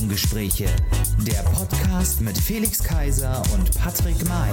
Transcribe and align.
Regenbogengespräche, 0.00 0.64
der 1.18 1.42
Podcast 1.42 2.22
mit 2.22 2.38
Felix 2.38 2.82
Kaiser 2.82 3.42
und 3.52 3.78
Patrick 3.78 4.16
May. 4.26 4.50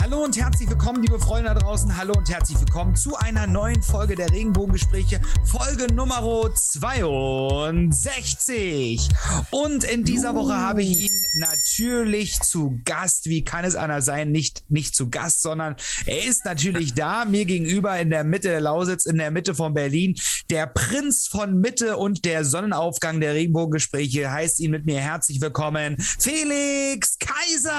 Hallo 0.00 0.24
und 0.24 0.34
herzlich 0.38 0.70
willkommen, 0.70 1.02
liebe 1.02 1.20
Freunde 1.20 1.52
da 1.52 1.54
draußen. 1.54 1.94
Hallo 1.96 2.14
und 2.16 2.30
herzlich 2.30 2.58
willkommen 2.58 2.96
zu 2.96 3.14
einer 3.16 3.46
neuen 3.46 3.82
Folge 3.82 4.14
der 4.14 4.30
Regenbogengespräche, 4.30 5.20
Folge 5.44 5.92
Nummer 5.92 6.22
62. 6.54 9.10
Und 9.50 9.84
in 9.84 10.04
dieser 10.04 10.34
Woche 10.34 10.54
habe 10.54 10.82
ich 10.82 11.10
ihn 11.10 11.13
natürlich 11.34 12.40
zu 12.40 12.80
Gast. 12.84 13.26
Wie 13.26 13.44
kann 13.44 13.64
es 13.64 13.76
einer 13.76 14.02
sein? 14.02 14.30
Nicht, 14.30 14.64
nicht 14.68 14.94
zu 14.94 15.10
Gast, 15.10 15.42
sondern 15.42 15.76
er 16.06 16.24
ist 16.24 16.44
natürlich 16.44 16.94
da, 16.94 17.24
mir 17.24 17.44
gegenüber 17.44 17.98
in 17.98 18.10
der 18.10 18.24
Mitte 18.24 18.48
der 18.48 18.60
Lausitz, 18.60 19.06
in 19.06 19.18
der 19.18 19.30
Mitte 19.30 19.54
von 19.54 19.74
Berlin. 19.74 20.14
Der 20.50 20.66
Prinz 20.66 21.26
von 21.26 21.60
Mitte 21.60 21.96
und 21.96 22.24
der 22.24 22.44
Sonnenaufgang 22.44 23.20
der 23.20 23.34
Regenbogengespräche 23.34 24.30
heißt 24.30 24.60
ihn 24.60 24.70
mit 24.70 24.86
mir 24.86 25.00
herzlich 25.00 25.40
willkommen, 25.40 25.96
Felix 25.98 27.18
Kaiser. 27.18 27.72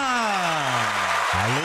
Hallo, 1.31 1.62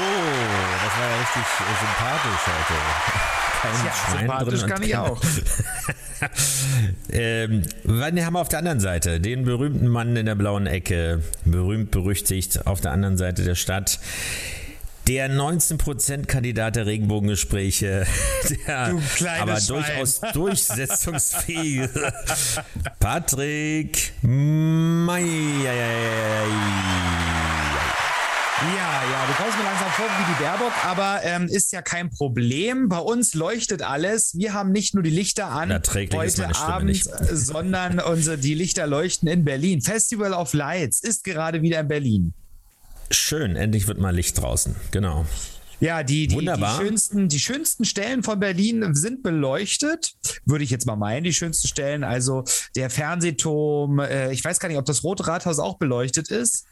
das 0.84 0.98
war 0.98 1.10
ja 1.10 1.16
richtig 1.18 1.42
sympathisch 1.80 2.46
heute. 2.46 3.20
Kein 3.60 3.86
Ja, 3.86 4.18
sympathisch 4.18 4.66
kann 4.66 4.82
ich 4.82 4.96
auch. 4.96 5.20
ähm, 7.12 7.62
wann 7.84 8.24
haben 8.24 8.34
wir 8.34 8.40
auf 8.40 8.48
der 8.48 8.60
anderen 8.60 8.80
Seite 8.80 9.20
den 9.20 9.44
berühmten 9.44 9.88
Mann 9.88 10.16
in 10.16 10.26
der 10.26 10.34
blauen 10.34 10.66
Ecke, 10.66 11.22
berühmt 11.44 11.90
berüchtigt 11.90 12.66
auf 12.66 12.80
der 12.80 12.92
anderen 12.92 13.16
Seite 13.16 13.44
der 13.44 13.54
Stadt. 13.54 13.98
Der 15.06 15.30
19%-Kandidat 15.30 16.76
der 16.76 16.86
Regenbogengespräche, 16.86 18.06
der 18.66 18.94
aber 19.40 19.56
Schwein. 19.56 19.66
durchaus 19.66 20.20
durchsetzungsfähige 20.34 22.12
Patrick 23.00 24.12
May. 24.22 25.24
Ja, 28.62 29.02
ja, 29.10 29.26
du 29.26 29.32
kommst 29.42 29.56
mir 29.56 29.64
langsam 29.64 29.88
vor 29.92 30.04
wie 30.04 30.34
die 30.34 30.42
Baerbock, 30.42 30.72
aber 30.84 31.20
ähm, 31.24 31.48
ist 31.48 31.72
ja 31.72 31.80
kein 31.80 32.10
Problem. 32.10 32.90
Bei 32.90 32.98
uns 32.98 33.32
leuchtet 33.32 33.80
alles. 33.80 34.36
Wir 34.36 34.52
haben 34.52 34.70
nicht 34.70 34.92
nur 34.92 35.02
die 35.02 35.08
Lichter 35.08 35.46
an 35.46 35.72
heute 36.12 36.56
Abend, 36.56 36.90
äh, 36.90 37.36
sondern 37.36 38.00
unsere, 38.00 38.36
die 38.36 38.52
Lichter 38.52 38.86
leuchten 38.86 39.28
in 39.28 39.46
Berlin. 39.46 39.80
Festival 39.80 40.34
of 40.34 40.52
Lights 40.52 41.00
ist 41.00 41.24
gerade 41.24 41.62
wieder 41.62 41.80
in 41.80 41.88
Berlin. 41.88 42.34
Schön, 43.10 43.56
endlich 43.56 43.86
wird 43.86 43.96
mal 43.96 44.14
Licht 44.14 44.36
draußen. 44.36 44.76
Genau. 44.90 45.24
Ja, 45.80 46.02
die, 46.02 46.26
die, 46.26 46.36
die, 46.36 46.64
schönsten, 46.76 47.28
die 47.28 47.40
schönsten 47.40 47.86
Stellen 47.86 48.22
von 48.22 48.38
Berlin 48.38 48.94
sind 48.94 49.22
beleuchtet, 49.22 50.12
würde 50.44 50.64
ich 50.64 50.70
jetzt 50.70 50.84
mal 50.84 50.96
meinen, 50.96 51.24
die 51.24 51.32
schönsten 51.32 51.66
Stellen. 51.66 52.04
Also 52.04 52.44
der 52.76 52.90
Fernsehturm, 52.90 54.00
äh, 54.00 54.32
ich 54.32 54.44
weiß 54.44 54.60
gar 54.60 54.68
nicht, 54.68 54.76
ob 54.76 54.84
das 54.84 55.02
Rote 55.02 55.26
Rathaus 55.26 55.58
auch 55.58 55.78
beleuchtet 55.78 56.28
ist. 56.30 56.66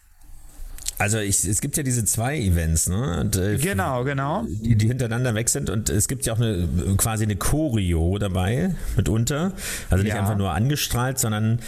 Also 0.99 1.19
ich, 1.19 1.45
es 1.45 1.61
gibt 1.61 1.77
ja 1.77 1.83
diese 1.85 2.05
zwei 2.05 2.39
Events, 2.39 2.89
ne? 2.89 3.21
Und, 3.21 3.37
äh, 3.37 3.57
Genau, 3.59 4.03
genau. 4.05 4.45
die, 4.49 4.75
die 4.77 4.89
hintereinander 4.89 5.35
weg 5.35 5.49
sind 5.49 5.71
und 5.71 5.89
es 5.91 6.09
gibt 6.09 6.27
ja 6.27 6.33
auch 6.33 6.39
eine 6.41 6.67
quasi 6.97 7.25
eine 7.25 7.37
Choreo 7.37 8.19
dabei 8.19 8.75
mitunter. 8.97 9.53
Also 9.91 10.03
nicht 10.03 10.15
Ja. 10.15 10.21
einfach 10.21 10.37
nur 10.37 10.51
angestrahlt, 10.53 11.19
sondern 11.21 11.61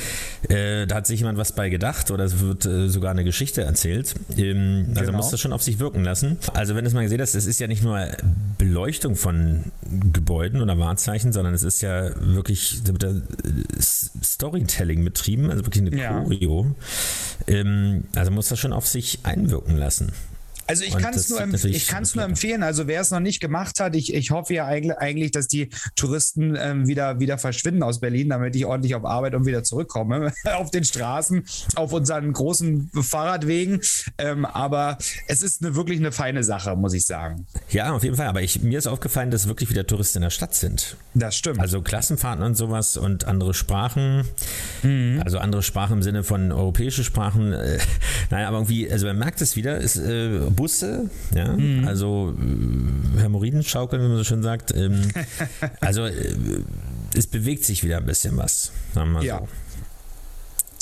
äh, 0.49 0.87
da 0.87 0.97
hat 0.97 1.07
sich 1.07 1.21
jemand 1.21 1.39
was 1.39 1.53
bei 1.55 1.69
gedacht 1.69 2.11
oder 2.11 2.25
es 2.25 2.41
wird 2.41 2.67
äh, 2.67 2.89
sogar 2.89 3.13
eine 3.13 3.23
Geschichte 3.25 3.63
erzählt. 3.63 4.15
Ähm, 4.37 4.87
also 4.91 5.05
Genau. 5.07 5.17
muss 5.19 5.31
das 5.31 5.39
schon 5.41 5.53
auf 5.53 5.63
sich 5.63 5.79
wirken 5.79 6.03
lassen. 6.03 6.37
Also 6.55 6.75
wenn 6.75 6.85
du 6.85 6.89
es 6.89 6.95
mal 6.95 7.03
gesehen 7.03 7.21
hast, 7.21 7.35
es 7.37 7.47
ist 7.47 7.61
ja 7.61 7.69
nicht 7.69 7.83
nur 7.85 8.05
Beleuchtung 8.59 9.15
von 9.15 9.65
Gebäuden 10.13 10.61
oder 10.61 10.79
Wahrzeichen, 10.79 11.33
sondern 11.33 11.55
es 11.55 11.63
ist 11.63 11.83
ja 11.83 12.11
wirklich 12.19 12.81
da 12.85 12.93
wird 12.93 13.03
da, 13.05 13.09
äh, 13.11 13.81
Storytelling 13.81 15.05
betrieben, 15.05 15.51
also 15.51 15.65
wirklich 15.65 15.87
eine 15.87 15.97
Ja. 15.97 16.21
Choreo. 16.21 16.75
Ähm, 17.47 18.05
also 18.17 18.31
muss 18.31 18.49
das 18.49 18.59
schon 18.59 18.73
auf 18.73 18.87
sich 18.87 19.20
einwirken 19.23 19.77
lassen. 19.77 20.13
Also 20.71 20.85
ich 20.85 20.97
kann 20.97 21.15
es 21.15 21.29
nur, 21.29 21.41
empf 21.41 21.65
ich 21.65 21.91
nur 22.15 22.25
empfehlen. 22.25 22.63
Also 22.63 22.87
wer 22.87 23.01
es 23.01 23.11
noch 23.11 23.19
nicht 23.19 23.41
gemacht 23.41 23.81
hat, 23.81 23.97
ich, 23.97 24.15
ich 24.15 24.31
hoffe 24.31 24.55
ja 24.55 24.67
eigentlich, 24.67 24.97
eigentlich 24.99 25.33
dass 25.33 25.49
die 25.49 25.69
Touristen 25.97 26.57
ähm, 26.57 26.87
wieder, 26.87 27.19
wieder 27.19 27.39
verschwinden 27.39 27.83
aus 27.83 27.99
Berlin, 27.99 28.29
damit 28.29 28.55
ich 28.55 28.67
ordentlich 28.67 28.95
auf 28.95 29.05
Arbeit 29.05 29.35
und 29.35 29.47
wieder 29.47 29.65
zurückkomme. 29.65 30.33
auf 30.45 30.71
den 30.71 30.85
Straßen, 30.85 31.45
auf 31.75 31.93
unseren 31.93 32.33
großen 32.33 32.89
Fahrradwegen. 32.95 33.81
Ähm, 34.19 34.45
aber 34.45 34.99
es 35.27 35.43
ist 35.43 35.65
eine, 35.65 35.75
wirklich 35.75 35.99
eine 35.99 36.13
feine 36.13 36.45
Sache, 36.45 36.77
muss 36.77 36.95
ich 36.95 37.05
sagen. 37.05 37.49
Ja, 37.71 37.93
auf 37.93 38.05
jeden 38.05 38.15
Fall. 38.15 38.29
Aber 38.29 38.43
ich, 38.43 38.63
mir 38.63 38.79
ist 38.79 38.87
aufgefallen, 38.87 39.33
dass 39.33 39.49
wirklich 39.49 39.71
wieder 39.71 39.85
Touristen 39.85 40.19
in 40.19 40.23
der 40.23 40.31
Stadt 40.31 40.55
sind. 40.55 40.97
Das 41.15 41.35
stimmt. 41.35 41.59
Also 41.59 41.83
Klassenfahrten 41.83 42.45
und 42.45 42.55
sowas 42.55 42.97
und 42.97 43.25
andere 43.25 43.55
Sprachen. 43.55 44.25
Mhm. 44.85 45.21
Also 45.25 45.39
andere 45.39 45.65
Sprachen 45.65 45.95
im 45.95 46.03
Sinne 46.05 46.23
von 46.23 46.53
europäische 46.53 47.03
Sprachen. 47.03 47.53
Äh, 47.53 47.79
nein, 48.31 48.45
aber 48.45 48.59
irgendwie, 48.59 48.89
also 48.89 49.07
man 49.07 49.19
merkt 49.19 49.41
es 49.41 49.57
wieder, 49.57 49.79
ist 49.79 49.97
äh, 49.97 50.39
Busse, 50.61 51.09
ja, 51.35 51.53
Mhm. 51.57 51.89
also 51.89 52.35
äh, 52.39 53.21
Hämorrhoidenschaukeln, 53.23 54.03
wie 54.03 54.09
man 54.09 54.17
so 54.19 54.25
schön 54.25 54.43
sagt. 54.43 54.75
Ähm, 54.77 55.09
also 55.81 56.05
äh, 56.05 56.35
es 57.17 57.27
bewegt 57.27 57.65
sich 57.65 57.83
wieder 57.83 57.97
ein 57.97 58.05
bisschen 58.07 58.37
was, 58.37 58.73
sagen 58.95 59.13
wir 59.13 59.23
Ja. 59.23 59.39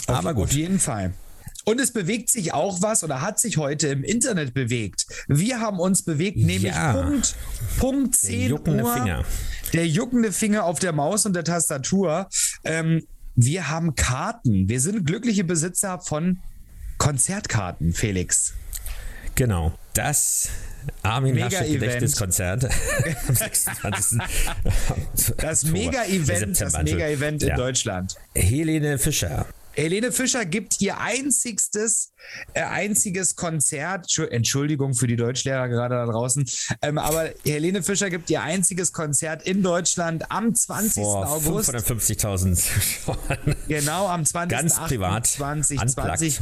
so. 0.06 0.12
Aber 0.12 0.30
Auf 0.30 0.36
gut. 0.36 0.52
jeden 0.52 0.80
Fall. 0.80 1.12
Und 1.64 1.80
es 1.80 1.92
bewegt 1.92 2.30
sich 2.30 2.54
auch 2.54 2.80
was 2.82 3.04
oder 3.04 3.20
hat 3.20 3.38
sich 3.38 3.58
heute 3.58 3.88
im 3.88 4.02
Internet 4.02 4.52
bewegt. 4.54 5.06
Wir 5.28 5.60
haben 5.60 5.78
uns 5.78 6.02
bewegt, 6.02 6.38
nämlich 6.38 6.62
Ja. 6.74 6.94
Punkt, 6.94 7.36
Punkt 7.78 8.16
10 8.16 8.48
juckende 8.48 8.84
Uhr. 8.84 8.92
Finger. 8.94 9.24
Der 9.74 9.86
juckende 9.86 10.32
Finger 10.32 10.64
auf 10.64 10.78
der 10.80 10.92
Maus 10.92 11.24
und 11.26 11.34
der 11.36 11.44
Tastatur. 11.44 12.26
Ähm, 12.64 13.04
wir 13.36 13.68
haben 13.68 13.94
Karten. 13.94 14.68
Wir 14.68 14.80
sind 14.80 15.04
glückliche 15.06 15.44
Besitzer 15.44 16.00
von 16.00 16.38
Konzertkarten, 16.96 17.92
Felix. 17.92 18.54
Genau. 19.38 19.72
Das 19.94 20.48
Armin 21.02 21.34
Mega 21.34 21.46
Laschet 21.46 21.60
Event. 21.68 21.80
Gedächtniskonzert 21.80 22.64
am 22.64 23.34
26. 23.36 24.18
Das 25.36 25.64
Mega-Event, 25.64 26.60
das 26.60 26.72
Mega-Event 26.82 27.42
in 27.44 27.48
ja. 27.50 27.56
Deutschland. 27.56 28.16
Helene 28.34 28.98
Fischer. 28.98 29.46
Helene 29.74 30.10
Fischer 30.10 30.44
gibt 30.44 30.80
ihr 30.80 30.98
einzigstes, 30.98 32.12
äh, 32.54 32.62
einziges 32.62 33.36
Konzert. 33.36 34.06
Entschu- 34.06 34.26
Entschuldigung 34.28 34.94
für 34.94 35.06
die 35.06 35.14
Deutschlehrer 35.14 35.68
gerade 35.68 35.94
da 35.94 36.04
draußen. 36.06 36.44
Ähm, 36.82 36.98
aber 36.98 37.30
Helene 37.44 37.84
Fischer 37.84 38.10
gibt 38.10 38.28
ihr 38.28 38.42
einziges 38.42 38.92
Konzert 38.92 39.46
in 39.46 39.62
Deutschland 39.62 40.32
am 40.32 40.52
20. 40.52 41.04
Vor 41.04 41.28
August. 41.28 41.70
550.000 41.72 42.56
Zuschauern. 42.56 43.54
Genau, 43.68 44.08
am 44.08 44.24
20. 44.24 44.58
Ganz 44.58 44.80
privat, 44.80 45.28
2020. 45.28 46.40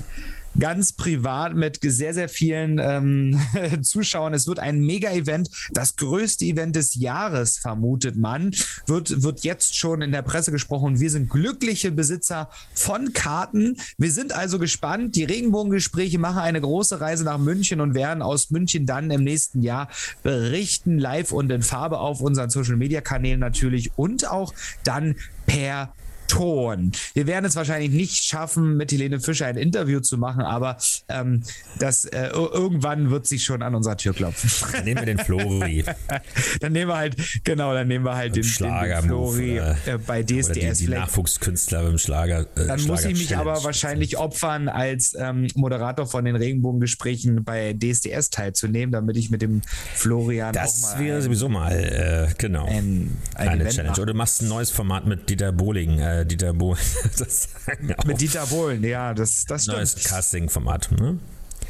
Ganz 0.59 0.93
privat 0.93 1.55
mit 1.55 1.79
sehr, 1.83 2.15
sehr 2.15 2.29
vielen 2.29 2.79
ähm, 2.79 3.41
Zuschauern. 3.83 4.33
Es 4.33 4.47
wird 4.47 4.59
ein 4.59 4.81
Mega-Event, 4.81 5.51
das 5.73 5.97
größte 5.97 6.45
Event 6.45 6.77
des 6.77 6.95
Jahres, 6.95 7.59
vermutet 7.59 8.17
man. 8.17 8.53
Wird, 8.87 9.23
wird 9.23 9.45
jetzt 9.45 9.77
schon 9.77 10.03
in 10.03 10.13
der 10.13 10.23
Presse 10.23 10.53
gesprochen. 10.53 10.99
Wir 11.01 11.11
sind 11.11 11.29
glückliche 11.29 11.93
Besitzer 11.93 12.49
von 12.75 13.13
Karten. 13.13 13.77
Wir 13.99 14.11
sind 14.11 14.33
also 14.33 14.59
gespannt. 14.59 15.17
Die 15.17 15.25
Regenbogengespräche 15.25 16.19
machen 16.19 16.39
eine 16.39 16.61
große 16.61 17.01
Reise 17.01 17.25
nach 17.25 17.39
München 17.39 17.81
und 17.81 17.95
werden 17.95 18.23
aus 18.23 18.51
München 18.51 18.87
dann 18.87 19.11
im 19.11 19.25
nächsten 19.25 19.63
Jahr 19.63 19.89
berichten, 20.23 20.99
live 20.99 21.33
und 21.33 21.51
in 21.51 21.63
Farbe 21.63 21.99
auf 21.99 22.21
unseren 22.21 22.51
Social-Media-Kanälen 22.51 23.41
natürlich 23.41 23.91
und 23.97 24.31
auch 24.31 24.55
dann 24.85 25.17
per 25.47 25.93
Ton. 26.29 26.93
Wir 27.15 27.27
werden 27.27 27.45
es 27.45 27.57
wahrscheinlich 27.57 27.91
nicht 27.91 28.25
schaffen, 28.25 28.77
mit 28.77 28.93
Helene 28.93 29.21
Fischer 29.21 29.47
ein 29.47 29.57
Interview 29.57 30.01
zu 30.01 30.19
machen, 30.19 30.43
aber 30.43 30.77
ähm, 31.09 31.43
das 31.79 32.05
äh, 32.07 32.29
ir- 32.33 32.53
irgendwann 32.53 33.11
wird 33.11 33.27
sie 33.27 33.39
schon 33.39 33.63
an 33.63 33.75
unserer 33.75 33.97
Tür 33.97 34.15
klopfen. 34.15 34.51
Dann 34.73 34.85
nehmen 34.85 35.01
wir 35.01 35.07
den 35.07 35.19
Flori. 35.19 35.85
dann 36.61 36.73
nehmen 36.73 36.91
wir 36.91 36.97
halt, 36.97 37.17
genau, 37.45 37.73
dann 37.75 37.89
nehmen 37.89 38.05
wir 38.05 38.15
halt 38.17 38.37
den, 38.37 38.43
den, 38.43 38.73
den 38.81 39.03
Flori 39.03 39.59
äh, 39.59 39.71
äh, 39.87 39.99
bei 40.07 40.19
Oder 40.19 40.25
die, 40.25 40.41
DSDS. 40.43 40.79
die 40.79 40.89
Nachwuchskünstler 40.89 41.83
beim 41.85 41.99
Schlager. 41.99 42.41
Äh, 42.57 42.67
dann 42.67 42.83
muss 42.85 43.05
ich 43.05 43.13
mich 43.15 43.27
Schlager-Challenge. 43.29 43.51
aber 43.57 43.65
wahrscheinlich 43.65 44.19
opfern, 44.19 44.69
als 44.69 45.15
ähm, 45.19 45.47
Moderator 45.55 46.07
von 46.07 46.25
den 46.25 46.37
Regenbogengesprächen 46.37 47.45
bei 47.45 47.73
DSDS 47.75 48.31
teilzunehmen, 48.31 48.93
damit 48.93 49.17
ich 49.17 49.31
mit 49.31 49.43
dem 49.43 49.63
Florian 49.95 50.53
Das 50.53 50.99
wäre 50.99 51.23
sowieso 51.23 51.49
mal, 51.49 51.73
äh, 51.73 52.35
genau. 52.39 52.67
ein, 52.67 53.17
ein 53.35 53.49
eine 53.49 53.61
Event 53.63 53.75
Challenge. 53.75 53.91
machen. 53.91 54.03
Oder 54.03 54.13
du 54.13 54.19
machst 54.19 54.43
ein 54.43 54.49
neues 54.49 54.71
Format 54.71 55.07
mit 55.07 55.29
Dieter 55.29 55.53
Bohling. 55.53 55.99
Äh, 56.21 56.27
Dieter 56.27 56.53
Bohling. 56.53 56.85
das 57.19 57.49
sagen 57.67 57.95
auch. 57.97 58.05
mit 58.05 58.21
Dieter 58.21 58.47
Bohlen, 58.47 58.83
ja, 58.85 59.15
das, 59.15 59.45
das 59.45 59.65
stimmt. 59.65 59.79
neues 59.79 59.95
Casting-Format. 60.05 60.93
Ne? 60.93 61.19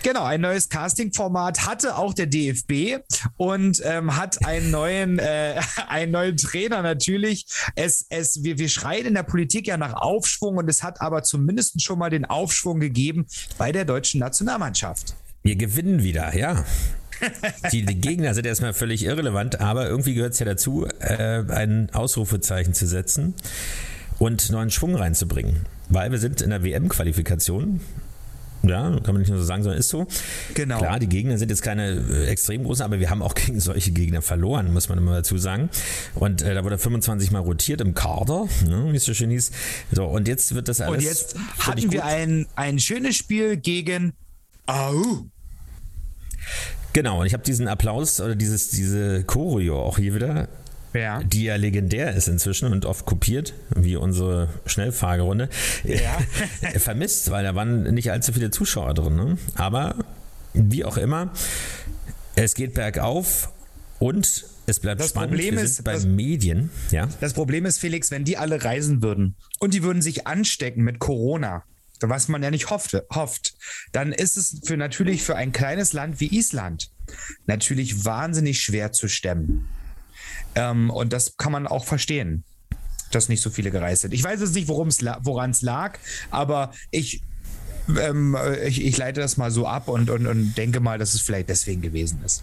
Genau, 0.02 0.24
ein 0.24 0.40
neues 0.40 0.68
Casting-Format 0.68 1.66
hatte 1.66 1.96
auch 1.96 2.14
der 2.14 2.26
DFB 2.26 3.02
und 3.36 3.82
ähm, 3.84 4.16
hat 4.16 4.44
einen 4.44 4.70
neuen, 4.70 5.18
äh, 5.18 5.60
einen 5.88 6.12
neuen 6.12 6.36
Trainer 6.36 6.82
natürlich. 6.82 7.46
Es, 7.74 8.06
es, 8.08 8.44
wir, 8.44 8.58
wir 8.58 8.68
schreien 8.68 9.06
in 9.06 9.14
der 9.14 9.24
Politik 9.24 9.66
ja 9.66 9.76
nach 9.76 9.94
Aufschwung 9.94 10.58
und 10.58 10.68
es 10.68 10.82
hat 10.82 11.00
aber 11.00 11.22
zumindest 11.22 11.82
schon 11.82 11.98
mal 11.98 12.10
den 12.10 12.24
Aufschwung 12.24 12.78
gegeben 12.78 13.26
bei 13.58 13.72
der 13.72 13.84
deutschen 13.84 14.20
Nationalmannschaft. 14.20 15.14
Wir 15.42 15.56
gewinnen 15.56 16.02
wieder, 16.02 16.36
ja. 16.36 16.64
Die, 17.72 17.84
die, 17.84 17.94
Gegner 17.94 18.34
sind 18.34 18.46
erstmal 18.46 18.74
völlig 18.74 19.02
irrelevant, 19.02 19.60
aber 19.60 19.88
irgendwie 19.88 20.12
gehört 20.12 20.34
es 20.34 20.38
ja 20.38 20.44
dazu, 20.44 20.86
äh, 21.00 21.42
ein 21.48 21.88
Ausrufezeichen 21.94 22.74
zu 22.74 22.86
setzen 22.86 23.34
und 24.18 24.50
neuen 24.50 24.70
Schwung 24.70 24.94
reinzubringen. 24.94 25.66
Weil 25.88 26.10
wir 26.10 26.18
sind 26.18 26.40
in 26.42 26.50
der 26.50 26.62
WM-Qualifikation. 26.62 27.80
Ja, 28.62 28.90
kann 29.02 29.14
man 29.14 29.18
nicht 29.18 29.28
nur 29.28 29.38
so 29.38 29.44
sagen, 29.44 29.62
sondern 29.62 29.78
ist 29.78 29.90
so. 29.90 30.06
Genau. 30.54 30.78
Klar, 30.78 30.98
die 30.98 31.08
Gegner 31.08 31.38
sind 31.38 31.50
jetzt 31.50 31.62
keine 31.62 31.90
äh, 31.92 32.26
extrem 32.26 32.64
großen, 32.64 32.84
aber 32.84 32.98
wir 32.98 33.10
haben 33.10 33.22
auch 33.22 33.34
gegen 33.36 33.60
solche 33.60 33.92
Gegner 33.92 34.22
verloren, 34.22 34.72
muss 34.72 34.88
man 34.88 34.98
immer 34.98 35.14
dazu 35.14 35.38
sagen. 35.38 35.68
Und 36.14 36.42
äh, 36.42 36.54
da 36.54 36.64
wurde 36.64 36.78
25 36.78 37.30
Mal 37.30 37.40
rotiert 37.40 37.80
im 37.80 37.94
Kader, 37.94 38.48
ne, 38.66 38.88
wie 38.90 38.96
es 38.96 39.04
so 39.04 39.14
schön 39.14 39.30
hieß. 39.30 39.52
So, 39.92 40.04
und 40.06 40.26
jetzt 40.26 40.54
wird 40.54 40.68
das 40.68 40.80
alles. 40.80 40.96
Und 40.96 41.04
jetzt 41.04 41.36
hatten 41.60 41.92
wir 41.92 42.04
ein, 42.04 42.46
ein 42.56 42.78
schönes 42.78 43.16
Spiel 43.16 43.56
gegen 43.56 44.14
Au. 44.66 45.26
Genau, 46.92 47.20
und 47.20 47.26
ich 47.26 47.34
habe 47.34 47.44
diesen 47.44 47.68
Applaus 47.68 48.20
oder 48.20 48.34
dieses, 48.34 48.70
diese 48.70 49.22
Choreo 49.24 49.80
auch 49.82 49.98
hier 49.98 50.14
wieder 50.14 50.48
ja. 50.96 51.22
die 51.22 51.44
ja 51.44 51.56
legendär 51.56 52.14
ist 52.14 52.28
inzwischen 52.28 52.72
und 52.72 52.84
oft 52.84 53.06
kopiert, 53.06 53.54
wie 53.74 53.96
unsere 53.96 54.48
Schnellfahrgerunde, 54.66 55.48
ja. 55.84 56.18
vermisst, 56.78 57.30
weil 57.30 57.44
da 57.44 57.54
waren 57.54 57.94
nicht 57.94 58.10
allzu 58.10 58.32
viele 58.32 58.50
Zuschauer 58.50 58.94
drin. 58.94 59.16
Ne? 59.16 59.38
Aber 59.54 59.94
wie 60.52 60.84
auch 60.84 60.96
immer, 60.96 61.32
es 62.34 62.54
geht 62.54 62.74
bergauf 62.74 63.52
und 63.98 64.44
es 64.66 64.80
bleibt 64.80 65.00
das 65.00 65.10
spannend. 65.10 65.32
Problem 65.32 65.56
Wir 65.56 65.62
ist 65.62 65.84
bei 65.84 65.98
Medien. 66.00 66.70
Ja? 66.90 67.08
Das 67.20 67.34
Problem 67.34 67.66
ist, 67.66 67.78
Felix, 67.78 68.10
wenn 68.10 68.24
die 68.24 68.36
alle 68.36 68.64
reisen 68.64 69.02
würden 69.02 69.36
und 69.60 69.74
die 69.74 69.82
würden 69.82 70.02
sich 70.02 70.26
anstecken 70.26 70.82
mit 70.82 70.98
Corona, 70.98 71.62
was 72.00 72.28
man 72.28 72.42
ja 72.42 72.50
nicht 72.50 72.70
hofft, 72.70 72.96
hofft, 73.14 73.54
dann 73.92 74.12
ist 74.12 74.36
es 74.36 74.60
für 74.64 74.76
natürlich 74.76 75.22
für 75.22 75.36
ein 75.36 75.52
kleines 75.52 75.92
Land 75.92 76.20
wie 76.20 76.26
Island 76.36 76.90
natürlich 77.46 78.04
wahnsinnig 78.04 78.60
schwer 78.60 78.92
zu 78.92 79.08
stemmen. 79.08 79.68
Ähm, 80.54 80.90
und 80.90 81.12
das 81.12 81.36
kann 81.36 81.52
man 81.52 81.66
auch 81.66 81.84
verstehen, 81.84 82.44
dass 83.12 83.28
nicht 83.28 83.40
so 83.40 83.50
viele 83.50 83.70
gereist 83.70 84.02
sind. 84.02 84.14
Ich 84.14 84.24
weiß 84.24 84.40
jetzt 84.40 84.54
nicht, 84.54 84.68
woran 84.68 85.50
es 85.50 85.62
lag, 85.62 85.98
aber 86.30 86.72
ich, 86.90 87.22
ähm, 88.00 88.36
ich, 88.64 88.84
ich, 88.84 88.96
leite 88.96 89.20
das 89.20 89.36
mal 89.36 89.50
so 89.50 89.66
ab 89.66 89.88
und, 89.88 90.10
und, 90.10 90.26
und 90.26 90.54
denke 90.56 90.80
mal, 90.80 90.98
dass 90.98 91.14
es 91.14 91.20
vielleicht 91.20 91.48
deswegen 91.48 91.82
gewesen 91.82 92.20
ist. 92.24 92.42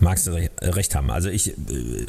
Magst 0.00 0.26
du 0.26 0.32
recht 0.32 0.94
haben. 0.94 1.10
Also 1.10 1.28
ich, 1.28 1.54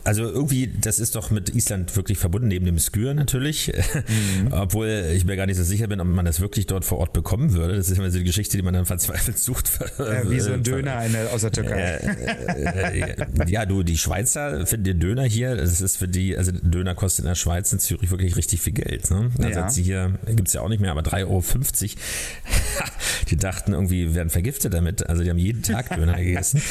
also 0.04 0.24
irgendwie, 0.24 0.68
das 0.68 1.00
ist 1.00 1.16
doch 1.16 1.30
mit 1.30 1.54
Island 1.54 1.96
wirklich 1.96 2.18
verbunden, 2.18 2.48
neben 2.48 2.66
dem 2.66 2.80
Skür 2.80 3.14
natürlich. 3.14 3.72
Mhm. 4.06 4.52
Obwohl 4.52 4.88
ich 5.16 5.26
mir 5.26 5.36
gar 5.36 5.46
nicht 5.46 5.58
so 5.58 5.64
sicher 5.64 5.88
bin, 5.88 6.00
ob 6.00 6.08
man 6.08 6.26
das 6.26 6.40
wirklich 6.40 6.68
dort 6.68 6.86
vor 6.86 7.00
Ort 7.00 7.14
bekommen 7.14 7.54
würde. 7.54 7.76
Das 7.76 7.90
ist 7.90 7.98
immer 7.98 8.12
so 8.12 8.20
die 8.20 8.24
Geschichte, 8.24 8.56
die 8.58 8.64
man 8.64 8.74
dann 8.74 8.86
verzweifelt 8.86 9.38
sucht. 9.38 9.72
Ja, 9.98 10.30
wie 10.30 10.40
so 10.40 10.52
ein 10.52 10.64
Döner 10.64 10.98
eine, 10.98 11.30
aus 11.32 11.42
der 11.42 11.52
Türkei. 11.52 11.96
Äh, 11.96 13.16
ja, 13.48 13.66
du, 13.66 13.84
die 13.84 13.98
Schweizer 13.98 14.66
finden 14.66 14.84
den 14.84 15.00
Döner 15.00 15.24
hier, 15.24 15.56
das 15.56 15.82
ist 15.82 15.98
für 15.98 16.08
die, 16.08 16.38
also 16.38 16.52
Döner 16.52 16.96
kostet 16.96 17.26
in 17.26 17.30
der 17.30 17.36
Schweiz 17.36 17.72
in 17.74 17.80
Zürich 17.80 18.12
wirklich 18.12 18.36
richtig 18.36 18.62
viel 18.62 18.74
Geld. 18.74 19.10
Ne? 19.10 19.32
Also 19.40 19.60
ja. 19.60 19.72
hier 19.72 20.20
gibt 20.28 20.48
es 20.48 20.54
ja 20.54 20.62
auch 20.62 20.70
nicht 20.70 20.82
mehr, 20.82 20.92
aber 20.92 21.02
3,50 21.02 21.24
Euro. 21.26 21.44
die 23.30 23.38
dachten 23.38 23.74
irgendwie, 23.74 24.14
werden 24.14 24.30
vergiftet 24.30 24.74
damit. 24.74 25.08
Also 25.08 25.24
die 25.24 25.30
haben 25.30 25.38
jeden 25.38 25.64
Tag 25.64 25.96
Döner 25.96 26.18
gegessen. 26.18 26.62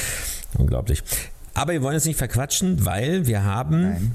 Unglaublich. 0.58 1.02
Aber 1.54 1.72
wir 1.72 1.82
wollen 1.82 1.96
es 1.96 2.04
nicht 2.04 2.16
verquatschen, 2.16 2.84
weil 2.84 3.26
wir 3.26 3.44
haben 3.44 3.82
Nein. 3.82 4.14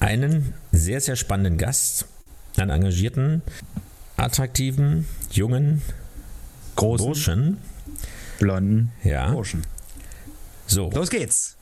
einen 0.00 0.54
sehr, 0.72 1.00
sehr 1.00 1.16
spannenden 1.16 1.58
Gast, 1.58 2.06
einen 2.56 2.70
engagierten, 2.70 3.42
attraktiven, 4.16 5.06
jungen, 5.30 5.82
großen, 6.76 7.06
Burschen. 7.06 7.58
blonden 8.38 8.92
ja. 9.02 9.32
Burschen. 9.32 9.64
So. 10.66 10.90
Los 10.90 11.10
geht's. 11.10 11.57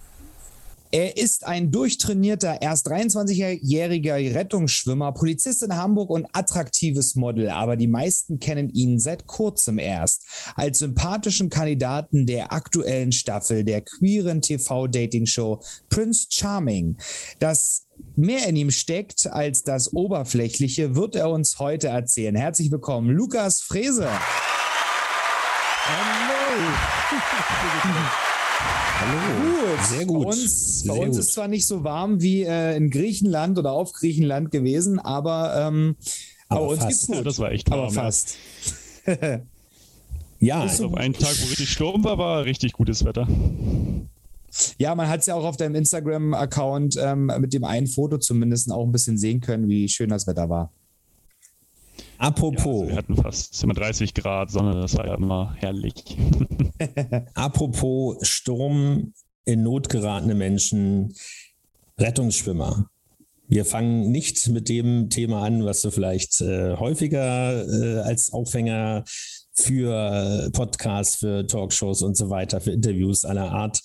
Er 0.97 1.19
ist 1.19 1.47
ein 1.47 1.71
durchtrainierter, 1.71 2.63
erst 2.63 2.89
23-jähriger 2.89 4.35
Rettungsschwimmer, 4.35 5.13
Polizist 5.13 5.63
in 5.63 5.77
Hamburg 5.77 6.09
und 6.09 6.27
attraktives 6.33 7.17
Model, 7.17 7.51
aber 7.51 7.77
die 7.77 7.87
meisten 7.87 8.41
kennen 8.41 8.71
ihn 8.71 8.99
seit 8.99 9.27
kurzem 9.27 9.79
erst 9.79 10.25
als 10.55 10.79
sympathischen 10.79 11.51
Kandidaten 11.51 12.25
der 12.25 12.51
aktuellen 12.51 13.13
Staffel 13.13 13.63
der 13.63 13.83
queeren 13.83 14.41
TV-Dating-Show 14.41 15.63
Prince 15.91 16.29
Charming. 16.31 16.97
Das 17.41 17.89
mehr 18.15 18.49
in 18.49 18.57
ihm 18.57 18.71
steckt 18.71 19.27
als 19.27 19.65
das 19.65 19.93
Oberflächliche, 19.93 20.95
wird 20.97 21.15
er 21.15 21.29
uns 21.29 21.59
heute 21.59 21.89
erzählen. 21.89 22.37
Herzlich 22.37 22.71
willkommen, 22.71 23.11
Lukas 23.11 23.61
Frese. 23.61 24.09
Hallo. 25.85 26.73
Hallo. 28.59 29.77
Gut. 29.77 29.87
Sehr 29.87 30.07
gut. 30.07 30.23
Bei 30.23 30.29
uns, 30.29 30.81
Sehr 30.81 30.93
bei 30.95 31.01
uns 31.01 31.17
gut. 31.17 31.25
ist 31.25 31.33
zwar 31.35 31.49
nicht 31.49 31.67
so 31.67 31.85
warm 31.85 32.21
wie 32.21 32.43
äh, 32.43 32.77
in 32.77 32.91
Griechenland 32.91 33.59
oder 33.59 33.73
auf 33.73 33.93
Griechenland 33.93 34.51
gewesen, 34.51 34.99
aber, 34.99 35.55
ähm, 35.69 35.97
aber 36.49 36.61
bei 36.61 36.67
uns 36.67 36.79
fast. 36.83 36.89
geht's 36.91 37.07
gut. 37.07 37.17
Ja, 37.17 37.23
das 37.23 37.39
war 37.39 37.53
echt 37.53 37.71
warm. 37.71 37.81
Aber 37.81 37.91
fast. 37.91 38.37
ja. 40.41 40.61
Also 40.61 40.87
auf 40.87 40.95
einen 40.95 41.15
Tag, 41.15 41.35
wo 41.43 41.49
richtig 41.49 41.71
Sturm 41.71 42.05
war, 42.05 42.19
war 42.19 42.45
richtig 42.45 42.73
gutes 42.73 43.05
Wetter. 43.05 43.29
Ja, 44.79 44.95
man 44.95 45.09
hat 45.09 45.21
es 45.21 45.27
ja 45.27 45.35
auch 45.35 45.45
auf 45.45 45.57
deinem 45.57 45.75
Instagram-Account 45.75 46.97
ähm, 46.99 47.31
mit 47.39 47.53
dem 47.53 47.65
einen 47.65 47.87
Foto 47.87 48.19
zumindest 48.19 48.73
auch 48.73 48.85
ein 48.85 48.93
bisschen 48.93 49.19
sehen 49.19 49.41
können, 49.41 49.69
wie 49.69 49.89
schön 49.89 50.09
das 50.09 50.27
Wetter 50.27 50.49
war. 50.49 50.73
Apropos. 52.19 52.65
Ja, 52.65 52.71
also 52.71 52.89
wir 52.89 52.97
hatten 52.97 53.17
fast 53.17 53.63
immer 53.63 53.75
30 53.75 54.15
Grad 54.15 54.51
Sonne, 54.51 54.81
das 54.81 54.97
war 54.97 55.07
ja 55.07 55.15
immer 55.15 55.55
herrlich. 55.59 55.95
Apropos 57.35 58.17
Sturm, 58.27 59.13
in 59.45 59.63
Not 59.63 59.89
geratene 59.89 60.35
Menschen, 60.35 61.15
Rettungsschwimmer. 61.99 62.91
Wir 63.49 63.65
fangen 63.65 64.11
nicht 64.11 64.49
mit 64.49 64.69
dem 64.69 65.09
Thema 65.09 65.43
an, 65.43 65.65
was 65.65 65.81
du 65.81 65.91
vielleicht 65.91 66.41
äh, 66.41 66.77
häufiger 66.77 67.65
äh, 67.65 68.01
als 68.01 68.33
Aufhänger 68.33 69.05
für 69.55 70.51
Podcasts, 70.53 71.17
für 71.17 71.47
Talkshows 71.47 72.03
und 72.03 72.17
so 72.17 72.29
weiter, 72.29 72.61
für 72.61 72.73
Interviews 72.73 73.25
aller 73.25 73.51
Art 73.53 73.81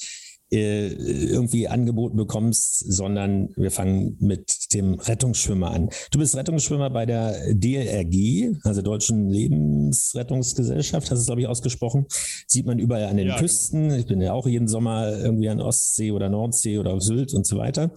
äh, 0.51 0.87
irgendwie 0.87 1.67
angeboten 1.67 2.17
bekommst, 2.17 2.79
sondern 2.79 3.49
wir 3.55 3.71
fangen 3.71 4.17
mit 4.19 4.73
dem 4.73 4.95
Rettungsschwimmer 4.95 5.71
an. 5.71 5.89
Du 6.11 6.19
bist 6.19 6.35
Rettungsschwimmer 6.35 6.89
bei 6.89 7.05
der 7.05 7.53
DLRG, 7.53 8.57
also 8.63 8.81
Deutschen 8.81 9.29
Lebensrettungsgesellschaft, 9.29 11.09
hast 11.09 11.19
du 11.19 11.21
es, 11.21 11.25
glaube 11.25 11.41
ich, 11.41 11.47
ausgesprochen. 11.47 12.05
Sieht 12.47 12.65
man 12.65 12.79
überall 12.79 13.05
an 13.05 13.17
den 13.17 13.27
ja, 13.27 13.35
genau. 13.35 13.41
Küsten. 13.41 13.89
Genau. 13.89 13.99
Ich 13.99 14.05
bin 14.07 14.21
ja 14.21 14.33
auch 14.33 14.45
jeden 14.45 14.67
Sommer 14.67 15.17
irgendwie 15.17 15.49
an 15.49 15.61
Ostsee 15.61 16.11
oder 16.11 16.29
Nordsee 16.29 16.79
oder 16.79 16.93
auf 16.93 17.01
Sylt 17.01 17.33
und 17.33 17.45
so 17.45 17.57
weiter. 17.57 17.91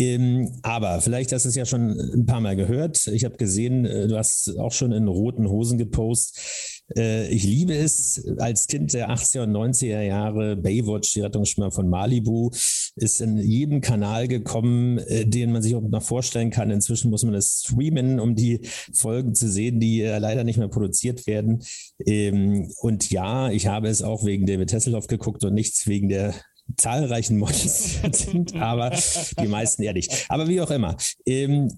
Ähm, 0.00 0.60
aber 0.62 1.00
vielleicht 1.00 1.32
hast 1.32 1.44
du 1.44 1.48
es 1.48 1.56
ja 1.56 1.66
schon 1.66 1.98
ein 1.98 2.26
paar 2.26 2.40
Mal 2.40 2.54
gehört. 2.54 3.08
Ich 3.08 3.24
habe 3.24 3.36
gesehen, 3.36 3.84
äh, 3.84 4.06
du 4.06 4.16
hast 4.16 4.56
auch 4.56 4.70
schon 4.70 4.92
in 4.92 5.08
roten 5.08 5.48
Hosen 5.48 5.76
gepostet. 5.76 6.77
Äh, 6.96 7.28
ich 7.28 7.44
liebe 7.44 7.74
es 7.74 8.26
als 8.38 8.66
Kind 8.66 8.92
der 8.94 9.10
80er 9.10 9.42
und 9.42 9.52
90er 9.52 10.02
Jahre. 10.02 10.56
Baywatch, 10.56 11.12
die 11.14 11.20
Rettungsschwimmer 11.20 11.70
von 11.70 11.88
Malibu, 11.88 12.50
ist 12.96 13.20
in 13.20 13.38
jedem 13.38 13.80
Kanal 13.80 14.28
gekommen, 14.28 14.98
äh, 14.98 15.26
den 15.26 15.52
man 15.52 15.62
sich 15.62 15.74
auch 15.74 15.82
noch 15.82 16.02
vorstellen 16.02 16.50
kann. 16.50 16.70
Inzwischen 16.70 17.10
muss 17.10 17.24
man 17.24 17.34
es 17.34 17.64
streamen, 17.64 18.20
um 18.20 18.34
die 18.34 18.60
Folgen 18.92 19.34
zu 19.34 19.48
sehen, 19.48 19.80
die 19.80 20.02
leider 20.02 20.44
nicht 20.44 20.58
mehr 20.58 20.68
produziert 20.68 21.26
werden. 21.26 21.62
Ähm, 22.06 22.70
und 22.80 23.10
ja, 23.10 23.50
ich 23.50 23.66
habe 23.66 23.88
es 23.88 24.02
auch 24.02 24.24
wegen 24.24 24.46
David 24.46 24.72
Hasselhoff 24.72 25.06
geguckt 25.06 25.44
und 25.44 25.54
nichts 25.54 25.86
wegen 25.86 26.08
der 26.08 26.34
zahlreichen 26.76 27.38
Models 27.38 28.00
sind, 28.12 28.54
aber 28.56 28.92
die 29.40 29.48
meisten 29.48 29.82
eher 29.82 29.92
nicht. 29.92 30.26
Aber 30.28 30.48
wie 30.48 30.60
auch 30.60 30.70
immer. 30.70 30.96
Ähm, 31.26 31.68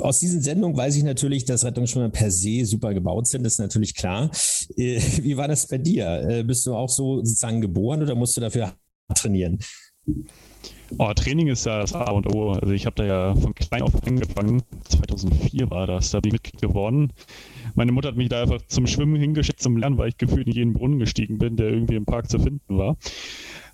aus 0.00 0.20
diesen 0.20 0.42
Sendungen 0.42 0.76
weiß 0.76 0.96
ich 0.96 1.02
natürlich, 1.02 1.44
dass 1.44 1.64
Rettungsschwimmer 1.64 2.10
per 2.10 2.30
se 2.30 2.64
super 2.64 2.94
gebaut 2.94 3.26
sind, 3.26 3.44
das 3.44 3.54
ist 3.54 3.58
natürlich 3.58 3.94
klar. 3.94 4.30
Äh, 4.76 5.00
wie 5.22 5.36
war 5.36 5.48
das 5.48 5.66
bei 5.66 5.78
dir? 5.78 6.28
Äh, 6.28 6.42
bist 6.42 6.66
du 6.66 6.74
auch 6.74 6.88
so 6.88 7.18
sozusagen 7.18 7.60
geboren 7.60 8.02
oder 8.02 8.14
musst 8.14 8.36
du 8.36 8.40
dafür 8.40 8.72
trainieren? 9.14 9.58
Oh, 10.98 11.12
Training 11.12 11.48
ist 11.48 11.66
ja 11.66 11.80
das 11.80 11.94
A 11.94 12.10
und 12.10 12.32
O. 12.34 12.52
Also 12.52 12.72
ich 12.72 12.86
habe 12.86 12.96
da 12.96 13.04
ja 13.04 13.34
von 13.34 13.54
klein 13.54 13.82
auf 13.82 13.94
angefangen. 14.06 14.62
2004 14.88 15.70
war 15.70 15.86
das, 15.86 16.10
da 16.10 16.20
bin 16.20 16.28
ich 16.28 16.32
Mitglied 16.34 16.60
geworden. 16.60 17.12
Meine 17.74 17.90
Mutter 17.90 18.08
hat 18.08 18.16
mich 18.16 18.28
da 18.28 18.42
einfach 18.42 18.60
zum 18.68 18.86
Schwimmen 18.86 19.16
hingeschickt, 19.16 19.60
zum 19.60 19.76
Lernen, 19.76 19.98
weil 19.98 20.10
ich 20.10 20.18
gefühlt 20.18 20.46
in 20.46 20.52
jeden 20.52 20.72
Brunnen 20.74 20.98
gestiegen 20.98 21.38
bin, 21.38 21.56
der 21.56 21.70
irgendwie 21.70 21.96
im 21.96 22.04
Park 22.04 22.30
zu 22.30 22.38
finden 22.38 22.78
war. 22.78 22.96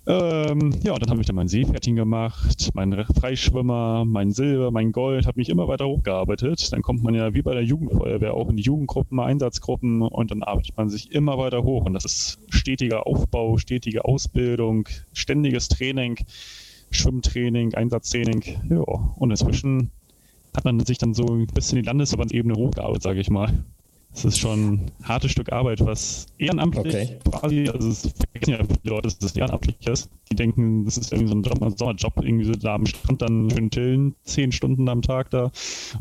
Ähm, 0.07 0.73
ja, 0.83 0.97
dann 0.97 1.11
habe 1.11 1.21
ich 1.21 1.27
dann 1.27 1.35
mein 1.35 1.47
Seepferdchen 1.47 1.95
gemacht, 1.95 2.71
mein 2.73 3.05
Freischwimmer, 3.05 4.03
mein 4.03 4.31
Silber, 4.31 4.71
mein 4.71 4.91
Gold, 4.91 5.27
habe 5.27 5.39
mich 5.39 5.49
immer 5.49 5.67
weiter 5.67 5.85
hochgearbeitet. 5.85 6.73
Dann 6.73 6.81
kommt 6.81 7.03
man 7.03 7.13
ja 7.13 7.35
wie 7.35 7.43
bei 7.43 7.53
der 7.53 7.63
Jugendfeuerwehr 7.63 8.33
auch 8.33 8.49
in 8.49 8.57
die 8.57 8.63
Jugendgruppen, 8.63 9.19
Einsatzgruppen 9.19 10.01
und 10.01 10.31
dann 10.31 10.41
arbeitet 10.41 10.75
man 10.75 10.89
sich 10.89 11.11
immer 11.11 11.37
weiter 11.37 11.63
hoch. 11.63 11.85
Und 11.85 11.93
das 11.93 12.05
ist 12.05 12.39
stetiger 12.49 13.05
Aufbau, 13.05 13.57
stetige 13.57 14.03
Ausbildung, 14.03 14.89
ständiges 15.13 15.67
Training, 15.67 16.17
Schwimmtraining, 16.89 17.75
Einsatztraining. 17.75 18.43
Ja, 18.71 18.79
und 18.79 19.29
inzwischen 19.29 19.91
hat 20.55 20.65
man 20.65 20.79
sich 20.79 20.97
dann 20.97 21.13
so 21.13 21.27
ein 21.27 21.45
bisschen 21.45 21.77
die 21.77 21.85
Landesverbandsebene 21.85 22.55
hochgearbeitet, 22.55 23.03
sage 23.03 23.19
ich 23.19 23.29
mal. 23.29 23.63
Es 24.13 24.25
ist 24.25 24.39
schon 24.39 24.73
ein 24.73 24.91
hartes 25.03 25.31
Stück 25.31 25.51
Arbeit, 25.51 25.79
was 25.85 26.27
ehrenamtlich 26.37 26.93
okay. 26.93 27.19
quasi, 27.29 27.69
also 27.69 27.87
es 27.89 28.01
vergessen 28.01 28.51
ja 28.51 28.57
viele 28.57 28.95
Leute, 28.95 29.03
dass 29.03 29.17
das 29.19 29.35
ehrenamtlich 29.35 29.87
ist. 29.87 30.09
Die 30.29 30.35
denken, 30.35 30.83
das 30.83 30.97
ist 30.97 31.13
irgendwie 31.13 31.31
so 31.31 31.35
ein, 31.37 31.43
Job, 31.43 31.61
ein 31.61 31.77
Sommerjob, 31.77 32.13
irgendwie 32.21 32.45
so 32.45 32.51
da 32.51 32.75
am 32.75 32.85
Strand 32.85 33.21
dann 33.21 33.49
schön 33.49 33.69
chillen, 33.69 34.15
zehn 34.23 34.51
Stunden 34.51 34.89
am 34.89 35.01
Tag 35.01 35.29
da 35.29 35.51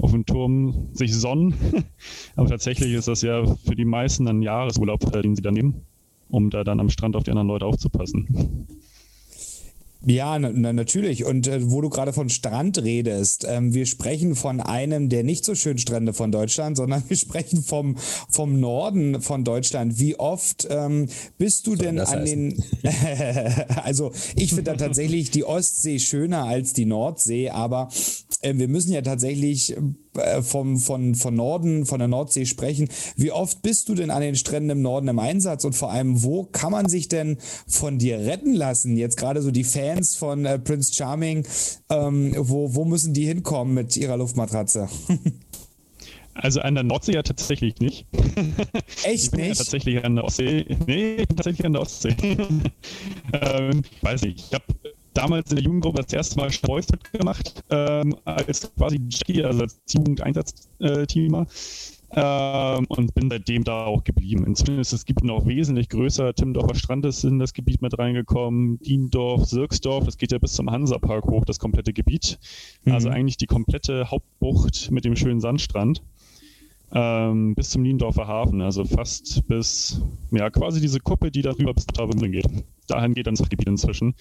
auf 0.00 0.10
dem 0.10 0.26
Turm 0.26 0.88
sich 0.92 1.14
sonnen. 1.14 1.54
Aber 2.36 2.48
tatsächlich 2.48 2.92
ist 2.94 3.06
das 3.06 3.22
ja 3.22 3.44
für 3.46 3.76
die 3.76 3.84
meisten 3.84 4.26
ein 4.26 4.42
Jahresurlaub, 4.42 5.12
den 5.12 5.36
sie 5.36 5.42
dann 5.42 5.54
nehmen, 5.54 5.86
um 6.28 6.50
da 6.50 6.64
dann 6.64 6.80
am 6.80 6.90
Strand 6.90 7.14
auf 7.14 7.22
die 7.22 7.30
anderen 7.30 7.48
Leute 7.48 7.66
aufzupassen. 7.66 8.66
Ja, 10.06 10.38
na, 10.38 10.72
natürlich. 10.72 11.24
Und 11.26 11.46
äh, 11.46 11.70
wo 11.70 11.82
du 11.82 11.90
gerade 11.90 12.12
von 12.12 12.30
Strand 12.30 12.82
redest, 12.82 13.46
ähm, 13.46 13.74
wir 13.74 13.84
sprechen 13.84 14.34
von 14.34 14.60
einem 14.60 15.10
der 15.10 15.24
nicht 15.24 15.44
so 15.44 15.54
schönen 15.54 15.78
Strände 15.78 16.14
von 16.14 16.32
Deutschland, 16.32 16.76
sondern 16.76 17.02
wir 17.08 17.16
sprechen 17.16 17.62
vom, 17.62 17.96
vom 18.30 18.60
Norden 18.60 19.20
von 19.20 19.44
Deutschland. 19.44 19.98
Wie 19.98 20.18
oft 20.18 20.66
ähm, 20.70 21.08
bist 21.36 21.66
du 21.66 21.76
denn 21.76 21.98
an 22.00 22.24
den... 22.24 22.64
also 23.82 24.12
ich 24.36 24.50
finde 24.50 24.72
da 24.72 24.76
tatsächlich 24.76 25.30
die 25.30 25.44
Ostsee 25.44 25.98
schöner 25.98 26.44
als 26.44 26.72
die 26.72 26.86
Nordsee, 26.86 27.50
aber 27.50 27.90
äh, 28.40 28.54
wir 28.56 28.68
müssen 28.68 28.92
ja 28.92 29.02
tatsächlich 29.02 29.76
äh, 30.14 30.42
vom, 30.42 30.78
von, 30.78 31.14
von 31.14 31.34
Norden, 31.34 31.86
von 31.86 31.98
der 31.98 32.08
Nordsee 32.08 32.46
sprechen. 32.46 32.88
Wie 33.16 33.32
oft 33.32 33.62
bist 33.62 33.88
du 33.88 33.94
denn 33.94 34.10
an 34.10 34.22
den 34.22 34.36
Stränden 34.36 34.70
im 34.70 34.82
Norden 34.82 35.08
im 35.08 35.18
Einsatz 35.18 35.64
und 35.64 35.74
vor 35.74 35.92
allem, 35.92 36.22
wo 36.22 36.44
kann 36.44 36.72
man 36.72 36.88
sich 36.88 37.08
denn 37.08 37.38
von 37.66 37.98
dir 37.98 38.18
retten 38.18 38.54
lassen? 38.54 38.96
Jetzt 38.96 39.16
gerade 39.16 39.42
so 39.42 39.50
die 39.50 39.64
Fans 39.64 40.16
von 40.16 40.44
äh, 40.44 40.58
Prince 40.58 40.94
Charming, 40.94 41.46
ähm, 41.90 42.34
wo, 42.36 42.74
wo 42.74 42.84
müssen 42.84 43.14
die 43.14 43.26
hinkommen 43.26 43.74
mit 43.74 43.96
ihrer 43.96 44.16
Luftmatratze? 44.16 44.88
Also 46.34 46.60
an 46.60 46.74
der 46.74 46.84
Nordsee 46.84 47.12
ja 47.12 47.22
tatsächlich 47.22 47.78
nicht. 47.80 48.06
Echt 49.04 49.36
nicht? 49.36 49.48
Ja 49.48 49.54
tatsächlich 49.54 50.04
an 50.04 50.14
der 50.14 50.24
Ostsee. 50.24 50.64
Nee, 50.86 51.26
tatsächlich 51.26 51.66
an 51.66 51.72
der 51.72 51.82
Ostsee. 51.82 52.16
ähm, 53.32 53.82
weiß 54.00 54.22
nicht. 54.22 54.46
Ich 54.46 54.54
habe 54.54 54.64
damals 55.14 55.50
in 55.50 55.56
der 55.56 55.64
Jugendgruppe 55.64 56.02
das 56.02 56.12
erste 56.12 56.36
Mal 56.38 56.50
Streuß 56.50 56.86
gemacht, 57.12 57.64
ähm, 57.70 58.16
als 58.24 58.70
quasi 58.76 59.00
Jackie, 59.08 59.44
also 59.44 59.62
als 59.62 59.80
Jugendeinsatzteamer. 59.88 61.46
Ähm, 62.12 62.86
und 62.88 63.14
bin 63.14 63.30
seitdem 63.30 63.62
da 63.62 63.84
auch 63.84 64.02
geblieben. 64.02 64.44
Inzwischen 64.44 64.80
ist 64.80 64.92
das 64.92 65.04
Gebiet 65.04 65.24
noch 65.24 65.46
wesentlich 65.46 65.88
größer. 65.88 66.34
Timmendorfer 66.34 66.74
Strand 66.74 67.04
ist 67.04 67.22
in 67.22 67.38
das 67.38 67.54
Gebiet 67.54 67.82
mit 67.82 67.96
reingekommen, 67.96 68.80
Diendorf, 68.80 69.44
Sirksdorf, 69.44 70.06
das 70.06 70.18
geht 70.18 70.32
ja 70.32 70.38
bis 70.38 70.54
zum 70.54 70.70
Hansapark 70.70 71.24
hoch, 71.26 71.44
das 71.44 71.60
komplette 71.60 71.92
Gebiet. 71.92 72.40
Mhm. 72.84 72.92
Also 72.94 73.10
eigentlich 73.10 73.36
die 73.36 73.46
komplette 73.46 74.10
Hauptbucht 74.10 74.90
mit 74.90 75.04
dem 75.04 75.14
schönen 75.14 75.40
Sandstrand. 75.40 76.02
Ähm, 76.92 77.54
bis 77.54 77.70
zum 77.70 77.82
Niendorfer 77.82 78.26
Hafen, 78.26 78.60
also 78.60 78.84
fast 78.84 79.46
bis, 79.46 80.02
ja, 80.32 80.50
quasi 80.50 80.80
diese 80.80 80.98
Kuppe, 80.98 81.30
die 81.30 81.42
darüber 81.42 81.72
bis 81.72 81.86
zur 81.86 81.94
Travemünde 81.94 82.30
geht. 82.30 82.64
Dahin 82.88 83.14
geht 83.14 83.28
dann 83.28 83.36
das 83.36 83.48
Gebiet 83.48 83.68
inzwischen. 83.68 84.16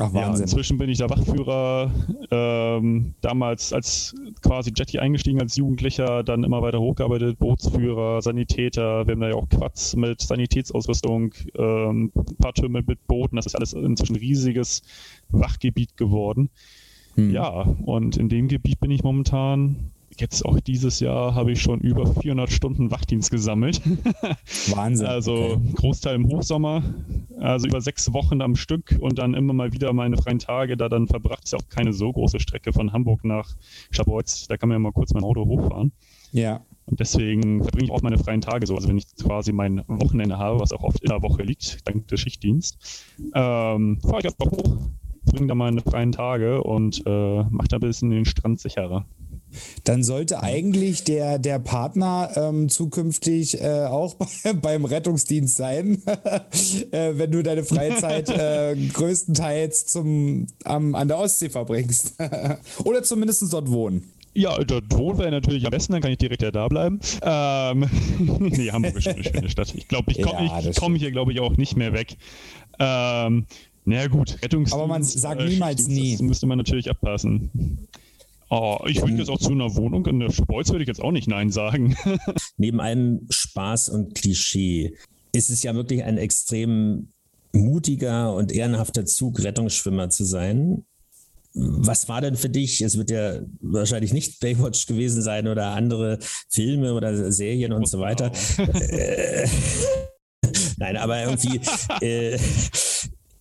Ach, 0.00 0.14
Wahnsinn. 0.14 0.34
Ja, 0.34 0.42
inzwischen 0.42 0.78
bin 0.78 0.88
ich 0.88 0.98
der 0.98 1.10
Wachführer. 1.10 1.90
Ähm, 2.30 3.14
damals 3.20 3.72
als 3.72 4.14
quasi 4.40 4.72
Jetty 4.74 4.98
eingestiegen 4.98 5.40
als 5.40 5.56
Jugendlicher, 5.56 6.22
dann 6.22 6.42
immer 6.42 6.62
weiter 6.62 6.80
hochgearbeitet, 6.80 7.38
Bootsführer, 7.38 8.22
Sanitäter. 8.22 9.06
Wir 9.06 9.12
haben 9.12 9.20
da 9.20 9.28
ja 9.28 9.34
auch 9.34 9.48
Quads 9.48 9.96
mit 9.96 10.20
Sanitätsausrüstung, 10.22 11.34
ähm, 11.54 12.12
ein 12.16 12.36
paar 12.36 12.54
Türme 12.54 12.82
mit 12.86 13.06
Booten. 13.06 13.36
Das 13.36 13.46
ist 13.46 13.54
alles 13.54 13.74
inzwischen 13.74 14.14
ein 14.14 14.20
riesiges 14.20 14.82
Wachgebiet 15.28 15.96
geworden. 15.96 16.48
Hm. 17.16 17.30
Ja, 17.30 17.62
und 17.84 18.16
in 18.16 18.28
dem 18.28 18.48
Gebiet 18.48 18.80
bin 18.80 18.90
ich 18.90 19.02
momentan 19.02 19.90
jetzt 20.20 20.44
auch 20.44 20.60
dieses 20.60 21.00
Jahr 21.00 21.34
habe 21.34 21.52
ich 21.52 21.60
schon 21.60 21.80
über 21.80 22.06
400 22.06 22.50
Stunden 22.50 22.90
Wachdienst 22.90 23.30
gesammelt. 23.30 23.80
Wahnsinn. 24.74 25.06
also 25.06 25.34
okay. 25.34 25.72
Großteil 25.74 26.14
im 26.16 26.28
Hochsommer, 26.28 26.82
also 27.38 27.66
über 27.66 27.80
sechs 27.80 28.12
Wochen 28.12 28.42
am 28.42 28.56
Stück 28.56 28.96
und 29.00 29.18
dann 29.18 29.34
immer 29.34 29.52
mal 29.52 29.72
wieder 29.72 29.92
meine 29.92 30.16
freien 30.16 30.38
Tage 30.38 30.76
da 30.76 30.88
dann 30.88 31.06
verbracht. 31.06 31.44
Ist 31.44 31.52
ja 31.52 31.58
auch 31.58 31.68
keine 31.68 31.92
so 31.92 32.12
große 32.12 32.40
Strecke 32.40 32.72
von 32.72 32.92
Hamburg 32.92 33.24
nach 33.24 33.56
Schabowitz. 33.90 34.46
Da 34.48 34.56
kann 34.56 34.68
man 34.68 34.76
ja 34.76 34.78
mal 34.80 34.92
kurz 34.92 35.12
mein 35.14 35.24
Auto 35.24 35.44
hochfahren. 35.46 35.92
Ja. 36.32 36.60
Und 36.86 37.00
deswegen 37.00 37.62
verbringe 37.62 37.84
ich 37.86 37.90
auch 37.90 38.02
meine 38.02 38.18
freien 38.18 38.40
Tage 38.40 38.66
so. 38.66 38.74
Also 38.74 38.88
wenn 38.88 38.98
ich 38.98 39.06
quasi 39.16 39.52
mein 39.52 39.82
Wochenende 39.86 40.38
habe, 40.38 40.60
was 40.60 40.72
auch 40.72 40.82
oft 40.82 41.00
in 41.02 41.08
der 41.08 41.22
Woche 41.22 41.42
liegt, 41.42 41.86
dank 41.86 42.08
des 42.08 42.20
Schichtdienst, 42.20 43.04
ähm, 43.34 43.98
fahre 44.00 44.20
ich 44.20 44.26
einfach 44.26 44.50
hoch, 44.50 44.88
bringe 45.24 45.46
da 45.46 45.54
meine 45.54 45.80
freien 45.82 46.12
Tage 46.12 46.62
und 46.62 47.02
äh, 47.06 47.42
mache 47.44 47.68
da 47.68 47.76
ein 47.76 47.80
bisschen 47.80 48.10
den 48.10 48.24
Strand 48.24 48.60
sicherer 48.60 49.06
dann 49.84 50.02
sollte 50.02 50.42
eigentlich 50.42 51.04
der, 51.04 51.38
der 51.38 51.58
Partner 51.58 52.30
ähm, 52.36 52.68
zukünftig 52.68 53.60
äh, 53.60 53.84
auch 53.86 54.14
beim 54.62 54.84
Rettungsdienst 54.84 55.56
sein, 55.56 56.02
äh, 56.90 57.12
wenn 57.14 57.30
du 57.30 57.42
deine 57.42 57.64
Freizeit 57.64 58.28
äh, 58.30 58.76
größtenteils 58.92 59.86
zum, 59.86 60.46
am, 60.64 60.94
an 60.94 61.08
der 61.08 61.18
Ostsee 61.18 61.48
verbringst. 61.48 62.14
Oder 62.84 63.02
zumindest 63.02 63.52
dort 63.52 63.70
wohnen. 63.70 64.10
Ja, 64.32 64.56
dort 64.62 64.84
wohnen 64.92 65.18
wäre 65.18 65.30
natürlich 65.30 65.64
am 65.64 65.70
besten, 65.70 65.92
dann 65.92 66.02
kann 66.02 66.12
ich 66.12 66.18
direkt 66.18 66.42
ja 66.42 66.52
da 66.52 66.68
bleiben. 66.68 67.00
Ähm, 67.22 67.90
nee, 68.38 68.70
Hamburg 68.70 68.96
ist 68.96 69.04
schon 69.04 69.14
eine 69.14 69.24
schöne 69.24 69.50
Stadt. 69.50 69.74
Ich 69.74 69.88
glaube, 69.88 70.12
ich 70.12 70.22
komme 70.22 70.46
ja, 70.46 70.60
komm 70.78 70.94
hier, 70.94 71.10
glaube 71.10 71.32
ich, 71.32 71.40
auch 71.40 71.56
nicht 71.56 71.76
mehr 71.76 71.92
weg. 71.92 72.16
Ähm, 72.78 73.46
naja, 73.84 74.06
gut, 74.06 74.38
Rettungsdienst. 74.42 74.74
Aber 74.74 74.86
man 74.86 75.02
sagt 75.02 75.42
niemals 75.42 75.88
nie. 75.88 76.12
Das 76.12 76.22
müsste 76.22 76.46
man 76.46 76.58
natürlich 76.58 76.88
abpassen. 76.88 77.88
Oh, 78.52 78.78
ich 78.86 79.00
würde 79.00 79.14
jetzt 79.14 79.30
auch 79.30 79.38
zu 79.38 79.52
einer 79.52 79.76
Wohnung 79.76 80.04
in 80.06 80.18
der 80.18 80.32
Speuz 80.32 80.70
würde 80.70 80.82
ich 80.82 80.88
jetzt 80.88 81.00
auch 81.00 81.12
nicht 81.12 81.28
Nein 81.28 81.50
sagen. 81.50 81.96
Neben 82.56 82.80
allem 82.80 83.26
Spaß 83.30 83.90
und 83.90 84.16
Klischee 84.16 84.96
ist 85.32 85.50
es 85.50 85.62
ja 85.62 85.72
wirklich 85.74 86.02
ein 86.02 86.18
extrem 86.18 87.12
mutiger 87.52 88.34
und 88.34 88.50
ehrenhafter 88.50 89.04
Zug, 89.06 89.42
Rettungsschwimmer 89.42 90.10
zu 90.10 90.24
sein. 90.24 90.84
Was 91.54 92.08
war 92.08 92.20
denn 92.20 92.34
für 92.34 92.48
dich? 92.48 92.80
Es 92.80 92.96
wird 92.98 93.10
ja 93.10 93.40
wahrscheinlich 93.60 94.12
nicht 94.12 94.40
Baywatch 94.40 94.86
gewesen 94.86 95.22
sein 95.22 95.46
oder 95.46 95.68
andere 95.68 96.18
Filme 96.48 96.94
oder 96.94 97.30
Serien 97.32 97.72
und 97.72 97.88
so 97.88 98.00
weiter. 98.00 98.32
Wow. 98.32 99.50
Nein, 100.78 100.96
aber 100.96 101.22
irgendwie 101.22 101.60
äh, 102.00 102.38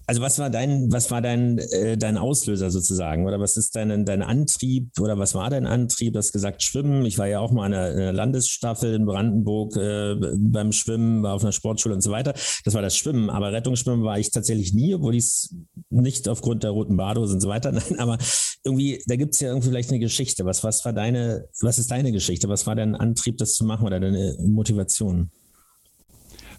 also 0.09 0.23
was 0.23 0.39
war 0.39 0.49
dein, 0.49 0.91
was 0.91 1.11
war 1.11 1.21
dein, 1.21 1.59
äh, 1.59 1.95
dein 1.95 2.17
Auslöser 2.17 2.71
sozusagen? 2.71 3.27
Oder 3.27 3.39
was 3.39 3.57
ist 3.57 3.75
dein, 3.75 4.05
dein 4.05 4.23
Antrieb 4.23 4.99
oder 4.99 5.19
was 5.19 5.35
war 5.35 5.51
dein 5.51 5.67
Antrieb? 5.67 6.13
Du 6.13 6.17
hast 6.17 6.31
gesagt, 6.31 6.63
Schwimmen. 6.63 7.05
Ich 7.05 7.19
war 7.19 7.27
ja 7.27 7.39
auch 7.39 7.51
mal 7.51 7.67
in 7.67 7.75
einer, 7.75 7.91
in 7.91 7.99
einer 7.99 8.13
Landesstaffel 8.13 8.95
in 8.95 9.05
Brandenburg 9.05 9.75
äh, 9.77 10.15
beim 10.35 10.71
Schwimmen, 10.71 11.21
war 11.21 11.35
auf 11.35 11.43
einer 11.43 11.51
Sportschule 11.51 11.93
und 11.93 12.01
so 12.01 12.09
weiter. 12.09 12.33
Das 12.65 12.73
war 12.73 12.81
das 12.81 12.97
Schwimmen. 12.97 13.29
Aber 13.29 13.51
Rettungsschwimmen 13.51 14.03
war 14.03 14.17
ich 14.17 14.31
tatsächlich 14.31 14.73
nie, 14.73 14.95
obwohl 14.95 15.13
ich 15.13 15.25
es 15.25 15.55
nicht 15.91 16.27
aufgrund 16.27 16.63
der 16.63 16.71
roten 16.71 16.97
Badehose 16.97 17.35
und 17.35 17.41
so 17.41 17.47
weiter. 17.47 17.71
Nein, 17.71 17.99
aber 17.99 18.17
irgendwie, 18.63 19.03
da 19.05 19.15
gibt 19.15 19.35
es 19.35 19.41
ja 19.41 19.49
irgendwie 19.49 19.67
vielleicht 19.67 19.91
eine 19.91 19.99
Geschichte. 19.99 20.43
Was, 20.43 20.63
was 20.63 20.83
war 20.85 20.93
deine, 20.93 21.45
was 21.61 21.77
ist 21.77 21.91
deine 21.91 22.11
Geschichte? 22.11 22.49
Was 22.49 22.65
war 22.65 22.75
dein 22.75 22.95
Antrieb, 22.95 23.37
das 23.37 23.53
zu 23.53 23.63
machen 23.63 23.85
oder 23.85 23.99
deine 23.99 24.35
Motivation? 24.39 25.29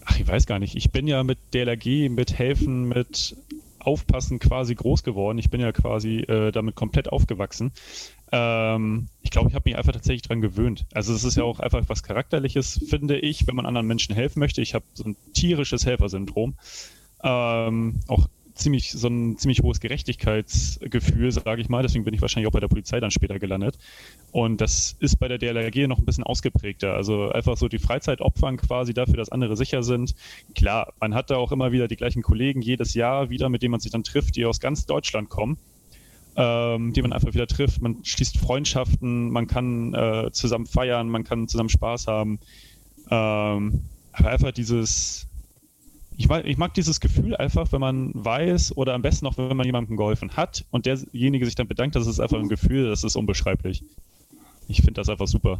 Ach, 0.05 0.19
ich 0.19 0.27
weiß 0.27 0.45
gar 0.45 0.59
nicht, 0.59 0.75
ich 0.75 0.91
bin 0.91 1.07
ja 1.07 1.23
mit 1.23 1.39
DLRG, 1.53 2.09
mit 2.09 2.37
Helfen, 2.37 2.87
mit 2.87 3.35
Aufpassen 3.79 4.39
quasi 4.39 4.75
groß 4.75 5.03
geworden. 5.03 5.37
Ich 5.37 5.49
bin 5.49 5.61
ja 5.61 5.71
quasi 5.71 6.19
äh, 6.19 6.51
damit 6.51 6.75
komplett 6.75 7.09
aufgewachsen. 7.09 7.71
Ähm, 8.31 9.07
ich 9.21 9.31
glaube, 9.31 9.49
ich 9.49 9.55
habe 9.55 9.69
mich 9.69 9.77
einfach 9.77 9.93
tatsächlich 9.93 10.21
dran 10.21 10.41
gewöhnt. 10.41 10.85
Also 10.93 11.13
es 11.13 11.23
ist 11.23 11.35
ja 11.35 11.43
auch 11.43 11.59
einfach 11.59 11.83
was 11.87 12.03
Charakterliches, 12.03 12.79
finde 12.87 13.19
ich, 13.19 13.47
wenn 13.47 13.55
man 13.55 13.65
anderen 13.65 13.87
Menschen 13.87 14.15
helfen 14.15 14.39
möchte. 14.39 14.61
Ich 14.61 14.73
habe 14.73 14.85
so 14.93 15.03
ein 15.05 15.15
tierisches 15.33 15.85
Helfersyndrom. 15.85 16.55
Ähm, 17.23 17.99
auch 18.07 18.27
ziemlich 18.53 18.91
so 18.91 19.07
ein 19.07 19.37
ziemlich 19.37 19.61
hohes 19.61 19.79
Gerechtigkeitsgefühl, 19.79 21.31
sage 21.31 21.61
ich 21.61 21.69
mal. 21.69 21.83
Deswegen 21.83 22.03
bin 22.03 22.13
ich 22.13 22.21
wahrscheinlich 22.21 22.47
auch 22.47 22.53
bei 22.53 22.59
der 22.59 22.67
Polizei 22.67 22.99
dann 22.99 23.11
später 23.11 23.39
gelandet. 23.39 23.77
Und 24.31 24.61
das 24.61 24.95
ist 24.99 25.17
bei 25.17 25.27
der 25.27 25.37
DLRG 25.37 25.87
noch 25.87 25.99
ein 25.99 26.05
bisschen 26.05 26.23
ausgeprägter. 26.23 26.93
Also 26.93 27.29
einfach 27.29 27.57
so 27.57 27.67
die 27.67 27.79
Freizeit 27.79 28.21
opfern 28.21 28.57
quasi 28.57 28.93
dafür, 28.93 29.17
dass 29.17 29.29
andere 29.29 29.55
sicher 29.55 29.83
sind. 29.83 30.15
Klar, 30.55 30.93
man 30.99 31.13
hat 31.13 31.29
da 31.29 31.37
auch 31.37 31.51
immer 31.51 31.71
wieder 31.71 31.87
die 31.87 31.97
gleichen 31.97 32.21
Kollegen 32.21 32.61
jedes 32.61 32.93
Jahr 32.93 33.29
wieder, 33.29 33.49
mit 33.49 33.61
denen 33.61 33.71
man 33.71 33.79
sich 33.79 33.91
dann 33.91 34.03
trifft, 34.03 34.35
die 34.35 34.45
aus 34.45 34.59
ganz 34.59 34.85
Deutschland 34.85 35.29
kommen. 35.29 35.57
Ähm, 36.37 36.93
die 36.93 37.01
man 37.01 37.11
einfach 37.11 37.33
wieder 37.33 37.47
trifft. 37.47 37.81
Man 37.81 38.05
schließt 38.05 38.37
Freundschaften, 38.37 39.31
man 39.31 39.47
kann 39.47 39.93
äh, 39.93 40.31
zusammen 40.31 40.65
feiern, 40.65 41.09
man 41.09 41.25
kann 41.25 41.49
zusammen 41.49 41.67
Spaß 41.67 42.07
haben. 42.07 42.39
Ähm, 43.09 43.81
aber 44.13 44.29
einfach 44.29 44.51
dieses, 44.51 45.27
ich, 46.21 46.29
mag, 46.29 46.45
ich 46.45 46.57
mag 46.57 46.73
dieses 46.75 46.99
Gefühl 46.99 47.35
einfach, 47.35 47.71
wenn 47.71 47.81
man 47.81 48.11
weiß 48.13 48.77
oder 48.77 48.93
am 48.93 49.01
besten 49.01 49.25
auch, 49.25 49.37
wenn 49.37 49.57
man 49.57 49.65
jemandem 49.65 49.97
geholfen 49.97 50.37
hat 50.37 50.65
und 50.69 50.85
derjenige 50.85 51.45
sich 51.45 51.55
dann 51.55 51.67
bedankt, 51.67 51.95
das 51.95 52.05
ist 52.05 52.19
einfach 52.19 52.37
ein 52.37 52.47
Gefühl, 52.47 52.89
das 52.89 53.03
ist 53.03 53.15
unbeschreiblich. 53.15 53.83
Ich 54.67 54.77
finde 54.77 54.93
das 54.93 55.09
einfach 55.09 55.27
super. 55.27 55.59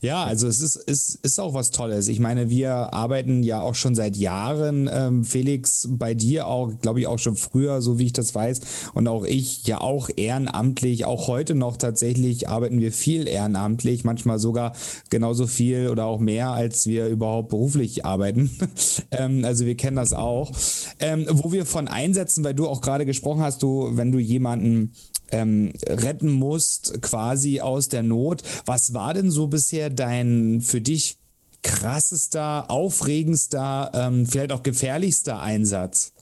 Ja, 0.00 0.24
also 0.24 0.46
es 0.48 0.60
ist, 0.60 0.76
ist, 0.76 1.18
ist 1.22 1.38
auch 1.40 1.52
was 1.52 1.70
Tolles. 1.70 2.08
Ich 2.08 2.20
meine, 2.20 2.48
wir 2.48 2.94
arbeiten 2.94 3.42
ja 3.42 3.60
auch 3.60 3.74
schon 3.74 3.94
seit 3.94 4.16
Jahren, 4.16 4.88
ähm, 4.92 5.24
Felix, 5.24 5.88
bei 5.90 6.14
dir 6.14 6.46
auch, 6.46 6.72
glaube 6.80 7.00
ich, 7.00 7.06
auch 7.06 7.18
schon 7.18 7.36
früher, 7.36 7.82
so 7.82 7.98
wie 7.98 8.06
ich 8.06 8.12
das 8.12 8.34
weiß. 8.34 8.60
Und 8.94 9.08
auch 9.08 9.24
ich 9.24 9.66
ja 9.66 9.80
auch 9.80 10.08
ehrenamtlich, 10.14 11.04
auch 11.04 11.28
heute 11.28 11.54
noch 11.54 11.76
tatsächlich 11.76 12.48
arbeiten 12.48 12.80
wir 12.80 12.92
viel 12.92 13.28
ehrenamtlich, 13.28 14.04
manchmal 14.04 14.38
sogar 14.38 14.72
genauso 15.10 15.46
viel 15.46 15.88
oder 15.88 16.06
auch 16.06 16.20
mehr, 16.20 16.50
als 16.50 16.86
wir 16.86 17.08
überhaupt 17.08 17.50
beruflich 17.50 18.04
arbeiten. 18.04 18.50
ähm, 19.10 19.44
also 19.44 19.66
wir 19.66 19.76
kennen 19.76 19.96
das 19.96 20.12
auch. 20.12 20.52
Ähm, 20.98 21.26
wo 21.30 21.52
wir 21.52 21.66
von 21.66 21.88
einsetzen, 21.88 22.44
weil 22.44 22.54
du 22.54 22.68
auch 22.68 22.80
gerade 22.80 23.06
gesprochen 23.06 23.42
hast, 23.42 23.62
du, 23.62 23.90
wenn 23.92 24.12
du 24.12 24.18
jemanden 24.18 24.92
ähm, 25.30 25.72
retten 25.86 26.30
musst, 26.30 27.02
quasi 27.02 27.60
aus 27.60 27.88
der 27.88 28.02
Not. 28.02 28.42
Was 28.64 28.94
war 28.94 29.05
denn 29.14 29.30
so 29.30 29.46
bisher 29.46 29.90
dein 29.90 30.60
für 30.60 30.80
dich 30.80 31.16
krassester, 31.62 32.70
aufregendster, 32.70 33.90
ähm, 33.94 34.26
vielleicht 34.26 34.52
auch 34.52 34.62
gefährlichster 34.62 35.40
Einsatz? 35.40 36.12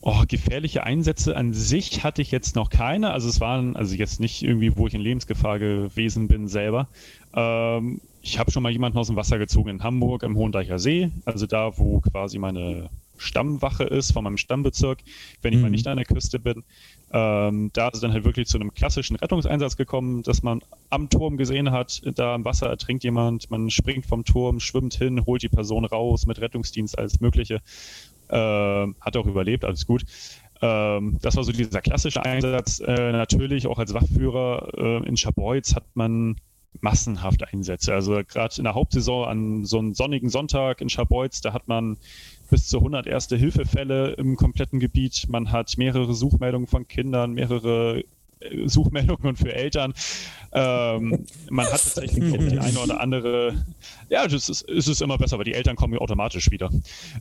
Oh, 0.00 0.22
gefährliche 0.26 0.84
Einsätze 0.84 1.36
an 1.36 1.52
sich 1.52 2.04
hatte 2.04 2.22
ich 2.22 2.30
jetzt 2.30 2.56
noch 2.56 2.70
keine. 2.70 3.10
Also 3.10 3.28
es 3.28 3.40
waren, 3.40 3.76
also 3.76 3.94
jetzt 3.94 4.20
nicht 4.20 4.42
irgendwie, 4.42 4.76
wo 4.76 4.86
ich 4.86 4.94
in 4.94 5.00
Lebensgefahr 5.00 5.58
gewesen 5.58 6.28
bin 6.28 6.48
selber. 6.48 6.88
Ähm, 7.34 8.00
ich 8.22 8.38
habe 8.38 8.50
schon 8.50 8.62
mal 8.62 8.72
jemanden 8.72 8.98
aus 8.98 9.08
dem 9.08 9.16
Wasser 9.16 9.38
gezogen 9.38 9.70
in 9.70 9.82
Hamburg 9.82 10.24
am 10.24 10.36
Hohendeicher 10.36 10.78
See, 10.78 11.10
also 11.24 11.46
da, 11.46 11.76
wo 11.78 12.00
quasi 12.00 12.38
meine 12.38 12.90
Stammwache 13.16 13.84
ist 13.84 14.12
von 14.12 14.24
meinem 14.24 14.36
Stammbezirk, 14.36 14.98
wenn 15.42 15.52
ich 15.52 15.58
mhm. 15.58 15.62
mal 15.62 15.70
nicht 15.70 15.86
an 15.86 15.96
der 15.96 16.06
Küste 16.06 16.38
bin. 16.38 16.64
Ähm, 17.12 17.70
da 17.72 17.88
ist 17.88 17.96
es 17.96 18.00
dann 18.00 18.12
halt 18.12 18.24
wirklich 18.24 18.48
zu 18.48 18.58
einem 18.58 18.74
klassischen 18.74 19.16
Rettungseinsatz 19.16 19.76
gekommen, 19.76 20.22
dass 20.22 20.42
man 20.42 20.60
am 20.90 21.08
Turm 21.08 21.36
gesehen 21.36 21.70
hat, 21.70 22.02
da 22.16 22.34
im 22.34 22.44
Wasser 22.44 22.68
ertrinkt 22.68 23.04
jemand, 23.04 23.50
man 23.50 23.70
springt 23.70 24.06
vom 24.06 24.24
Turm, 24.24 24.60
schwimmt 24.60 24.94
hin, 24.94 25.24
holt 25.24 25.42
die 25.42 25.48
Person 25.48 25.84
raus 25.84 26.26
mit 26.26 26.40
Rettungsdienst, 26.40 26.98
alles 26.98 27.20
Mögliche. 27.20 27.60
Ähm, 28.30 28.94
hat 29.00 29.16
auch 29.16 29.26
überlebt, 29.26 29.64
alles 29.64 29.86
gut. 29.86 30.04
Ähm, 30.60 31.18
das 31.22 31.36
war 31.36 31.44
so 31.44 31.52
dieser 31.52 31.80
klassische 31.80 32.24
Einsatz. 32.24 32.80
Äh, 32.80 33.12
natürlich 33.12 33.66
auch 33.66 33.78
als 33.78 33.94
Wachführer 33.94 34.68
äh, 34.76 35.08
in 35.08 35.16
Scharbeutz 35.16 35.74
hat 35.74 35.84
man 35.94 36.36
massenhaft 36.80 37.52
Einsätze. 37.52 37.92
Also 37.92 38.20
gerade 38.26 38.54
in 38.58 38.64
der 38.64 38.74
Hauptsaison 38.74 39.28
an 39.28 39.64
so 39.64 39.78
einem 39.78 39.94
sonnigen 39.94 40.30
Sonntag 40.30 40.80
in 40.80 40.88
Scharbeutz, 40.88 41.40
da 41.40 41.52
hat 41.52 41.68
man 41.68 41.96
bis 42.50 42.68
zu 42.68 42.78
100 42.78 43.06
Erste-Hilfe-Fälle 43.06 44.12
im 44.12 44.36
kompletten 44.36 44.80
Gebiet. 44.80 45.26
Man 45.28 45.52
hat 45.52 45.76
mehrere 45.76 46.14
Suchmeldungen 46.14 46.66
von 46.66 46.88
Kindern, 46.88 47.32
mehrere 47.32 48.04
äh, 48.40 48.68
Suchmeldungen 48.68 49.36
für 49.36 49.52
Eltern. 49.52 49.92
Ähm, 50.52 51.26
man 51.50 51.66
hat 51.66 51.72
tatsächlich 51.72 52.32
auch 52.32 52.48
die 52.48 52.58
eine 52.58 52.78
oder 52.78 53.00
andere. 53.00 53.66
Ja, 54.08 54.24
es 54.24 54.48
ist, 54.48 54.66
es 54.68 54.88
ist 54.88 55.02
immer 55.02 55.18
besser, 55.18 55.36
weil 55.36 55.44
die 55.44 55.54
Eltern 55.54 55.76
kommen 55.76 55.92
ja 55.94 56.00
automatisch 56.00 56.50
wieder. 56.50 56.70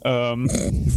Ähm, 0.04 0.50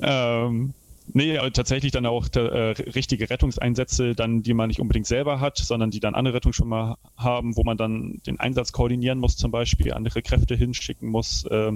ähm, 0.02 0.74
Nee, 1.12 1.38
tatsächlich 1.50 1.92
dann 1.92 2.06
auch 2.06 2.28
äh, 2.34 2.40
richtige 2.40 3.30
Rettungseinsätze, 3.30 4.14
dann, 4.14 4.42
die 4.42 4.54
man 4.54 4.68
nicht 4.68 4.80
unbedingt 4.80 5.06
selber 5.06 5.40
hat, 5.40 5.58
sondern 5.58 5.90
die 5.90 6.00
dann 6.00 6.14
andere 6.14 6.34
Rettungsschwimmer 6.34 6.98
haben, 7.16 7.56
wo 7.56 7.64
man 7.64 7.76
dann 7.76 8.20
den 8.26 8.38
Einsatz 8.40 8.72
koordinieren 8.72 9.18
muss, 9.18 9.36
zum 9.36 9.50
Beispiel 9.50 9.92
andere 9.92 10.22
Kräfte 10.22 10.54
hinschicken 10.54 11.08
muss, 11.08 11.44
äh, 11.44 11.72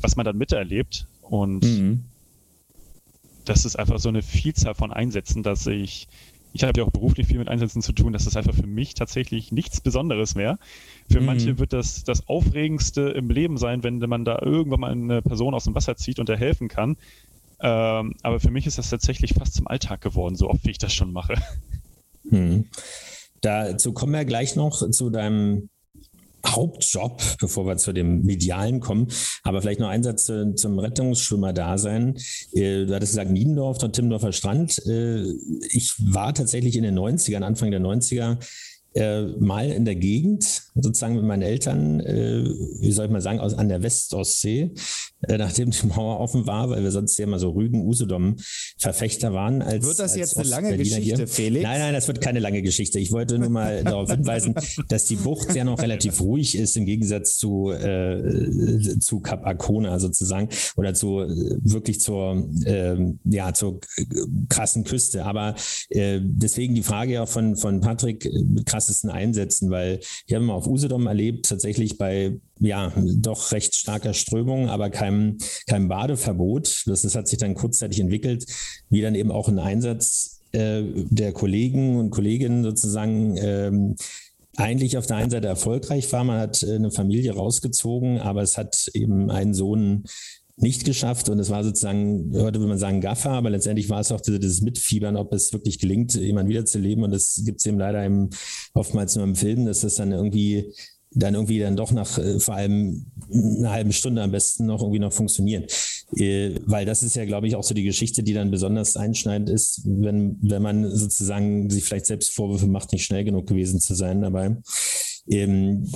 was 0.00 0.16
man 0.16 0.24
dann 0.24 0.36
miterlebt. 0.36 1.06
Und 1.22 1.64
mhm. 1.64 2.04
das 3.44 3.64
ist 3.64 3.76
einfach 3.76 3.98
so 3.98 4.08
eine 4.08 4.22
Vielzahl 4.22 4.74
von 4.74 4.92
Einsätzen, 4.92 5.42
dass 5.42 5.66
ich, 5.66 6.08
ich 6.52 6.64
habe 6.64 6.80
ja 6.80 6.84
auch 6.86 6.90
beruflich 6.90 7.28
viel 7.28 7.38
mit 7.38 7.48
Einsätzen 7.48 7.82
zu 7.82 7.92
tun, 7.92 8.12
das 8.12 8.26
ist 8.26 8.36
einfach 8.36 8.54
für 8.54 8.66
mich 8.66 8.94
tatsächlich 8.94 9.52
nichts 9.52 9.80
Besonderes 9.80 10.34
mehr. 10.34 10.58
Für 11.10 11.20
mhm. 11.20 11.26
manche 11.26 11.58
wird 11.58 11.72
das 11.72 12.02
das 12.02 12.26
Aufregendste 12.28 13.02
im 13.10 13.30
Leben 13.30 13.56
sein, 13.56 13.84
wenn 13.84 13.98
man 14.00 14.24
da 14.24 14.40
irgendwann 14.42 14.80
mal 14.80 14.90
eine 14.90 15.22
Person 15.22 15.54
aus 15.54 15.64
dem 15.64 15.74
Wasser 15.74 15.96
zieht 15.96 16.18
und 16.18 16.28
er 16.28 16.36
helfen 16.36 16.68
kann. 16.68 16.96
Ähm, 17.60 18.14
aber 18.22 18.40
für 18.40 18.50
mich 18.50 18.66
ist 18.66 18.78
das 18.78 18.90
tatsächlich 18.90 19.34
fast 19.34 19.54
zum 19.54 19.66
Alltag 19.66 20.00
geworden, 20.00 20.36
so 20.36 20.48
oft 20.48 20.64
wie 20.64 20.70
ich 20.70 20.78
das 20.78 20.92
schon 20.94 21.12
mache. 21.12 21.34
Hm. 22.30 22.66
Dazu 23.40 23.92
kommen 23.92 24.12
wir 24.12 24.24
gleich 24.24 24.56
noch 24.56 24.90
zu 24.90 25.10
deinem 25.10 25.70
Hauptjob, 26.46 27.22
bevor 27.40 27.66
wir 27.66 27.76
zu 27.76 27.92
dem 27.92 28.22
Medialen 28.22 28.80
kommen. 28.80 29.08
Aber 29.42 29.60
vielleicht 29.60 29.80
noch 29.80 29.88
ein 29.88 30.02
Satz 30.02 30.26
zum 30.26 30.78
Rettungsschwimmer-Dasein. 30.78 32.16
Äh, 32.52 32.86
du 32.86 32.94
hattest 32.94 33.12
gesagt, 33.12 33.30
Niedendorf, 33.30 33.78
der 33.78 33.92
Timmendorfer 33.92 34.32
Strand. 34.32 34.78
Äh, 34.86 35.24
ich 35.70 35.94
war 35.98 36.34
tatsächlich 36.34 36.76
in 36.76 36.84
den 36.84 36.98
90ern, 36.98 37.42
Anfang 37.42 37.70
der 37.70 37.80
90er, 37.80 38.38
äh, 38.94 39.22
mal 39.38 39.70
in 39.70 39.84
der 39.84 39.96
Gegend, 39.96 40.44
sozusagen 40.74 41.16
mit 41.16 41.24
meinen 41.24 41.42
Eltern, 41.42 42.00
wie 42.00 42.92
soll 42.92 43.06
ich 43.06 43.12
mal 43.12 43.20
sagen, 43.20 43.40
an 43.40 43.68
der 43.68 43.82
Westostsee, 43.82 44.72
nachdem 45.26 45.70
die 45.70 45.86
Mauer 45.86 46.20
offen 46.20 46.46
war, 46.46 46.70
weil 46.70 46.82
wir 46.82 46.90
sonst 46.90 47.18
ja 47.18 47.24
immer 47.24 47.38
so 47.38 47.50
Rügen, 47.50 47.82
Usedom 47.82 48.36
Verfechter 48.78 49.32
waren. 49.32 49.62
Als, 49.62 49.84
wird 49.84 49.98
das 49.98 50.16
jetzt 50.16 50.36
eine 50.36 50.48
lange 50.48 50.76
Geschichte, 50.76 51.16
hier. 51.16 51.28
Felix? 51.28 51.62
Nein, 51.64 51.80
nein, 51.80 51.94
das 51.94 52.06
wird 52.06 52.20
keine 52.20 52.38
lange 52.38 52.62
Geschichte. 52.62 52.98
Ich 53.00 53.10
wollte 53.10 53.38
nur 53.38 53.48
mal 53.48 53.82
darauf 53.84 54.10
hinweisen, 54.10 54.54
dass 54.88 55.04
die 55.06 55.16
Bucht 55.16 55.54
ja 55.54 55.64
noch 55.64 55.80
relativ 55.80 56.20
ruhig 56.20 56.56
ist 56.56 56.76
im 56.76 56.86
Gegensatz 56.86 57.36
zu, 57.36 57.70
äh, 57.70 58.98
zu 59.00 59.20
Kap 59.20 59.44
Arcona 59.44 59.98
sozusagen 59.98 60.48
oder 60.76 60.94
zu 60.94 61.16
wirklich 61.16 62.00
zur, 62.00 62.48
äh, 62.64 62.96
ja, 63.24 63.52
zur 63.52 63.80
krassen 64.48 64.84
Küste. 64.84 65.24
Aber 65.24 65.56
äh, 65.90 66.20
deswegen 66.22 66.74
die 66.74 66.82
Frage 66.82 67.14
ja 67.14 67.26
von, 67.26 67.56
von 67.56 67.80
Patrick, 67.80 68.28
krassesten 68.66 69.10
Einsätzen, 69.10 69.70
weil 69.70 70.00
wir 70.26 70.36
haben 70.36 70.50
auf 70.50 70.66
Usedom 70.66 71.06
erlebt, 71.06 71.48
tatsächlich 71.48 71.98
bei 71.98 72.38
ja, 72.60 72.92
doch 72.96 73.52
recht 73.52 73.74
starker 73.74 74.14
Strömung, 74.14 74.68
aber 74.68 74.90
keinem, 74.90 75.38
keinem 75.66 75.88
Badeverbot. 75.88 76.84
Das, 76.86 77.02
das 77.02 77.14
hat 77.14 77.28
sich 77.28 77.38
dann 77.38 77.54
kurzzeitig 77.54 78.00
entwickelt, 78.00 78.46
wie 78.90 79.02
dann 79.02 79.14
eben 79.14 79.30
auch 79.30 79.48
ein 79.48 79.58
Einsatz 79.58 80.40
äh, 80.52 80.82
der 80.94 81.32
Kollegen 81.32 81.96
und 81.96 82.10
Kolleginnen 82.10 82.62
sozusagen 82.62 83.36
ähm, 83.38 83.96
eigentlich 84.56 84.98
auf 84.98 85.06
der 85.06 85.18
einen 85.18 85.30
Seite 85.30 85.46
erfolgreich 85.46 86.12
war. 86.12 86.24
Man 86.24 86.40
hat 86.40 86.62
äh, 86.62 86.74
eine 86.74 86.90
Familie 86.90 87.34
rausgezogen, 87.34 88.18
aber 88.18 88.42
es 88.42 88.56
hat 88.56 88.90
eben 88.94 89.30
einen 89.30 89.54
Sohn 89.54 90.04
nicht 90.60 90.84
geschafft 90.84 91.28
und 91.28 91.38
es 91.38 91.50
war 91.50 91.62
sozusagen, 91.62 92.32
heute 92.34 92.58
würde 92.58 92.66
man 92.66 92.78
sagen 92.78 93.00
Gaffer, 93.00 93.30
aber 93.30 93.50
letztendlich 93.50 93.88
war 93.90 94.00
es 94.00 94.10
auch 94.10 94.20
dieses 94.20 94.60
Mitfiebern, 94.60 95.16
ob 95.16 95.32
es 95.32 95.52
wirklich 95.52 95.78
gelingt, 95.78 96.14
jemanden 96.14 96.50
wiederzuleben 96.50 97.04
und 97.04 97.12
das 97.12 97.40
gibt 97.44 97.60
es 97.60 97.66
eben 97.66 97.78
leider 97.78 98.04
im, 98.04 98.30
oftmals 98.74 99.14
nur 99.14 99.24
im 99.24 99.36
Film, 99.36 99.66
dass 99.66 99.80
das 99.80 99.94
dann 99.94 100.10
irgendwie 100.10 100.72
dann 101.10 101.34
irgendwie 101.34 101.58
dann 101.58 101.76
doch 101.76 101.92
nach 101.92 102.18
äh, 102.18 102.38
vor 102.38 102.54
allem 102.54 103.06
einer 103.30 103.70
halben 103.70 103.92
Stunde 103.92 104.22
am 104.22 104.30
besten 104.30 104.66
noch 104.66 104.80
irgendwie 104.80 105.00
noch 105.00 105.12
funktionieren. 105.12 105.64
Äh, 106.16 106.54
weil 106.64 106.86
das 106.86 107.02
ist 107.02 107.16
ja, 107.16 107.24
glaube 107.24 107.46
ich, 107.48 107.56
auch 107.56 107.64
so 107.64 107.74
die 107.74 107.84
Geschichte, 107.84 108.22
die 108.22 108.34
dann 108.34 108.50
besonders 108.50 108.96
einschneidend 108.96 109.50
ist, 109.50 109.82
wenn, 109.84 110.38
wenn 110.42 110.62
man 110.62 110.90
sozusagen 110.94 111.70
sich 111.70 111.84
vielleicht 111.84 112.06
selbst 112.06 112.32
Vorwürfe 112.32 112.66
macht, 112.66 112.92
nicht 112.92 113.04
schnell 113.04 113.24
genug 113.24 113.46
gewesen 113.46 113.80
zu 113.80 113.94
sein 113.94 114.22
dabei. 114.22 114.56
Ähm, 115.30 115.86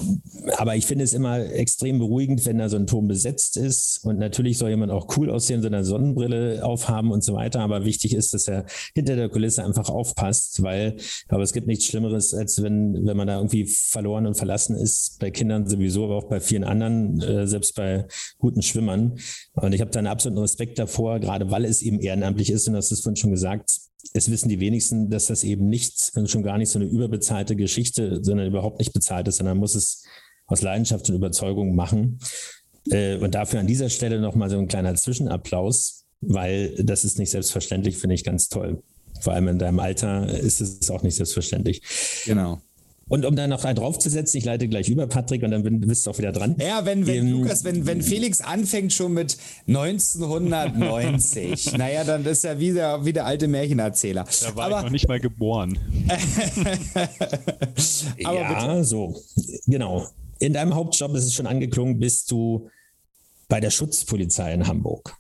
aber 0.57 0.77
ich 0.77 0.87
finde 0.87 1.05
es 1.05 1.13
immer 1.13 1.39
extrem 1.53 1.99
beruhigend, 1.99 2.45
wenn 2.47 2.59
da 2.59 2.69
so 2.69 2.77
ein 2.77 2.87
Turm 2.87 3.09
besetzt 3.09 3.57
ist. 3.57 4.01
Und 4.05 4.19
natürlich 4.19 4.59
soll 4.59 4.71
jemand 4.71 4.93
auch 4.93 5.17
cool 5.17 5.31
aussehen, 5.31 5.63
so 5.63 5.69
eine 5.69 5.85
Sonnenbrille 5.85 6.65
aufhaben 6.65 7.11
und 7.11 7.25
so 7.25 7.35
weiter. 7.35 7.61
Aber 7.61 7.85
wichtig 7.85 8.15
ist, 8.15 8.35
dass 8.35 8.49
er 8.49 8.67
hinter 8.95 9.17
der 9.17 9.29
Kulisse 9.29 9.65
einfach 9.65 9.89
aufpasst, 9.89 10.63
weil 10.63 10.97
glaube, 11.33 11.45
es 11.45 11.55
gibt 11.55 11.67
nichts 11.67 11.87
Schlimmeres, 11.87 12.35
als 12.35 12.63
wenn, 12.63 13.07
wenn 13.07 13.17
man 13.17 13.27
da 13.27 13.37
irgendwie 13.37 13.65
verloren 13.65 14.27
und 14.27 14.35
verlassen 14.35 14.77
ist, 14.77 15.19
bei 15.19 15.31
Kindern 15.31 15.67
sowieso, 15.67 16.05
aber 16.05 16.17
auch 16.17 16.29
bei 16.29 16.41
vielen 16.41 16.65
anderen, 16.65 17.23
äh, 17.23 17.47
selbst 17.47 17.75
bei 17.75 18.07
guten 18.37 18.61
Schwimmern. 18.61 19.19
Und 19.55 19.73
ich 19.73 19.81
habe 19.81 19.91
da 19.91 19.99
einen 19.99 20.09
absoluten 20.09 20.43
Respekt 20.43 20.79
davor, 20.79 21.21
gerade 21.21 21.51
weil 21.51 21.65
es 21.65 21.81
eben 21.81 22.01
ehrenamtlich 22.01 22.51
ist. 22.51 22.69
Und 22.69 22.75
das 22.75 22.93
ist 22.93 23.03
vorhin 23.03 23.17
schon 23.17 23.31
gesagt, 23.31 23.71
es 24.13 24.31
wissen 24.31 24.49
die 24.49 24.61
wenigsten, 24.61 25.11
dass 25.11 25.27
das 25.27 25.45
eben 25.45 25.69
nicht, 25.69 26.13
schon 26.27 26.43
gar 26.43 26.59
nicht 26.59 26.71
so 26.71 26.79
eine 26.79 26.89
überbezahlte 26.89 27.57
Geschichte, 27.57 28.19
sondern 28.23 28.47
überhaupt 28.47 28.79
nicht 28.79 28.93
bezahlt 28.93 29.29
ist, 29.29 29.37
sondern 29.37 29.59
muss 29.59 29.75
es 29.75 30.05
aus 30.47 30.63
Leidenschaft 30.63 31.09
und 31.09 31.17
Überzeugung 31.17 31.75
machen. 31.75 32.19
Äh, 32.91 33.17
und 33.17 33.35
dafür 33.35 33.61
an 33.61 33.67
dieser 33.67 33.89
Stelle 33.89 34.21
nochmal 34.21 34.51
so 34.51 34.59
ein 34.59 34.69
kleiner 34.69 34.95
Zwischenapplaus, 34.95 36.05
weil 36.21 36.75
das 36.83 37.05
ist 37.05 37.19
nicht 37.19 37.31
selbstverständlich, 37.31 37.97
finde 37.97 38.15
ich 38.15 38.25
ganz 38.25 38.49
toll. 38.49 38.83
Vor 39.21 39.33
allem 39.33 39.49
in 39.49 39.59
deinem 39.59 39.79
Alter 39.79 40.29
ist 40.29 40.61
es 40.61 40.91
auch 40.91 41.03
nicht 41.03 41.15
selbstverständlich. 41.15 41.83
Genau. 42.25 42.61
Und 43.13 43.27
um 43.27 43.37
da 43.37 43.47
noch 43.47 43.67
einen 43.67 43.77
draufzusetzen, 43.77 44.39
ich 44.39 44.47
leite 44.47 44.69
gleich 44.69 44.89
über, 44.89 45.07
Patrick, 45.07 45.43
und 45.43 45.51
dann 45.51 45.81
bist 45.81 46.07
du 46.07 46.11
auch 46.11 46.17
wieder 46.17 46.33
dran. 46.33 46.57
Ja, 46.59 46.87
wenn, 46.87 47.07
wenn 47.07 47.27
ähm, 47.27 47.43
Lukas, 47.43 47.63
wenn, 47.63 47.85
wenn 47.85 48.01
Felix 48.01 48.41
anfängt 48.41 48.95
schon 48.95 49.13
mit 49.13 49.37
1990, 49.69 51.73
naja, 51.77 52.05
dann 52.05 52.25
ist 52.25 52.43
er 52.43 52.59
wieder 52.59 53.05
wie 53.05 53.13
der 53.13 53.27
alte 53.27 53.49
Märchenerzähler. 53.49 54.25
Da 54.41 54.57
war 54.57 54.65
Aber, 54.65 54.79
ich 54.79 54.85
noch 54.85 54.91
nicht 54.93 55.09
mal 55.09 55.21
geboren. 55.21 55.79
Aber 58.25 58.41
ja, 58.41 58.65
bitte. 58.65 58.85
so, 58.85 59.21
genau. 59.67 60.09
In 60.39 60.55
deinem 60.55 60.75
Hauptjob 60.75 61.15
ist 61.15 61.27
es 61.27 61.35
schon 61.35 61.47
angeklungen, 61.47 61.99
bist 61.99 62.31
du 62.31 62.71
bei 63.47 63.61
der 63.61 63.69
Schutzpolizei 63.69 64.55
in 64.55 64.67
Hamburg. 64.67 65.19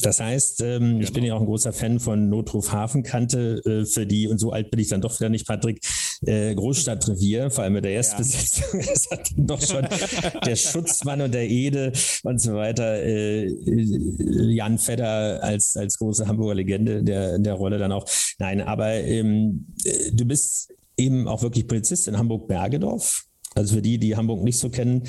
Das 0.00 0.20
heißt, 0.20 0.60
ähm, 0.60 0.80
genau. 0.80 1.00
ich 1.00 1.12
bin 1.12 1.24
ja 1.24 1.34
auch 1.34 1.40
ein 1.40 1.46
großer 1.46 1.72
Fan 1.72 1.98
von 1.98 2.28
Notruf 2.28 2.70
Hafenkante, 2.70 3.60
äh, 3.64 3.84
für 3.84 4.06
die, 4.06 4.28
und 4.28 4.38
so 4.38 4.52
alt 4.52 4.70
bin 4.70 4.78
ich 4.78 4.88
dann 4.88 5.00
doch 5.00 5.18
wieder 5.18 5.28
nicht, 5.28 5.48
Patrick, 5.48 5.80
äh, 6.26 6.54
Großstadtrevier, 6.54 7.50
vor 7.50 7.64
allem 7.64 7.74
mit 7.74 7.84
der 7.84 7.92
Erstbesetzung, 7.92 8.80
ja. 8.80 8.86
das 8.92 9.10
hat 9.10 9.30
doch 9.36 9.60
schon 9.60 9.86
der 10.44 10.56
Schutzmann 10.56 11.20
und 11.20 11.32
der 11.32 11.48
Ede 11.48 11.92
und 12.22 12.40
so 12.40 12.54
weiter, 12.54 13.02
äh, 13.02 13.46
äh, 13.46 14.52
Jan 14.52 14.78
Fedder 14.78 15.42
als, 15.42 15.76
als 15.76 15.98
große 15.98 16.26
Hamburger 16.26 16.54
Legende 16.54 17.02
der, 17.02 17.38
der 17.38 17.54
Rolle 17.54 17.78
dann 17.78 17.92
auch. 17.92 18.06
Nein, 18.38 18.60
aber 18.60 18.94
ähm, 18.94 19.66
äh, 19.84 20.10
du 20.12 20.24
bist 20.24 20.72
eben 20.96 21.28
auch 21.28 21.42
wirklich 21.42 21.66
Polizist 21.66 22.08
in 22.08 22.18
Hamburg-Bergedorf. 22.18 23.27
Also 23.58 23.76
für 23.76 23.82
die, 23.82 23.98
die 23.98 24.16
Hamburg 24.16 24.42
nicht 24.42 24.58
so 24.58 24.70
kennen, 24.70 25.02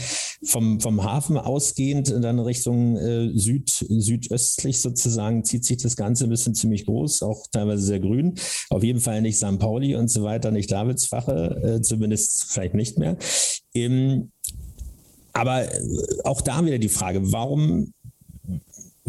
vom, 0.44 0.80
vom 0.80 1.04
Hafen 1.04 1.38
ausgehend 1.38 2.10
dann 2.10 2.40
Richtung 2.40 2.98
äh, 2.98 3.30
Süd, 3.34 3.70
südöstlich 3.70 4.82
sozusagen 4.82 5.44
zieht 5.44 5.66
sich 5.66 5.78
das 5.78 5.96
Ganze 5.96 6.26
ein 6.26 6.30
bisschen 6.30 6.56
ziemlich 6.56 6.86
groß, 6.86 7.24
auch 7.24 7.46
teilweise 7.52 7.84
sehr 7.84 8.00
grün. 8.00 8.36
Auf 8.70 8.84
jeden 8.84 9.00
Fall 9.00 9.22
nicht 9.22 9.38
St. 9.38 9.60
Pauli 9.60 9.96
und 9.96 10.10
so 10.10 10.24
weiter, 10.24 10.52
nicht 10.52 10.72
Davidsfache, 10.72 11.78
äh, 11.78 11.82
zumindest 11.82 12.46
vielleicht 12.52 12.74
nicht 12.74 12.98
mehr. 12.98 13.18
Ähm, 13.74 14.32
aber 15.34 15.72
äh, 15.72 15.80
auch 16.24 16.42
da 16.42 16.66
wieder 16.66 16.80
die 16.80 16.90
Frage, 16.90 17.32
warum 17.32 17.94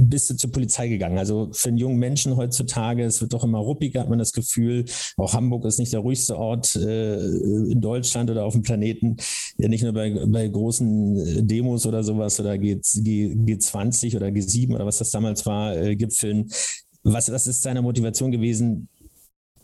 bist 0.09 0.31
du 0.31 0.37
zur 0.37 0.51
Polizei 0.51 0.89
gegangen? 0.89 1.19
Also 1.19 1.51
für 1.53 1.69
einen 1.69 1.79
jungen 1.79 1.99
Menschen 1.99 2.37
heutzutage, 2.37 3.05
es 3.05 3.21
wird 3.21 3.33
doch 3.33 3.45
immer 3.45 3.59
ruppiger, 3.59 4.01
hat 4.01 4.09
man 4.09 4.19
das 4.19 4.33
Gefühl. 4.33 4.85
Auch 5.17 5.35
Hamburg 5.35 5.65
ist 5.65 5.79
nicht 5.79 5.93
der 5.93 6.01
ruhigste 6.01 6.37
Ort 6.39 6.75
äh, 6.77 7.17
in 7.17 7.81
Deutschland 7.81 8.31
oder 8.31 8.45
auf 8.45 8.55
dem 8.55 8.63
Planeten. 8.63 9.17
Ja, 9.59 9.69
nicht 9.69 9.83
nur 9.83 9.93
bei, 9.93 10.11
bei 10.27 10.49
großen 10.49 11.17
äh, 11.17 11.43
Demos 11.43 11.87
oder 11.87 12.03
sowas 12.03 12.41
oder 12.41 12.57
G, 12.59 12.81
G, 12.97 13.35
G20 13.35 14.17
oder 14.17 14.27
G7 14.29 14.75
oder 14.75 14.87
was 14.87 14.99
das 14.99 15.11
damals 15.11 15.45
war, 15.47 15.77
äh, 15.77 15.97
Gipfeln. 15.97 16.51
Was, 17.03 17.31
was 17.31 17.47
ist 17.47 17.65
deine 17.65 17.83
Motivation 17.83 18.31
gewesen, 18.31 18.89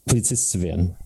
Polizist 0.04 0.50
zu 0.50 0.62
werden? 0.62 0.96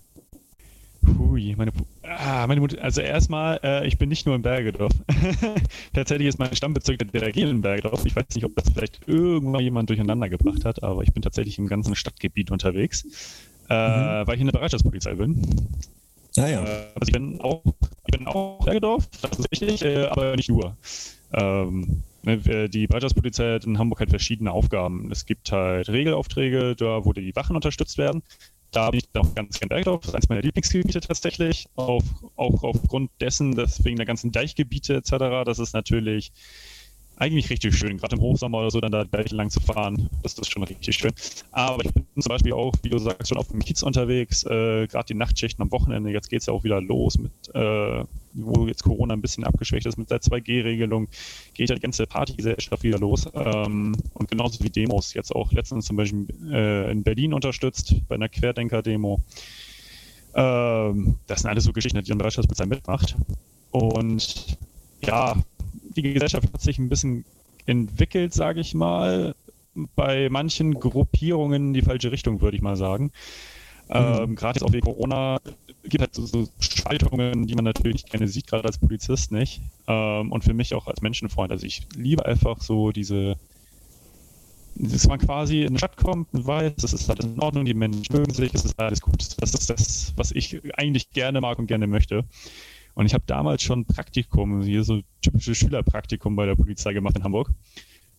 Hui, 1.18 1.54
meine, 1.56 1.72
ah, 2.10 2.46
meine 2.46 2.60
Mutter, 2.60 2.82
also 2.82 3.00
erstmal, 3.00 3.60
äh, 3.62 3.86
ich 3.86 3.98
bin 3.98 4.08
nicht 4.08 4.26
nur 4.26 4.34
in 4.34 4.42
Bergedorf. 4.42 4.92
Tatsächlich 5.92 6.28
ist 6.28 6.38
mein 6.38 6.54
Stammbezirk 6.54 6.98
der 6.98 7.08
DRG 7.08 7.38
in 7.38 7.60
Bergedorf. 7.62 8.04
Ich 8.04 8.14
weiß 8.14 8.26
nicht, 8.34 8.44
ob 8.44 8.54
das 8.56 8.70
vielleicht 8.70 9.00
irgendwann 9.06 9.62
jemand 9.62 9.88
durcheinander 9.88 10.28
gebracht 10.28 10.64
hat, 10.64 10.82
aber 10.82 11.02
ich 11.02 11.12
bin 11.12 11.22
tatsächlich 11.22 11.58
im 11.58 11.66
ganzen 11.66 11.94
Stadtgebiet 11.94 12.50
unterwegs, 12.50 13.04
äh, 13.68 13.74
mhm. 13.74 14.26
weil 14.26 14.34
ich 14.34 14.40
in 14.40 14.46
der 14.46 14.52
Bereitschaftspolizei 14.52 15.14
bin. 15.14 15.42
Ah 16.36 16.46
ja. 16.46 16.64
Äh, 16.64 16.86
also 16.94 17.06
ich 17.06 17.12
bin 17.12 17.40
auch, 17.40 17.62
ich 18.06 18.18
bin 18.18 18.26
auch 18.26 18.64
Bergedorf, 18.64 19.08
das 19.22 19.38
ist 19.38 19.50
richtig, 19.50 19.84
äh, 19.84 20.06
aber 20.06 20.36
nicht 20.36 20.50
nur. 20.50 20.76
Ähm, 21.32 22.02
ne, 22.22 22.68
die 22.68 22.86
Bereitschaftspolizei 22.86 23.54
hat 23.54 23.64
in 23.64 23.78
Hamburg 23.78 24.00
halt 24.00 24.10
verschiedene 24.10 24.52
Aufgaben. 24.52 25.10
Es 25.12 25.26
gibt 25.26 25.52
halt 25.52 25.88
Regelaufträge, 25.88 26.74
da 26.76 27.04
wo 27.04 27.12
die 27.12 27.34
Wachen 27.36 27.56
unterstützt 27.56 27.98
werden 27.98 28.22
da 28.70 28.90
bin 28.90 29.00
ich 29.00 29.20
auch 29.20 29.34
ganz 29.34 29.58
gern 29.58 29.68
Bergdorf. 29.68 30.00
Das 30.00 30.10
ist 30.10 30.14
eines 30.14 30.28
meiner 30.28 30.42
Lieblingsgebiete 30.42 31.00
tatsächlich. 31.00 31.66
Auf, 31.76 32.04
auch 32.36 32.62
aufgrund 32.62 33.10
dessen, 33.20 33.54
dass 33.54 33.84
wegen 33.84 33.96
der 33.96 34.06
ganzen 34.06 34.32
Deichgebiete 34.32 34.94
etc., 34.94 35.44
das 35.44 35.58
ist 35.58 35.72
natürlich 35.72 36.32
eigentlich 37.20 37.50
richtig 37.50 37.76
schön, 37.76 37.98
gerade 37.98 38.16
im 38.16 38.22
Hochsommer 38.22 38.58
oder 38.58 38.70
so, 38.70 38.80
dann 38.80 38.92
da 38.92 39.04
gleich 39.04 39.30
lang 39.30 39.50
zu 39.50 39.60
fahren. 39.60 40.08
Das 40.22 40.34
ist 40.34 40.50
schon 40.50 40.62
richtig 40.62 40.96
schön. 40.96 41.12
Aber 41.52 41.84
ich 41.84 41.92
bin 41.92 42.06
zum 42.18 42.30
Beispiel 42.30 42.54
auch, 42.54 42.72
wie 42.82 42.88
du 42.88 42.98
sagst, 42.98 43.28
schon 43.28 43.36
auf 43.36 43.48
dem 43.48 43.60
Kiez 43.60 43.82
unterwegs, 43.82 44.42
äh, 44.44 44.86
gerade 44.86 45.04
die 45.06 45.14
Nachtschichten 45.14 45.62
am 45.62 45.70
Wochenende. 45.70 46.10
Jetzt 46.10 46.30
geht 46.30 46.40
es 46.40 46.46
ja 46.46 46.54
auch 46.54 46.64
wieder 46.64 46.80
los 46.80 47.18
mit, 47.18 47.32
äh, 47.54 48.04
wo 48.32 48.66
jetzt 48.66 48.82
Corona 48.82 49.12
ein 49.12 49.20
bisschen 49.20 49.44
abgeschwächt 49.44 49.84
ist 49.84 49.98
mit 49.98 50.10
der 50.10 50.20
2G-Regelung, 50.20 51.08
geht 51.52 51.68
ja 51.68 51.74
die 51.74 51.82
ganze 51.82 52.06
Partygesellschaft 52.06 52.82
wieder 52.82 52.98
los. 52.98 53.28
Ähm, 53.34 53.94
und 54.14 54.30
genauso 54.30 54.64
wie 54.64 54.70
Demos. 54.70 55.12
Jetzt 55.12 55.34
auch 55.34 55.52
letztens 55.52 55.84
zum 55.84 55.96
Beispiel 55.96 56.26
äh, 56.50 56.90
in 56.90 57.02
Berlin 57.02 57.34
unterstützt 57.34 57.96
bei 58.08 58.14
einer 58.14 58.30
Querdenker-Demo. 58.30 59.20
Ähm, 60.34 61.16
das 61.26 61.42
sind 61.42 61.50
alles 61.50 61.64
so 61.64 61.72
Geschichten, 61.72 61.98
die 61.98 62.04
die 62.04 62.14
Bereitschaftspolizei 62.14 62.64
mitmacht. 62.64 63.14
Und 63.72 64.58
ja, 65.04 65.36
die 65.96 66.02
Gesellschaft 66.02 66.52
hat 66.52 66.60
sich 66.60 66.78
ein 66.78 66.88
bisschen 66.88 67.24
entwickelt, 67.66 68.34
sage 68.34 68.60
ich 68.60 68.74
mal. 68.74 69.34
Bei 69.94 70.28
manchen 70.30 70.74
Gruppierungen 70.74 71.68
in 71.68 71.74
die 71.74 71.82
falsche 71.82 72.10
Richtung, 72.10 72.40
würde 72.40 72.56
ich 72.56 72.62
mal 72.62 72.76
sagen. 72.76 73.12
Mhm. 73.88 73.94
Ähm, 73.96 74.36
gerade 74.36 74.58
jetzt 74.58 74.68
auch 74.68 74.72
wegen 74.72 74.84
Corona 74.84 75.38
gibt 75.84 76.02
halt 76.02 76.14
so, 76.14 76.26
so, 76.26 76.48
Spaltungen, 76.60 77.46
die 77.46 77.54
man 77.54 77.64
natürlich 77.64 78.04
gerne 78.04 78.28
sieht, 78.28 78.46
gerade 78.46 78.64
als 78.64 78.78
Polizist 78.78 79.32
nicht. 79.32 79.60
Ähm, 79.86 80.30
und 80.30 80.44
für 80.44 80.54
mich 80.54 80.74
auch 80.74 80.86
als 80.86 81.02
Menschenfreund. 81.02 81.50
Also 81.50 81.66
ich 81.66 81.86
liebe 81.96 82.24
einfach 82.24 82.60
so 82.60 82.92
diese, 82.92 83.36
dass 84.76 85.08
man 85.08 85.18
quasi 85.18 85.62
in 85.62 85.68
eine 85.68 85.78
Stadt 85.78 85.96
kommt 85.96 86.28
und 86.32 86.46
weiß, 86.46 86.74
das 86.76 86.92
ist 86.92 87.10
alles 87.10 87.26
in 87.26 87.40
Ordnung, 87.40 87.64
die 87.64 87.74
Menschen 87.74 88.04
mögen 88.12 88.32
sich, 88.32 88.52
es 88.54 88.64
ist 88.64 88.78
alles 88.78 89.00
gut. 89.00 89.40
Das 89.40 89.54
ist 89.54 89.70
das, 89.70 90.12
was 90.16 90.32
ich 90.32 90.60
eigentlich 90.76 91.10
gerne 91.10 91.40
mag 91.40 91.58
und 91.58 91.66
gerne 91.66 91.86
möchte. 91.86 92.24
Und 92.94 93.06
ich 93.06 93.14
habe 93.14 93.24
damals 93.26 93.62
schon 93.62 93.84
Praktikum, 93.84 94.62
hier 94.62 94.84
so 94.84 95.00
typisches 95.22 95.58
Schülerpraktikum 95.58 96.36
bei 96.36 96.46
der 96.46 96.54
Polizei 96.54 96.92
gemacht 96.92 97.16
in 97.16 97.24
Hamburg. 97.24 97.50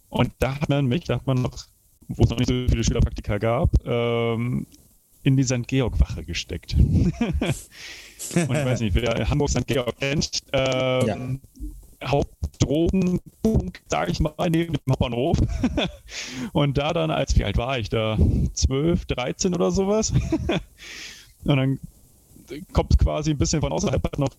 Und 0.10 0.32
da 0.40 0.56
hat 0.56 0.70
man 0.70 0.86
mich, 0.86 1.06
da 1.06 1.16
hat 1.16 1.28
man 1.28 1.42
noch, 1.42 1.66
wo 2.08 2.24
es 2.24 2.30
noch 2.30 2.38
nicht 2.38 2.50
so 2.50 2.68
viele 2.68 2.84
Schülerpraktika 2.84 3.38
gab, 3.38 3.72
ähm, 3.86 4.68
in 5.24 5.38
die 5.38 5.44
St. 5.44 5.68
Georg-Wache 5.68 6.24
gesteckt. 6.24 6.76
und 6.80 7.14
ich 8.36 8.50
weiß 8.50 8.82
nicht, 8.82 8.96
wer 8.96 9.30
Hamburg 9.30 9.50
St. 9.50 9.68
Georg 9.68 9.98
kennt, 10.00 10.44
ähm, 10.52 11.40
ja. 12.02 12.10
Hauptdrogenpunkt, 12.10 13.82
sage 13.88 14.12
ich 14.12 14.20
mal, 14.20 14.34
neben 14.50 14.74
dem 14.74 14.82
Hauptbahnhof. 14.90 15.38
und 16.54 16.78
da 16.78 16.94
dann, 16.94 17.12
als 17.12 17.38
wie 17.38 17.46
alt 17.46 17.58
war 17.58 17.78
ich 17.78 17.90
da? 17.90 18.18
12, 18.54 19.06
13 19.06 19.54
oder 19.54 19.72
sowas. 19.72 20.12
und 21.44 21.58
dann 21.58 21.80
kommt 22.74 22.98
quasi 22.98 23.32
ein 23.32 23.38
bisschen 23.38 23.62
von 23.62 23.72
außerhalb, 23.72 24.04
hat 24.04 24.20
noch 24.20 24.36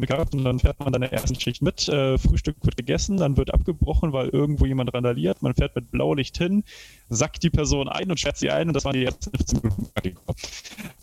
gehabt 0.00 0.34
und 0.34 0.44
dann 0.44 0.58
fährt 0.58 0.78
man 0.80 0.92
dann 0.92 1.02
der 1.02 1.12
ersten 1.12 1.38
Schicht 1.38 1.62
mit. 1.62 1.88
Äh, 1.88 2.18
Frühstück 2.18 2.56
wird 2.62 2.76
gegessen, 2.76 3.16
dann 3.16 3.36
wird 3.36 3.52
abgebrochen, 3.52 4.12
weil 4.12 4.28
irgendwo 4.28 4.66
jemand 4.66 4.92
randaliert. 4.94 5.42
Man 5.42 5.54
fährt 5.54 5.74
mit 5.76 5.90
Blaulicht 5.90 6.38
hin, 6.38 6.64
sackt 7.08 7.42
die 7.42 7.50
Person 7.50 7.88
ein 7.88 8.10
und 8.10 8.18
schätzt 8.18 8.40
sie 8.40 8.50
ein 8.50 8.68
und 8.68 8.74
das 8.74 8.84
waren 8.84 8.94
die 8.94 9.04
ersten 9.04 9.30
15 9.30 9.60
Minuten. 9.62 10.18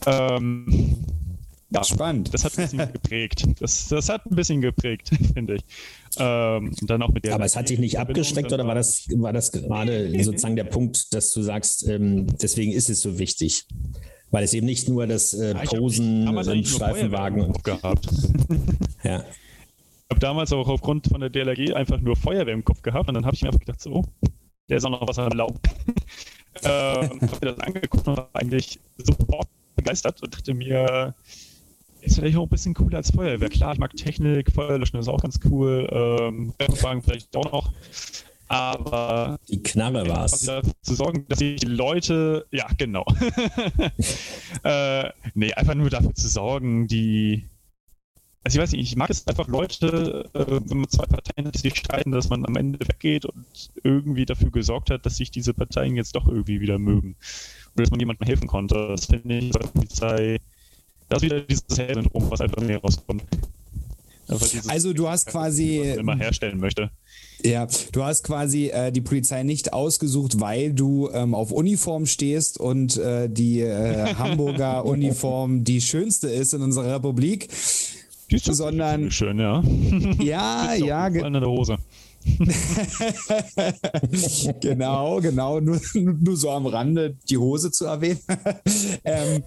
Ähm, 0.06 0.96
ja, 1.72 1.84
spannend. 1.84 2.34
Das 2.34 2.44
hat 2.46 2.58
ein 2.58 2.64
bisschen 2.64 2.92
geprägt. 2.94 3.46
Das, 3.60 3.88
das 3.90 4.10
hat 4.10 4.26
ein 4.26 4.36
bisschen 4.36 4.62
geprägt, 4.62 5.12
finde 5.34 5.56
ich. 5.56 5.62
Ähm, 6.18 6.74
dann 6.82 7.04
auch 7.04 7.10
mit 7.10 7.26
der 7.26 7.36
Aber 7.36 7.46
es 7.46 7.56
hat 7.56 7.70
dich 7.70 7.80
nicht 7.80 8.00
abgeschreckt 8.00 8.52
oder 8.52 8.66
war 8.66 8.76
das, 8.76 9.08
war 9.16 9.34
das 9.34 9.52
gerade 9.52 10.12
sozusagen 10.24 10.56
der 10.56 10.64
Punkt, 10.64 11.14
dass 11.14 11.32
du 11.32 11.44
sagst, 11.44 11.88
ähm, 11.88 12.26
deswegen 12.42 12.72
ist 12.72 12.90
es 12.90 13.02
so 13.02 13.20
wichtig? 13.20 13.68
Weil 14.32 14.44
es 14.44 14.54
eben 14.54 14.66
nicht 14.66 14.88
nur 14.88 15.08
das 15.08 15.34
äh, 15.34 15.56
Posen 15.66 16.28
im 16.28 16.66
Streifenwagen 16.66 17.54
gehabt. 17.64 18.08
ja. 19.04 19.20
Ich 19.20 20.10
habe 20.12 20.20
damals 20.20 20.54
auch 20.54 20.68
aufgrund 20.68 21.08
von 21.08 21.22
der 21.22 21.30
DLRG 21.30 21.74
einfach 21.74 22.00
nur 22.00 22.16
Feuerwehr 22.16 22.54
im 22.54 22.64
Kopf 22.64 22.82
gehabt 22.82 23.08
und 23.10 23.16
dann 23.16 23.26
habe 23.26 23.36
ich 23.36 23.42
mir 23.42 23.50
einfach 23.50 23.60
gedacht, 23.60 23.82
so, 23.82 24.06
der 24.70 24.78
ist 24.78 24.86
auch 24.86 24.92
noch 24.92 25.08
was 25.08 25.18
am 25.18 25.32
Laub. 25.32 25.60
ähm, 26.64 27.22
habe 27.22 27.38
mir 27.42 27.54
das 27.54 27.60
angeguckt 27.60 28.08
und 28.08 28.18
war 28.18 28.30
eigentlich 28.34 28.80
sofort 28.98 29.48
begeistert 29.76 30.22
und 30.22 30.34
dachte 30.34 30.54
mir, 30.54 31.16
ist 32.02 32.16
vielleicht 32.16 32.38
auch 32.38 32.44
ein 32.44 32.50
bisschen 32.50 32.74
cooler 32.74 32.98
als 32.98 33.12
Feuerwehr. 33.12 33.50
Klar, 33.50 33.74
ich 33.74 33.80
mag 33.80 33.96
Technik, 33.96 34.52
Feuerlöschen 34.52 35.00
ist 35.00 35.08
auch 35.08 35.22
ganz 35.22 35.40
cool, 35.50 35.88
ähm, 35.92 36.54
vielleicht 37.04 37.36
auch 37.36 37.52
noch. 37.52 37.74
Aber 38.50 39.40
die 39.48 39.62
Knarre 39.62 40.10
war 40.10 40.26
es. 40.26 40.42
Zu 40.42 40.96
sorgen, 40.96 41.26
dass 41.30 41.38
die 41.38 41.58
Leute, 41.58 42.48
ja, 42.52 42.68
genau. 42.78 43.06
äh, 44.64 45.10
nee, 45.36 45.54
einfach 45.54 45.76
nur 45.76 45.92
dafür 45.92 46.16
zu 46.16 46.28
sorgen, 46.28 46.88
die. 46.88 47.46
Also 48.44 48.58
ich 48.58 48.64
weiß 48.64 48.72
nicht, 48.72 48.82
ich 48.82 48.96
mag 48.96 49.12
es 49.12 49.28
einfach 49.28 49.48
Leute, 49.48 50.30
äh, 50.34 50.62
wenn 50.66 50.80
man 50.80 50.90
zwei 50.90 51.06
Parteien 51.06 51.46
hat, 51.46 51.56
die 51.56 51.60
sich 51.60 51.78
streiten, 51.78 52.12
dass 52.12 52.30
man 52.30 52.44
am 52.46 52.56
Ende 52.56 52.80
weggeht 52.80 53.26
und 53.26 53.46
irgendwie 53.84 54.26
dafür 54.26 54.50
gesorgt 54.50 54.90
hat, 54.90 55.06
dass 55.06 55.18
sich 55.18 55.30
diese 55.30 55.54
Parteien 55.54 55.96
jetzt 55.96 56.16
doch 56.16 56.28
irgendwie 56.28 56.60
wieder 56.60 56.80
mögen. 56.80 57.18
Und 57.76 57.80
dass 57.80 57.92
man 57.92 58.00
jemandem 58.00 58.26
helfen 58.26 58.48
konnte. 58.48 58.88
Das 58.88 59.06
finde 59.06 59.38
ich 59.38 59.52
bei 59.52 59.60
der 59.60 59.68
Polizei. 59.68 60.40
Das 61.08 61.18
ist 61.18 61.24
wieder 61.24 61.42
dieses 61.42 61.78
Heldenrum, 61.78 62.32
was 62.32 62.42
einfach 62.42 62.64
mehr 62.64 62.80
rauskommt. 62.80 63.24
Also 64.68 64.94
du 64.94 65.08
hast 65.08 65.28
quasi 65.28 65.82
immer 65.82 66.16
herstellen 66.16 66.60
möchte. 66.60 66.90
Ja, 67.44 67.68
du 67.94 68.04
hast 68.04 68.24
quasi 68.24 68.68
äh, 68.68 68.92
die 68.92 69.02
Polizei 69.02 69.44
nicht 69.44 69.72
ausgesucht, 69.72 70.40
weil 70.40 70.74
du 70.74 71.10
ähm, 71.14 71.34
auf 71.34 71.52
Uniform 71.52 72.06
stehst 72.06 72.60
und 72.60 72.98
äh, 72.98 73.30
die 73.30 73.62
äh, 73.62 74.14
Hamburger 74.18 74.86
Uniform 74.86 75.64
die 75.64 75.82
schönste 75.82 76.28
ist 76.28 76.54
in 76.54 76.62
unserer 76.62 76.96
Republik. 76.96 77.50
Die 78.30 78.36
ist 78.36 78.46
sondern 78.46 79.10
schön, 79.10 79.40
ja. 79.40 79.64
Ja, 80.22 80.74
ja. 80.76 81.08
In 81.08 81.34
der 81.34 81.42
Hose. 81.42 81.78
genau, 84.62 85.20
genau, 85.22 85.60
nur, 85.60 85.80
nur 85.94 86.38
so 86.38 86.50
am 86.52 86.66
Rande 86.66 87.16
die 87.30 87.38
Hose 87.38 87.72
zu 87.72 87.86
erwähnen. 87.86 88.20
ähm, 89.04 89.44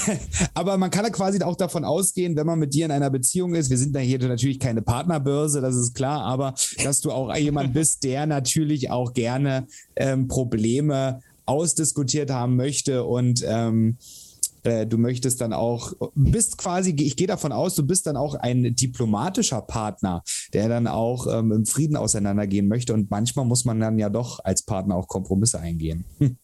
aber 0.54 0.76
man 0.78 0.90
kann 0.90 1.04
ja 1.04 1.10
quasi 1.10 1.42
auch 1.42 1.56
davon 1.56 1.84
ausgehen, 1.84 2.36
wenn 2.36 2.46
man 2.46 2.58
mit 2.58 2.74
dir 2.74 2.86
in 2.86 2.92
einer 2.92 3.10
Beziehung 3.10 3.54
ist, 3.54 3.70
wir 3.70 3.78
sind 3.78 3.94
da 3.94 4.00
hier 4.00 4.18
natürlich 4.20 4.60
keine 4.60 4.82
Partnerbörse, 4.82 5.60
das 5.60 5.76
ist 5.76 5.94
klar, 5.94 6.22
aber 6.22 6.54
dass 6.82 7.00
du 7.00 7.10
auch 7.10 7.34
jemand 7.36 7.74
bist, 7.74 8.04
der 8.04 8.26
natürlich 8.26 8.90
auch 8.90 9.14
gerne 9.14 9.66
ähm, 9.96 10.28
Probleme 10.28 11.20
ausdiskutiert 11.44 12.30
haben 12.30 12.56
möchte 12.56 13.04
und 13.04 13.44
ähm, 13.46 13.98
äh, 14.64 14.86
du 14.86 14.98
möchtest 14.98 15.40
dann 15.40 15.52
auch, 15.52 15.92
bist 16.14 16.58
quasi, 16.58 16.94
ich 16.98 17.16
gehe 17.16 17.26
davon 17.26 17.52
aus, 17.52 17.74
du 17.74 17.84
bist 17.84 18.06
dann 18.06 18.16
auch 18.16 18.34
ein 18.34 18.74
diplomatischer 18.74 19.60
Partner, 19.62 20.22
der 20.52 20.68
dann 20.68 20.86
auch 20.86 21.26
ähm, 21.26 21.52
im 21.52 21.66
Frieden 21.66 21.96
auseinandergehen 21.96 22.68
möchte. 22.68 22.94
Und 22.94 23.10
manchmal 23.10 23.44
muss 23.44 23.64
man 23.64 23.80
dann 23.80 23.98
ja 23.98 24.08
doch 24.08 24.40
als 24.44 24.62
Partner 24.62 24.96
auch 24.96 25.08
Kompromisse 25.08 25.60
eingehen. 25.60 26.04
Hm. 26.18 26.36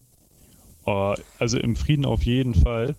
Oh, 0.84 1.14
also 1.38 1.58
im 1.58 1.76
Frieden 1.76 2.06
auf 2.06 2.22
jeden 2.22 2.54
Fall. 2.54 2.96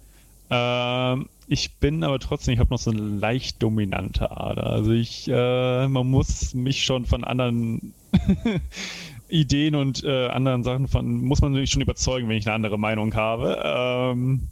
Ähm, 0.51 1.27
ich 1.47 1.75
bin 1.77 2.03
aber 2.03 2.19
trotzdem, 2.19 2.53
ich 2.53 2.60
habe 2.60 2.69
noch 2.69 2.79
so 2.79 2.91
eine 2.91 3.01
leicht 3.01 3.62
dominante 3.62 4.29
Ader. 4.29 4.67
Also 4.67 4.91
ich, 4.91 5.27
äh, 5.27 5.88
man 5.88 6.08
muss 6.08 6.53
mich 6.53 6.84
schon 6.86 7.05
von 7.05 7.23
anderen 7.23 7.93
Ideen 9.29 9.75
und 9.75 10.03
äh, 10.03 10.27
anderen 10.27 10.63
Sachen 10.63 10.88
von, 10.88 11.21
muss 11.21 11.41
man 11.41 11.53
mich 11.53 11.71
schon 11.71 11.82
überzeugen, 11.82 12.29
wenn 12.29 12.38
ich 12.38 12.45
eine 12.45 12.55
andere 12.55 12.77
Meinung 12.77 13.15
habe. 13.15 13.60
Ähm, 13.63 14.49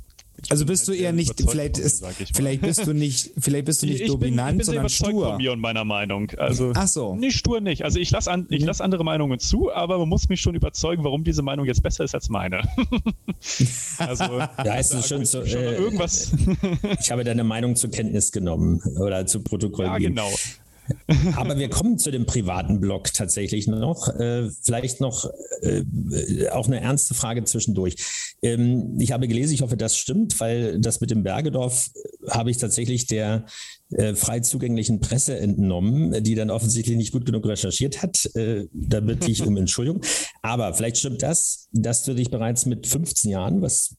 also 0.49 0.65
bist 0.65 0.87
du 0.87 0.93
eher 0.93 1.13
nicht, 1.13 1.33
vielleicht, 1.49 1.77
ist, 1.77 2.05
vielleicht 2.33 2.61
bist 2.61 2.85
du 2.85 2.93
nicht, 2.93 3.31
vielleicht 3.37 3.65
bist 3.65 3.81
du 3.81 3.87
nicht 3.87 4.01
ich 4.01 4.07
dominant, 4.07 4.49
bin, 4.49 4.61
ich 4.61 4.65
bin 4.65 4.65
sondern 4.65 4.89
stur. 4.89 5.29
von 5.29 5.37
mir 5.37 5.51
und 5.51 5.59
meiner 5.59 5.83
Meinung. 5.83 6.31
Also, 6.37 6.71
Ach 6.75 6.87
so. 6.87 7.15
Nicht 7.15 7.37
stur 7.37 7.59
nicht. 7.59 7.83
Also 7.83 7.99
ich 7.99 8.11
lasse 8.11 8.31
an, 8.31 8.45
ich 8.49 8.63
lass 8.63 8.79
andere 8.79 9.03
Meinungen 9.03 9.39
zu, 9.39 9.71
aber 9.73 9.97
man 9.97 10.09
muss 10.09 10.29
mich 10.29 10.39
schon 10.39 10.55
überzeugen, 10.55 11.03
warum 11.03 11.23
diese 11.23 11.41
Meinung 11.41 11.65
jetzt 11.65 11.81
besser 11.81 12.03
ist 12.03 12.13
als 12.13 12.29
meine. 12.29 12.61
also, 13.97 14.39
ja, 14.63 14.75
ist 14.75 14.93
es 14.93 15.07
schon 15.07 15.25
so, 15.25 15.41
äh, 15.41 15.75
irgendwas. 15.75 16.31
ich 16.99 17.11
habe 17.11 17.23
deine 17.23 17.43
Meinung 17.43 17.75
zur 17.75 17.89
Kenntnis 17.89 18.31
genommen 18.31 18.81
oder 18.99 19.25
zu 19.25 19.41
Protokoll 19.41 19.85
Ja, 19.85 19.97
genau. 19.97 20.29
Aber 21.35 21.57
wir 21.57 21.69
kommen 21.69 21.97
zu 21.97 22.11
dem 22.11 22.25
privaten 22.25 22.79
Blog 22.79 23.13
tatsächlich 23.13 23.67
noch. 23.67 24.07
Äh, 24.09 24.49
vielleicht 24.61 25.01
noch 25.01 25.29
äh, 25.61 25.83
auch 26.49 26.67
eine 26.67 26.79
ernste 26.81 27.13
Frage 27.13 27.43
zwischendurch. 27.43 27.95
Ähm, 28.41 28.97
ich 28.99 29.11
habe 29.11 29.27
gelesen, 29.27 29.53
ich 29.53 29.61
hoffe, 29.61 29.77
das 29.77 29.97
stimmt, 29.97 30.39
weil 30.39 30.79
das 30.79 31.01
mit 31.01 31.11
dem 31.11 31.23
Bergedorf 31.23 31.89
habe 32.29 32.51
ich 32.51 32.57
tatsächlich 32.57 33.07
der 33.07 33.45
äh, 33.91 34.15
frei 34.15 34.39
zugänglichen 34.41 34.99
Presse 34.99 35.37
entnommen, 35.37 36.23
die 36.23 36.35
dann 36.35 36.49
offensichtlich 36.49 36.97
nicht 36.97 37.11
gut 37.11 37.25
genug 37.25 37.45
recherchiert 37.45 38.01
hat. 38.01 38.25
Äh, 38.35 38.65
da 38.73 38.99
bitte 38.99 39.31
ich 39.31 39.45
um 39.45 39.55
Entschuldigung. 39.57 40.01
Aber 40.41 40.73
vielleicht 40.73 40.97
stimmt 40.97 41.23
das, 41.23 41.67
dass 41.71 42.03
du 42.03 42.13
dich 42.13 42.29
bereits 42.29 42.65
mit 42.65 42.87
15 42.87 43.31
Jahren, 43.31 43.61
was 43.61 43.95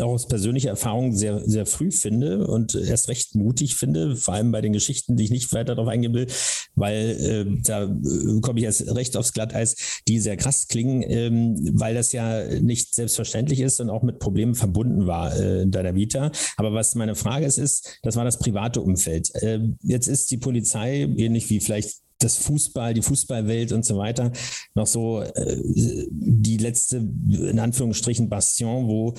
aus 0.00 0.28
persönlicher 0.28 0.70
Erfahrung 0.70 1.14
sehr, 1.14 1.40
sehr 1.48 1.66
früh 1.66 1.90
finde 1.90 2.46
und 2.46 2.74
erst 2.74 3.08
recht 3.08 3.34
mutig 3.34 3.76
finde, 3.76 4.16
vor 4.16 4.34
allem 4.34 4.52
bei 4.52 4.60
den 4.60 4.72
Geschichten, 4.72 5.16
die 5.16 5.24
ich 5.24 5.30
nicht 5.30 5.52
weiter 5.52 5.74
darauf 5.74 5.88
eingehen 5.88 6.14
will, 6.14 6.26
weil 6.74 6.96
äh, 7.20 7.62
da 7.62 7.84
äh, 7.84 8.40
komme 8.40 8.58
ich 8.58 8.64
erst 8.64 8.94
recht 8.94 9.16
aufs 9.16 9.32
Glatteis, 9.32 10.02
die 10.08 10.18
sehr 10.18 10.36
krass 10.36 10.68
klingen, 10.68 11.02
ähm, 11.06 11.70
weil 11.72 11.94
das 11.94 12.12
ja 12.12 12.44
nicht 12.60 12.94
selbstverständlich 12.94 13.60
ist 13.60 13.80
und 13.80 13.90
auch 13.90 14.02
mit 14.02 14.18
Problemen 14.18 14.54
verbunden 14.54 15.06
war 15.06 15.34
äh, 15.36 15.62
in 15.62 15.70
deiner 15.70 15.94
Vita. 15.94 16.30
Aber 16.56 16.72
was 16.72 16.94
meine 16.94 17.14
Frage 17.14 17.46
ist, 17.46 17.58
ist, 17.58 17.98
das 18.02 18.16
war 18.16 18.24
das 18.24 18.38
private 18.38 18.80
Umfeld. 18.80 19.21
Ähm, 19.42 19.76
jetzt 19.82 20.08
ist 20.08 20.30
die 20.30 20.38
Polizei, 20.38 21.02
ähnlich 21.16 21.48
wie 21.50 21.60
vielleicht 21.60 22.02
das 22.22 22.36
Fußball, 22.36 22.94
die 22.94 23.02
Fußballwelt 23.02 23.72
und 23.72 23.84
so 23.84 23.98
weiter, 23.98 24.32
noch 24.74 24.86
so 24.86 25.22
äh, 25.22 25.56
die 25.64 26.56
letzte, 26.56 26.96
in 26.96 27.58
Anführungsstrichen, 27.58 28.28
Bastion, 28.28 28.86
wo 28.86 29.14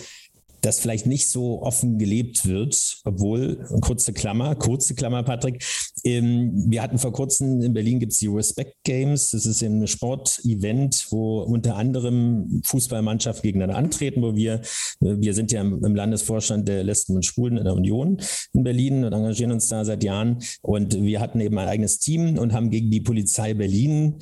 das 0.63 0.79
vielleicht 0.79 1.05
nicht 1.05 1.29
so 1.29 1.61
offen 1.61 1.99
gelebt 1.99 2.45
wird, 2.45 3.01
obwohl, 3.03 3.57
kurze 3.81 4.13
Klammer, 4.13 4.55
kurze 4.55 4.95
Klammer, 4.95 5.23
Patrick, 5.23 5.63
ähm, 6.03 6.51
wir 6.67 6.81
hatten 6.81 6.97
vor 6.97 7.11
kurzem 7.11 7.61
in 7.61 7.73
Berlin 7.73 7.99
gibt 7.99 8.13
es 8.13 8.19
die 8.19 8.27
Respect 8.27 8.83
Games, 8.83 9.31
das 9.31 9.45
ist 9.45 9.61
ein 9.61 9.85
Sportevent, 9.87 11.07
wo 11.09 11.41
unter 11.41 11.75
anderem 11.75 12.61
Fußballmannschaften 12.65 13.43
gegeneinander 13.43 13.77
antreten, 13.77 14.21
wo 14.21 14.35
wir, 14.35 14.61
wir 14.99 15.33
sind 15.33 15.51
ja 15.51 15.61
im, 15.61 15.83
im 15.83 15.95
Landesvorstand 15.95 16.67
der 16.67 16.83
Lesben 16.83 17.15
und 17.15 17.25
Schwulen 17.25 17.57
in 17.57 17.65
der 17.65 17.73
Union 17.73 18.17
in 18.53 18.63
Berlin 18.63 19.03
und 19.03 19.13
engagieren 19.13 19.51
uns 19.51 19.67
da 19.67 19.83
seit 19.83 20.03
Jahren. 20.03 20.39
Und 20.61 20.95
wir 21.01 21.19
hatten 21.19 21.39
eben 21.39 21.57
ein 21.57 21.67
eigenes 21.67 21.99
Team 21.99 22.37
und 22.37 22.53
haben 22.53 22.69
gegen 22.69 22.89
die 22.89 23.01
Polizei 23.01 23.53
Berlin 23.53 24.19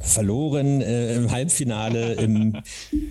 verloren 0.00 0.80
äh, 0.80 1.16
im 1.16 1.30
Halbfinale 1.30 2.14
im, 2.14 2.56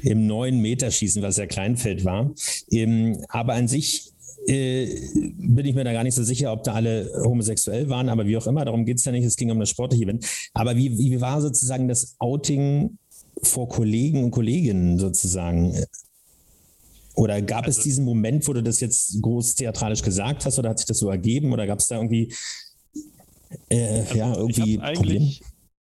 im 0.04 0.26
neuen 0.26 0.62
Meterschießen, 0.62 1.22
was 1.22 1.38
ja 1.38 1.46
Kleinfeld 1.46 2.06
war. 2.06 2.32
Ähm, 2.72 3.24
aber 3.30 3.54
an 3.54 3.68
sich 3.68 4.14
äh, 4.48 4.88
bin 5.38 5.66
ich 5.66 5.76
mir 5.76 5.84
da 5.84 5.92
gar 5.92 6.04
nicht 6.04 6.16
so 6.16 6.24
sicher, 6.24 6.54
ob 6.54 6.64
da 6.64 6.74
alle 6.74 7.12
homosexuell 7.24 7.90
waren, 7.90 8.08
aber 8.08 8.26
wie 8.26 8.38
auch 8.38 8.48
immer, 8.48 8.64
darum 8.64 8.86
geht 8.86 8.98
es 8.98 9.06
ja 9.06 9.12
nicht, 9.12 9.26
es 9.26 9.36
ging 9.36 9.52
um 9.52 9.60
das 9.60 9.70
sportliche 9.70 10.06
Event. 10.06 10.26
Aber 10.54 10.76
wie, 10.78 10.98
wie 10.98 11.20
war 11.20 11.42
sozusagen 11.42 11.88
das 11.88 12.16
Outing 12.20 12.98
vor 13.44 13.68
Kollegen 13.68 14.24
und 14.24 14.32
Kolleginnen 14.32 14.98
sozusagen? 15.00 15.76
Oder 17.16 17.42
gab 17.42 17.66
also, 17.66 17.80
es 17.80 17.84
diesen 17.84 18.06
Moment, 18.06 18.48
wo 18.48 18.54
du 18.54 18.64
das 18.64 18.80
jetzt 18.80 19.22
groß 19.22 19.56
theatralisch 19.56 20.02
gesagt 20.02 20.46
hast, 20.46 20.60
oder 20.60 20.70
hat 20.70 20.80
sich 20.80 20.88
das 20.88 21.00
so 21.00 21.10
ergeben, 21.10 21.52
oder 21.52 21.68
gab 21.68 21.80
es 21.80 21.88
da 21.88 21.96
irgendwie, 21.96 22.32
äh, 23.70 24.00
also 24.00 24.16
ja, 24.16 24.36
irgendwie 24.36 24.78
Probleme? 24.78 25.32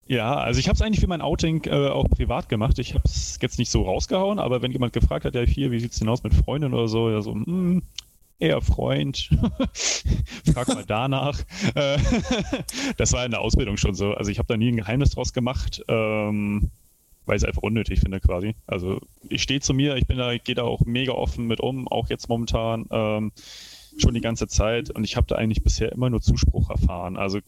Ja, 0.08 0.36
also 0.36 0.60
ich 0.60 0.68
habe 0.68 0.76
es 0.76 0.82
eigentlich 0.82 1.00
für 1.00 1.08
mein 1.08 1.22
Outing 1.22 1.64
äh, 1.66 1.90
auch 1.90 2.08
privat 2.10 2.48
gemacht. 2.48 2.78
Ich 2.78 2.94
habe 2.94 3.04
es 3.06 3.40
jetzt 3.42 3.58
nicht 3.58 3.72
so 3.72 3.82
rausgehauen, 3.82 4.38
aber 4.38 4.62
wenn 4.62 4.72
jemand 4.72 4.94
gefragt 4.94 5.26
hat, 5.26 5.34
ja 5.34 5.42
hier, 5.42 5.72
wie 5.72 5.80
sieht's 5.80 5.98
denn 5.98 6.10
aus 6.10 6.24
mit 6.24 6.34
Freundin 6.34 6.74
oder 6.74 6.88
so, 6.88 7.10
ja 7.10 7.22
so, 7.22 7.34
mh, 7.34 7.46
hm, 7.46 7.82
eher 8.38 8.62
Freund. 8.62 9.30
Frag 10.54 10.68
mal 10.68 10.86
danach. 10.86 11.40
Äh, 11.76 11.98
das 12.98 13.12
war 13.14 13.26
in 13.26 13.32
der 13.32 13.42
Ausbildung 13.42 13.78
schon 13.78 13.96
so. 13.96 14.14
Also 14.14 14.30
ich 14.30 14.38
habe 14.38 14.48
da 14.48 14.56
nie 14.56 14.72
ein 14.72 14.78
Geheimnis 14.78 15.10
draus 15.10 15.34
gemacht, 15.34 15.84
ähm, 15.88 16.70
weil 17.26 17.38
ich 17.38 17.44
es 17.44 17.48
einfach 17.48 17.64
unnötig 17.64 18.00
finde 18.00 18.20
quasi. 18.20 18.56
Also 18.68 19.02
ich 19.28 19.42
stehe 19.42 19.60
zu 19.60 19.74
mir, 19.74 19.96
ich 19.96 20.06
bin 20.06 20.18
da, 20.18 20.38
gehe 20.38 20.56
da 20.56 20.64
auch 20.64 20.82
mega 20.82 21.14
offen 21.14 21.48
mit 21.48 21.60
um, 21.60 21.88
auch 21.88 22.10
jetzt 22.10 22.30
momentan. 22.30 22.86
Ähm, 22.92 23.32
schon 23.98 24.14
die 24.14 24.22
ganze 24.22 24.48
Zeit 24.48 24.90
und 24.92 25.04
ich 25.04 25.16
habe 25.16 25.28
da 25.28 25.36
eigentlich 25.36 25.64
bisher 25.64 25.92
immer 25.92 26.10
nur 26.10 26.22
Zuspruch 26.22 26.70
erfahren. 26.70 27.18
Also 27.18 27.40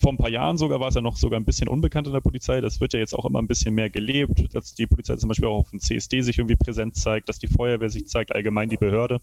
vor 0.00 0.12
ein 0.12 0.16
paar 0.16 0.30
Jahren 0.30 0.56
sogar 0.56 0.80
war 0.80 0.88
es 0.88 0.94
ja 0.94 1.00
noch 1.00 1.16
sogar 1.16 1.38
ein 1.38 1.44
bisschen 1.44 1.68
unbekannt 1.68 2.06
in 2.06 2.12
der 2.12 2.20
Polizei. 2.20 2.60
Das 2.60 2.80
wird 2.80 2.92
ja 2.92 2.98
jetzt 2.98 3.14
auch 3.14 3.24
immer 3.24 3.40
ein 3.40 3.46
bisschen 3.46 3.74
mehr 3.74 3.90
gelebt, 3.90 4.54
dass 4.54 4.74
die 4.74 4.86
Polizei 4.86 5.16
zum 5.16 5.28
Beispiel 5.28 5.48
auch 5.48 5.58
auf 5.58 5.70
dem 5.70 5.80
CSD 5.80 6.22
sich 6.22 6.38
irgendwie 6.38 6.56
präsent 6.56 6.96
zeigt, 6.96 7.28
dass 7.28 7.38
die 7.38 7.48
Feuerwehr 7.48 7.90
sich 7.90 8.08
zeigt, 8.08 8.34
allgemein 8.34 8.68
die 8.68 8.76
Behörde. 8.76 9.20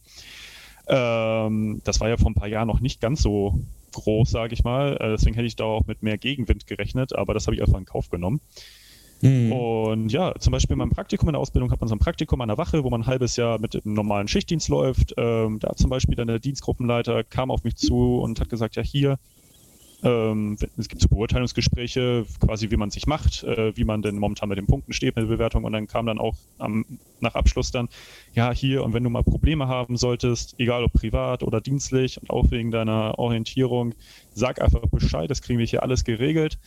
Ähm, 0.88 1.82
das 1.84 2.00
war 2.00 2.10
ja 2.10 2.18
vor 2.18 2.32
ein 2.32 2.36
paar 2.36 2.48
Jahren 2.48 2.68
noch 2.68 2.80
nicht 2.80 3.02
ganz 3.02 3.22
so 3.22 3.60
groß, 3.94 4.30
sage 4.30 4.54
ich 4.54 4.64
mal. 4.64 4.98
Äh, 4.98 5.10
deswegen 5.10 5.36
hätte 5.36 5.48
ich 5.48 5.56
da 5.56 5.66
auch 5.66 5.86
mit 5.88 6.04
mehr 6.04 6.18
Gegenwind 6.18 6.68
gerechnet, 6.68 7.16
aber 7.16 7.34
das 7.34 7.48
habe 7.48 7.56
ich 7.56 7.62
einfach 7.62 7.80
in 7.80 7.86
Kauf 7.86 8.10
genommen. 8.10 8.40
Mhm. 9.22 9.52
Und 9.52 10.12
ja, 10.12 10.36
zum 10.38 10.52
Beispiel 10.52 10.74
in 10.74 10.80
meinem 10.80 10.92
Praktikum 10.92 11.30
in 11.30 11.34
der 11.34 11.40
Ausbildung 11.40 11.72
hat 11.72 11.82
man 11.82 11.88
so 11.88 11.96
ein 11.96 12.00
Praktikum 12.00 12.40
an 12.42 12.50
der 12.50 12.58
Wache, 12.58 12.84
wo 12.84 12.90
man 12.90 13.02
ein 13.02 13.08
halbes 13.08 13.36
Jahr 13.36 13.60
mit 13.60 13.74
dem 13.74 13.94
normalen 13.94 14.28
Schichtdienst 14.28 14.70
läuft. 14.70 15.16
Ähm, 15.18 15.60
da 15.60 15.76
zum 15.76 15.90
Beispiel 15.90 16.16
dann 16.16 16.28
der 16.28 16.40
Dienstgruppenleiter 16.40 17.24
kam 17.24 17.50
auf 17.52 17.64
mich 17.64 17.76
zu 17.76 18.20
und 18.20 18.40
hat 18.40 18.50
gesagt, 18.50 18.76
ja 18.76 18.84
hier, 18.84 19.18
ähm, 20.04 20.58
es 20.78 20.90
gibt 20.90 21.02
so 21.02 21.08
Beurteilungsgespräche, 21.08 22.26
quasi 22.40 22.70
wie 22.70 22.78
man 22.78 22.92
sich 22.92 23.08
macht, 23.08 23.44
äh, 23.44 23.76
wie 23.76 23.84
man 23.84 24.02
denn 24.02 24.18
momentan 24.18 24.50
mit 24.50 24.58
den 24.58 24.68
Punkten 24.68 24.94
steht 24.94 25.16
mit 25.16 25.24
der 25.24 25.30
Bewertung 25.30 25.64
und 25.64 25.74
dann 25.74 25.88
kam 25.88 26.06
dann 26.06 26.20
auch 26.20 26.36
am, 26.60 26.86
nach 27.20 27.34
Abschluss 27.34 27.72
dann, 27.72 27.90
ja 28.34 28.52
hier 28.52 28.84
und 28.84 28.94
wenn 28.94 29.04
du 29.04 29.10
mal 29.10 29.24
Probleme 29.24 29.68
haben 29.68 29.98
solltest, 29.98 30.56
egal 30.60 30.84
ob 30.84 30.94
privat 30.94 31.42
oder 31.42 31.62
dienstlich 31.62 32.22
und 32.22 32.30
auch 32.30 32.52
wegen 32.52 32.70
deiner 32.70 33.18
Orientierung, 33.18 33.96
sag 34.34 34.62
einfach 34.62 34.82
Bescheid, 34.92 35.32
das 35.32 35.42
kriegen 35.42 35.58
wir 35.58 35.66
hier 35.66 35.84
alles 35.84 36.04
geregelt. 36.04 36.60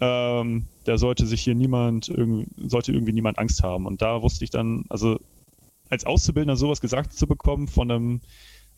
Ähm, 0.00 0.64
da 0.84 0.96
sollte 0.96 1.26
sich 1.26 1.42
hier 1.42 1.54
niemand, 1.54 2.08
irg 2.08 2.46
sollte 2.56 2.92
irgendwie 2.92 3.12
niemand 3.12 3.38
Angst 3.38 3.62
haben 3.62 3.84
und 3.84 4.00
da 4.00 4.22
wusste 4.22 4.44
ich 4.44 4.50
dann, 4.50 4.84
also 4.88 5.18
als 5.90 6.06
Auszubildender 6.06 6.56
sowas 6.56 6.80
gesagt 6.80 7.12
zu 7.12 7.26
bekommen 7.26 7.68
von 7.68 7.90
einem 7.90 8.20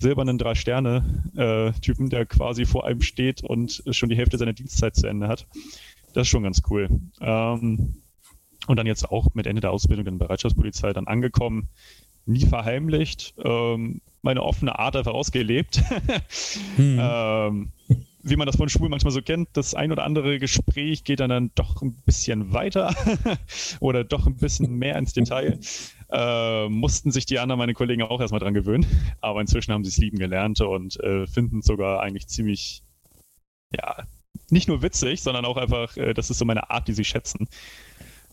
silbernen 0.03 0.39
Drei-Sterne-Typen, 0.39 2.11
der 2.11 2.27
quasi 2.27 2.67
vor 2.67 2.87
einem 2.87 3.01
steht 3.01 3.43
und 3.43 3.83
schon 3.91 4.09
die 4.09 4.17
Hälfte 4.17 4.37
seiner 4.37 4.53
Dienstzeit 4.53 4.95
zu 4.95 5.07
Ende 5.07 5.29
hat. 5.29 5.47
Das 6.13 6.23
ist 6.23 6.29
schon 6.29 6.43
ganz 6.43 6.63
cool. 6.69 6.89
Ähm, 7.21 7.95
und 8.67 8.77
dann 8.77 8.87
jetzt 8.87 9.11
auch 9.11 9.29
mit 9.35 9.47
Ende 9.47 9.61
der 9.61 9.73
Ausbildung 9.73 10.07
in 10.07 10.19
der 10.19 10.27
Bereitschaftspolizei 10.27 10.93
dann 10.93 11.07
angekommen, 11.07 11.69
nie 12.27 12.47
verheimlicht, 12.47 13.35
ähm, 13.43 14.01
meine 14.23 14.43
offene 14.43 14.79
Art 14.79 14.95
einfach 14.97 15.15
ausgelebt. 15.15 15.83
hm. 16.77 16.99
ähm, 17.01 17.73
wie 18.23 18.37
man 18.37 18.47
das 18.47 18.57
von 18.57 18.69
Schwulen 18.69 18.91
manchmal 18.91 19.13
so 19.13 19.23
kennt, 19.23 19.49
das 19.55 19.75
ein 19.75 19.93
oder 19.93 20.05
andere 20.05 20.39
Gespräch 20.39 21.05
geht 21.05 21.21
dann, 21.21 21.31
dann 21.31 21.51
doch 21.55 21.83
ein 21.83 21.95
bisschen 22.05 22.53
weiter 22.53 22.95
oder 23.81 24.05
doch 24.05 24.27
ein 24.27 24.37
bisschen 24.37 24.75
mehr 24.75 24.97
ins 24.97 25.13
Detail 25.13 25.59
äh, 26.11 26.69
mussten 26.69 27.11
sich 27.11 27.27
die 27.27 27.39
anderen, 27.39 27.59
meine 27.59 27.75
Kollegen, 27.75 28.03
auch 28.03 28.21
erstmal 28.21 28.41
dran 28.41 28.55
gewöhnen. 28.55 28.87
Aber 29.21 29.41
inzwischen 29.41 29.73
haben 29.73 29.85
sie 29.85 29.91
es 29.91 29.97
lieben 29.97 30.19
gelernt 30.19 30.61
und 30.61 31.01
äh, 31.01 31.27
finden 31.27 31.61
es 31.61 31.67
sogar 31.67 32.01
eigentlich 32.01 32.29
ziemlich 32.29 32.83
ja, 33.75 34.05
nicht 34.51 34.69
nur 34.69 34.83
witzig, 34.83 35.23
sondern 35.23 35.45
auch 35.45 35.57
einfach, 35.57 35.97
äh, 35.97 36.15
das 36.15 36.31
ist 36.31 36.39
so 36.39 36.45
meine 36.45 36.71
Art, 36.71 36.87
die 36.89 36.93
sie 36.93 37.05
schätzen. 37.05 37.49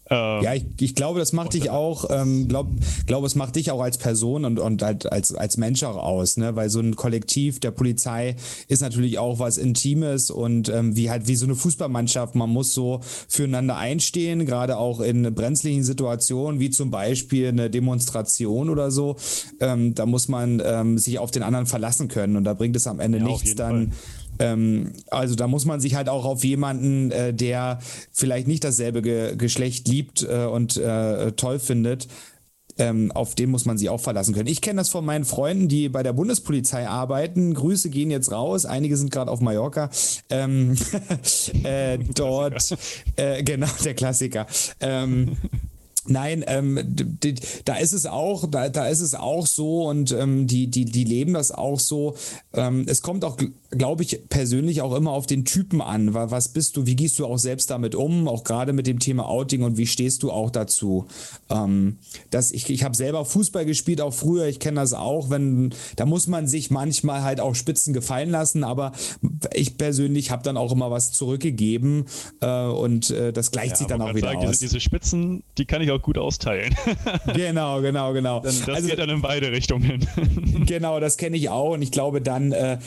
Ähm, 0.09 0.43
ja, 0.43 0.53
ich, 0.55 0.65
ich, 0.79 0.95
glaube, 0.95 1.19
das 1.19 1.33
macht 1.33 1.53
dich 1.53 1.69
auch, 1.69 2.05
ähm, 2.09 2.47
glaube, 2.47 2.71
glaub, 3.05 3.23
es 3.25 3.35
macht 3.35 3.55
dich 3.55 3.71
auch 3.71 3.81
als 3.81 3.97
Person 3.97 4.43
und, 4.45 4.59
und 4.59 4.81
halt 4.81 5.11
als, 5.11 5.33
als 5.33 5.57
Mensch 5.57 5.83
auch 5.83 5.97
aus, 5.97 6.37
ne? 6.37 6.55
Weil 6.55 6.69
so 6.69 6.79
ein 6.79 6.95
Kollektiv 6.95 7.59
der 7.59 7.71
Polizei 7.71 8.35
ist 8.67 8.81
natürlich 8.81 9.19
auch 9.19 9.39
was 9.39 9.57
Intimes 9.57 10.31
und 10.31 10.69
ähm, 10.69 10.95
wie 10.95 11.09
halt 11.09 11.27
wie 11.27 11.35
so 11.35 11.45
eine 11.45 11.55
Fußballmannschaft, 11.55 12.35
man 12.35 12.49
muss 12.49 12.73
so 12.73 13.01
füreinander 13.27 13.77
einstehen, 13.77 14.45
gerade 14.45 14.77
auch 14.77 14.99
in 14.99 15.33
brenzlichen 15.33 15.83
Situationen, 15.83 16.59
wie 16.59 16.71
zum 16.71 16.89
Beispiel 16.89 17.49
eine 17.49 17.69
Demonstration 17.69 18.69
oder 18.69 18.91
so. 18.91 19.15
Ähm, 19.59 19.93
da 19.93 20.05
muss 20.05 20.27
man 20.27 20.61
ähm, 20.65 20.97
sich 20.97 21.19
auf 21.19 21.31
den 21.31 21.43
anderen 21.43 21.67
verlassen 21.67 22.07
können 22.07 22.35
und 22.35 22.45
da 22.45 22.53
bringt 22.53 22.75
es 22.75 22.87
am 22.87 22.99
Ende 22.99 23.19
ja, 23.19 23.25
nichts 23.25 23.55
dann. 23.55 23.91
Fall 23.91 24.18
ähm, 24.37 24.93
also 25.09 25.35
da 25.35 25.47
muss 25.47 25.65
man 25.65 25.79
sich 25.79 25.95
halt 25.95 26.09
auch 26.09 26.25
auf 26.25 26.43
jemanden, 26.43 27.11
äh, 27.11 27.33
der 27.33 27.79
vielleicht 28.11 28.47
nicht 28.47 28.63
dasselbe 28.63 29.01
Ge 29.01 29.35
Geschlecht 29.35 29.87
liebt 29.87 30.23
äh, 30.23 30.45
und 30.45 30.77
äh, 30.77 31.31
toll 31.33 31.59
findet, 31.59 32.07
ähm, 32.79 33.11
auf 33.11 33.35
den 33.35 33.51
muss 33.51 33.65
man 33.65 33.77
sich 33.77 33.89
auch 33.89 33.99
verlassen 33.99 34.33
können. 34.33 34.47
Ich 34.47 34.61
kenne 34.61 34.77
das 34.77 34.89
von 34.89 35.05
meinen 35.05 35.25
Freunden, 35.25 35.67
die 35.67 35.89
bei 35.89 36.01
der 36.01 36.13
Bundespolizei 36.13 36.87
arbeiten. 36.87 37.53
Grüße 37.53 37.89
gehen 37.89 38.09
jetzt 38.09 38.31
raus. 38.31 38.65
Einige 38.65 38.95
sind 38.97 39.11
gerade 39.11 39.29
auf 39.29 39.41
Mallorca. 39.41 39.89
Ähm, 40.29 40.77
äh, 41.63 41.97
dort, 42.15 42.75
äh, 43.17 43.43
genau, 43.43 43.67
der 43.83 43.93
Klassiker. 43.93 44.47
Ähm, 44.79 45.37
Nein, 46.09 46.43
ähm, 46.47 46.79
die, 46.83 47.35
da 47.65 47.75
ist 47.75 47.93
es 47.93 48.05
auch, 48.05 48.49
da, 48.49 48.69
da 48.69 48.87
ist 48.87 49.01
es 49.01 49.13
auch 49.13 49.45
so 49.45 49.87
und 49.87 50.11
ähm, 50.11 50.47
die, 50.47 50.67
die, 50.67 50.85
die 50.85 51.03
leben 51.03 51.33
das 51.33 51.51
auch 51.51 51.79
so. 51.79 52.15
Ähm, 52.53 52.85
es 52.87 53.01
kommt 53.01 53.23
auch, 53.23 53.37
glaube 53.71 54.03
ich, 54.03 54.27
persönlich 54.29 54.81
auch 54.81 54.95
immer 54.95 55.11
auf 55.11 55.27
den 55.27 55.45
Typen 55.45 55.81
an. 55.81 56.13
Was 56.13 56.49
bist 56.49 56.77
du, 56.77 56.85
wie 56.85 56.95
gehst 56.95 57.19
du 57.19 57.25
auch 57.25 57.37
selbst 57.37 57.69
damit 57.69 57.95
um, 57.95 58.27
auch 58.27 58.43
gerade 58.43 58.73
mit 58.73 58.87
dem 58.87 58.99
Thema 58.99 59.27
Outing 59.27 59.63
und 59.63 59.77
wie 59.77 59.87
stehst 59.87 60.23
du 60.23 60.31
auch 60.31 60.49
dazu? 60.49 61.05
Ähm, 61.49 61.97
das, 62.31 62.51
ich 62.51 62.69
ich 62.69 62.83
habe 62.83 62.95
selber 62.95 63.25
Fußball 63.25 63.65
gespielt, 63.65 64.01
auch 64.01 64.13
früher, 64.13 64.47
ich 64.47 64.59
kenne 64.59 64.79
das 64.79 64.93
auch, 64.93 65.29
wenn, 65.29 65.73
da 65.95 66.05
muss 66.05 66.27
man 66.27 66.47
sich 66.47 66.71
manchmal 66.71 67.23
halt 67.23 67.39
auch 67.39 67.55
Spitzen 67.55 67.93
gefallen 67.93 68.31
lassen, 68.31 68.63
aber 68.63 68.91
ich 69.53 69.77
persönlich 69.77 70.31
habe 70.31 70.43
dann 70.43 70.57
auch 70.57 70.71
immer 70.71 70.91
was 70.91 71.11
zurückgegeben 71.11 72.05
äh, 72.41 72.65
und 72.65 73.11
äh, 73.11 73.33
das 73.33 73.51
gleicht 73.51 73.71
ja, 73.71 73.75
sich 73.77 73.87
dann 73.87 74.01
auch 74.01 74.15
wieder 74.15 74.29
sagen, 74.29 74.39
aus. 74.39 74.59
Diese, 74.59 74.65
diese 74.65 74.79
Spitzen, 74.79 75.43
die 75.57 75.65
kann 75.65 75.81
ich 75.81 75.91
auch 75.91 75.98
gut 76.01 76.17
austeilen. 76.17 76.75
genau, 77.33 77.81
genau, 77.81 78.13
genau. 78.13 78.39
Dann, 78.39 78.55
das 78.65 78.75
also, 78.75 78.87
geht 78.87 78.99
dann 78.99 79.09
in 79.09 79.21
beide 79.21 79.51
Richtungen. 79.51 80.07
genau, 80.65 80.99
das 80.99 81.17
kenne 81.17 81.37
ich 81.37 81.49
auch 81.49 81.71
und 81.71 81.81
ich 81.81 81.91
glaube 81.91 82.21
dann, 82.21 82.51
äh, 82.51 82.77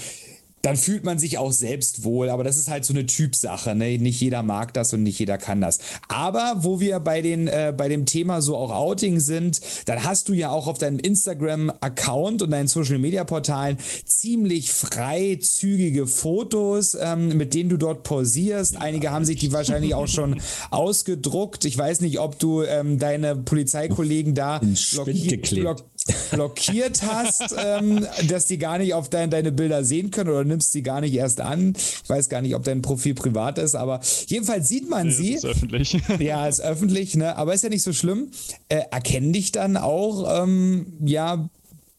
dann 0.62 0.76
fühlt 0.76 1.04
man 1.04 1.18
sich 1.18 1.38
auch 1.38 1.52
selbst 1.52 2.04
wohl. 2.04 2.30
Aber 2.30 2.44
das 2.44 2.56
ist 2.56 2.70
halt 2.70 2.84
so 2.84 2.92
eine 2.92 3.06
Typsache. 3.06 3.74
Ne? 3.74 3.98
Nicht 3.98 4.20
jeder 4.20 4.42
mag 4.42 4.72
das 4.74 4.92
und 4.94 5.02
nicht 5.02 5.18
jeder 5.18 5.38
kann 5.38 5.60
das. 5.60 5.80
Aber 6.08 6.54
wo 6.58 6.80
wir 6.80 7.00
bei, 7.00 7.20
den, 7.20 7.48
äh, 7.48 7.74
bei 7.76 7.88
dem 7.88 8.06
Thema 8.06 8.40
so 8.40 8.56
auch 8.56 8.70
Outing 8.70 9.20
sind, 9.20 9.60
dann 9.86 10.04
hast 10.04 10.28
du 10.28 10.32
ja 10.32 10.50
auch 10.50 10.68
auf 10.68 10.78
deinem 10.78 10.98
Instagram-Account 10.98 12.42
und 12.42 12.50
deinen 12.50 12.68
Social-Media-Portalen 12.68 13.78
ziemlich 14.04 14.72
freizügige 14.72 16.06
Fotos, 16.06 16.96
ähm, 17.00 17.36
mit 17.36 17.54
denen 17.54 17.68
du 17.68 17.76
dort 17.76 18.04
pausierst. 18.04 18.76
Einige 18.76 19.10
haben 19.10 19.24
sich 19.24 19.38
die 19.38 19.52
wahrscheinlich 19.52 19.94
auch 19.94 20.08
schon 20.08 20.40
ausgedruckt. 20.70 21.64
Ich 21.64 21.76
weiß 21.76 22.00
nicht, 22.00 22.20
ob 22.20 22.38
du 22.38 22.62
ähm, 22.62 22.98
deine 22.98 23.36
Polizeikollegen 23.36 24.34
da 24.34 24.60
blockiert, 24.92 25.50
block, 25.50 25.91
blockiert 26.30 27.02
hast, 27.02 27.54
ähm, 27.56 28.06
dass 28.28 28.46
die 28.46 28.58
gar 28.58 28.78
nicht 28.78 28.94
auf 28.94 29.08
dein, 29.08 29.30
deine 29.30 29.52
Bilder 29.52 29.84
sehen 29.84 30.10
können 30.10 30.30
oder 30.30 30.44
nimmst 30.44 30.72
sie 30.72 30.82
gar 30.82 31.00
nicht 31.00 31.14
erst 31.14 31.40
an. 31.40 31.74
Ich 31.76 32.08
weiß 32.08 32.28
gar 32.28 32.42
nicht, 32.42 32.54
ob 32.54 32.64
dein 32.64 32.82
Profil 32.82 33.14
privat 33.14 33.58
ist, 33.58 33.74
aber 33.74 34.00
jedenfalls 34.26 34.68
sieht 34.68 34.88
man 34.88 35.08
nee, 35.08 35.12
sie. 35.12 35.34
Ist 35.34 35.44
öffentlich. 35.44 35.98
Ja, 36.18 36.46
ist 36.46 36.60
öffentlich, 36.60 37.16
ne? 37.16 37.36
Aber 37.36 37.54
ist 37.54 37.64
ja 37.64 37.68
nicht 37.68 37.82
so 37.82 37.92
schlimm. 37.92 38.28
Äh, 38.68 38.82
erkennen 38.90 39.32
dich 39.32 39.52
dann 39.52 39.76
auch, 39.76 40.42
ähm, 40.42 40.86
ja, 41.04 41.48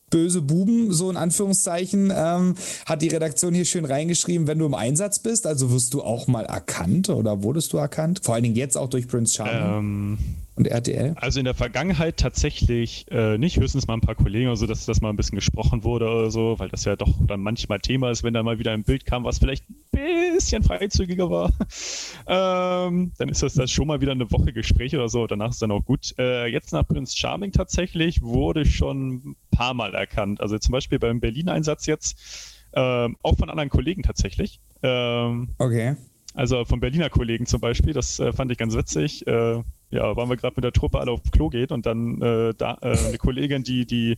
böse 0.09 0.41
Buben, 0.41 0.93
so 0.93 1.09
in 1.09 1.17
Anführungszeichen, 1.17 2.13
ähm, 2.15 2.53
hat 2.85 3.01
die 3.01 3.07
Redaktion 3.07 3.55
hier 3.55 3.65
schön 3.65 3.83
reingeschrieben, 3.83 4.45
wenn 4.45 4.59
du 4.59 4.67
im 4.67 4.75
Einsatz 4.75 5.17
bist. 5.19 5.47
Also 5.47 5.71
wirst 5.71 5.93
du 5.95 6.03
auch 6.03 6.27
mal 6.27 6.45
erkannt 6.45 7.09
oder 7.09 7.41
wurdest 7.41 7.73
du 7.73 7.77
erkannt? 7.77 8.21
Vor 8.23 8.35
allen 8.35 8.43
Dingen 8.43 8.55
jetzt 8.55 8.77
auch 8.77 8.89
durch 8.89 9.07
Prince 9.07 9.33
Charming. 9.33 9.77
Ähm, 9.79 10.17
und 10.55 10.67
RTL? 10.67 11.13
Also 11.15 11.39
in 11.39 11.45
der 11.45 11.55
Vergangenheit 11.55 12.17
tatsächlich 12.17 13.05
äh, 13.09 13.37
nicht, 13.37 13.59
höchstens 13.59 13.87
mal 13.87 13.95
ein 13.95 14.01
paar 14.01 14.15
Kollegen 14.15 14.47
oder 14.47 14.55
so, 14.55 14.67
dass 14.67 14.85
das 14.85 15.01
mal 15.01 15.09
ein 15.09 15.15
bisschen 15.15 15.35
gesprochen 15.35 15.83
wurde 15.83 16.07
oder 16.07 16.29
so, 16.29 16.59
weil 16.59 16.69
das 16.69 16.85
ja 16.85 16.95
doch 16.95 17.13
dann 17.27 17.41
manchmal 17.41 17.79
Thema 17.79 18.11
ist, 18.11 18.23
wenn 18.23 18.33
da 18.33 18.43
mal 18.43 18.59
wieder 18.59 18.71
ein 18.71 18.83
Bild 18.83 19.05
kam, 19.05 19.23
was 19.23 19.39
vielleicht 19.39 19.65
ein 19.69 19.75
bisschen 19.91 20.61
freizügiger 20.63 21.29
war. 21.29 21.51
ähm, 22.27 23.11
dann 23.17 23.29
ist 23.29 23.41
das, 23.41 23.55
das 23.55 23.71
schon 23.71 23.87
mal 23.87 24.01
wieder 24.01 24.11
eine 24.11 24.31
Woche 24.31 24.53
Gespräch 24.53 24.95
oder 24.95 25.09
so, 25.09 25.25
danach 25.25 25.49
ist 25.49 25.61
dann 25.61 25.71
auch 25.71 25.83
gut. 25.83 26.13
Äh, 26.19 26.47
jetzt 26.47 26.71
nach 26.71 26.87
Prince 26.87 27.17
Charming 27.17 27.51
tatsächlich 27.51 28.21
wurde 28.21 28.65
schon 28.65 29.13
ein 29.13 29.35
paar 29.49 29.73
Mal 29.73 29.95
erkannt. 29.95 30.39
Also 30.39 30.59
zum 30.59 30.73
Beispiel 30.73 30.99
beim 30.99 31.19
Berlin-Einsatz 31.19 31.87
jetzt, 31.87 32.61
äh, 32.73 33.09
auch 33.23 33.37
von 33.37 33.49
anderen 33.49 33.69
Kollegen 33.69 34.03
tatsächlich. 34.03 34.59
Ähm, 34.83 35.49
okay. 35.57 35.95
Also 36.35 36.65
von 36.65 36.79
Berliner 36.79 37.09
Kollegen 37.09 37.45
zum 37.45 37.61
Beispiel, 37.61 37.93
das 37.93 38.19
äh, 38.19 38.33
fand 38.33 38.51
ich 38.51 38.57
ganz 38.57 38.75
witzig. 38.75 39.25
Ja, 39.93 40.15
waren 40.15 40.27
wir 40.27 40.37
gerade 40.37 40.55
mit 40.55 40.63
der 40.63 40.73
Truppe 40.73 40.99
alle 40.99 41.11
auf 41.11 41.21
Klo 41.31 41.49
geht 41.49 41.71
und 41.71 41.85
dann 41.85 42.19
äh, 42.21 42.53
da 42.57 42.77
äh, 42.81 42.97
eine 42.97 43.17
Kollegin, 43.17 43.63
die 43.63 43.85
die 43.85 44.17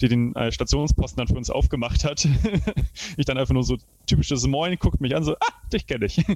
die 0.00 0.08
den 0.08 0.34
äh, 0.34 0.52
Stationsposten 0.52 1.18
dann 1.18 1.28
für 1.28 1.36
uns 1.36 1.48
aufgemacht 1.48 2.04
hat. 2.04 2.26
ich 3.16 3.24
dann 3.24 3.38
einfach 3.38 3.54
nur 3.54 3.64
so 3.64 3.78
typisches 4.06 4.46
Moin, 4.46 4.76
guckt 4.78 5.00
mich 5.00 5.14
an, 5.14 5.24
so, 5.24 5.34
ah, 5.34 5.52
dich 5.72 5.86
kenne 5.86 6.06
ich. 6.06 6.18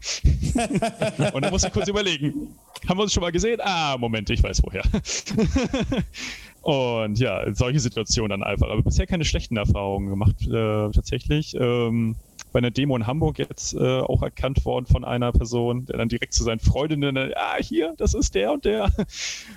und 1.35 1.43
dann 1.43 1.51
muss 1.51 1.65
ich 1.65 1.73
kurz 1.73 1.89
überlegen, 1.89 2.57
haben 2.89 2.99
wir 2.99 3.03
uns 3.03 3.13
schon 3.13 3.23
mal 3.23 3.33
gesehen? 3.33 3.61
Ah, 3.61 3.97
Moment, 3.99 4.31
ich 4.31 4.43
weiß 4.43 4.63
woher. 4.63 4.83
und 6.63 7.19
ja, 7.19 7.53
solche 7.55 7.81
Situationen 7.81 8.31
dann 8.31 8.43
einfach. 8.43 8.71
Aber 8.71 8.83
bisher 8.83 9.07
keine 9.07 9.25
schlechten 9.25 9.57
Erfahrungen 9.57 10.09
gemacht, 10.09 10.37
äh, 10.47 10.91
tatsächlich. 10.91 11.55
Ähm, 11.55 12.17
bei 12.53 12.59
einer 12.59 12.71
Demo 12.71 12.97
in 12.97 13.07
Hamburg 13.07 13.39
jetzt 13.39 13.75
äh, 13.75 14.01
auch 14.01 14.23
erkannt 14.23 14.65
worden 14.65 14.87
von 14.87 15.05
einer 15.05 15.33
Person, 15.33 15.87
der 15.87 15.99
dann 15.99 16.09
direkt 16.09 16.35
zu 16.35 16.45
seinen 16.45 16.61
Freundinnen, 16.61 17.17
ah, 17.35 17.57
hier, 17.61 17.95
das 17.97 18.15
ist 18.15 18.35
der 18.35 18.53
und 18.53 18.65
der. 18.65 18.91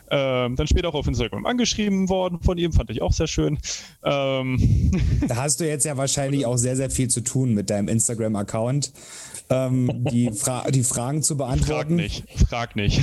Ähm, 0.10 0.56
dann 0.56 0.68
später 0.68 0.90
auch 0.90 0.94
auf 0.94 1.08
Instagram 1.08 1.46
angeschrieben 1.46 2.08
worden 2.10 2.40
von 2.40 2.58
ihm, 2.58 2.72
fand 2.72 2.90
ich 2.90 3.02
auch 3.02 3.14
sehr 3.14 3.28
schön. 3.28 3.58
Ähm. 4.04 4.92
Da 5.28 5.38
hast 5.38 5.60
du 5.60 5.68
jetzt 5.68 5.86
ja 5.86 5.98
wahrscheinlich 5.98 6.46
auch 6.46 6.58
sehr, 6.58 6.76
sehr 6.76 6.90
viel 6.90 7.08
zu 7.08 7.22
tun 7.22 7.54
mit 7.54 7.70
deinem 7.70 7.88
Instagram-Account. 7.88 8.92
Ähm, 9.50 10.06
die, 10.12 10.32
Fra 10.36 10.70
die 10.70 10.84
Fragen 10.84 11.24
zu 11.24 11.38
beantworten. 11.38 11.66
Frag 11.68 11.90
nicht, 11.90 12.24
frag 12.50 12.76
nicht. 12.76 13.02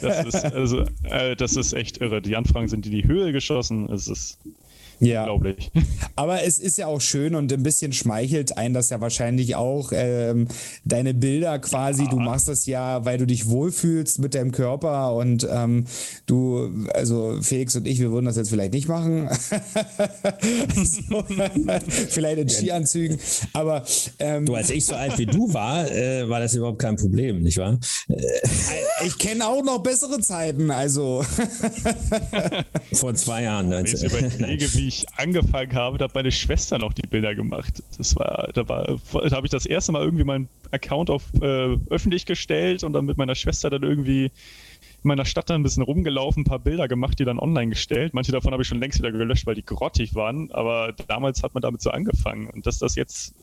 das, 0.00 0.26
ist, 0.26 0.44
also, 0.44 0.84
äh, 1.04 1.36
das 1.36 1.56
ist 1.56 1.72
echt 1.72 1.98
irre. 1.98 2.22
Die 2.22 2.36
Anfragen 2.36 2.68
sind 2.68 2.86
in 2.86 2.92
die 2.92 3.04
Höhe 3.04 3.32
geschossen. 3.32 3.90
Es 3.90 4.08
ist 4.08 4.38
ja. 5.00 5.22
Unglaublich. 5.22 5.70
Aber 6.16 6.42
es 6.42 6.58
ist 6.58 6.78
ja 6.78 6.86
auch 6.86 7.00
schön 7.00 7.34
und 7.34 7.52
ein 7.52 7.62
bisschen 7.62 7.92
schmeichelt 7.92 8.56
ein 8.56 8.74
das 8.74 8.90
ja 8.90 9.00
wahrscheinlich 9.00 9.56
auch. 9.56 9.92
Ähm, 9.92 10.48
deine 10.84 11.14
Bilder 11.14 11.58
quasi, 11.58 12.04
ja. 12.04 12.10
du 12.10 12.16
machst 12.16 12.48
das 12.48 12.66
ja, 12.66 13.04
weil 13.04 13.18
du 13.18 13.26
dich 13.26 13.48
wohlfühlst 13.48 14.18
mit 14.18 14.34
deinem 14.34 14.52
Körper 14.52 15.14
und 15.14 15.46
ähm, 15.50 15.84
du, 16.26 16.86
also 16.92 17.38
Felix 17.42 17.76
und 17.76 17.86
ich, 17.86 18.00
wir 18.00 18.10
würden 18.10 18.26
das 18.26 18.36
jetzt 18.36 18.50
vielleicht 18.50 18.72
nicht 18.72 18.88
machen. 18.88 19.28
so, 20.74 21.24
vielleicht 22.08 22.38
in 22.38 22.48
Skianzügen, 22.48 23.18
aber 23.52 23.84
ähm, 24.18 24.46
du, 24.46 24.54
als 24.54 24.70
ich 24.70 24.84
so 24.84 24.94
alt 24.94 25.18
wie 25.18 25.26
du 25.26 25.52
war, 25.52 25.90
äh, 25.90 26.28
war 26.28 26.40
das 26.40 26.54
überhaupt 26.54 26.80
kein 26.80 26.96
Problem, 26.96 27.42
nicht 27.42 27.58
wahr? 27.58 27.78
Äh, 28.08 28.24
ich 29.06 29.18
kenne 29.18 29.46
auch 29.46 29.62
noch 29.62 29.78
bessere 29.82 30.20
Zeiten, 30.20 30.70
also. 30.70 31.24
Vor 32.92 33.14
zwei 33.14 33.44
Jahren. 33.44 33.84
Ich 33.84 34.02
überlege, 34.02 34.72
wie 34.74 34.87
ich 34.88 35.06
angefangen 35.16 35.74
habe, 35.74 35.98
da 35.98 36.06
hat 36.06 36.14
meine 36.14 36.32
Schwester 36.32 36.78
noch 36.78 36.92
die 36.92 37.06
Bilder 37.06 37.34
gemacht. 37.34 37.82
Das 37.96 38.16
war, 38.16 38.50
da 38.52 38.68
war, 38.68 38.98
da 39.12 39.36
habe 39.36 39.46
ich 39.46 39.50
das 39.50 39.66
erste 39.66 39.92
Mal 39.92 40.02
irgendwie 40.02 40.24
meinen 40.24 40.48
Account 40.70 41.10
auf 41.10 41.22
äh, 41.40 41.76
öffentlich 41.90 42.26
gestellt 42.26 42.82
und 42.84 42.92
dann 42.92 43.04
mit 43.04 43.16
meiner 43.16 43.34
Schwester 43.34 43.70
dann 43.70 43.82
irgendwie 43.82 44.30
in 45.04 45.08
meiner 45.08 45.24
Stadt 45.24 45.48
dann 45.48 45.60
ein 45.60 45.62
bisschen 45.62 45.82
rumgelaufen, 45.82 46.42
ein 46.42 46.44
paar 46.44 46.58
Bilder 46.58 46.88
gemacht, 46.88 47.18
die 47.18 47.24
dann 47.24 47.38
online 47.38 47.70
gestellt. 47.70 48.14
Manche 48.14 48.32
davon 48.32 48.52
habe 48.52 48.62
ich 48.62 48.68
schon 48.68 48.80
längst 48.80 48.98
wieder 48.98 49.12
gelöscht, 49.12 49.46
weil 49.46 49.54
die 49.54 49.64
grottig 49.64 50.14
waren, 50.14 50.50
aber 50.50 50.92
damals 51.06 51.42
hat 51.42 51.54
man 51.54 51.62
damit 51.62 51.82
so 51.82 51.90
angefangen. 51.90 52.48
Und 52.48 52.66
dass 52.66 52.78
das 52.78 52.96
jetzt. 52.96 53.34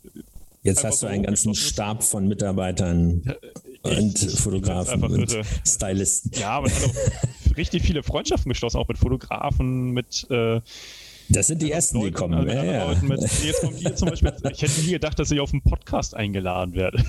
Jetzt 0.64 0.84
hast 0.84 1.04
du 1.04 1.08
einen 1.08 1.24
ganzen 1.24 1.54
Stab 1.54 2.04
von 2.04 2.28
Mitarbeitern 2.28 3.22
ja, 3.24 3.98
und 3.98 4.18
Fotografen 4.18 5.04
und 5.04 5.38
Stylisten. 5.64 6.32
Ja, 6.40 6.60
man 6.60 6.72
hat 6.72 6.84
auch 6.84 7.56
richtig 7.58 7.84
viele 7.84 8.02
Freundschaften 8.02 8.50
geschlossen, 8.50 8.78
auch 8.78 8.88
mit 8.88 8.98
Fotografen, 8.98 9.92
mit 9.92 10.26
äh, 10.32 10.60
das 11.30 11.48
sind 11.48 11.62
die 11.62 11.72
ersten, 11.72 11.98
Leuten, 11.98 12.08
die 12.08 12.14
kommen. 12.14 12.48
Ja, 12.48 12.64
ja. 12.64 12.96
Mit, 13.02 13.22
jetzt 13.22 13.62
kommt 13.62 13.78
hier 13.78 13.96
zum 13.96 14.10
Beispiel, 14.10 14.34
ich 14.52 14.62
hätte 14.62 14.82
nie 14.82 14.92
gedacht, 14.92 15.18
dass 15.20 15.32
ich 15.32 15.40
auf 15.40 15.52
einen 15.52 15.64
Podcast 15.64 16.16
eingeladen 16.16 16.74
werde. 16.76 17.04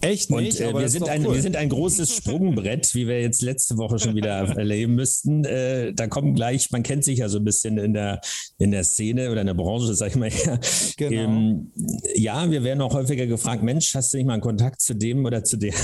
Echt 0.00 0.30
nicht? 0.30 0.60
Und 0.60 0.76
äh, 0.76 0.78
wir, 0.78 0.88
sind 0.88 1.08
ein, 1.08 1.26
cool. 1.26 1.34
wir 1.34 1.42
sind 1.42 1.56
ein 1.56 1.68
großes 1.68 2.14
Sprungbrett, 2.14 2.94
wie 2.94 3.08
wir 3.08 3.20
jetzt 3.20 3.42
letzte 3.42 3.78
Woche 3.78 3.98
schon 3.98 4.14
wieder 4.14 4.30
erleben 4.56 4.94
müssten. 4.94 5.44
Äh, 5.44 5.92
da 5.92 6.06
kommen 6.06 6.34
gleich, 6.34 6.70
man 6.70 6.84
kennt 6.84 7.02
sich 7.02 7.18
ja 7.18 7.28
so 7.28 7.38
ein 7.38 7.44
bisschen 7.44 7.78
in 7.78 7.94
der, 7.94 8.20
in 8.58 8.70
der 8.70 8.84
Szene 8.84 9.30
oder 9.30 9.40
in 9.40 9.48
der 9.48 9.54
Branche, 9.54 9.92
sag 9.94 10.10
ich 10.10 10.16
mal. 10.16 10.28
Ja. 10.28 10.60
Genau. 10.96 11.22
Ähm, 11.22 11.72
ja, 12.14 12.50
wir 12.50 12.62
werden 12.62 12.80
auch 12.80 12.94
häufiger 12.94 13.26
gefragt, 13.26 13.62
Mensch, 13.62 13.94
hast 13.94 14.12
du 14.12 14.18
nicht 14.18 14.26
mal 14.26 14.34
einen 14.34 14.42
Kontakt 14.42 14.80
zu 14.80 14.94
dem 14.94 15.24
oder 15.24 15.42
zu 15.42 15.56
der? 15.56 15.74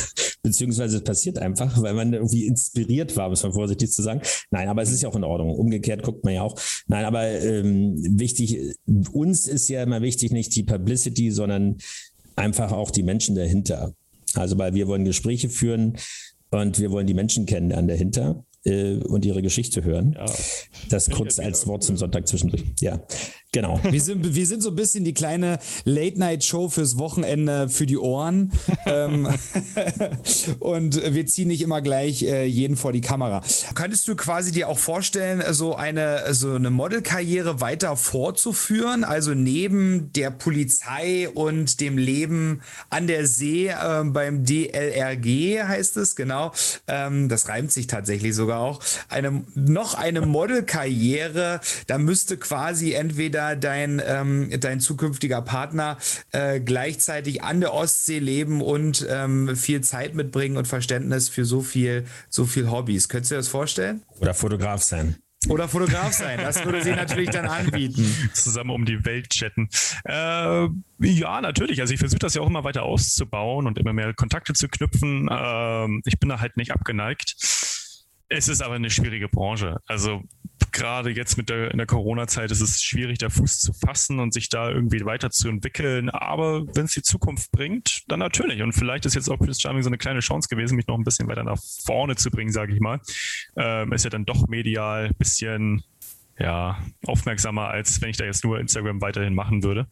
Beziehungsweise 0.45 0.99
es 0.99 1.05
passiert 1.05 1.39
einfach, 1.39 1.83
weil 1.83 1.95
man 1.95 2.13
irgendwie 2.13 2.47
inspiriert 2.47 3.17
war, 3.17 3.31
muss 3.31 3.43
man 3.43 3.53
vorsichtig 3.53 3.91
zu 3.91 4.03
sagen. 4.03 4.21
Nein, 4.51 4.69
aber 4.69 4.83
es 4.83 4.93
ist 4.93 5.03
ja 5.03 5.09
auch 5.09 5.17
in 5.17 5.25
Ordnung. 5.25 5.51
Umgekehrt 5.51 6.03
guckt 6.03 6.23
man 6.23 6.35
ja 6.35 6.43
auch. 6.43 6.55
Nein, 6.87 7.05
aber 7.05 7.27
ähm, 7.27 7.95
wichtig, 7.97 8.77
uns 9.13 9.49
ist 9.49 9.69
ja 9.69 9.83
immer 9.83 10.03
wichtig, 10.03 10.31
nicht 10.31 10.55
die 10.55 10.63
Publicity, 10.63 11.31
sondern 11.31 11.79
einfach 12.37 12.73
auch 12.73 12.91
die 12.91 13.03
Menschen 13.03 13.35
dahinter. 13.35 13.95
Also 14.35 14.59
weil 14.59 14.75
wir 14.75 14.87
wollen 14.87 15.05
Gespräche 15.05 15.49
führen 15.49 15.97
und 16.51 16.79
wir 16.79 16.91
wollen 16.91 17.07
die 17.07 17.15
Menschen 17.15 17.47
kennenlernen 17.47 17.89
dahinter 17.89 18.45
äh, 18.65 18.97
und 18.97 19.25
ihre 19.25 19.43
Geschichte 19.43 19.83
hören. 19.85 20.15
Ja, 20.19 20.27
das 20.91 21.09
kurz 21.11 21.39
als 21.39 21.67
Wort 21.67 21.85
zum 21.85 21.97
Sonntag 21.97 22.29
zwischendurch. 22.29 22.65
Ja, 22.81 23.01
genau. 23.55 23.81
Wir 23.83 24.01
sind, 24.01 24.35
wir 24.35 24.47
sind 24.47 24.63
so 24.63 24.71
ein 24.71 24.77
bisschen 24.77 25.05
die 25.05 25.15
kleine 25.15 25.59
Late-Night-Show 25.85 26.69
fürs 26.69 26.99
Wochenende 26.99 27.71
für 27.71 27.87
die 27.87 27.97
Ohren. 27.97 28.53
ähm, 28.87 29.29
und 30.59 31.01
wir 31.15 31.27
ziehen 31.27 31.49
nicht 31.49 31.63
immer 31.63 31.81
gleich 31.81 32.23
äh, 32.23 32.45
jeden 32.45 32.77
vor 32.77 32.93
die 32.93 33.01
Kamera. 33.01 33.43
Könntest 33.75 34.09
du 34.09 34.17
quasi 34.17 34.53
dir 34.53 34.69
auch 34.69 34.79
vorstellen, 34.79 35.43
so 35.55 35.77
eine, 35.77 36.35
so 36.35 36.55
eine 36.55 36.71
Modelkarriere 36.71 37.61
weiter 37.61 37.97
fortzuführen? 37.97 39.05
Also 39.05 39.35
neben 39.35 40.13
der 40.13 40.31
Polizei 40.31 41.29
und 41.29 41.81
dem 41.81 41.97
Leben 41.97 42.61
an 42.91 43.07
der 43.07 43.27
See 43.27 43.69
äh, 43.69 44.05
beim 44.05 44.45
DLRG 44.45 45.63
heißt 45.63 45.97
es, 45.97 46.17
genau. 46.17 46.53
Ähm, 46.89 47.29
das 47.29 47.49
reimt 47.49 47.71
sich 47.71 47.87
tatsächlich 47.87 48.35
sogar 48.35 48.61
auch. 48.61 48.81
Eine, 49.09 49.45
noch 49.55 49.95
eine 49.95 50.23
Modelkarriere, 50.23 51.61
da 51.87 51.99
müsste 51.99 52.37
quasi 52.37 52.95
entweder 52.95 53.44
dein, 53.53 54.03
ähm, 54.05 54.51
dein 54.61 54.81
zukünftiger 54.81 55.43
Partner 55.43 55.99
äh, 56.33 56.61
gleichzeitig 56.61 57.43
an 57.43 57.61
der 57.61 57.75
Ostsee 57.75 58.19
leben 58.19 58.63
und 58.63 59.07
ähm, 59.09 59.57
viel 59.57 59.83
Zeit 59.83 60.15
mitbringen 60.15 60.57
und 60.57 60.67
Verständnis 60.67 61.29
für 61.29 61.45
so 61.45 61.61
viel, 61.61 62.05
so 62.29 62.45
viel 62.45 62.71
Hobbys. 62.71 63.09
Könntest 63.09 63.31
du 63.31 63.35
dir 63.35 63.39
das 63.41 63.49
vorstellen? 63.49 64.03
Oder 64.21 64.35
Fotograf 64.35 64.83
sein. 64.83 65.17
Oder 65.49 65.69
Fotograf 65.69 66.13
sein. 66.13 66.39
Das 66.39 66.65
würde 66.65 66.83
sie 66.83 66.93
natürlich 66.93 67.31
dann 67.31 67.47
anbieten. 67.47 68.05
Zusammen 68.33 68.71
um 68.71 68.85
die 68.85 69.05
Welt 69.05 69.31
chatten. 69.31 69.69
Äh, 70.05 70.69
ja, 71.01 71.41
natürlich. 71.41 71.81
Also 71.81 71.93
ich 71.93 72.01
versuche 72.01 72.19
das 72.19 72.35
ja 72.35 72.43
auch 72.43 72.47
immer 72.47 72.65
weiter 72.65 72.85
auszubauen 72.85 73.67
und 73.67 73.79
immer 73.79 73.93
mehr 73.93 74.15
Kontakte 74.15 74.55
zu 74.55 74.69
knüpfen. 74.69 75.29
Äh, 75.29 75.87
ich 76.07 76.19
bin 76.19 76.29
da 76.29 76.41
halt 76.41 76.57
nicht 76.57 76.73
abgeneigt. 76.73 77.35
Es 78.37 78.49
ist 78.49 78.63
aber 78.63 78.75
eine 78.75 78.91
schwierige 78.91 79.29
Branche. 79.29 79.77
Also 79.87 80.23
gerade 80.73 81.11
jetzt 81.11 81.37
mit 81.37 81.49
der, 81.49 81.71
in 81.71 81.79
der 81.79 81.87
Corona-Zeit 81.87 82.51
ist 82.51 82.61
es 82.61 82.83
schwierig, 82.83 83.19
da 83.19 83.31
Fuß 83.31 83.61
zu 83.61 83.73
fassen 83.73 84.19
und 84.19 84.35
sich 84.35 84.49
da 84.49 84.71
irgendwie 84.71 85.05
weiterzuentwickeln. 85.05 86.11
Aber 86.11 86.67
wenn 86.75 86.87
es 86.87 86.95
die 86.95 87.03
Zukunft 87.03 87.53
bringt, 87.53 88.03
dann 88.09 88.19
natürlich. 88.19 88.61
Und 88.61 88.73
vielleicht 88.73 89.07
ist 89.07 89.15
jetzt 89.15 89.29
auch 89.31 89.39
Prince 89.39 89.61
Charming 89.61 89.85
so 89.85 89.89
eine 89.89 89.99
kleine 89.99 90.19
Chance 90.19 90.49
gewesen, 90.49 90.75
mich 90.75 90.89
noch 90.89 90.99
ein 90.99 91.05
bisschen 91.05 91.29
weiter 91.29 91.45
nach 91.45 91.61
vorne 91.85 92.17
zu 92.17 92.29
bringen, 92.31 92.51
sage 92.51 92.75
ich 92.75 92.81
mal. 92.81 93.01
Ähm, 93.57 93.93
ist 93.93 94.03
ja 94.03 94.11
dann 94.11 94.25
doch 94.25 94.49
medial 94.49 95.07
ein 95.07 95.15
bisschen 95.17 95.85
ja, 96.37 96.79
aufmerksamer, 97.07 97.69
als 97.69 98.03
wenn 98.03 98.11
ich 98.11 98.17
da 98.17 98.25
jetzt 98.25 98.43
nur 98.43 98.59
Instagram 98.59 99.01
weiterhin 99.01 99.35
machen 99.35 99.63
würde. 99.63 99.87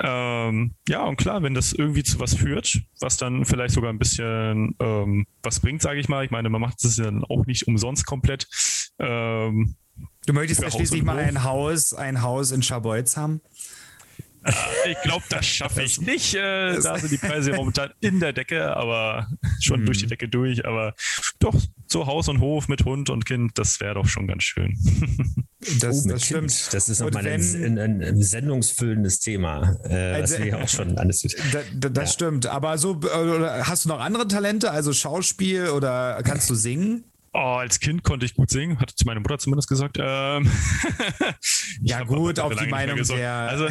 Ähm, 0.00 0.74
ja, 0.88 1.04
und 1.04 1.16
klar, 1.16 1.42
wenn 1.42 1.54
das 1.54 1.72
irgendwie 1.72 2.02
zu 2.02 2.18
was 2.18 2.34
führt, 2.34 2.80
was 3.00 3.16
dann 3.16 3.44
vielleicht 3.44 3.74
sogar 3.74 3.90
ein 3.90 3.98
bisschen 3.98 4.74
ähm, 4.80 5.26
was 5.42 5.60
bringt, 5.60 5.82
sage 5.82 6.00
ich 6.00 6.08
mal. 6.08 6.24
Ich 6.24 6.30
meine, 6.30 6.48
man 6.48 6.60
macht 6.60 6.84
es 6.84 6.96
dann 6.96 7.24
auch 7.24 7.46
nicht 7.46 7.68
umsonst 7.68 8.04
komplett. 8.06 8.48
Ähm, 8.98 9.76
du 10.26 10.32
möchtest 10.32 10.62
ja 10.62 10.70
schließlich 10.70 11.02
mal 11.04 11.18
ein 11.18 11.44
Haus, 11.44 11.94
ein 11.94 12.22
Haus 12.22 12.50
in 12.50 12.62
Scharbeutz 12.62 13.16
haben? 13.16 13.40
Äh, 14.44 14.92
ich 14.92 15.02
glaube, 15.02 15.24
das 15.28 15.46
schaffe 15.46 15.82
ich 15.82 16.00
nicht. 16.00 16.34
Äh, 16.34 16.80
da 16.80 16.98
sind 16.98 17.12
die 17.12 17.18
Preise 17.18 17.52
momentan 17.52 17.90
in 18.00 18.20
der 18.20 18.32
Decke, 18.32 18.76
aber 18.76 19.28
schon 19.60 19.80
hm. 19.80 19.86
durch 19.86 19.98
die 19.98 20.06
Decke 20.06 20.28
durch. 20.28 20.66
Aber 20.66 20.94
doch, 21.38 21.54
so 21.86 22.06
Haus 22.06 22.28
und 22.28 22.40
Hof 22.40 22.68
mit 22.68 22.84
Hund 22.84 23.10
und 23.10 23.24
Kind, 23.24 23.58
das 23.58 23.80
wäre 23.80 23.94
doch 23.94 24.06
schon 24.06 24.26
ganz 24.26 24.42
schön. 24.44 24.76
Das, 25.80 26.04
oh, 26.04 26.08
das 26.10 26.24
stimmt. 26.24 26.74
Das 26.74 26.88
ist 26.88 27.00
nochmal 27.00 27.26
ein, 27.26 27.78
ein, 27.78 28.02
ein, 28.02 28.22
sendungsfüllendes 28.22 29.20
Thema, 29.20 29.76
äh, 29.84 30.20
was 30.20 30.38
wir 30.38 30.58
auch 30.58 30.68
schon 30.68 30.98
alles. 30.98 31.22
Da, 31.52 31.60
da, 31.74 31.88
das 31.88 32.10
ja. 32.10 32.12
stimmt. 32.12 32.46
Aber 32.46 32.76
so, 32.76 33.00
äh, 33.02 33.62
hast 33.62 33.84
du 33.84 33.88
noch 33.88 34.00
andere 34.00 34.28
Talente, 34.28 34.70
also 34.70 34.92
Schauspiel 34.92 35.68
oder 35.68 36.20
kannst 36.22 36.50
du 36.50 36.54
singen? 36.54 37.04
Oh, 37.36 37.56
als 37.58 37.80
Kind 37.80 38.04
konnte 38.04 38.24
ich 38.24 38.34
gut 38.34 38.48
singen, 38.48 38.78
hat 38.78 38.94
meine 39.04 39.18
Mutter 39.18 39.38
zumindest 39.38 39.68
gesagt. 39.68 39.96
Ähm, 40.00 40.48
ja 41.82 42.04
gut, 42.04 42.38
auf 42.38 42.54
die 42.54 42.68
Meinung 42.68 43.02
der... 43.02 43.28
Also, 43.28 43.66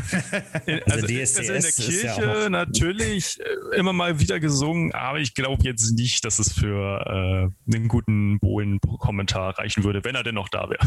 in, 0.65 0.83
also, 0.91 1.07
also, 1.07 1.07
in 1.07 1.61
der 1.61 1.71
Kirche 1.71 2.07
ja 2.07 2.49
natürlich 2.49 3.39
äh, 3.39 3.77
immer 3.77 3.93
mal 3.93 4.19
wieder 4.19 4.41
gesungen, 4.41 4.91
aber 4.91 5.21
ich 5.21 5.33
glaube 5.33 5.63
jetzt 5.63 5.91
nicht, 5.91 6.25
dass 6.25 6.39
es 6.39 6.51
für 6.51 7.53
äh, 7.69 7.73
einen 7.73 7.87
guten 7.87 8.37
Bohlen-Kommentar 8.39 9.57
reichen 9.57 9.85
würde, 9.85 10.03
wenn 10.03 10.15
er 10.15 10.23
denn 10.23 10.35
noch 10.35 10.49
da 10.49 10.69
wäre. 10.69 10.85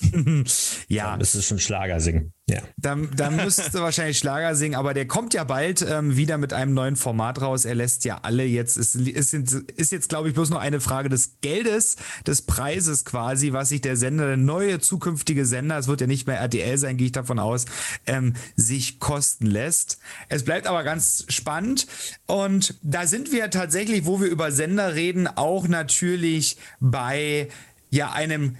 ja. 0.88 1.16
Das 1.16 1.34
ist 1.34 1.46
schon 1.46 1.58
Schlager 1.58 2.00
singen. 2.00 2.32
Ja. 2.48 2.62
Dann, 2.78 3.10
dann 3.14 3.36
müsstest 3.36 3.74
du 3.74 3.80
wahrscheinlich 3.80 4.18
Schlager 4.18 4.54
singen, 4.54 4.74
aber 4.74 4.94
der 4.94 5.06
kommt 5.06 5.34
ja 5.34 5.44
bald 5.44 5.84
ähm, 5.86 6.16
wieder 6.16 6.38
mit 6.38 6.54
einem 6.54 6.72
neuen 6.72 6.96
Format 6.96 7.42
raus. 7.42 7.66
Er 7.66 7.74
lässt 7.74 8.06
ja 8.06 8.20
alle 8.22 8.44
jetzt, 8.44 8.78
es 8.78 8.94
ist, 8.94 9.34
ist 9.34 9.92
jetzt, 9.92 10.08
glaube 10.08 10.28
ich, 10.28 10.34
bloß 10.34 10.48
noch 10.48 10.60
eine 10.60 10.80
Frage 10.80 11.10
des 11.10 11.40
Geldes, 11.42 11.96
des 12.26 12.42
Preises 12.42 13.04
quasi, 13.04 13.52
was 13.52 13.68
sich 13.68 13.82
der 13.82 13.96
Sender, 13.96 14.26
der 14.26 14.38
neue 14.38 14.80
zukünftige 14.80 15.44
Sender, 15.44 15.76
es 15.76 15.88
wird 15.88 16.00
ja 16.00 16.06
nicht 16.06 16.26
mehr 16.26 16.38
RTL 16.38 16.78
sein, 16.78 16.96
gehe 16.96 17.06
ich 17.06 17.12
davon 17.12 17.38
aus, 17.38 17.66
ähm, 18.06 18.34
sich 18.56 18.98
kosten 18.98 19.46
lässt. 19.46 19.98
Es 20.30 20.44
bleibt 20.44 20.66
aber 20.66 20.84
ganz 20.84 21.26
spannend 21.28 21.86
und 22.26 22.78
da 22.82 23.06
sind 23.06 23.30
wir 23.30 23.50
tatsächlich, 23.50 24.06
wo 24.06 24.20
wir 24.20 24.28
über 24.28 24.52
Sender 24.52 24.94
reden, 24.94 25.26
auch 25.26 25.68
natürlich 25.68 26.56
bei 26.80 27.48
ja 27.90 28.12
einem 28.12 28.56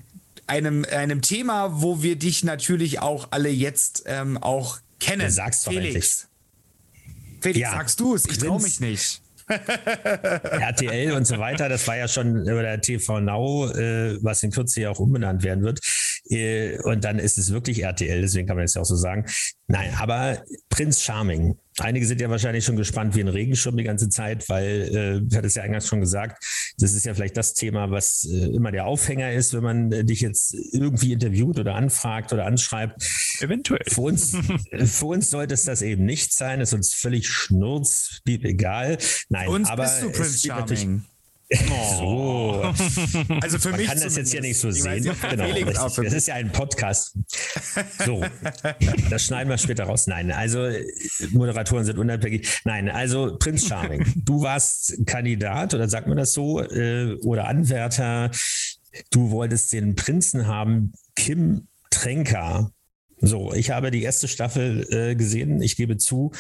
einem, 0.49 0.85
einem 0.91 1.23
Thema, 1.23 1.83
wo 1.83 2.03
wir 2.03 2.17
dich 2.17 2.45
natürlich 2.45 3.01
auch 3.01 3.29
alle 3.31 3.49
jetzt 3.49 4.05
ähm, 4.07 4.39
auch 4.39 4.79
kennen. 5.01 5.23
Ja, 5.23 5.31
sag's 5.31 5.65
doch 5.65 5.73
Felix. 5.73 6.29
Felix, 7.41 7.61
ja, 7.61 7.71
sagst 7.71 8.01
du 8.01 8.15
es? 8.15 8.27
Ich 8.27 8.39
traue 8.39 8.61
mich 8.61 8.81
nicht. 8.81 9.23
RTL 9.49 11.13
und 11.13 11.27
so 11.27 11.39
weiter, 11.39 11.71
das 11.71 11.87
war 11.89 11.97
ja 11.97 12.07
schon 12.07 12.43
über 12.43 12.61
der 12.61 12.81
TV 12.83 13.21
Now, 13.21 13.71
äh, 13.71 14.23
was 14.23 14.43
in 14.43 14.51
Kürze 14.51 14.83
ja 14.83 14.91
auch 14.91 14.99
umbenannt 14.99 15.43
werden 15.43 15.65
wird. 15.65 15.81
Äh, 16.29 16.79
und 16.83 17.05
dann 17.05 17.19
ist 17.19 17.39
es 17.39 17.51
wirklich 17.51 17.83
RTL, 17.83 18.21
deswegen 18.21 18.47
kann 18.47 18.57
man 18.57 18.65
das 18.65 18.75
ja 18.75 18.83
auch 18.83 18.87
so 18.87 18.97
sagen. 18.97 19.25
Nein, 19.67 19.95
aber 19.99 20.43
Prinz 20.69 21.03
Charming. 21.03 21.57
Einige 21.81 22.07
sind 22.07 22.21
ja 22.21 22.31
wahrscheinlich 22.31 22.65
schon 22.65 22.77
gespannt 22.77 23.15
wie 23.15 23.21
ein 23.21 23.29
Regenschirm 23.29 23.77
die 23.77 23.85
ganze 23.85 24.09
Zeit, 24.09 24.49
weil, 24.49 24.67
äh, 24.95 25.27
ich 25.29 25.37
hatte 25.37 25.47
es 25.47 25.55
ja 25.55 25.63
eingangs 25.63 25.87
schon 25.87 26.01
gesagt, 26.01 26.45
das 26.79 26.93
ist 26.93 27.07
ja 27.07 27.15
vielleicht 27.15 27.37
das 27.37 27.55
Thema, 27.55 27.91
was 27.91 28.25
äh, 28.25 28.55
immer 28.55 28.73
der 28.73 28.87
Aufhänger 28.87 29.33
ist, 29.33 29.55
wenn 29.55 29.63
man 29.63 29.93
äh, 29.93 30.05
dich 30.05 30.21
jetzt 30.21 30.55
irgendwie 30.73 31.13
interviewt 31.13 31.59
oder 31.59 31.75
anfragt 31.75 32.33
oder 32.33 32.47
anschreibt. 32.47 33.03
Eventuell. 33.41 33.85
Für 33.89 34.03
uns, 34.03 34.37
für 34.85 35.07
uns 35.07 35.31
sollte 35.31 35.55
es 35.55 35.65
das 35.65 35.83
eben 35.83 36.05
nicht 36.05 36.33
sein, 36.33 36.61
es 36.61 36.71
ist 36.71 36.75
uns 36.75 36.95
völlig 36.95 37.29
schnurz, 37.29 38.21
egal. 38.27 38.99
Nein, 39.29 39.47
für 39.47 39.53
uns 39.53 39.69
aber 39.69 39.85
bist 39.85 40.03
du 40.03 40.13
Prince 40.13 40.47
Charming. 40.47 41.05
Oh. 41.71 41.99
So. 41.99 42.75
Also 43.41 43.59
für 43.59 43.71
Man 43.71 43.81
mich 43.81 43.89
kann 43.89 44.01
das 44.01 44.17
jetzt 44.17 44.33
hier 44.33 44.41
nicht 44.41 44.59
so 44.59 44.71
sehen. 44.71 45.05
Genau, 45.31 45.89
das 46.03 46.13
ist 46.13 46.29
ja 46.29 46.35
ein 46.35 46.51
Podcast. 46.53 47.17
So, 48.05 48.25
das 49.11 49.25
schneiden 49.25 49.49
wir 49.49 49.59
später 49.59 49.85
raus. 49.85 50.07
Nein, 50.07 50.31
also 50.31 50.69
Moderatoren 51.31 51.85
sind 51.85 51.99
unabhängig. 51.99 52.49
Nein, 52.65 52.89
also 52.91 53.37
Prinz 53.39 53.67
Charming, 53.67 54.05
du 54.25 54.43
warst 54.43 55.07
Kandidat 55.07 55.75
oder 55.75 55.89
sagt 55.89 56.07
man 56.07 56.17
das 56.17 56.33
so 56.33 56.61
äh, 56.61 57.15
oder 57.23 57.49
Anwärter. 57.49 58.31
Du 59.11 59.31
wolltest 59.31 59.73
den 59.73 59.95
Prinzen 59.95 60.47
haben, 60.47 60.93
Kim 61.17 61.69
Tränker. 61.91 62.73
So, 63.21 63.53
ich 63.53 63.71
habe 63.71 63.91
die 63.91 64.03
erste 64.03 64.29
Staffel 64.29 64.87
äh, 64.91 65.15
gesehen. 65.17 65.61
Ich 65.63 65.77
gebe 65.77 65.97
zu, 65.97 66.33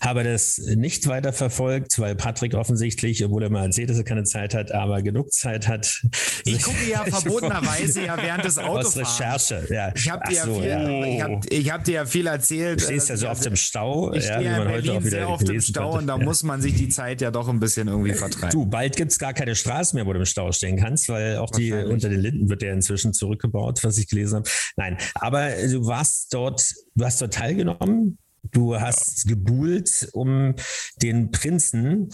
habe 0.00 0.24
das 0.24 0.58
nicht 0.58 1.06
weiter 1.06 1.32
verfolgt, 1.32 1.98
weil 1.98 2.14
Patrick 2.14 2.54
offensichtlich, 2.54 3.24
obwohl 3.24 3.42
er 3.44 3.50
mal 3.50 3.64
erzählt, 3.64 3.88
dass 3.88 3.96
er 3.96 4.04
keine 4.04 4.24
Zeit 4.24 4.54
hat, 4.54 4.70
aber 4.70 5.02
genug 5.02 5.32
Zeit 5.32 5.68
hat. 5.68 6.02
Ich 6.44 6.62
gucke 6.62 6.90
ja 6.90 7.04
verbotenerweise 7.06 8.04
ja 8.04 8.16
während 8.22 8.44
des 8.44 8.58
Autofahrens. 8.58 8.98
Aus 8.98 9.20
Recherche, 9.20 9.66
ja. 9.70 9.92
Ich 9.94 10.10
habe 10.10 10.28
dir, 10.28 10.42
so, 10.42 10.62
ja 10.62 10.86
viel, 10.86 11.16
ja. 11.16 11.24
hab, 11.24 11.78
hab 11.78 11.84
dir 11.84 11.94
ja 11.94 12.06
viel 12.06 12.26
erzählt. 12.26 12.80
Du 12.80 12.84
stehst 12.84 13.08
ja 13.08 13.16
so 13.16 13.28
oft 13.28 13.46
im 13.46 13.56
Stau. 13.56 14.12
Ich 14.12 14.24
stehe 14.24 14.42
ja, 14.42 14.62
in 14.62 14.68
Berlin 14.68 15.02
sehr 15.02 15.28
oft 15.28 15.48
im 15.48 15.60
Stau 15.60 15.90
konnte. 15.90 15.98
und 15.98 16.06
da 16.08 16.18
ja. 16.18 16.24
muss 16.24 16.42
man 16.42 16.60
sich 16.60 16.74
die 16.74 16.88
Zeit 16.88 17.22
ja 17.22 17.30
doch 17.30 17.48
ein 17.48 17.58
bisschen 17.58 17.88
irgendwie 17.88 18.12
vertreiben. 18.12 18.50
Du, 18.50 18.66
bald 18.66 18.96
gibt 18.96 19.12
es 19.12 19.18
gar 19.18 19.32
keine 19.32 19.54
Straße 19.54 19.96
mehr, 19.96 20.06
wo 20.06 20.12
du 20.12 20.18
im 20.18 20.26
Stau 20.26 20.52
stehen 20.52 20.76
kannst, 20.76 21.08
weil 21.08 21.38
auch 21.38 21.50
die 21.50 21.72
unter 21.72 22.08
den 22.08 22.20
Linden 22.20 22.48
wird 22.50 22.62
ja 22.62 22.72
inzwischen 22.72 23.14
zurückgebaut, 23.14 23.82
was 23.82 23.96
ich 23.98 24.08
gelesen 24.08 24.36
habe. 24.36 24.48
Nein, 24.76 24.98
aber 25.14 25.50
du 25.50 25.86
warst 25.86 26.34
dort, 26.34 26.74
du 26.94 27.04
hast 27.04 27.20
dort 27.22 27.34
teilgenommen 27.34 28.18
Du 28.52 28.78
hast 28.78 29.24
ja. 29.24 29.34
gebuhlt 29.34 30.08
um 30.12 30.54
den 31.02 31.30
Prinzen. 31.30 32.10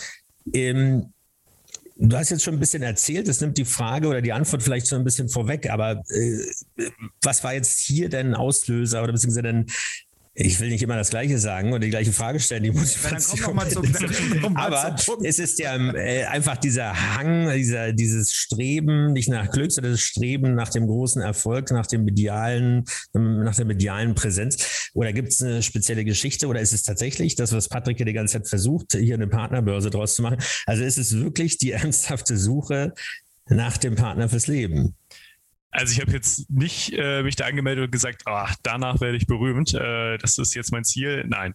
Ähm, 0.52 1.12
du 1.96 2.16
hast 2.16 2.30
jetzt 2.30 2.42
schon 2.42 2.54
ein 2.54 2.60
bisschen 2.60 2.82
erzählt, 2.82 3.28
das 3.28 3.40
nimmt 3.40 3.58
die 3.58 3.64
Frage 3.64 4.08
oder 4.08 4.22
die 4.22 4.32
Antwort 4.32 4.62
vielleicht 4.62 4.88
schon 4.88 4.98
ein 4.98 5.04
bisschen 5.04 5.28
vorweg, 5.28 5.70
aber 5.70 6.02
äh, 6.08 6.86
was 7.22 7.44
war 7.44 7.54
jetzt 7.54 7.80
hier 7.80 8.08
denn 8.08 8.34
Auslöser 8.34 9.02
oder 9.02 9.12
beziehungsweise 9.12 9.42
denn 9.42 9.66
ich 10.34 10.58
will 10.60 10.70
nicht 10.70 10.82
immer 10.82 10.96
das 10.96 11.10
Gleiche 11.10 11.38
sagen 11.38 11.70
oder 11.70 11.80
die 11.80 11.90
gleiche 11.90 12.12
Frage 12.12 12.40
stellen, 12.40 12.62
die 12.62 12.70
Motivation. 12.70 13.56
Ja, 13.58 13.68
zum, 13.68 14.56
Aber 14.56 14.96
es 15.24 15.38
ist 15.38 15.58
ja 15.58 15.76
äh, 15.92 16.24
einfach 16.24 16.56
dieser 16.56 17.16
Hang, 17.16 17.52
dieser, 17.54 17.92
dieses 17.92 18.32
Streben, 18.32 19.12
nicht 19.12 19.28
nach 19.28 19.50
Glück, 19.50 19.70
sondern 19.70 19.92
das 19.92 20.00
Streben 20.00 20.54
nach 20.54 20.70
dem 20.70 20.86
großen 20.86 21.20
Erfolg, 21.20 21.70
nach 21.70 21.86
dem 21.86 22.04
medialen, 22.04 22.84
nach 23.12 23.54
der 23.54 23.66
medialen 23.66 24.14
Präsenz. 24.14 24.90
Oder 24.94 25.12
gibt 25.12 25.28
es 25.28 25.42
eine 25.42 25.62
spezielle 25.62 26.04
Geschichte 26.04 26.46
oder 26.46 26.60
ist 26.60 26.72
es 26.72 26.82
tatsächlich 26.82 27.34
das, 27.34 27.52
was 27.52 27.68
Patrick 27.68 27.98
hier 27.98 28.06
die 28.06 28.14
ganze 28.14 28.38
Zeit 28.38 28.48
versucht, 28.48 28.92
hier 28.92 29.14
eine 29.14 29.28
Partnerbörse 29.28 29.90
draus 29.90 30.14
zu 30.14 30.22
machen? 30.22 30.38
Also 30.64 30.82
ist 30.82 30.96
es 30.96 31.14
wirklich 31.14 31.58
die 31.58 31.72
ernsthafte 31.72 32.38
Suche 32.38 32.94
nach 33.48 33.76
dem 33.76 33.96
Partner 33.96 34.30
fürs 34.30 34.46
Leben? 34.46 34.94
Also 35.72 35.92
ich 35.94 36.00
habe 36.00 36.12
jetzt 36.12 36.50
nicht 36.50 36.92
äh, 36.92 37.22
mich 37.22 37.34
da 37.34 37.46
angemeldet 37.46 37.86
und 37.86 37.90
gesagt, 37.90 38.22
ach, 38.26 38.54
danach 38.62 39.00
werde 39.00 39.16
ich 39.16 39.26
berühmt. 39.26 39.72
Äh, 39.72 40.18
das 40.18 40.36
ist 40.36 40.54
jetzt 40.54 40.70
mein 40.70 40.84
Ziel. 40.84 41.24
Nein. 41.26 41.54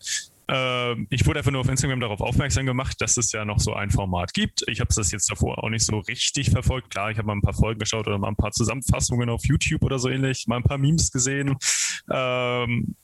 Äh, 0.50 0.96
ich 1.10 1.26
wurde 1.28 1.40
einfach 1.40 1.52
nur 1.52 1.62
auf 1.62 1.70
Instagram 1.70 2.00
darauf 2.00 2.22
aufmerksam 2.22 2.66
gemacht, 2.66 3.00
dass 3.00 3.18
es 3.18 3.32
ja 3.32 3.46
noch 3.46 3.60
so 3.60 3.74
ein 3.74 3.92
Format 3.92 4.34
gibt. 4.34 4.64
Ich 4.68 4.80
habe 4.80 4.90
das 4.94 5.12
jetzt 5.12 5.30
davor 5.30 5.64
auch 5.64 5.70
nicht 5.70 5.86
so 5.86 6.00
richtig 6.00 6.50
verfolgt. 6.50 6.90
Klar, 6.90 7.12
ich 7.12 7.18
habe 7.20 7.28
mal 7.28 7.36
ein 7.36 7.42
paar 7.42 7.54
Folgen 7.54 7.80
geschaut 7.80 8.08
oder 8.08 8.18
mal 8.18 8.30
ein 8.30 8.36
paar 8.36 8.52
Zusammenfassungen 8.52 9.30
auf 9.30 9.46
YouTube 9.46 9.84
oder 9.84 10.00
so 10.00 10.10
ähnlich, 10.10 10.48
mal 10.48 10.58
ein 10.58 10.64
paar 10.64 10.80
Memes 10.80 11.12
gesehen. 11.12 11.56
Ähm, 12.12 12.96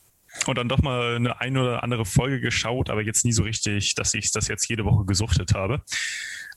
und 0.46 0.58
dann 0.58 0.68
doch 0.68 0.82
mal 0.82 1.14
eine 1.14 1.40
ein 1.40 1.56
oder 1.56 1.84
andere 1.84 2.04
Folge 2.04 2.40
geschaut, 2.40 2.90
aber 2.90 3.02
jetzt 3.02 3.24
nie 3.24 3.32
so 3.32 3.44
richtig, 3.44 3.94
dass 3.94 4.14
ich 4.14 4.32
das 4.32 4.48
jetzt 4.48 4.68
jede 4.68 4.84
Woche 4.84 5.04
gesuchtet 5.04 5.54
habe. 5.54 5.82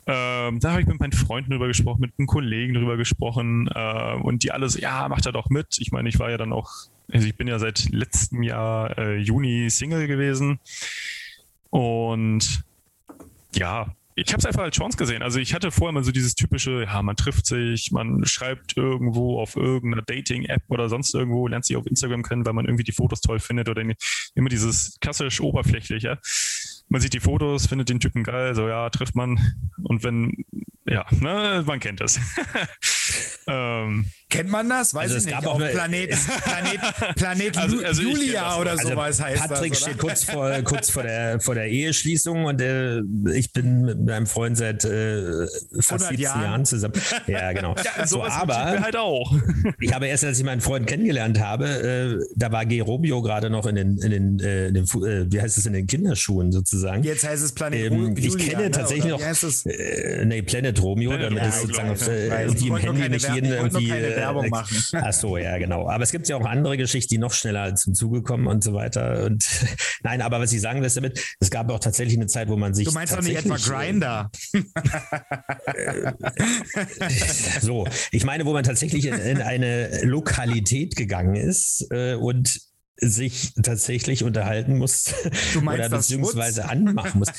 Ähm, 0.09 0.61
da 0.61 0.71
habe 0.71 0.81
ich 0.81 0.87
mit 0.87 0.99
meinen 1.01 1.11
Freunden 1.11 1.51
drüber 1.51 1.67
gesprochen, 1.67 1.99
mit 1.99 2.13
einem 2.17 2.27
Kollegen 2.27 2.73
drüber 2.73 2.95
gesprochen 2.95 3.69
äh, 3.73 4.13
und 4.15 4.43
die 4.43 4.51
alle 4.51 4.69
so, 4.69 4.79
ja, 4.79 5.07
macht 5.09 5.25
er 5.25 5.33
doch 5.33 5.49
mit. 5.49 5.77
Ich 5.79 5.91
meine, 5.91 6.07
ich 6.07 6.17
war 6.17 6.31
ja 6.31 6.37
dann 6.37 6.53
auch, 6.53 6.71
also 7.11 7.27
ich 7.27 7.35
bin 7.35 7.47
ja 7.47 7.59
seit 7.59 7.89
letztem 7.89 8.41
Jahr 8.41 8.97
äh, 8.97 9.17
Juni 9.17 9.69
Single 9.69 10.07
gewesen 10.07 10.59
und 11.69 12.63
ja, 13.53 13.93
ich 14.15 14.33
habe 14.33 14.39
es 14.39 14.45
einfach 14.47 14.63
als 14.63 14.75
Chance 14.75 14.97
gesehen. 14.97 15.21
Also 15.21 15.39
ich 15.39 15.53
hatte 15.53 15.69
vorher 15.71 15.91
mal 15.91 16.03
so 16.03 16.11
dieses 16.11 16.33
typische, 16.33 16.85
ja, 16.85 17.03
man 17.03 17.15
trifft 17.15 17.45
sich, 17.45 17.91
man 17.91 18.25
schreibt 18.25 18.75
irgendwo 18.75 19.39
auf 19.39 19.55
irgendeiner 19.55 20.01
Dating-App 20.01 20.63
oder 20.69 20.89
sonst 20.89 21.13
irgendwo, 21.13 21.47
lernt 21.47 21.65
sich 21.65 21.77
auf 21.77 21.85
Instagram 21.85 22.23
kennen, 22.23 22.45
weil 22.45 22.53
man 22.53 22.65
irgendwie 22.65 22.83
die 22.83 22.93
Fotos 22.93 23.21
toll 23.21 23.39
findet 23.39 23.69
oder 23.69 23.83
immer 24.33 24.49
dieses 24.49 24.97
klassisch 25.01 25.39
oberflächliche 25.39 26.17
man 26.89 27.01
sieht 27.01 27.13
die 27.13 27.19
Fotos, 27.19 27.67
findet 27.67 27.89
den 27.89 27.99
Typen 27.99 28.23
geil, 28.23 28.55
so 28.55 28.67
ja, 28.67 28.89
trifft 28.89 29.15
man. 29.15 29.39
Und 29.83 30.03
wenn, 30.03 30.45
ja, 30.85 31.05
ne, 31.11 31.63
man 31.65 31.79
kennt 31.79 32.01
das. 32.01 32.19
ähm, 33.47 34.05
Kennt 34.29 34.49
man 34.49 34.67
das? 34.67 34.93
Weiß 34.93 35.13
also 35.13 35.25
ich 35.29 35.33
nicht. 35.33 35.47
Auch 35.47 35.57
Planet, 35.57 36.09
Planet, 36.43 37.15
Planet 37.15 37.57
also, 37.57 37.81
also 37.81 38.01
Julia 38.01 38.57
oder 38.57 38.71
also 38.71 38.89
sowas 38.89 39.21
heißt 39.21 39.47
Patrick 39.47 39.71
das, 39.71 39.81
steht 39.81 39.97
kurz 39.97 40.23
vor, 40.25 40.51
kurz 40.63 40.89
vor 40.89 41.03
der, 41.03 41.39
vor 41.39 41.55
der 41.55 41.67
Eheschließung 41.69 42.43
und 42.43 42.59
äh, 42.61 42.99
ich 43.33 43.53
bin 43.53 43.85
mit 43.85 44.01
meinem 44.01 44.27
Freund 44.27 44.57
seit 44.57 44.83
äh, 44.83 45.47
fast 45.79 46.07
17 46.07 46.19
Jahren. 46.19 46.41
Jahren. 46.41 46.65
zusammen. 46.65 46.93
Ja, 47.27 47.51
genau. 47.51 47.75
Ja, 47.83 48.05
so, 48.05 48.23
aber 48.23 48.79
halt 48.81 48.95
auch. 48.95 49.33
ich 49.79 49.93
habe 49.93 50.07
erst, 50.07 50.23
als 50.23 50.39
ich 50.39 50.45
meinen 50.45 50.61
Freund 50.61 50.87
kennengelernt 50.87 51.39
habe, 51.39 51.65
äh, 51.67 52.25
da 52.35 52.51
war 52.51 52.65
G. 52.65 52.81
Romeo 52.81 53.21
gerade 53.21 53.49
noch 53.49 53.65
in 53.65 53.75
den, 53.75 53.97
in 53.97 54.11
den, 54.11 54.39
äh, 54.39 54.67
in 54.67 54.73
den 54.73 54.83
äh, 54.83 55.31
wie 55.31 55.41
heißt 55.41 55.57
es, 55.57 55.65
in 55.65 55.73
den 55.73 55.87
Kinderschuhen 55.87 56.51
sozusagen. 56.51 57.03
Jetzt 57.03 57.27
heißt 57.27 57.43
es 57.43 57.53
Planet 57.53 57.91
ähm, 57.91 58.15
Julia. 58.15 58.27
Ich 58.27 58.37
kenne 58.37 58.63
ne? 58.63 58.71
tatsächlich 58.71 59.11
noch, 59.11 59.21
äh, 59.21 60.25
nee, 60.25 60.41
Planet 60.41 60.81
Romeo, 60.81 61.11
Planet 61.11 61.25
damit 61.31 61.43
ja, 61.43 61.49
ist 61.49 61.61
sozusagen 61.61 61.89
auf, 61.91 62.07
äh, 62.07 62.43
irgendwie 62.43 62.67
im 62.67 62.75
Handy 62.77 63.09
nicht 63.09 63.33
jeden 63.33 63.51
irgendwie 63.51 63.91
Werbung 64.17 64.45
äh, 64.45 64.49
machen. 64.49 64.77
Ach 64.93 65.13
so, 65.13 65.37
ja, 65.37 65.57
genau. 65.57 65.89
Aber 65.89 66.03
es 66.03 66.11
gibt 66.11 66.27
ja 66.27 66.35
auch 66.35 66.45
andere 66.45 66.77
Geschichten, 66.77 67.13
die 67.13 67.17
noch 67.17 67.33
schneller 67.33 67.75
zum 67.75 67.93
Zuge 67.93 68.23
kommen 68.23 68.47
und 68.47 68.63
so 68.63 68.73
weiter. 68.73 69.25
Und 69.25 69.47
nein, 70.03 70.21
aber 70.21 70.39
was 70.39 70.51
ich 70.51 70.61
sagen 70.61 70.81
will 70.81 70.89
damit, 70.89 71.37
es 71.39 71.49
gab 71.49 71.69
auch 71.69 71.79
tatsächlich 71.79 72.17
eine 72.17 72.27
Zeit, 72.27 72.49
wo 72.49 72.57
man 72.57 72.73
sich. 72.73 72.87
Du 72.87 72.93
meinst 72.93 73.13
doch 73.13 73.21
nicht 73.21 73.37
etwa 73.37 73.57
Grinder? 73.57 74.31
so, 77.61 77.87
ich 78.11 78.25
meine, 78.25 78.45
wo 78.45 78.53
man 78.53 78.63
tatsächlich 78.63 79.05
in, 79.05 79.13
in 79.13 79.41
eine 79.41 80.03
Lokalität 80.03 80.95
gegangen 80.95 81.35
ist 81.35 81.87
äh, 81.91 82.15
und 82.15 82.59
sich 82.99 83.53
tatsächlich 83.61 84.23
unterhalten 84.23 84.77
muss 84.77 85.13
du 85.53 85.61
meinst 85.61 85.85
oder 85.85 85.97
beziehungsweise 85.97 86.67
anmachen 86.67 87.19
muss. 87.19 87.29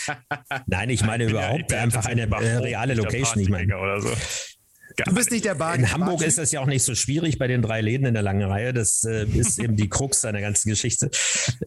Nein, 0.67 0.91
ich 0.91 1.05
meine 1.05 1.25
überhaupt 1.25 1.73
einfach 1.73 2.07
eine 2.07 2.23
äh, 2.23 2.57
reale 2.59 2.95
Location. 2.95 3.43
Ich 3.43 3.49
meine, 3.49 3.77
oder 3.77 4.01
so. 4.01 4.11
Du 5.05 5.15
bist 5.15 5.31
nicht 5.31 5.45
der 5.45 5.55
Bar. 5.55 5.75
In 5.75 5.91
Hamburg 5.91 6.23
ist 6.23 6.39
das 6.39 6.53
ja 6.53 6.61
auch 6.61 6.67
nicht 6.67 6.83
so 6.83 6.95
schwierig 6.95 7.39
bei 7.39 7.47
den 7.47 7.63
drei 7.63 7.81
Läden 7.81 8.07
in 8.07 8.15
der 8.15 8.23
langen 8.23 8.43
Reihe. 8.43 8.73
Das 8.73 9.05
äh, 9.05 9.25
ist 9.27 9.59
eben 9.59 9.77
die 9.77 9.89
Krux 9.89 10.21
seiner 10.21 10.41
ganzen 10.41 10.69
Geschichte. 10.69 11.11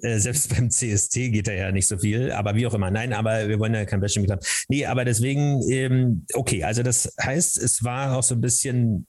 Äh, 0.01 0.19
selbst 0.19 0.53
beim 0.53 0.69
CST 0.69 1.13
geht 1.31 1.47
da 1.47 1.53
ja 1.53 1.71
nicht 1.71 1.87
so 1.87 1.97
viel, 1.97 2.31
aber 2.31 2.55
wie 2.55 2.67
auch 2.67 2.73
immer. 2.73 2.91
Nein, 2.91 3.13
aber 3.13 3.47
wir 3.47 3.59
wollen 3.59 3.73
ja 3.73 3.85
kein 3.85 4.01
Bashing 4.01 4.29
haben. 4.29 4.41
Nee, 4.67 4.85
aber 4.85 5.05
deswegen, 5.05 5.61
ähm, 5.69 6.25
okay, 6.33 6.63
also 6.63 6.83
das 6.83 7.13
heißt, 7.21 7.57
es 7.57 7.83
war 7.83 8.17
auch 8.17 8.23
so 8.23 8.35
ein 8.35 8.41
bisschen 8.41 9.07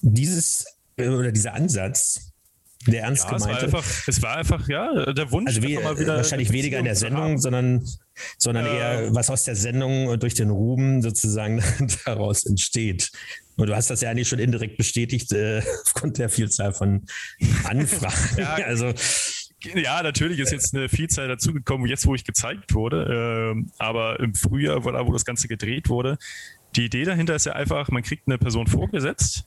dieses 0.00 0.64
äh, 0.96 1.08
oder 1.08 1.32
dieser 1.32 1.54
Ansatz, 1.54 2.27
der 2.86 3.02
ernst 3.02 3.24
ja, 3.24 3.36
gemeinte. 3.36 3.66
Es 3.66 3.72
war, 3.72 3.80
einfach, 3.80 4.08
es 4.08 4.22
war 4.22 4.36
einfach, 4.36 4.68
ja, 4.68 5.12
der 5.12 5.30
Wunsch. 5.32 5.48
Also 5.48 5.62
wie, 5.62 5.76
wahrscheinlich 5.76 6.52
weniger 6.52 6.78
in 6.78 6.84
der 6.84 6.94
Sendung, 6.94 7.38
sondern, 7.38 7.84
sondern 8.38 8.66
äh, 8.66 8.76
eher, 8.76 9.14
was 9.14 9.30
aus 9.30 9.44
der 9.44 9.56
Sendung 9.56 10.18
durch 10.20 10.34
den 10.34 10.50
Ruhm 10.50 11.02
sozusagen 11.02 11.62
daraus 12.04 12.46
entsteht. 12.46 13.10
Und 13.56 13.68
du 13.68 13.74
hast 13.74 13.90
das 13.90 14.00
ja 14.00 14.10
eigentlich 14.10 14.28
schon 14.28 14.38
indirekt 14.38 14.76
bestätigt, 14.76 15.32
äh, 15.32 15.62
aufgrund 15.84 16.18
der 16.18 16.28
Vielzahl 16.28 16.72
von 16.72 17.06
Anfragen. 17.64 18.14
ja, 18.38 18.54
also. 18.54 18.92
Ja, 19.74 20.04
natürlich 20.04 20.38
ist 20.38 20.52
jetzt 20.52 20.72
eine 20.72 20.88
Vielzahl 20.88 21.26
dazugekommen, 21.26 21.88
jetzt 21.88 22.06
wo 22.06 22.14
ich 22.14 22.22
gezeigt 22.22 22.74
wurde. 22.74 23.56
Äh, 23.56 23.64
aber 23.78 24.20
im 24.20 24.32
Frühjahr, 24.36 24.84
wo 24.84 25.12
das 25.12 25.24
Ganze 25.24 25.48
gedreht 25.48 25.88
wurde, 25.88 26.16
die 26.76 26.84
Idee 26.84 27.04
dahinter 27.04 27.34
ist 27.34 27.46
ja 27.46 27.54
einfach, 27.54 27.88
man 27.88 28.04
kriegt 28.04 28.28
eine 28.28 28.38
Person 28.38 28.68
vorgesetzt 28.68 29.46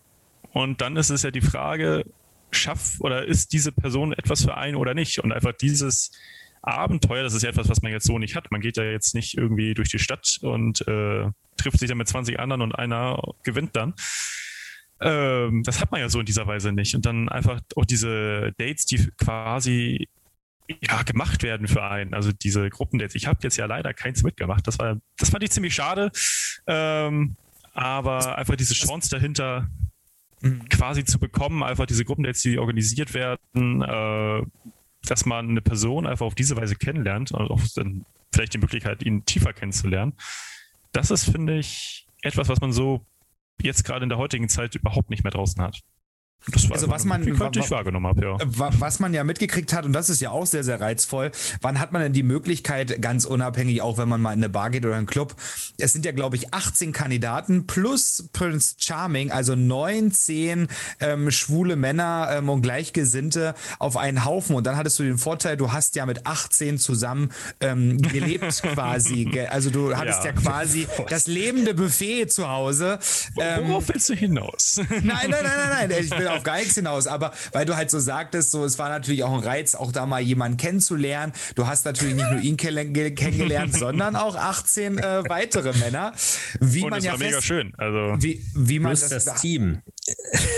und 0.52 0.82
dann 0.82 0.98
ist 0.98 1.12
es 1.12 1.24
ja 1.24 1.32
die 1.32 1.40
Frage, 1.40 2.04
schafft 2.52 3.02
oder 3.02 3.26
ist 3.26 3.54
diese 3.54 3.72
Person 3.72 4.14
etwas 4.14 4.44
für 4.44 4.58
einen 4.58 4.76
oder 4.76 4.94
nicht. 4.94 5.20
Und 5.20 5.32
einfach 5.32 5.54
dieses 5.54 6.12
Abenteuer, 6.62 7.24
das 7.24 7.34
ist 7.34 7.44
ja 7.44 7.50
etwas, 7.50 7.70
was 7.70 7.82
man 7.82 7.92
jetzt 7.92 8.06
so 8.06 8.20
nicht 8.20 8.36
hat. 8.36 8.52
Man 8.52 8.62
geht 8.62 8.78
ja 8.78 8.84
jetzt 8.84 9.16
nicht 9.16 9.38
irgendwie 9.38 9.74
durch 9.74 9.90
die 9.90 10.00
Stadt 10.00 10.38
und 10.42 10.88
äh, 10.88 11.30
trifft 11.58 11.80
sich 11.80 11.90
dann 11.90 11.98
mit 11.98 12.08
20 12.08 12.40
anderen 12.40 12.62
und 12.62 12.74
einer 12.74 13.22
gewinnt 13.44 13.76
dann. 13.76 13.94
Ähm, 15.00 15.64
das 15.64 15.82
hat 15.82 15.92
man 15.92 16.00
ja 16.00 16.10
so 16.10 16.20
in 16.20 16.26
dieser 16.26 16.46
Weise 16.48 16.72
nicht. 16.72 16.96
Und 16.96 17.06
dann 17.06 17.30
einfach 17.30 17.62
auch 17.76 17.86
diese 17.86 18.54
Dates, 18.58 18.86
die 18.86 19.10
quasi 19.18 20.08
ja, 20.82 21.02
gemacht 21.04 21.44
werden 21.44 21.68
für 21.68 21.84
einen. 21.84 22.14
Also 22.14 22.32
diese 22.32 22.70
Gruppendates. 22.70 23.16
Ich 23.16 23.28
habe 23.28 23.40
jetzt 23.42 23.58
ja 23.58 23.66
leider 23.66 23.94
keins 23.94 24.24
mitgemacht. 24.24 24.66
Das 24.68 24.80
war, 24.80 24.98
das 25.18 25.30
fand 25.32 25.44
ich 25.44 25.52
ziemlich 25.52 25.74
schade. 25.74 26.12
Ähm, 26.68 27.36
aber 27.74 28.38
einfach 28.38 28.56
diese 28.56 28.74
Chance 28.74 29.10
dahinter. 29.10 29.68
Quasi 30.70 31.06
zu 31.06 31.20
bekommen, 31.20 31.64
einfach 31.64 31.86
diese 31.86 32.06
Gruppendates, 32.06 32.42
die 32.42 32.58
organisiert 32.58 33.14
werden, 33.14 33.82
äh, 33.82 34.42
dass 35.04 35.26
man 35.26 35.50
eine 35.50 35.62
Person 35.62 36.06
einfach 36.06 36.26
auf 36.26 36.36
diese 36.36 36.56
Weise 36.56 36.76
kennenlernt 36.76 37.32
und 37.32 37.50
auch 37.52 37.62
dann 37.76 38.06
vielleicht 38.34 38.54
die 38.54 38.60
Möglichkeit, 38.60 39.04
ihn 39.04 39.26
tiefer 39.26 39.54
kennenzulernen. 39.54 40.14
Das 40.92 41.12
ist, 41.12 41.26
finde 41.26 41.58
ich, 41.58 42.08
etwas, 42.22 42.50
was 42.50 42.62
man 42.62 42.72
so 42.72 43.06
jetzt 43.62 43.84
gerade 43.84 44.04
in 44.04 44.10
der 44.10 44.18
heutigen 44.18 44.50
Zeit 44.50 44.76
überhaupt 44.76 45.10
nicht 45.10 45.24
mehr 45.24 45.32
draußen 45.32 45.62
hat. 45.62 45.82
Das 46.48 46.68
war 46.70 46.76
also 46.76 46.90
was 46.90 47.06
man, 47.06 47.22
ich 47.28 47.40
wahrgenommen 47.40 48.08
habe, 48.08 48.26
ja. 48.26 48.38
Was 48.46 49.00
man 49.00 49.14
ja 49.14 49.24
mitgekriegt 49.24 49.74
hat, 49.74 49.86
und 49.86 49.94
das 49.94 50.10
ist 50.10 50.22
ja 50.22 50.32
auch 50.32 50.48
sehr, 50.48 50.64
sehr 50.64 50.82
reizvoll, 50.82 51.32
wann 51.62 51.80
hat 51.80 51.92
man 51.92 52.02
denn 52.02 52.14
die 52.14 52.24
Möglichkeit, 52.24 53.00
ganz 53.00 53.26
unabhängig, 53.26 53.84
auch 53.84 54.00
wenn 54.00 54.10
man 54.10 54.22
mal 54.22 54.34
in 54.34 54.40
eine 54.40 54.50
Bar 54.50 54.72
geht 54.72 54.84
oder 54.84 54.96
einen 54.96 55.06
Club, 55.06 55.36
es 55.78 55.94
sind 55.94 56.04
ja, 56.04 56.12
glaube 56.12 56.38
ich, 56.38 56.52
18 56.52 56.94
Kandidaten 56.94 57.68
plus 57.68 58.28
Prince 58.34 58.76
Charming, 58.80 59.32
also 59.32 59.56
19 59.56 60.68
ähm, 61.00 61.30
schwule 61.30 61.76
Männer 61.76 62.30
ähm, 62.32 62.50
und 62.50 62.64
Gleichgesinnte 62.64 63.54
auf 63.78 63.96
einen 63.96 64.26
Haufen. 64.26 64.56
Und 64.56 64.66
dann 64.66 64.78
hattest 64.78 64.98
du 64.98 65.04
den 65.04 65.20
Vorteil, 65.20 65.58
du 65.58 65.72
hast 65.72 65.96
ja 65.96 66.08
mit 66.08 66.26
18 66.26 66.80
zusammen 66.80 67.32
ähm, 67.60 68.02
gelebt 68.02 68.64
quasi. 68.74 69.48
Also 69.50 69.70
du 69.70 69.96
hattest 69.96 70.24
ja, 70.24 70.32
ja 70.32 70.34
quasi 70.34 70.88
das 71.08 71.28
lebende 71.28 71.76
Buffet 71.76 72.28
zu 72.28 72.50
Hause. 72.50 72.98
Worauf 73.36 73.84
ähm, 73.84 73.94
willst 73.94 74.10
du 74.10 74.16
hinaus? 74.16 74.82
Nein, 74.90 75.04
nein, 75.04 75.30
nein, 75.30 75.44
nein, 75.44 75.90
nein. 75.90 76.04
Ich 76.04 76.12
will 76.12 76.31
auf 76.34 76.44
gar 76.44 76.58
nichts 76.58 76.76
hinaus, 76.76 77.08
aber 77.08 77.32
weil 77.52 77.66
du 77.66 77.76
halt 77.76 77.92
so 77.92 78.00
sagtest, 78.00 78.52
so 78.52 78.66
es 78.66 78.80
war 78.80 78.90
natürlich 78.90 79.24
auch 79.24 79.34
ein 79.34 79.44
Reiz, 79.44 79.76
auch 79.76 79.92
da 79.92 80.06
mal 80.06 80.22
jemanden 80.22 80.58
kennenzulernen. 80.58 81.34
Du 81.56 81.68
hast 81.68 81.86
natürlich 81.86 82.16
nicht 82.16 82.32
nur 82.32 82.42
ihn 82.42 82.58
kennengelernt, 82.58 83.76
sondern 83.76 84.16
auch 84.16 84.36
18 84.36 84.98
äh, 84.98 85.24
weitere 85.28 85.78
Männer. 85.78 86.14
Wie 86.60 86.84
Und 86.84 86.92
man 86.92 86.98
das 86.98 87.06
ja 87.06 87.12
war 87.12 87.20
fest, 87.20 87.32
mega 87.32 87.42
schön. 87.42 87.74
Also 87.78 88.22
wie, 88.22 88.44
wie 88.56 88.80
man 88.80 88.92
das, 88.92 89.10
das 89.10 89.42
Team. 89.42 89.82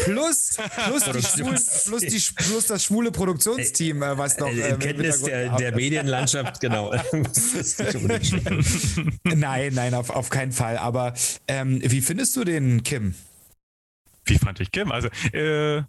plus, 0.03 0.57
plus, 0.86 1.03
die 1.03 1.21
schwulen, 1.21 1.59
plus, 1.86 2.01
die, 2.01 2.21
plus 2.36 2.67
das 2.67 2.84
schwule 2.84 3.11
Produktionsteam, 3.11 4.01
äh, 4.01 4.17
was 4.17 4.38
noch. 4.38 4.49
Äh, 4.49 4.76
Kenntnis 4.80 5.24
der, 5.24 5.55
der 5.55 5.76
Medienlandschaft, 5.76 6.59
genau. 6.59 6.93
nein, 9.24 9.74
nein, 9.74 9.93
auf, 9.93 10.09
auf 10.09 10.30
keinen 10.30 10.51
Fall. 10.51 10.78
Aber 10.78 11.13
ähm, 11.47 11.82
wie 11.84 12.01
findest 12.01 12.36
du 12.36 12.43
den 12.43 12.84
Kim? 12.84 13.15
Wie 14.26 14.38
fand 14.38 14.59
ich 14.59 14.71
Kim? 14.71 14.91
Also, 14.91 15.09
äh, 15.34 15.84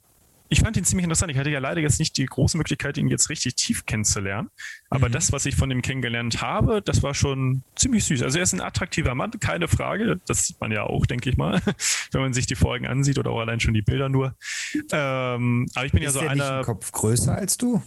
ich 0.49 0.61
fand 0.61 0.77
ihn 0.77 0.85
ziemlich 0.85 1.05
interessant. 1.05 1.33
Ich 1.33 1.39
hatte 1.39 1.51
ja 1.51 1.59
leider 1.59 1.81
jetzt 1.81 1.99
nicht 1.99 2.17
die 2.17 2.27
große 2.27 2.57
Möglichkeit, 2.57 2.99
ihn 2.99 3.09
jetzt 3.09 3.31
richtig 3.31 3.55
tief 3.57 3.87
kennenzulernen. 3.87 4.51
Aber 4.91 5.09
mhm. 5.09 5.13
das, 5.13 5.33
was 5.33 5.47
ich 5.47 5.57
von 5.57 5.71
ihm 5.71 5.83
kennengelernt 5.83 6.43
habe, 6.43 6.83
das 6.83 7.03
war 7.03 7.15
schon 7.15 7.63
ziemlich 7.75 8.05
süß. 8.05 8.23
Also 8.23 8.39
er 8.39 8.45
ist 8.45 8.53
ein 8.53 8.61
attraktiver 8.61 9.15
Mann, 9.15 9.33
keine 9.41 9.69
Frage. 9.69 10.21
Das 10.27 10.47
sieht 10.47 10.61
man 10.61 10.71
ja 10.71 10.85
auch, 10.85 11.07
denke 11.07 11.31
ich 11.31 11.37
mal, 11.37 11.61
wenn 12.13 12.21
man 12.21 12.35
sich 12.35 12.47
die 12.47 12.55
Folgen 12.55 12.87
ansieht 12.87 13.19
oder 13.19 13.31
auch 13.31 13.41
allein 13.41 13.59
schon 13.59 13.75
die 13.75 13.83
Bilder 13.83 14.09
nur. 14.09 14.37
Ähm, 14.93 15.67
aber 15.75 15.87
ich 15.87 15.93
bin 15.93 16.03
ist 16.03 16.15
ja 16.15 16.21
so 16.21 16.29
einer. 16.29 16.61
Ist 16.61 16.67
Kopf 16.67 16.93
größer 16.93 17.35
als 17.35 17.57
du? 17.57 17.83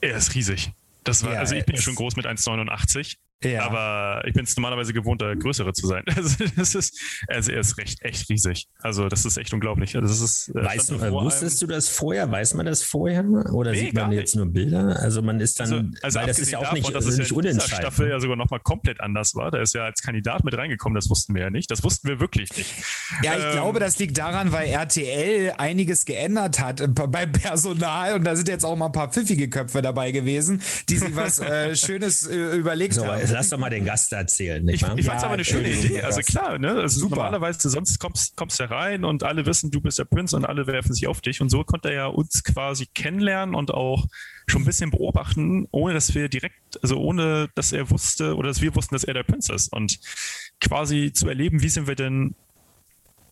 Er 0.00 0.16
ist 0.16 0.34
riesig. 0.34 0.72
Das 1.04 1.24
war, 1.24 1.34
ja, 1.34 1.40
also 1.40 1.54
ich 1.54 1.64
bin 1.66 1.76
ja 1.76 1.82
schon 1.82 1.94
groß 1.94 2.16
mit 2.16 2.26
1,89. 2.26 3.16
Ja. 3.42 3.62
Aber 3.62 4.22
ich 4.26 4.34
bin 4.34 4.44
es 4.44 4.54
normalerweise 4.54 4.92
gewohnt, 4.92 5.22
der 5.22 5.34
Größere 5.34 5.72
zu 5.72 5.86
sein. 5.86 6.04
Also, 6.14 6.44
das 6.56 6.74
ist, 6.74 7.00
also 7.26 7.52
er 7.52 7.60
ist 7.60 7.78
recht, 7.78 8.02
echt 8.02 8.28
riesig. 8.28 8.68
Also 8.80 9.08
das 9.08 9.24
ist 9.24 9.38
echt 9.38 9.52
unglaublich. 9.54 9.96
Also, 9.96 10.08
das 10.08 10.20
ist, 10.20 10.48
äh, 10.54 10.64
weißt 10.64 10.90
du, 10.90 11.00
wusstest 11.10 11.62
du 11.62 11.66
das 11.66 11.88
vorher? 11.88 12.30
Weiß 12.30 12.54
man 12.54 12.66
das 12.66 12.82
vorher? 12.82 13.24
Oder 13.52 13.72
nee, 13.72 13.80
sieht 13.80 13.94
man 13.94 14.12
jetzt 14.12 14.36
nur 14.36 14.46
Bilder? 14.46 15.00
Also 15.00 15.22
man 15.22 15.40
ist 15.40 15.58
dann, 15.60 15.72
also, 15.72 15.88
also 16.02 16.18
weil 16.18 16.26
das 16.26 16.38
ist 16.38 16.50
ja 16.50 16.58
auch 16.58 16.72
nicht, 16.72 16.84
davon, 16.84 16.94
dass 16.94 17.06
es 17.06 17.16
nicht 17.18 17.30
ja 17.30 17.36
in 17.36 17.42
dieser 17.42 17.60
Staffel 17.68 18.10
ja 18.10 18.20
sogar 18.20 18.36
nochmal 18.36 18.60
komplett 18.60 19.00
anders 19.00 19.34
war. 19.34 19.50
Da 19.50 19.60
ist 19.60 19.74
ja 19.74 19.84
als 19.84 20.02
Kandidat 20.02 20.44
mit 20.44 20.56
reingekommen, 20.56 20.94
das 20.94 21.08
wussten 21.08 21.34
wir 21.34 21.42
ja 21.42 21.50
nicht. 21.50 21.70
Das 21.70 21.82
wussten 21.82 22.08
wir 22.08 22.20
wirklich 22.20 22.54
nicht. 22.56 22.74
Ja, 23.22 23.36
ich 23.36 23.44
ähm, 23.44 23.52
glaube, 23.52 23.80
das 23.80 23.98
liegt 23.98 24.18
daran, 24.18 24.52
weil 24.52 24.68
RTL 24.68 25.54
einiges 25.56 26.04
geändert 26.04 26.60
hat 26.60 26.82
beim 26.94 27.32
Personal 27.32 28.14
und 28.14 28.24
da 28.24 28.36
sind 28.36 28.48
jetzt 28.48 28.64
auch 28.64 28.76
mal 28.76 28.86
ein 28.86 28.92
paar 28.92 29.10
pfiffige 29.10 29.48
Köpfe 29.48 29.80
dabei 29.80 30.12
gewesen, 30.12 30.60
die 30.88 30.98
sich 30.98 31.16
was 31.16 31.38
äh, 31.38 31.74
Schönes 31.90 32.26
äh, 32.26 32.56
überlegt 32.56 32.94
so, 32.94 33.06
haben. 33.06 33.29
Lass 33.30 33.50
doch 33.50 33.58
mal 33.58 33.70
den 33.70 33.84
Gast 33.84 34.12
erzählen. 34.12 34.64
Nicht 34.64 34.76
ich 34.76 34.82
ich 34.82 34.86
fand 34.86 35.00
es 35.00 35.06
ja, 35.06 35.12
aber 35.22 35.34
eine 35.34 35.44
schöne 35.44 35.70
Idee. 35.70 36.02
Also 36.02 36.20
klar, 36.20 36.58
ne? 36.58 36.72
Also 36.72 37.00
Super. 37.00 37.16
normalerweise 37.16 37.70
sonst 37.70 37.98
kommst, 37.98 38.36
kommst 38.36 38.60
du 38.60 38.70
rein 38.70 39.04
und 39.04 39.22
alle 39.22 39.46
wissen, 39.46 39.70
du 39.70 39.80
bist 39.80 39.98
der 39.98 40.04
Prinz 40.04 40.32
und 40.32 40.44
alle 40.44 40.66
werfen 40.66 40.92
sich 40.92 41.06
auf 41.06 41.20
dich. 41.20 41.40
Und 41.40 41.48
so 41.50 41.64
konnte 41.64 41.88
er 41.88 41.94
ja 41.94 42.06
uns 42.06 42.44
quasi 42.44 42.86
kennenlernen 42.94 43.54
und 43.54 43.72
auch 43.72 44.06
schon 44.48 44.62
ein 44.62 44.66
bisschen 44.66 44.90
beobachten, 44.90 45.68
ohne 45.70 45.94
dass 45.94 46.14
wir 46.14 46.28
direkt, 46.28 46.82
also 46.82 46.96
ohne 46.96 47.48
dass 47.54 47.72
er 47.72 47.90
wusste 47.90 48.36
oder 48.36 48.48
dass 48.48 48.60
wir 48.60 48.74
wussten, 48.74 48.94
dass 48.94 49.04
er 49.04 49.14
der 49.14 49.22
Prinz 49.22 49.48
ist. 49.48 49.72
Und 49.72 49.98
quasi 50.60 51.12
zu 51.12 51.28
erleben, 51.28 51.62
wie 51.62 51.68
sind 51.68 51.86
wir 51.86 51.94
denn 51.94 52.34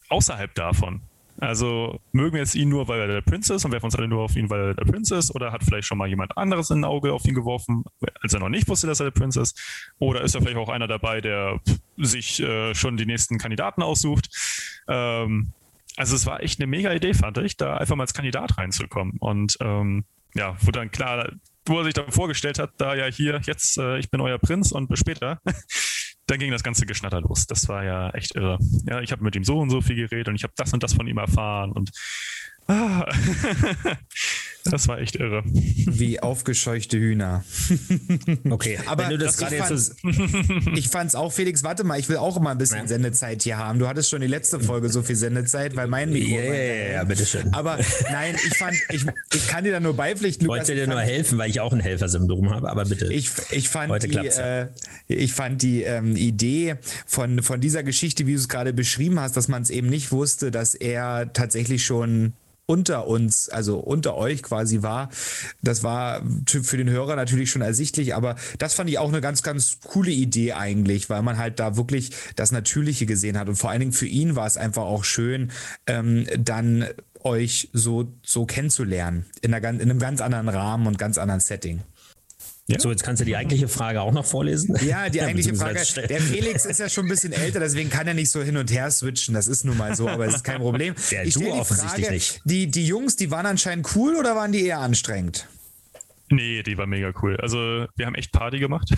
außerhalb 0.09 0.55
davon? 0.55 1.03
Also 1.41 2.01
mögen 2.12 2.32
wir 2.32 2.41
jetzt 2.41 2.57
ihn 2.57 2.68
nur, 2.68 2.89
weil 2.89 3.01
er 3.01 3.07
der 3.07 3.20
Prinz 3.20 3.49
ist 3.49 3.64
und 3.64 3.70
werfen 3.70 3.86
uns 3.86 3.95
alle 3.95 4.09
nur 4.09 4.22
auf 4.22 4.36
ihn, 4.36 4.51
weil 4.51 4.61
er 4.61 4.74
der 4.74 4.84
Prinz 4.84 5.11
ist? 5.11 5.34
Oder 5.34 5.53
hat 5.53 5.62
vielleicht 5.62 5.86
schon 5.86 5.99
mal 5.99 6.09
jemand 6.09 6.36
anderes 6.36 6.70
ein 6.70 6.84
Auge 6.84 7.12
auf 7.12 7.24
ihn 7.26 7.34
geworfen, 7.34 7.84
als 8.20 8.34
er 8.34 8.41
noch 8.41 8.49
nicht 8.49 8.68
wusste, 8.68 8.89
dass 8.89 9.01
er 9.01 9.05
der 9.05 9.18
Prinz 9.18 9.36
ist? 9.36 9.59
Oder 9.99 10.22
ist 10.22 10.34
da 10.34 10.41
vielleicht 10.41 10.57
auch 10.57 10.68
einer 10.68 10.89
dabei, 10.89 11.20
der 11.20 11.61
sich 11.97 12.41
äh, 12.41 12.74
schon 12.74 12.97
die 12.97 13.07
nächsten 13.07 13.39
Kandidaten 13.39 13.82
aussucht? 13.82 14.28
Ähm, 14.89 15.53
also 15.97 16.16
es 16.16 16.26
war 16.26 16.43
echt 16.43 16.61
eine 16.61 16.66
mega 16.66 16.93
Idee, 16.93 17.14
fand 17.14 17.39
ich, 17.39 17.57
da 17.57 17.76
einfach 17.76 17.95
mal 17.95 18.05
als 18.05 18.14
Kandidat 18.14 18.59
reinzukommen. 18.59 19.16
Und 19.20 19.57
ähm, 19.61 20.05
ja, 20.34 20.57
wo 20.61 20.72
dann 20.72 20.91
klar, 20.91 21.32
wo 21.66 21.78
er 21.78 21.84
sich 21.84 21.95
dann 21.95 22.11
vorgestellt 22.11 22.59
hat, 22.59 22.72
da 22.78 22.95
ja 22.95 23.07
hier, 23.07 23.41
jetzt, 23.45 23.78
äh, 23.78 23.99
ich 23.99 24.11
bin 24.11 24.20
euer 24.20 24.39
Prinz 24.39 24.72
und 24.72 24.89
bis 24.89 25.01
später. 25.01 25.41
dann 26.28 26.38
ging 26.38 26.50
das 26.50 26.62
ganze 26.62 26.86
Geschnatter 26.86 27.20
los. 27.20 27.46
Das 27.46 27.68
war 27.68 27.84
ja 27.84 28.10
echt 28.10 28.36
irre. 28.36 28.58
Ja, 28.86 29.00
ich 29.00 29.12
habe 29.12 29.24
mit 29.24 29.34
ihm 29.34 29.44
so 29.44 29.58
und 29.58 29.70
so 29.70 29.80
viel 29.80 29.96
geredet 29.96 30.28
und 30.28 30.36
ich 30.36 30.44
habe 30.44 30.52
das 30.56 30.72
und 30.72 30.82
das 30.82 30.92
von 30.92 31.06
ihm 31.06 31.18
erfahren 31.18 31.72
und 31.72 31.90
ah, 32.68 33.06
das 34.70 34.88
war 34.88 34.98
echt 34.98 35.16
irre. 35.16 35.42
Wie 35.44 36.20
aufgescheuchte 36.20 36.98
Hühner. 36.98 37.44
Okay, 38.50 38.78
aber 38.86 39.04
wenn 39.04 39.10
du 39.10 39.18
das, 39.18 39.36
das 39.36 39.96
ich 40.74 40.88
fand 40.88 41.08
es 41.10 41.14
auch, 41.14 41.32
Felix, 41.32 41.62
warte 41.62 41.84
mal, 41.84 41.98
ich 41.98 42.08
will 42.08 42.16
auch 42.16 42.38
mal 42.40 42.52
ein 42.52 42.58
bisschen 42.58 42.78
ja. 42.78 42.86
Sendezeit 42.86 43.42
hier 43.42 43.58
haben. 43.58 43.78
Du 43.78 43.86
hattest 43.86 44.10
schon 44.10 44.20
die 44.20 44.26
letzte 44.26 44.58
Folge 44.60 44.88
so 44.88 45.02
viel 45.02 45.16
Sendezeit, 45.16 45.76
weil 45.76 45.86
mein 45.86 46.10
Mikro. 46.10 46.36
Ja, 46.36 46.54
ja, 46.54 46.92
ja, 46.92 47.04
bitteschön. 47.04 47.52
Aber 47.52 47.78
nein, 48.10 48.34
ich 48.34 48.56
fand, 48.56 48.76
ich, 48.90 49.04
ich 49.34 49.46
kann 49.48 49.64
dir 49.64 49.72
da 49.72 49.80
nur 49.80 49.94
beipflichten. 49.94 50.46
Ich 50.46 50.48
wollte 50.48 50.74
dir 50.74 50.86
nur 50.86 51.00
helfen, 51.00 51.38
weil 51.38 51.50
ich 51.50 51.60
auch 51.60 51.72
ein 51.72 51.80
Helfersyndrom 51.80 52.50
habe, 52.50 52.70
aber 52.70 52.84
bitte. 52.84 53.12
Ich, 53.12 53.30
ich 53.50 53.68
fand 53.68 53.90
Heute 53.90 54.08
die, 54.08 54.16
äh, 54.16 54.68
ich 55.08 55.32
fand 55.32 55.62
die 55.62 55.82
ähm, 55.82 56.16
Idee 56.16 56.76
von, 57.06 57.42
von 57.42 57.60
dieser 57.60 57.82
Geschichte, 57.82 58.26
wie 58.26 58.32
du 58.32 58.38
es 58.38 58.48
gerade 58.48 58.72
beschrieben 58.72 59.20
hast, 59.20 59.36
dass 59.36 59.48
man 59.48 59.62
es 59.62 59.70
eben 59.70 59.88
nicht 59.88 60.12
wusste, 60.12 60.50
dass 60.50 60.74
er 60.74 61.32
tatsächlich 61.32 61.84
schon 61.84 62.32
unter 62.68 63.06
uns, 63.06 63.48
also 63.48 63.78
unter 63.78 64.14
euch 64.16 64.42
quasi 64.42 64.82
war. 64.82 65.08
Das 65.62 65.82
war 65.82 66.22
für 66.46 66.76
den 66.76 66.90
Hörer 66.90 67.16
natürlich 67.16 67.50
schon 67.50 67.62
ersichtlich, 67.62 68.14
aber 68.14 68.36
das 68.58 68.74
fand 68.74 68.90
ich 68.90 68.98
auch 68.98 69.08
eine 69.08 69.22
ganz, 69.22 69.42
ganz 69.42 69.78
coole 69.80 70.10
Idee 70.10 70.52
eigentlich, 70.52 71.08
weil 71.08 71.22
man 71.22 71.38
halt 71.38 71.58
da 71.60 71.78
wirklich 71.78 72.10
das 72.36 72.52
Natürliche 72.52 73.06
gesehen 73.06 73.38
hat. 73.38 73.48
Und 73.48 73.56
vor 73.56 73.70
allen 73.70 73.80
Dingen 73.80 73.92
für 73.92 74.06
ihn 74.06 74.36
war 74.36 74.46
es 74.46 74.58
einfach 74.58 74.82
auch 74.82 75.04
schön, 75.04 75.50
ähm, 75.86 76.26
dann 76.38 76.84
euch 77.24 77.70
so, 77.72 78.12
so 78.22 78.44
kennenzulernen 78.44 79.24
in, 79.40 79.54
einer, 79.54 79.68
in 79.70 79.80
einem 79.80 79.98
ganz 79.98 80.20
anderen 80.20 80.50
Rahmen 80.50 80.86
und 80.86 80.98
ganz 80.98 81.16
anderen 81.16 81.40
Setting. 81.40 81.80
Ja. 82.70 82.78
So, 82.78 82.90
jetzt 82.90 83.02
kannst 83.02 83.20
du 83.20 83.24
die 83.24 83.34
eigentliche 83.34 83.66
Frage 83.66 84.02
auch 84.02 84.12
noch 84.12 84.26
vorlesen. 84.26 84.76
Ja, 84.86 85.08
die 85.08 85.22
eigentliche 85.22 85.54
Frage. 85.54 85.80
Der 86.06 86.20
Felix 86.20 86.66
ist 86.66 86.78
ja 86.78 86.90
schon 86.90 87.06
ein 87.06 87.08
bisschen 87.08 87.32
älter, 87.32 87.60
deswegen 87.60 87.88
kann 87.88 88.06
er 88.06 88.12
nicht 88.12 88.30
so 88.30 88.42
hin 88.42 88.58
und 88.58 88.70
her 88.70 88.90
switchen. 88.90 89.34
Das 89.34 89.48
ist 89.48 89.64
nun 89.64 89.78
mal 89.78 89.96
so, 89.96 90.06
aber 90.06 90.26
es 90.26 90.36
ist 90.36 90.44
kein 90.44 90.60
Problem. 90.60 90.94
Ja, 91.10 91.22
ich 91.22 91.34
stelle 91.34 91.52
die 91.52 91.64
Frage, 91.64 92.10
nicht. 92.10 92.42
Die, 92.44 92.66
die 92.66 92.86
Jungs, 92.86 93.16
die 93.16 93.30
waren 93.30 93.46
anscheinend 93.46 93.88
cool 93.94 94.16
oder 94.16 94.36
waren 94.36 94.52
die 94.52 94.66
eher 94.66 94.80
anstrengend? 94.80 95.48
Nee, 96.30 96.62
die 96.62 96.76
war 96.76 96.86
mega 96.86 97.12
cool. 97.22 97.38
Also 97.38 97.86
wir 97.96 98.04
haben 98.04 98.14
echt 98.14 98.32
Party 98.32 98.58
gemacht. 98.58 98.94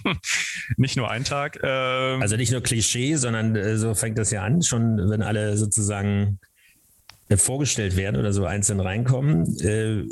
nicht 0.76 0.96
nur 0.96 1.10
einen 1.10 1.24
Tag. 1.24 1.58
Ähm 1.62 2.20
also 2.20 2.36
nicht 2.36 2.52
nur 2.52 2.62
Klischee, 2.62 3.16
sondern 3.16 3.56
äh, 3.56 3.78
so 3.78 3.94
fängt 3.94 4.18
das 4.18 4.30
ja 4.30 4.42
an, 4.42 4.62
schon 4.62 5.08
wenn 5.08 5.22
alle 5.22 5.56
sozusagen 5.56 6.38
äh, 7.30 7.38
vorgestellt 7.38 7.96
werden 7.96 8.16
oder 8.16 8.34
so 8.34 8.44
einzeln 8.44 8.80
reinkommen. 8.80 9.58
Äh, 9.60 10.04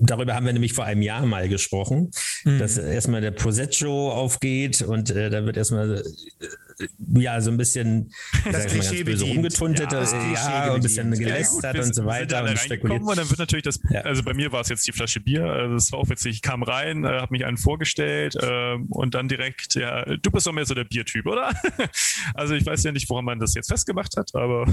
Darüber 0.00 0.34
haben 0.34 0.46
wir 0.46 0.52
nämlich 0.52 0.72
vor 0.72 0.84
einem 0.84 1.02
Jahr 1.02 1.26
mal 1.26 1.48
gesprochen, 1.48 2.10
mhm. 2.44 2.58
dass 2.58 2.78
erstmal 2.78 3.20
der 3.20 3.32
Prosecco 3.32 4.10
aufgeht 4.10 4.80
und 4.80 5.10
äh, 5.10 5.28
da 5.28 5.44
wird 5.44 5.58
erstmal 5.58 5.96
äh, 5.98 6.86
ja 7.14 7.40
so 7.40 7.50
ein 7.50 7.58
bisschen 7.58 8.10
das 8.50 8.66
Klischee 8.66 9.04
böse 9.04 9.26
rumgetuntet, 9.26 9.92
ja, 9.92 10.02
äh, 10.02 10.32
ja 10.32 10.74
ein 10.74 10.80
bisschen 10.80 11.10
gelästert 11.12 11.76
ja, 11.76 11.82
und 11.82 11.94
so 11.94 12.06
weiter 12.06 12.42
und 12.44 12.58
spekuliert. 12.58 13.02
Und 13.02 13.18
dann 13.18 13.28
wird 13.28 13.38
natürlich 13.38 13.64
das, 13.64 13.78
ja. 13.90 14.00
also 14.00 14.22
bei 14.22 14.32
mir 14.32 14.52
war 14.52 14.62
es 14.62 14.70
jetzt 14.70 14.86
die 14.86 14.92
Flasche 14.92 15.20
Bier, 15.20 15.44
also 15.44 15.74
es 15.74 15.92
war 15.92 15.98
auch 15.98 16.08
witzig, 16.08 16.36
ich 16.36 16.42
kam 16.42 16.62
rein, 16.62 17.04
äh, 17.04 17.08
habe 17.08 17.32
mich 17.32 17.44
einen 17.44 17.58
vorgestellt 17.58 18.36
äh, 18.36 18.76
und 18.88 19.14
dann 19.14 19.28
direkt, 19.28 19.74
ja, 19.74 20.04
du 20.04 20.30
bist 20.30 20.46
doch 20.46 20.52
mehr 20.52 20.64
so 20.64 20.74
der 20.74 20.84
Biertyp, 20.84 21.26
oder? 21.26 21.52
also 22.34 22.54
ich 22.54 22.64
weiß 22.64 22.82
ja 22.84 22.92
nicht, 22.92 23.08
woran 23.10 23.26
man 23.26 23.38
das 23.38 23.54
jetzt 23.54 23.68
festgemacht 23.68 24.16
hat, 24.16 24.34
aber 24.34 24.66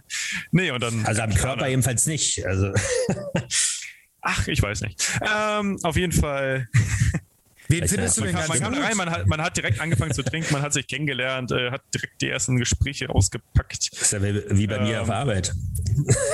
nee 0.50 0.70
und 0.70 0.82
dann. 0.82 1.04
Also 1.06 1.22
am 1.22 1.34
Körper 1.34 1.68
jedenfalls 1.68 2.06
nicht, 2.06 2.44
also. 2.44 2.72
Ach, 4.22 4.46
ich 4.46 4.62
weiß 4.62 4.82
nicht. 4.82 5.20
Ähm, 5.20 5.78
auf 5.82 5.96
jeden 5.96 6.12
Fall. 6.12 6.68
Wen 7.68 7.88
findest 7.88 8.18
du 8.18 8.22
denn 8.22 8.34
ganz 8.34 8.48
man 8.48 8.60
kam 8.60 8.74
rein, 8.74 8.96
man 8.96 9.10
hat, 9.10 9.26
man 9.26 9.40
hat 9.40 9.56
direkt 9.56 9.80
angefangen 9.80 10.12
zu 10.12 10.22
trinken, 10.22 10.52
man 10.52 10.62
hat 10.62 10.74
sich 10.74 10.86
kennengelernt, 10.86 11.52
äh, 11.52 11.70
hat 11.70 11.82
direkt 11.94 12.20
die 12.20 12.28
ersten 12.28 12.58
Gespräche 12.58 13.06
rausgepackt. 13.06 13.92
Das 13.92 14.02
ist 14.02 14.12
ja 14.12 14.22
wie 14.22 14.66
bei 14.66 14.80
mir 14.80 14.96
ähm, 14.96 15.02
auf 15.02 15.10
Arbeit. 15.10 15.54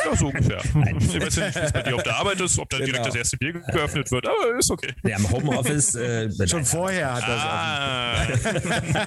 Ja, 0.05 0.17
so 0.17 0.27
ungefähr. 0.27 0.59
ich 0.99 1.21
weiß 1.21 1.37
ja 1.37 1.47
nicht, 1.47 1.57
wie 1.57 1.61
es 1.61 1.73
bei 1.73 1.83
dir 1.83 1.95
auf 1.95 2.03
der 2.03 2.17
Arbeit 2.17 2.41
ist, 2.41 2.59
ob 2.59 2.69
da 2.71 2.79
genau. 2.79 2.91
direkt 2.91 3.07
das 3.07 3.15
erste 3.15 3.37
Bier 3.37 3.53
geöffnet 3.53 4.11
wird, 4.11 4.27
aber 4.27 4.59
ist 4.59 4.71
okay. 4.71 4.93
Ja, 5.05 5.17
im 5.17 5.31
Homeoffice. 5.31 5.95
Äh, 5.95 6.49
Schon 6.49 6.65
vorher 6.65 7.15
hat 7.15 7.23
das 7.23 7.41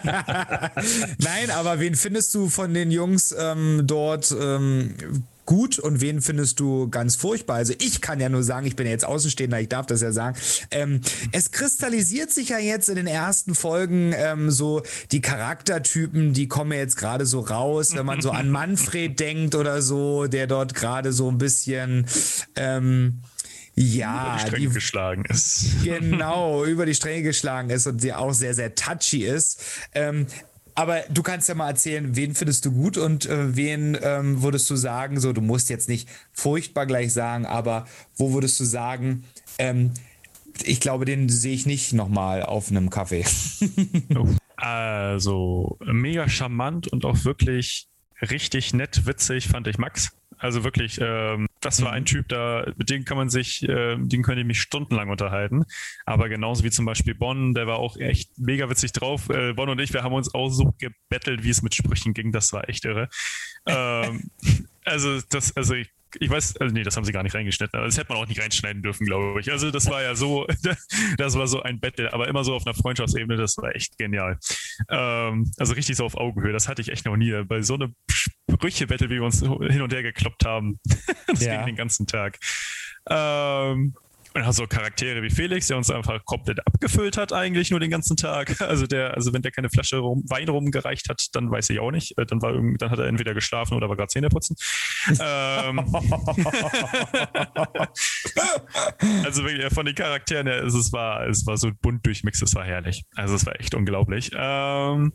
ah. 0.08 0.72
Nein, 1.20 1.52
aber 1.52 1.80
wen 1.80 1.96
findest 1.96 2.34
du 2.34 2.50
von 2.50 2.74
den 2.74 2.92
Jungs 2.92 3.36
ähm, 3.38 3.82
dort 3.86 4.34
ähm, 4.40 4.96
gut 5.52 5.80
und 5.80 6.00
wen 6.00 6.22
findest 6.22 6.62
du 6.62 6.90
ganz 6.90 7.18
furchtbar? 7.18 7.58
Also 7.58 7.74
ich 7.80 8.00
kann 8.00 8.22
ja 8.22 8.30
nur 8.30 8.42
sagen, 8.42 8.66
ich 8.66 8.78
bin 8.78 8.86
ja 8.86 8.94
jetzt 8.94 9.04
Außenstehender, 9.04 9.60
ich 9.60 9.68
darf 9.68 9.86
das 9.86 10.02
ja 10.02 10.14
sagen. 10.14 10.38
Ähm, 10.72 11.02
es 11.34 11.52
kristallisiert 11.52 12.32
sich 12.32 12.48
ja 12.50 12.58
jetzt 12.58 12.88
in 12.88 12.96
den 12.96 13.06
ersten 13.06 13.54
Folgen 13.54 14.14
ähm, 14.16 14.50
so 14.50 14.82
die 15.12 15.20
Charaktertypen, 15.20 16.32
die 16.32 16.48
kommen 16.48 16.72
jetzt 16.72 16.96
gerade 16.96 17.26
so 17.26 17.42
raus, 17.42 17.94
wenn 17.98 18.06
man 18.06 18.22
so 18.22 18.32
an 18.32 18.50
Manfred 18.50 19.20
denkt 19.20 19.54
oder 19.54 19.82
so, 19.82 20.28
der 20.28 20.48
dort 20.48 20.74
gerade 20.74 21.12
so 21.12 21.30
ein 21.30 21.38
bisschen 21.38 22.06
ähm, 22.56 23.20
ja, 23.76 24.24
über 24.24 24.36
die 24.36 24.48
Stränge 24.48 24.74
geschlagen 24.74 25.26
ist. 25.26 25.66
Genau, 25.84 26.64
über 26.66 26.86
die 26.86 26.96
Stränge 26.96 27.24
geschlagen 27.24 27.70
ist 27.72 27.88
und 27.88 28.02
die 28.02 28.14
auch 28.14 28.34
sehr, 28.34 28.54
sehr 28.54 28.74
touchy 28.74 29.26
ist. 29.26 29.62
Ähm, 29.94 30.28
aber 30.76 31.02
du 31.10 31.24
kannst 31.24 31.50
ja 31.50 31.56
mal 31.56 31.70
erzählen, 31.70 32.16
wen 32.16 32.36
findest 32.36 32.66
du 32.66 32.72
gut 32.72 32.98
und 32.98 33.26
äh, 33.26 33.56
wen 33.56 33.98
ähm, 34.02 34.42
würdest 34.42 34.70
du 34.70 34.76
sagen, 34.76 35.20
so, 35.20 35.34
du 35.34 35.42
musst 35.42 35.70
jetzt 35.70 35.90
nicht 35.90 36.10
furchtbar 36.32 36.86
gleich 36.86 37.14
sagen, 37.14 37.46
aber 37.46 37.86
wo 38.16 38.34
würdest 38.34 38.60
du 38.60 38.64
sagen, 38.64 39.24
ähm, 39.58 39.92
ich 40.64 40.80
glaube, 40.80 41.06
den 41.06 41.30
sehe 41.30 41.54
ich 41.54 41.66
nicht 41.66 41.94
nochmal 41.94 42.44
auf 42.44 42.70
einem 42.70 42.90
Kaffee. 42.90 43.26
also, 44.58 45.78
mega 45.82 46.28
charmant 46.30 46.88
und 46.88 47.06
auch 47.06 47.24
wirklich 47.24 47.88
richtig 48.22 48.74
nett, 48.74 49.06
witzig 49.06 49.48
fand 49.48 49.68
ich 49.68 49.78
Max. 49.78 50.12
Also 50.38 50.64
wirklich, 50.64 51.00
ähm, 51.02 51.48
das 51.62 51.82
war 51.82 51.92
ein. 51.94 52.06
Typ, 52.06 52.28
da, 52.28 52.66
mit 52.78 52.90
dem 52.90 53.06
kann 53.06 53.18
man 53.18 53.30
sich, 53.30 53.64
äh, 53.64 53.96
den 53.98 54.24
könnt 54.24 54.40
ihr 54.40 54.46
mich 54.46 54.62
stundenlang 54.62 55.10
unterhalten. 55.10 55.64
Aber 56.06 56.28
genauso 56.30 56.64
wie 56.64 56.72
zum 56.72 56.86
Beispiel 56.86 57.16
Bonn, 57.16 57.54
der 57.54 57.68
war 57.68 57.78
auch 57.78 57.96
echt 57.98 58.38
mega 58.38 58.70
witzig 58.70 58.92
drauf. 58.92 59.30
Äh, 59.30 59.54
Bonn 59.54 59.70
und 59.70 59.80
ich, 59.80 59.94
wir 59.94 60.04
haben 60.04 60.14
uns 60.14 60.34
auch 60.34 60.50
so 60.50 60.74
gebettelt, 60.78 61.44
wie 61.44 61.50
es 61.50 61.62
mit 61.62 61.76
Sprüchen 61.76 62.14
ging. 62.14 62.32
Das 62.32 62.52
war 62.52 62.68
echt 62.68 62.86
irre. 62.86 63.08
ähm, 63.68 64.30
also 64.86 65.22
das, 65.30 65.56
also 65.56 65.76
ich 65.76 65.90
ich 66.20 66.30
weiß, 66.30 66.58
also 66.58 66.74
nee, 66.74 66.84
das 66.84 66.98
haben 66.98 67.06
sie 67.06 67.12
gar 67.12 67.24
nicht 67.24 67.36
reingeschnitten. 67.36 67.80
Das 67.82 67.98
hätte 67.98 68.12
man 68.12 68.22
auch 68.22 68.28
nicht 68.28 68.42
reinschneiden 68.42 68.82
dürfen, 68.82 69.06
glaube 69.06 69.40
ich. 69.40 69.52
Also 69.52 69.72
das 69.72 69.90
war 69.90 70.02
ja 70.02 70.16
so, 70.16 70.48
das 71.18 71.36
war 71.36 71.48
so 71.48 71.62
ein 71.62 71.80
Battle, 71.80 72.12
aber 72.14 72.28
immer 72.28 72.44
so 72.44 72.54
auf 72.54 72.66
einer 72.66 72.76
Freundschaftsebene, 72.76 73.38
das 73.38 73.58
war 73.58 73.76
echt 73.76 73.98
genial. 73.98 74.38
Ähm, 74.90 75.52
also 75.58 75.74
richtig 75.74 75.96
so 75.96 76.06
auf 76.06 76.16
Augenhöhe, 76.16 76.54
das 76.54 76.68
hatte 76.68 76.82
ich 76.82 76.90
echt 76.90 77.06
noch 77.06 77.18
nie. 77.18 77.32
Bei 77.44 77.62
so 77.62 77.76
einem 77.76 77.96
Sprüche-Battle, 78.50 79.10
wie 79.10 79.16
wir 79.16 79.24
uns 79.24 79.40
hin 79.40 79.82
und 79.82 79.94
her 79.94 80.04
gekloppt 80.04 80.46
haben. 80.46 80.80
das 81.28 81.44
ja. 81.44 81.58
ging 81.58 81.68
den 81.68 81.76
ganzen 81.76 82.08
Tag. 82.08 82.38
Ähm, 83.10 83.96
und 84.34 84.46
hast 84.46 84.58
so 84.58 84.68
Charaktere 84.68 85.22
wie 85.22 85.30
Felix, 85.30 85.68
der 85.68 85.78
uns 85.78 85.90
einfach 85.90 86.24
komplett 86.26 86.66
abgefüllt 86.66 87.18
hat, 87.18 87.34
eigentlich 87.34 87.72
nur 87.72 87.80
den 87.80 87.92
ganzen 87.92 88.18
Tag. 88.18 88.56
Also 88.72 88.88
der, 88.88 89.16
also 89.16 89.34
wenn 89.34 89.42
der 89.42 89.52
keine 89.52 89.70
Flasche 89.70 89.98
rum, 89.98 90.24
Wein 90.30 90.48
rumgereicht 90.48 91.10
hat, 91.10 91.28
dann 91.34 91.52
weiß 91.52 91.72
ich 91.72 91.80
auch 91.80 91.92
nicht. 91.92 92.18
Äh, 92.18 92.26
dann 92.26 92.42
war 92.42 92.54
irgendwie, 92.54 92.78
dann 92.78 92.90
hat 92.90 93.00
er 93.00 93.08
entweder 93.08 93.34
geschlafen 93.34 93.74
oder 93.74 93.90
war 93.90 93.98
gerade 93.98 94.08
Zähne 94.08 94.30
putzen. 94.30 94.56
ähm, 95.20 95.80
also 99.26 99.44
wirklich 99.44 99.74
von 99.74 99.86
den 99.86 99.96
Charakteren 99.96 100.48
her, 100.48 100.64
es 100.64 100.94
war, 100.94 101.28
es 101.28 101.46
war 101.46 101.58
so 101.58 101.72
bunt 101.82 102.06
durchmix, 102.06 102.42
es 102.42 102.56
war 102.56 102.64
herrlich. 102.64 103.04
Also 103.16 103.36
es 103.36 103.46
war 103.46 103.60
echt 103.60 103.76
unglaublich. 103.76 104.32
Ähm, 104.34 105.12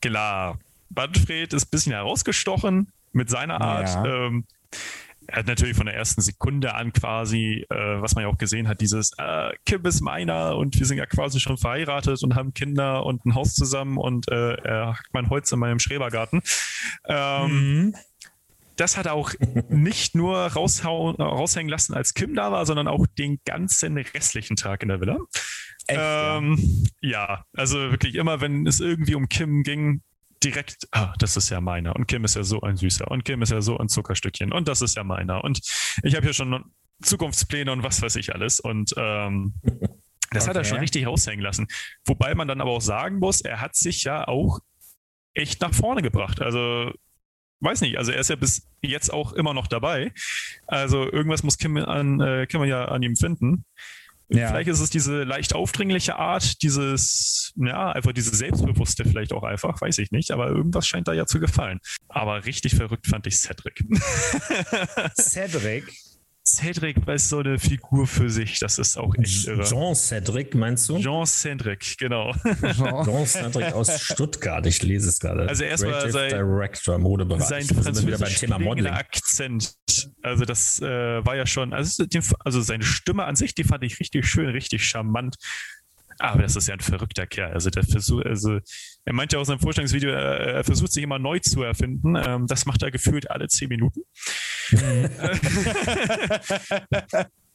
klar, 0.00 0.58
Manfred 0.88 1.52
ist 1.52 1.66
ein 1.66 1.70
bisschen 1.70 1.92
herausgestochen 1.92 2.90
mit 3.12 3.28
seiner 3.28 3.60
Art. 3.60 3.88
Ja. 3.88 4.26
Ähm, 4.26 4.46
er 5.28 5.40
hat 5.40 5.46
natürlich 5.46 5.76
von 5.76 5.86
der 5.86 5.94
ersten 5.94 6.22
Sekunde 6.22 6.74
an 6.74 6.92
quasi, 6.92 7.66
äh, 7.68 8.00
was 8.00 8.14
man 8.14 8.24
ja 8.24 8.30
auch 8.30 8.38
gesehen 8.38 8.66
hat, 8.66 8.80
dieses 8.80 9.12
äh, 9.18 9.50
Kim 9.66 9.84
ist 9.84 10.00
meiner 10.00 10.56
und 10.56 10.78
wir 10.78 10.86
sind 10.86 10.96
ja 10.96 11.04
quasi 11.04 11.38
schon 11.38 11.58
verheiratet 11.58 12.22
und 12.22 12.34
haben 12.34 12.54
Kinder 12.54 13.04
und 13.04 13.26
ein 13.26 13.34
Haus 13.34 13.54
zusammen 13.54 13.98
und 13.98 14.28
äh, 14.28 14.54
er 14.54 14.86
hackt 14.98 15.12
mein 15.12 15.28
Holz 15.28 15.52
in 15.52 15.58
meinem 15.58 15.80
Schrebergarten. 15.80 16.40
Ähm, 17.06 17.50
mhm. 17.50 17.94
Das 18.76 18.96
hat 18.96 19.04
er 19.04 19.12
auch 19.12 19.34
nicht 19.68 20.14
nur 20.14 20.38
raushängen 20.38 21.68
lassen, 21.68 21.92
als 21.92 22.14
Kim 22.14 22.34
da 22.34 22.50
war, 22.50 22.64
sondern 22.64 22.88
auch 22.88 23.06
den 23.18 23.38
ganzen 23.44 23.98
restlichen 23.98 24.56
Tag 24.56 24.82
in 24.82 24.88
der 24.88 25.00
Villa. 25.00 25.18
Echt, 25.88 26.00
ähm, 26.02 26.86
ja? 27.02 27.10
ja, 27.10 27.44
also 27.54 27.78
wirklich 27.90 28.14
immer, 28.14 28.40
wenn 28.40 28.66
es 28.66 28.80
irgendwie 28.80 29.14
um 29.14 29.28
Kim 29.28 29.62
ging, 29.62 30.00
direkt, 30.42 30.88
ah, 30.92 31.14
das 31.18 31.36
ist 31.36 31.50
ja 31.50 31.60
meiner 31.60 31.96
und 31.96 32.06
Kim 32.06 32.24
ist 32.24 32.36
ja 32.36 32.44
so 32.44 32.60
ein 32.60 32.76
Süßer 32.76 33.10
und 33.10 33.24
Kim 33.24 33.42
ist 33.42 33.50
ja 33.50 33.60
so 33.60 33.78
ein 33.78 33.88
Zuckerstückchen 33.88 34.52
und 34.52 34.68
das 34.68 34.82
ist 34.82 34.96
ja 34.96 35.04
meiner 35.04 35.44
und 35.44 35.60
ich 36.02 36.14
habe 36.14 36.24
hier 36.24 36.34
schon 36.34 36.64
Zukunftspläne 37.02 37.70
und 37.72 37.82
was 37.82 38.02
weiß 38.02 38.16
ich 38.16 38.34
alles 38.34 38.60
und 38.60 38.94
ähm, 38.96 39.54
das 40.30 40.44
okay. 40.44 40.50
hat 40.50 40.56
er 40.56 40.64
schon 40.64 40.78
richtig 40.78 41.06
raushängen 41.06 41.40
lassen. 41.40 41.66
Wobei 42.04 42.34
man 42.34 42.48
dann 42.48 42.60
aber 42.60 42.70
auch 42.70 42.82
sagen 42.82 43.18
muss, 43.18 43.40
er 43.40 43.60
hat 43.60 43.76
sich 43.76 44.04
ja 44.04 44.28
auch 44.28 44.60
echt 45.34 45.60
nach 45.60 45.72
vorne 45.72 46.02
gebracht. 46.02 46.40
Also 46.42 46.92
weiß 47.60 47.80
nicht, 47.80 47.98
also 47.98 48.12
er 48.12 48.20
ist 48.20 48.30
ja 48.30 48.36
bis 48.36 48.68
jetzt 48.82 49.12
auch 49.12 49.32
immer 49.32 49.54
noch 49.54 49.66
dabei. 49.66 50.12
Also 50.66 51.10
irgendwas 51.10 51.42
muss 51.42 51.58
Kim, 51.58 51.76
an, 51.76 52.20
äh, 52.20 52.46
Kim 52.46 52.62
ja 52.64 52.86
an 52.86 53.02
ihm 53.02 53.16
finden. 53.16 53.64
Ja. 54.30 54.48
Vielleicht 54.48 54.68
ist 54.68 54.80
es 54.80 54.90
diese 54.90 55.22
leicht 55.24 55.54
aufdringliche 55.54 56.16
Art, 56.16 56.62
dieses, 56.62 57.52
ja, 57.56 57.92
einfach 57.92 58.12
diese 58.12 58.34
Selbstbewusste 58.34 59.04
vielleicht 59.04 59.32
auch 59.32 59.42
einfach, 59.42 59.80
weiß 59.80 59.98
ich 59.98 60.10
nicht, 60.10 60.32
aber 60.32 60.48
irgendwas 60.48 60.86
scheint 60.86 61.08
da 61.08 61.14
ja 61.14 61.24
zu 61.24 61.40
gefallen. 61.40 61.80
Aber 62.08 62.44
richtig 62.44 62.74
verrückt 62.74 63.06
fand 63.06 63.26
ich 63.26 63.38
Cedric. 63.38 63.84
Cedric? 65.18 65.84
Cedric 66.54 67.06
ist 67.08 67.28
so 67.28 67.38
eine 67.38 67.58
Figur 67.58 68.06
für 68.06 68.30
sich, 68.30 68.58
das 68.58 68.78
ist 68.78 68.96
auch 68.96 69.14
echt 69.16 69.46
irre. 69.46 69.64
Jean 69.64 69.94
Cedric, 69.94 70.54
meinst 70.54 70.88
du? 70.88 70.98
Jean 70.98 71.26
Cedric, 71.26 71.96
genau. 71.98 72.32
Jean 73.04 73.26
Cedric 73.26 73.72
aus 73.72 74.00
Stuttgart, 74.00 74.64
ich 74.66 74.82
lese 74.82 75.08
es 75.08 75.20
gerade. 75.20 75.48
Also 75.48 75.64
erstmal 75.64 76.10
sein 76.10 76.30
Director, 76.30 76.98
Modebereich. 76.98 77.46
Sein 77.46 77.64
französisch 77.64 78.44
Akzent. 78.86 79.74
Also 80.22 80.44
das 80.44 80.80
äh, 80.80 81.24
war 81.24 81.36
ja 81.36 81.46
schon, 81.46 81.72
also, 81.72 82.04
also 82.40 82.60
seine 82.60 82.84
Stimme 82.84 83.24
an 83.24 83.36
sich, 83.36 83.54
die 83.54 83.64
fand 83.64 83.84
ich 83.84 84.00
richtig 84.00 84.26
schön, 84.26 84.48
richtig 84.48 84.86
charmant. 84.86 85.36
Aber 86.18 86.42
das 86.42 86.56
ist 86.56 86.66
ja 86.66 86.74
ein 86.74 86.80
verrückter 86.80 87.26
Kerl. 87.26 87.52
Also 87.52 87.70
der 87.70 87.84
Versuch, 87.84 88.22
also 88.22 88.58
er 89.04 89.12
meinte 89.12 89.36
ja 89.36 89.40
in 89.40 89.46
seinem 89.46 89.60
Vorstellungsvideo, 89.60 90.10
er, 90.10 90.64
versucht 90.64 90.92
sich 90.92 91.02
immer 91.02 91.18
neu 91.18 91.38
zu 91.38 91.62
erfinden. 91.62 92.16
Ähm, 92.16 92.46
das 92.46 92.66
macht 92.66 92.82
er 92.82 92.90
gefühlt 92.90 93.30
alle 93.30 93.48
zehn 93.48 93.68
Minuten. 93.68 94.02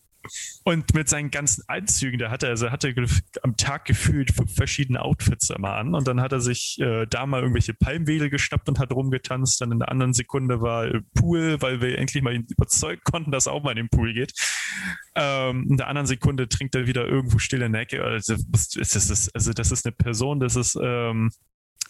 Und 0.63 0.93
mit 0.93 1.09
seinen 1.09 1.31
ganzen 1.31 1.63
Anzügen, 1.67 2.19
da 2.19 2.31
hat 2.31 2.43
er, 2.43 2.49
also 2.49 2.71
hat 2.71 2.83
er 2.83 2.93
am 3.41 3.57
Tag 3.57 3.85
gefühlt 3.85 4.31
verschiedene 4.55 5.01
Outfits 5.01 5.49
immer 5.49 5.75
an. 5.75 5.95
Und 5.95 6.07
dann 6.07 6.21
hat 6.21 6.31
er 6.31 6.41
sich 6.41 6.77
äh, 6.79 7.05
da 7.07 7.25
mal 7.25 7.41
irgendwelche 7.41 7.73
Palmwedel 7.73 8.29
geschnappt 8.29 8.69
und 8.69 8.79
hat 8.79 8.91
rumgetanzt. 8.91 9.59
Dann 9.61 9.71
in 9.71 9.79
der 9.79 9.89
anderen 9.89 10.13
Sekunde 10.13 10.61
war 10.61 10.89
Pool, 11.13 11.61
weil 11.61 11.81
wir 11.81 11.97
endlich 11.97 12.23
mal 12.23 12.33
ihn 12.33 12.47
überzeugen 12.49 13.01
konnten, 13.03 13.31
dass 13.31 13.47
er 13.47 13.53
auch 13.53 13.63
mal 13.63 13.71
in 13.71 13.77
den 13.77 13.89
Pool 13.89 14.13
geht. 14.13 14.33
Ähm, 15.15 15.67
in 15.69 15.77
der 15.77 15.87
anderen 15.87 16.07
Sekunde 16.07 16.47
trinkt 16.47 16.75
er 16.75 16.87
wieder 16.87 17.05
irgendwo 17.05 17.39
still 17.39 17.61
in 17.61 17.73
der 17.73 17.81
Ecke. 17.81 18.03
Also 18.03 18.35
das 18.51 18.75
ist, 18.75 19.35
also 19.35 19.53
das 19.53 19.71
ist 19.71 19.85
eine 19.85 19.93
Person, 19.93 20.39
das 20.39 20.55
ist, 20.55 20.77
ähm, 20.81 21.31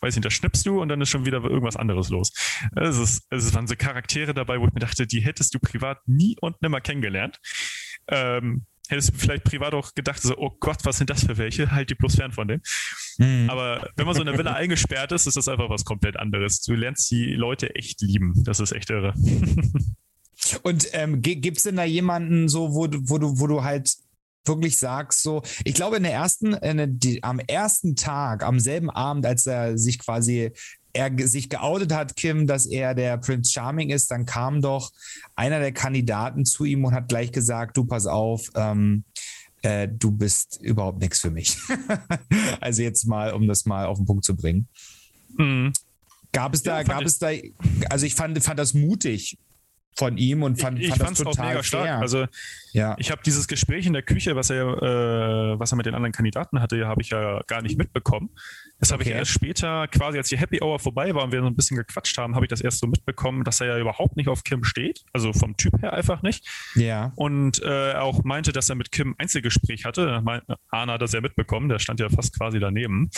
weiß 0.02 0.16
nicht, 0.16 0.26
da 0.26 0.30
schnippst 0.30 0.66
du 0.66 0.82
und 0.82 0.90
dann 0.90 1.02
ist 1.02 1.10
schon 1.10 1.26
wieder 1.26 1.44
irgendwas 1.44 1.78
anderes 1.78 2.10
los. 2.10 2.32
Es, 2.76 2.98
ist, 2.98 3.26
es 3.30 3.54
waren 3.54 3.68
so 3.68 3.76
Charaktere 3.76 4.34
dabei, 4.34 4.60
wo 4.60 4.68
ich 4.68 4.74
mir 4.74 4.82
dachte, 4.82 5.08
die 5.08 5.22
hättest 5.22 5.54
du 5.54 5.60
privat 5.60 6.00
nie 6.08 6.36
und 6.42 6.62
nimmer 6.62 6.82
kennengelernt. 6.82 7.40
Ähm, 8.08 8.66
hättest 8.90 9.14
du 9.14 9.18
vielleicht 9.18 9.44
privat 9.44 9.74
auch 9.74 9.94
gedacht, 9.94 10.22
so, 10.22 10.38
oh 10.38 10.52
Gott, 10.60 10.80
was 10.84 10.98
sind 10.98 11.10
das 11.10 11.26
für 11.26 11.38
welche? 11.38 11.72
Halt 11.72 11.90
die 11.90 11.96
bloß 11.96 12.16
fern 12.16 12.32
von 12.32 12.48
denen. 12.48 12.62
Mhm. 13.18 13.50
Aber 13.50 13.90
wenn 13.96 14.06
man 14.06 14.16
so 14.16 14.22
in 14.22 14.28
der 14.28 14.38
Villa 14.38 14.54
eingesperrt 14.56 15.12
ist, 15.12 15.28
ist 15.28 15.38
das 15.38 15.48
einfach 15.48 15.70
was 15.70 15.86
komplett 15.86 16.18
anderes. 16.18 16.62
Du 16.62 16.74
lernst 16.74 17.10
die 17.12 17.34
Leute 17.34 17.76
echt 17.76 18.02
lieben. 18.02 18.34
Das 18.44 18.60
ist 18.60 18.72
echt 18.72 18.90
irre. 18.90 19.14
Und 20.64 20.88
ähm, 20.94 21.22
gibt 21.22 21.58
es 21.58 21.64
denn 21.64 21.78
da 21.78 21.86
jemanden 21.86 22.50
so, 22.50 22.74
wo, 22.74 22.88
wo, 22.90 23.18
du, 23.18 23.40
wo 23.40 23.48
du 23.48 23.64
halt 23.64 23.96
wirklich 24.46 24.78
sagst, 24.78 25.24
so, 25.24 25.42
ich 25.64 25.74
glaube, 25.74 25.98
in 25.98 26.04
der 26.04 26.12
ersten, 26.12 26.54
in 26.54 26.78
der, 26.78 26.88
die, 26.88 27.24
am 27.24 27.40
ersten 27.40 27.96
Tag, 27.96 28.44
am 28.44 28.60
selben 28.60 28.90
Abend, 28.90 29.26
als 29.26 29.46
er 29.46 29.78
sich 29.78 30.00
quasi 30.00 30.52
er 30.94 31.12
sich 31.28 31.50
geoutet 31.50 31.92
hat, 31.92 32.16
Kim, 32.16 32.46
dass 32.48 32.66
er 32.66 32.94
der 32.94 33.18
Prince 33.18 33.52
Charming 33.52 33.90
ist, 33.90 34.12
dann 34.12 34.26
kam 34.26 34.62
doch 34.62 34.92
einer 35.36 35.60
der 35.60 35.72
Kandidaten 35.72 36.46
zu 36.46 36.66
ihm 36.66 36.86
und 36.86 36.94
hat 36.94 37.10
gleich 37.10 37.32
gesagt, 37.32 37.76
du 37.78 37.86
pass 37.86 38.06
auf, 38.06 38.52
ähm, 38.56 39.04
äh, 39.64 39.88
du 39.88 40.12
bist 40.12 40.60
überhaupt 40.62 41.00
nichts 41.00 41.20
für 41.20 41.32
mich. 41.32 41.58
also 42.62 42.84
jetzt 42.84 43.06
mal, 43.06 43.34
um 43.34 43.48
das 43.48 43.66
mal 43.66 43.88
auf 43.88 43.98
den 43.98 44.06
Punkt 44.06 44.24
zu 44.24 44.36
bringen. 44.36 44.68
Mhm. 45.38 45.74
Gab 46.32 46.54
es 46.54 46.64
da, 46.64 46.78
ja, 46.78 46.84
gab 46.84 47.04
es 47.04 47.18
da, 47.18 47.30
also 47.90 48.06
ich 48.06 48.16
fand, 48.16 48.42
fand 48.44 48.60
das 48.60 48.74
mutig, 48.74 49.38
von 49.96 50.18
ihm 50.18 50.44
und 50.44 50.60
fand, 50.60 50.80
ich, 50.80 50.90
ich 50.90 50.96
fand 50.96 51.12
das 51.12 51.20
total 51.20 51.46
auch 51.46 51.50
mega 51.50 51.64
stark. 51.64 52.02
Also 52.02 52.26
ja. 52.72 52.96
ich 52.98 53.12
habe 53.12 53.22
dieses 53.24 53.48
Gespräch 53.48 53.86
in 53.86 53.94
der 53.94 54.02
Küche, 54.02 54.36
was 54.36 54.50
er, 54.50 54.66
äh, 54.66 55.60
was 55.60 55.72
er 55.72 55.76
mit 55.76 55.86
den 55.86 55.96
anderen 55.96 56.12
Kandidaten 56.12 56.60
hatte, 56.60 56.88
habe 56.88 57.02
ich 57.02 57.10
ja 57.10 57.42
gar 57.48 57.62
nicht 57.62 57.78
mitbekommen. 57.78 58.30
Das 58.80 58.92
habe 58.92 59.02
okay. 59.02 59.12
ich 59.12 59.16
erst 59.16 59.32
später, 59.32 59.88
quasi 59.88 60.18
als 60.18 60.30
die 60.30 60.38
Happy 60.38 60.62
Hour 60.62 60.80
vorbei 60.80 61.14
war 61.16 61.24
und 61.24 61.32
wir 61.32 61.42
so 61.42 61.48
ein 61.48 61.56
bisschen 61.56 61.78
gequatscht 61.78 62.18
haben, 62.18 62.36
habe 62.36 62.46
ich 62.46 62.50
das 62.50 62.62
erst 62.62 62.80
so 62.80 62.88
mitbekommen, 62.88 63.44
dass 63.44 63.62
er 63.62 63.68
ja 63.68 63.80
überhaupt 63.80 64.18
nicht 64.18 64.28
auf 64.28 64.44
Kim 64.44 64.64
steht, 64.64 65.04
also 65.14 65.32
vom 65.32 65.56
Typ 65.56 65.82
her 65.82 65.94
einfach 65.94 66.22
nicht. 66.22 66.46
Ja. 66.76 67.14
Und 67.16 67.62
äh, 67.64 67.94
auch 67.94 68.24
meinte, 68.24 68.52
dass 68.52 68.70
er 68.70 68.76
mit 68.76 68.92
Kim 68.92 69.16
Einzelgespräch 69.18 69.86
hatte. 69.86 70.24
Arna 70.70 70.94
hat 70.94 71.02
das 71.02 71.14
ja 71.14 71.22
mitbekommen, 71.22 71.70
der 71.70 71.80
stand 71.80 72.00
ja 72.00 72.10
fast 72.10 72.38
quasi 72.38 72.60
daneben. 72.60 73.10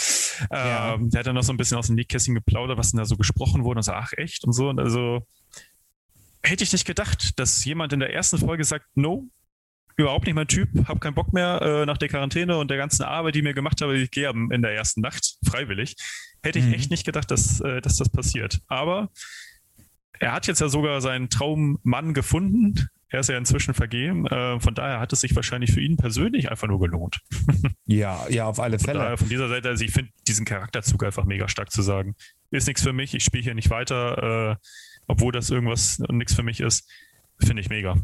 Ja. 0.52 0.94
Ähm, 0.94 1.10
der 1.10 1.20
hat 1.20 1.26
dann 1.26 1.34
noch 1.34 1.42
so 1.42 1.52
ein 1.52 1.56
bisschen 1.56 1.78
aus 1.78 1.86
dem 1.86 1.96
Nähkästchen 1.96 2.34
geplaudert, 2.34 2.78
was 2.78 2.90
denn 2.90 2.98
da 2.98 3.04
so 3.04 3.16
gesprochen 3.16 3.64
wurde 3.64 3.78
und 3.78 3.82
so, 3.82 3.92
ach 3.92 4.12
echt 4.16 4.44
und 4.44 4.52
so. 4.52 4.68
Und 4.68 4.78
also 4.78 5.26
hätte 6.46 6.64
ich 6.64 6.72
nicht 6.72 6.86
gedacht, 6.86 7.38
dass 7.38 7.64
jemand 7.64 7.92
in 7.92 8.00
der 8.00 8.12
ersten 8.12 8.38
Folge 8.38 8.64
sagt, 8.64 8.86
no, 8.94 9.28
überhaupt 9.96 10.26
nicht 10.26 10.34
mein 10.34 10.46
Typ, 10.46 10.68
habe 10.88 11.00
keinen 11.00 11.14
Bock 11.14 11.32
mehr 11.32 11.60
äh, 11.62 11.86
nach 11.86 11.98
der 11.98 12.08
Quarantäne 12.08 12.58
und 12.58 12.70
der 12.70 12.76
ganzen 12.76 13.02
Arbeit, 13.02 13.34
die 13.34 13.40
ich 13.40 13.44
mir 13.44 13.54
gemacht 13.54 13.80
habe, 13.80 13.96
ich 13.96 14.10
gehe 14.10 14.28
in 14.28 14.62
der 14.62 14.72
ersten 14.72 15.00
Nacht 15.00 15.36
freiwillig. 15.44 15.96
Hätte 16.42 16.58
ich 16.58 16.66
mhm. 16.66 16.74
echt 16.74 16.90
nicht 16.90 17.04
gedacht, 17.04 17.30
dass, 17.30 17.60
äh, 17.60 17.80
dass 17.80 17.96
das 17.96 18.08
passiert. 18.10 18.60
Aber 18.68 19.10
er 20.18 20.32
hat 20.32 20.46
jetzt 20.46 20.60
ja 20.60 20.68
sogar 20.68 21.00
seinen 21.00 21.28
Traummann 21.30 22.14
gefunden. 22.14 22.88
Er 23.08 23.20
ist 23.20 23.28
ja 23.28 23.38
inzwischen 23.38 23.72
vergeben. 23.72 24.26
Äh, 24.26 24.60
von 24.60 24.74
daher 24.74 25.00
hat 25.00 25.12
es 25.12 25.20
sich 25.20 25.34
wahrscheinlich 25.34 25.72
für 25.72 25.80
ihn 25.80 25.96
persönlich 25.96 26.50
einfach 26.50 26.68
nur 26.68 26.80
gelohnt. 26.80 27.20
ja, 27.86 28.28
ja, 28.28 28.46
auf 28.46 28.60
alle 28.60 28.78
Fälle. 28.78 29.08
Von, 29.08 29.18
von 29.18 29.28
dieser 29.28 29.48
Seite, 29.48 29.68
also 29.68 29.84
ich 29.84 29.92
finde 29.92 30.12
diesen 30.26 30.44
Charakterzug 30.44 31.04
einfach 31.04 31.24
mega 31.24 31.48
stark 31.48 31.70
zu 31.70 31.82
sagen. 31.82 32.14
Ist 32.50 32.66
nichts 32.66 32.82
für 32.82 32.92
mich, 32.92 33.14
ich 33.14 33.24
spiele 33.24 33.44
hier 33.44 33.54
nicht 33.54 33.70
weiter. 33.70 34.52
Äh, 34.52 34.56
obwohl 35.06 35.32
das 35.32 35.50
irgendwas 35.50 35.98
nichts 36.10 36.34
für 36.34 36.42
mich 36.42 36.60
ist, 36.60 36.88
finde 37.38 37.62
ich 37.62 37.68
mega. 37.68 37.96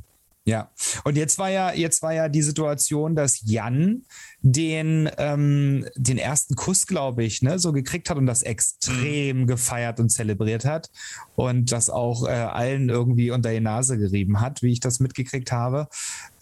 Ja, 0.45 0.73
und 1.05 1.17
jetzt 1.17 1.39
war 1.39 1.51
ja, 1.51 1.73
jetzt 1.73 2.03
war 2.03 2.13
ja 2.13 2.29
die 2.29 2.43
Situation, 2.43 3.15
dass 3.15 3.43
Jan 3.45 4.03
den, 4.41 5.09
ähm, 5.19 5.87
den 5.95 6.19
ersten 6.19 6.57
Kuss, 6.57 6.89
glaube 6.89 7.23
ich, 7.23 7.43
ne, 7.43 7.61
so 7.61 7.73
gekriegt 7.73 8.11
hat 8.11 8.17
und 8.17 8.27
das 8.27 8.43
extrem 8.43 9.43
mhm. 9.43 9.47
gefeiert 9.47 10.01
und 10.01 10.09
zelebriert 10.09 10.65
hat 10.65 10.91
und 11.37 11.71
das 11.71 11.91
auch 11.91 12.27
äh, 12.27 12.33
allen 12.33 12.89
irgendwie 12.89 13.31
unter 13.31 13.53
die 13.53 13.61
Nase 13.61 13.99
gerieben 13.99 14.41
hat, 14.41 14.63
wie 14.63 14.73
ich 14.73 14.81
das 14.81 14.99
mitgekriegt 14.99 15.53
habe. 15.53 15.89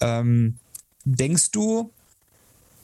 Ähm, 0.01 0.59
denkst 1.05 1.51
du, 1.51 1.93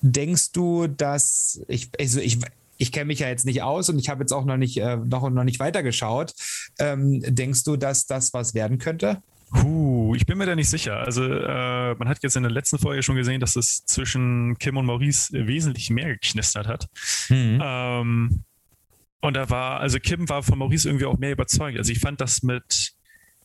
denkst 0.03 0.53
du, 0.53 0.87
dass 0.87 1.63
ich, 1.67 1.91
also 1.99 2.21
ich, 2.21 2.41
ich 2.79 2.93
kenne 2.93 3.07
mich 3.07 3.21
ja 3.21 3.29
jetzt 3.29 3.47
nicht 3.47 3.63
aus 3.63 3.89
und 3.89 3.99
ich 3.99 4.09
habe 4.09 4.23
jetzt 4.23 4.33
auch 4.33 4.45
noch 4.45 4.57
nicht, 4.57 4.77
äh, 4.79 4.97
noch, 4.97 5.29
noch 5.31 5.45
nicht 5.45 5.61
weitergeschaut. 5.61 6.33
Ähm, 6.79 7.23
denkst 7.27 7.65
du, 7.65 7.77
dass 7.77 8.07
das 8.07 8.33
was 8.33 8.55
werden 8.55 8.79
könnte? 8.79 9.23
Puh, 9.51 10.15
ich 10.17 10.27
bin 10.27 10.39
mir 10.39 10.47
da 10.47 10.57
nicht 10.57 10.69
sicher. 10.69 10.99
Also 10.99 11.25
äh, 11.25 11.95
man 11.95 12.09
hat 12.09 12.23
jetzt 12.23 12.37
in 12.37 12.43
der 12.43 12.53
letzten 12.53 12.79
Folge 12.79 13.03
schon 13.03 13.17
gesehen, 13.17 13.41
dass 13.41 13.55
es 13.57 13.85
zwischen 13.85 14.59
Kim 14.59 14.77
und 14.77 14.87
Maurice 14.87 15.33
wesentlich 15.33 15.91
mehr 15.91 16.09
geknistert 16.09 16.67
hat. 16.67 16.89
Mhm. 17.29 17.61
Ähm, 17.63 18.45
und 19.21 19.35
da 19.35 19.49
war, 19.49 19.81
also 19.81 19.99
Kim 19.99 20.29
war 20.29 20.43
von 20.43 20.59
Maurice 20.59 20.89
irgendwie 20.89 21.07
auch 21.07 21.19
mehr 21.19 21.33
überzeugt. 21.33 21.79
Also 21.79 21.93
ich 21.93 22.01
fand 22.01 22.21
das 22.21 22.43
mit, 22.43 22.93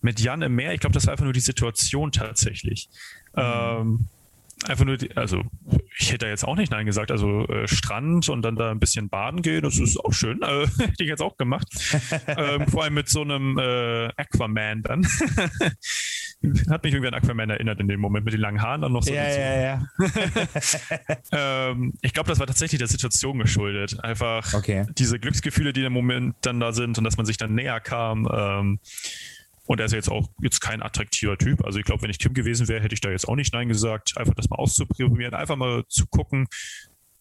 mit 0.01 0.19
Jan 0.19 0.41
im 0.41 0.55
Meer, 0.55 0.73
ich 0.73 0.79
glaube, 0.79 0.93
das 0.93 1.05
war 1.05 1.13
einfach 1.13 1.25
nur 1.25 1.33
die 1.33 1.39
Situation 1.39 2.11
tatsächlich. 2.11 2.89
Mhm. 3.35 3.41
Ähm, 3.41 4.05
einfach 4.67 4.85
nur, 4.85 4.97
die, 4.97 5.15
also 5.15 5.43
ich 5.97 6.11
hätte 6.11 6.27
jetzt 6.27 6.43
auch 6.43 6.55
nicht 6.55 6.71
Nein 6.71 6.85
gesagt. 6.85 7.11
Also 7.11 7.47
äh, 7.47 7.67
Strand 7.67 8.29
und 8.29 8.41
dann 8.41 8.55
da 8.55 8.71
ein 8.71 8.79
bisschen 8.79 9.09
baden 9.09 9.41
gehen, 9.41 9.61
das 9.61 9.77
ist 9.77 9.97
auch 9.97 10.13
schön. 10.13 10.41
Äh, 10.41 10.67
hätte 10.77 11.03
ich 11.03 11.07
jetzt 11.07 11.21
auch 11.21 11.37
gemacht. 11.37 11.67
ähm, 12.27 12.67
vor 12.67 12.83
allem 12.83 12.93
mit 12.93 13.09
so 13.09 13.21
einem 13.21 13.57
äh, 13.57 14.09
Aquaman 14.17 14.83
dann. 14.83 15.05
Hat 16.69 16.83
mich 16.83 16.93
irgendwie 16.93 17.07
an 17.07 17.13
Aquaman 17.13 17.51
erinnert 17.51 17.79
in 17.79 17.87
dem 17.87 17.99
Moment 17.99 18.25
mit 18.25 18.33
den 18.33 18.41
langen 18.41 18.61
Haaren 18.61 18.81
dann 18.81 18.93
noch 18.93 19.03
so. 19.03 19.13
Ja, 19.13 19.27
ja, 19.29 19.61
ja. 19.61 19.87
ähm, 21.31 21.93
ich 22.01 22.13
glaube, 22.13 22.29
das 22.29 22.39
war 22.39 22.47
tatsächlich 22.47 22.79
der 22.79 22.87
Situation 22.87 23.37
geschuldet. 23.37 24.03
Einfach 24.03 24.53
okay. 24.53 24.87
diese 24.97 25.19
Glücksgefühle, 25.19 25.71
die 25.71 25.83
im 25.83 25.93
Moment 25.93 26.35
dann 26.41 26.59
da 26.59 26.73
sind 26.73 26.97
und 26.97 27.03
dass 27.03 27.17
man 27.17 27.25
sich 27.25 27.37
dann 27.37 27.53
näher 27.53 27.79
kam. 27.79 28.27
Ähm, 28.33 28.79
und 29.65 29.79
er 29.79 29.85
ist 29.85 29.93
jetzt 29.93 30.09
auch 30.09 30.29
jetzt 30.41 30.59
kein 30.59 30.81
attraktiver 30.81 31.37
Typ. 31.37 31.63
Also 31.65 31.79
ich 31.79 31.85
glaube, 31.85 32.01
wenn 32.03 32.09
ich 32.09 32.19
Kim 32.19 32.33
gewesen 32.33 32.67
wäre, 32.67 32.81
hätte 32.81 32.93
ich 32.93 33.01
da 33.01 33.09
jetzt 33.09 33.27
auch 33.27 33.35
nicht 33.35 33.53
Nein 33.53 33.69
gesagt. 33.69 34.17
Einfach 34.17 34.33
das 34.33 34.49
mal 34.49 34.57
auszuprobieren, 34.57 35.33
einfach 35.33 35.55
mal 35.55 35.83
zu 35.87 36.07
gucken, 36.07 36.47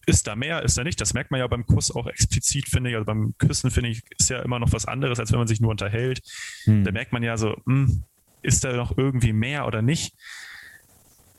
ist 0.05 0.27
da 0.27 0.35
mehr, 0.35 0.63
ist 0.63 0.77
da 0.77 0.83
nicht. 0.83 0.99
Das 0.99 1.13
merkt 1.13 1.31
man 1.31 1.39
ja 1.39 1.47
beim 1.47 1.65
Kuss 1.65 1.95
auch 1.95 2.07
explizit, 2.07 2.67
finde 2.67 2.89
ich. 2.89 2.95
Also 2.95 3.05
beim 3.05 3.35
Küssen, 3.37 3.71
finde 3.71 3.91
ich, 3.91 4.01
ist 4.17 4.29
ja 4.29 4.41
immer 4.41 4.59
noch 4.59 4.73
was 4.73 4.85
anderes, 4.85 5.19
als 5.19 5.31
wenn 5.31 5.39
man 5.39 5.47
sich 5.47 5.61
nur 5.61 5.71
unterhält. 5.71 6.21
Hm. 6.63 6.83
Da 6.83 6.91
merkt 6.91 7.13
man 7.13 7.23
ja 7.23 7.37
so, 7.37 7.55
mh, 7.65 7.87
hm, 7.87 8.03
ist 8.41 8.63
da 8.63 8.73
noch 8.73 8.97
irgendwie 8.97 9.33
mehr 9.33 9.67
oder 9.67 9.81
nicht? 9.81 10.15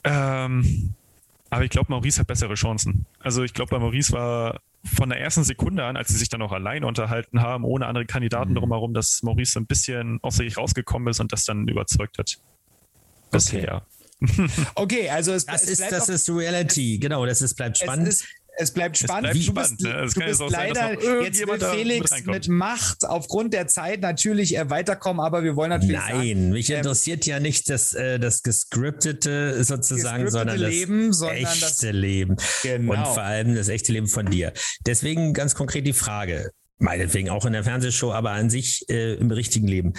Ähm, 0.04 0.94
aber 1.50 1.64
ich 1.64 1.70
glaube, 1.70 1.90
Maurice 1.90 2.20
hat 2.20 2.28
bessere 2.28 2.54
Chancen. 2.54 3.06
Also 3.18 3.42
ich 3.42 3.52
glaube, 3.52 3.70
bei 3.70 3.78
Maurice 3.78 4.12
war 4.12 4.60
von 4.84 5.08
der 5.08 5.20
ersten 5.20 5.44
Sekunde 5.44 5.84
an, 5.84 5.96
als 5.96 6.08
sie 6.08 6.16
sich 6.16 6.28
dann 6.28 6.42
auch 6.42 6.52
allein 6.52 6.84
unterhalten 6.84 7.40
haben, 7.40 7.64
ohne 7.64 7.86
andere 7.86 8.06
Kandidaten 8.06 8.50
mhm. 8.50 8.56
drumherum, 8.56 8.94
dass 8.94 9.22
Maurice 9.22 9.52
so 9.52 9.60
ein 9.60 9.66
bisschen 9.66 10.18
aus 10.22 10.36
sich 10.36 10.56
rausgekommen 10.56 11.08
ist 11.08 11.20
und 11.20 11.32
das 11.32 11.44
dann 11.44 11.68
überzeugt 11.68 12.18
hat. 12.18 12.38
Bisher. 13.30 13.76
Okay. 13.76 13.86
okay, 14.76 15.10
also 15.10 15.32
es, 15.32 15.46
das, 15.46 15.64
es 15.64 15.80
ist, 15.80 15.90
das 15.90 16.08
ist 16.08 16.30
Reality, 16.30 16.98
genau, 16.98 17.26
das 17.26 17.42
ist, 17.42 17.54
bleibt 17.54 17.78
spannend. 17.78 18.08
Es 18.08 18.20
ist, 18.20 18.26
es 18.56 18.70
bleibt 18.70 18.98
spannend. 18.98 19.34
Es 19.34 19.46
bleibt 19.52 19.58
spannend. 19.58 19.80
Du 19.80 20.02
bist, 20.02 20.16
ne? 20.16 20.24
du 20.24 20.30
bist 20.30 20.52
leider, 20.52 21.22
jetzt 21.22 21.46
will 21.46 21.58
Felix 21.58 22.10
mit, 22.16 22.26
mit, 22.26 22.48
Macht 22.48 23.04
aufgrund 23.04 23.54
der 23.54 23.66
Zeit 23.66 24.00
natürlich 24.00 24.56
äh, 24.56 24.68
weiterkommen, 24.68 25.24
aber 25.24 25.42
wir 25.42 25.56
wollen 25.56 25.70
natürlich 25.70 25.96
Nein, 25.96 26.16
sagen, 26.16 26.50
mich 26.50 26.70
ähm, 26.70 26.78
interessiert 26.78 27.24
ja 27.26 27.40
nicht 27.40 27.70
das, 27.70 27.94
äh, 27.94 28.18
das 28.18 28.42
gescriptete 28.42 29.62
sozusagen, 29.64 30.30
sondern 30.30 30.60
das 30.60 30.70
Leben, 30.70 31.12
sondern 31.12 31.38
echte 31.38 31.60
das, 31.60 31.82
Leben. 31.92 32.36
Genau. 32.62 32.92
Und 32.92 33.06
vor 33.14 33.22
allem 33.22 33.54
das 33.54 33.68
echte 33.68 33.92
Leben 33.92 34.08
von 34.08 34.26
dir. 34.26 34.52
Deswegen 34.86 35.32
ganz 35.32 35.54
konkret 35.54 35.86
die 35.86 35.92
Frage, 35.92 36.50
meinetwegen 36.78 37.30
auch 37.30 37.46
in 37.46 37.52
der 37.52 37.64
Fernsehshow, 37.64 38.12
aber 38.12 38.32
an 38.32 38.50
sich 38.50 38.88
äh, 38.88 39.14
im 39.14 39.30
richtigen 39.30 39.66
Leben. 39.66 39.94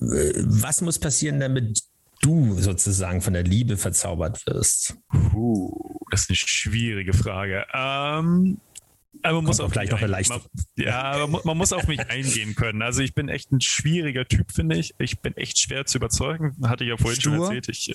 Äh, 0.00 0.32
was 0.36 0.82
muss 0.82 0.98
passieren, 0.98 1.40
damit 1.40 1.82
du 2.20 2.54
sozusagen 2.54 3.20
von 3.20 3.32
der 3.32 3.42
Liebe 3.42 3.76
verzaubert 3.76 4.46
wirst? 4.46 4.96
Puh, 5.08 6.00
das 6.10 6.22
ist 6.22 6.30
eine 6.30 6.36
schwierige 6.36 7.12
Frage. 7.12 7.66
Ähm, 7.72 8.58
aber 9.22 9.36
man 9.36 9.44
muss 9.44 9.60
auch 9.60 9.70
gleich 9.70 9.90
noch 9.90 9.98
eine 9.98 10.06
leichte. 10.06 10.40
Ja, 10.76 11.02
aber 11.02 11.40
man 11.44 11.56
muss 11.56 11.72
auf 11.72 11.86
mich 11.86 12.00
eingehen 12.10 12.54
können. 12.54 12.82
Also 12.82 13.02
ich 13.02 13.14
bin 13.14 13.28
echt 13.28 13.50
ein 13.52 13.60
schwieriger 13.60 14.26
Typ, 14.26 14.52
finde 14.52 14.76
ich. 14.76 14.94
Ich 14.98 15.20
bin 15.20 15.36
echt 15.36 15.58
schwer 15.58 15.86
zu 15.86 15.98
überzeugen. 15.98 16.56
Hatte 16.64 16.84
ich 16.84 16.90
ja 16.90 16.96
vorhin 16.96 17.20
stur. 17.20 17.46
schon 17.46 17.56
erzählt. 17.56 17.68
Ich, 17.68 17.94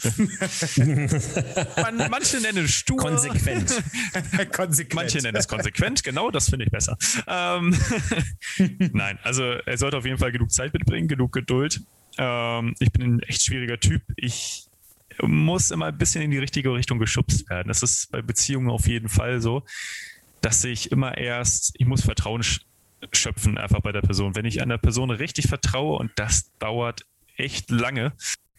man, 1.78 2.10
manche 2.10 2.42
nennen 2.42 2.66
es 2.66 2.72
stur. 2.72 2.98
Konsequent. 2.98 3.72
konsequent. 4.52 4.94
Manche 4.96 5.20
nennen 5.20 5.38
es 5.38 5.48
konsequent. 5.48 6.04
Genau, 6.04 6.32
das 6.32 6.50
finde 6.50 6.66
ich 6.66 6.72
besser. 6.72 6.98
Ähm, 7.28 7.76
Nein, 8.94 9.20
also 9.24 9.44
er 9.44 9.78
sollte 9.78 9.98
auf 9.98 10.06
jeden 10.06 10.18
Fall 10.18 10.32
genug 10.32 10.52
Zeit 10.52 10.74
mitbringen, 10.74 11.08
genug 11.08 11.32
Geduld. 11.32 11.82
Ähm, 12.18 12.76
ich 12.80 12.92
bin 12.92 13.16
ein 13.16 13.20
echt 13.22 13.44
schwieriger 13.44 13.80
Typ. 13.80 14.02
Ich 14.16 14.66
muss 15.22 15.72
immer 15.72 15.88
ein 15.88 15.98
bisschen 15.98 16.22
in 16.22 16.32
die 16.32 16.38
richtige 16.38 16.74
Richtung 16.74 17.00
geschubst 17.00 17.50
werden. 17.50 17.68
Das 17.68 17.84
ist 17.84 18.12
bei 18.12 18.22
Beziehungen 18.22 18.70
auf 18.70 18.88
jeden 18.88 19.10
Fall 19.10 19.42
so, 19.42 19.64
dass 20.42 20.64
ich 20.64 20.92
immer 20.92 21.18
erst, 21.18 21.74
ich 21.78 21.86
muss 21.86 22.04
Vertrauen 22.04 22.44
schöpfen 23.12 23.58
einfach 23.58 23.82
bei 23.82 23.92
der 23.92 24.02
Person. 24.02 24.36
Wenn 24.36 24.46
ich 24.46 24.62
einer 24.62 24.78
Person 24.78 25.12
richtig 25.12 25.48
vertraue 25.48 25.98
und 25.98 26.12
das 26.16 26.52
dauert 26.60 27.06
echt 27.36 27.70
lange, 27.72 28.14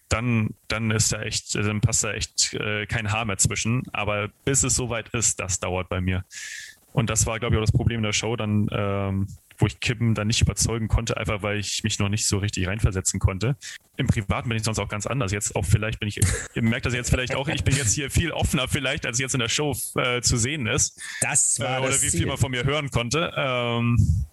dann, 0.09 0.51
dann 0.69 0.91
ist 0.91 1.13
da 1.13 1.23
echt, 1.23 1.55
dann 1.55 1.81
passt 1.81 2.05
da 2.05 2.13
echt 2.13 2.55
äh, 2.55 2.87
kein 2.87 3.13
Haar 3.13 3.25
mehr 3.25 3.39
zwischen. 3.39 3.83
Aber 3.93 4.29
bis 4.45 4.63
es 4.63 4.75
soweit 4.75 5.09
ist, 5.11 5.41
das 5.41 5.61
dauert 5.61 5.89
bei 5.89 6.01
mir. 6.01 6.25
Und 6.93 7.09
das 7.09 7.27
war, 7.27 7.39
glaube 7.41 7.55
ich, 7.55 7.59
auch 7.59 7.65
das 7.65 7.73
Problem 7.73 8.03
der 8.03 8.13
Show. 8.13 8.37
Dann 8.37 8.69
ähm, 8.71 9.27
wo 9.63 9.67
ich 9.67 9.79
Kippen 9.79 10.15
dann 10.15 10.27
nicht 10.27 10.43
überzeugen 10.43 10.89
konnte, 10.89 11.17
einfach 11.17 11.43
weil 11.43 11.59
ich 11.59 11.85
mich 11.85 12.01
noch 12.01 12.09
nicht 12.09 12.27
so 12.27 12.39
richtig 12.39 12.67
reinversetzen 12.67 13.21
konnte. 13.21 13.57
Im 13.97 14.09
Privaten 14.09 14.49
bin 14.49 14.59
ich 14.59 14.65
sonst 14.65 14.81
auch 14.81 14.89
ganz 14.89 15.07
anders. 15.07 15.31
Jetzt 15.31 15.55
auch 15.55 15.65
vielleicht 15.65 16.01
bin 16.01 16.09
ich, 16.09 16.21
ihr 16.55 16.63
merkt 16.63 16.85
das 16.85 16.95
jetzt 16.95 17.11
vielleicht 17.11 17.37
auch, 17.37 17.47
ich 17.47 17.63
bin 17.63 17.77
jetzt 17.77 17.95
hier 17.95 18.11
viel 18.11 18.33
offener 18.33 18.67
vielleicht, 18.67 19.07
als 19.07 19.21
jetzt 19.21 19.35
in 19.35 19.41
der 19.41 19.49
Show 19.49 19.77
äh, 19.95 20.21
zu 20.21 20.37
sehen 20.37 20.67
ist. 20.67 21.01
Das 21.21 21.61
war 21.61 21.79
äh, 21.79 21.81
Oder 21.81 21.91
das 21.91 22.03
wie 22.03 22.11
viel 22.11 22.27
man 22.27 22.39
von 22.39 22.51
mir 22.51 22.65
hören 22.65 22.91
konnte. 22.91 23.33
Ähm, 23.37 24.27